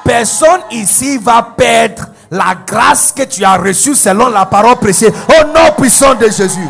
Personne 0.03 0.61
ici 0.71 1.17
va 1.17 1.41
perdre 1.41 2.07
la 2.31 2.55
grâce 2.55 3.11
que 3.11 3.23
tu 3.23 3.43
as 3.43 3.57
reçue 3.57 3.93
selon 3.93 4.29
la 4.29 4.45
parole 4.45 4.77
prêchée. 4.77 5.09
Au 5.09 5.47
nom 5.47 5.75
puissant 5.77 6.15
de 6.15 6.29
Jésus. 6.29 6.67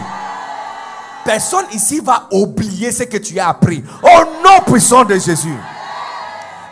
Personne 1.24 1.66
ici 1.72 2.00
va 2.00 2.28
oublier 2.32 2.92
ce 2.92 3.04
que 3.04 3.18
tu 3.18 3.40
as 3.40 3.50
appris. 3.50 3.84
Au 4.02 4.44
nom 4.44 4.66
puissant 4.66 5.06
de 5.06 5.14
Jésus. 5.14 5.56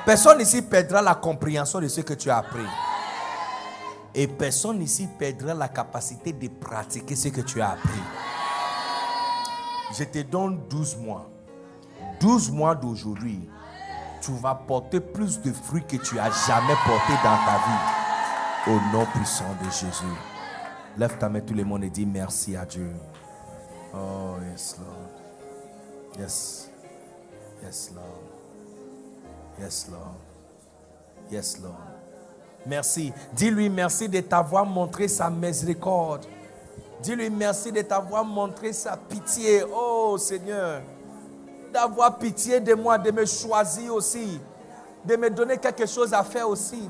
Personne 0.05 0.41
ici 0.41 0.63
perdra 0.63 1.03
la 1.03 1.13
compréhension 1.13 1.79
de 1.79 1.87
ce 1.87 2.01
que 2.01 2.15
tu 2.15 2.31
as 2.31 2.37
appris. 2.37 2.65
Et 4.15 4.27
personne 4.27 4.81
ici 4.81 5.07
perdra 5.19 5.53
la 5.53 5.67
capacité 5.67 6.33
de 6.33 6.47
pratiquer 6.47 7.15
ce 7.15 7.27
que 7.27 7.41
tu 7.41 7.61
as 7.61 7.69
appris. 7.69 8.01
Je 9.95 10.03
te 10.03 10.19
donne 10.23 10.61
12 10.67 10.97
mois. 10.97 11.29
12 12.19 12.51
mois 12.51 12.73
d'aujourd'hui, 12.73 13.47
tu 14.21 14.31
vas 14.41 14.55
porter 14.55 14.99
plus 14.99 15.39
de 15.41 15.53
fruits 15.53 15.85
que 15.87 15.97
tu 15.97 16.19
as 16.19 16.31
jamais 16.47 16.75
porté 16.85 17.13
dans 17.23 17.37
ta 17.45 17.57
vie. 17.65 17.98
Au 18.67 18.71
nom 18.93 19.05
puissant 19.15 19.55
de 19.63 19.69
Jésus. 19.69 20.15
Lève 20.97 21.17
ta 21.17 21.29
main 21.29 21.39
tout 21.39 21.53
le 21.53 21.63
monde 21.63 21.83
et 21.83 21.89
dis 21.89 22.05
merci 22.05 22.55
à 22.55 22.65
Dieu. 22.65 22.91
Oh, 23.93 24.35
yes, 24.51 24.75
Lord. 24.77 26.19
Yes. 26.19 26.69
Yes, 27.63 27.91
Lord. 27.95 28.23
Yes, 29.59 29.87
Lord. 29.89 30.15
Yes, 31.31 31.59
Lord. 31.61 31.99
Merci. 32.65 33.13
Dis-lui 33.33 33.69
merci 33.69 34.09
de 34.09 34.19
t'avoir 34.19 34.65
montré 34.65 35.07
sa 35.07 35.29
miséricorde. 35.29 36.25
Dis-lui 37.01 37.29
merci 37.29 37.71
de 37.71 37.81
t'avoir 37.81 38.25
montré 38.25 38.73
sa 38.73 38.97
pitié. 38.97 39.63
Oh 39.73 40.17
Seigneur, 40.17 40.81
d'avoir 41.71 42.17
pitié 42.17 42.59
de 42.59 42.73
moi, 42.73 42.97
de 42.97 43.11
me 43.11 43.25
choisir 43.25 43.93
aussi, 43.93 44.39
de 45.05 45.15
me 45.15 45.29
donner 45.29 45.57
quelque 45.57 45.85
chose 45.85 46.13
à 46.13 46.23
faire 46.23 46.49
aussi. 46.49 46.89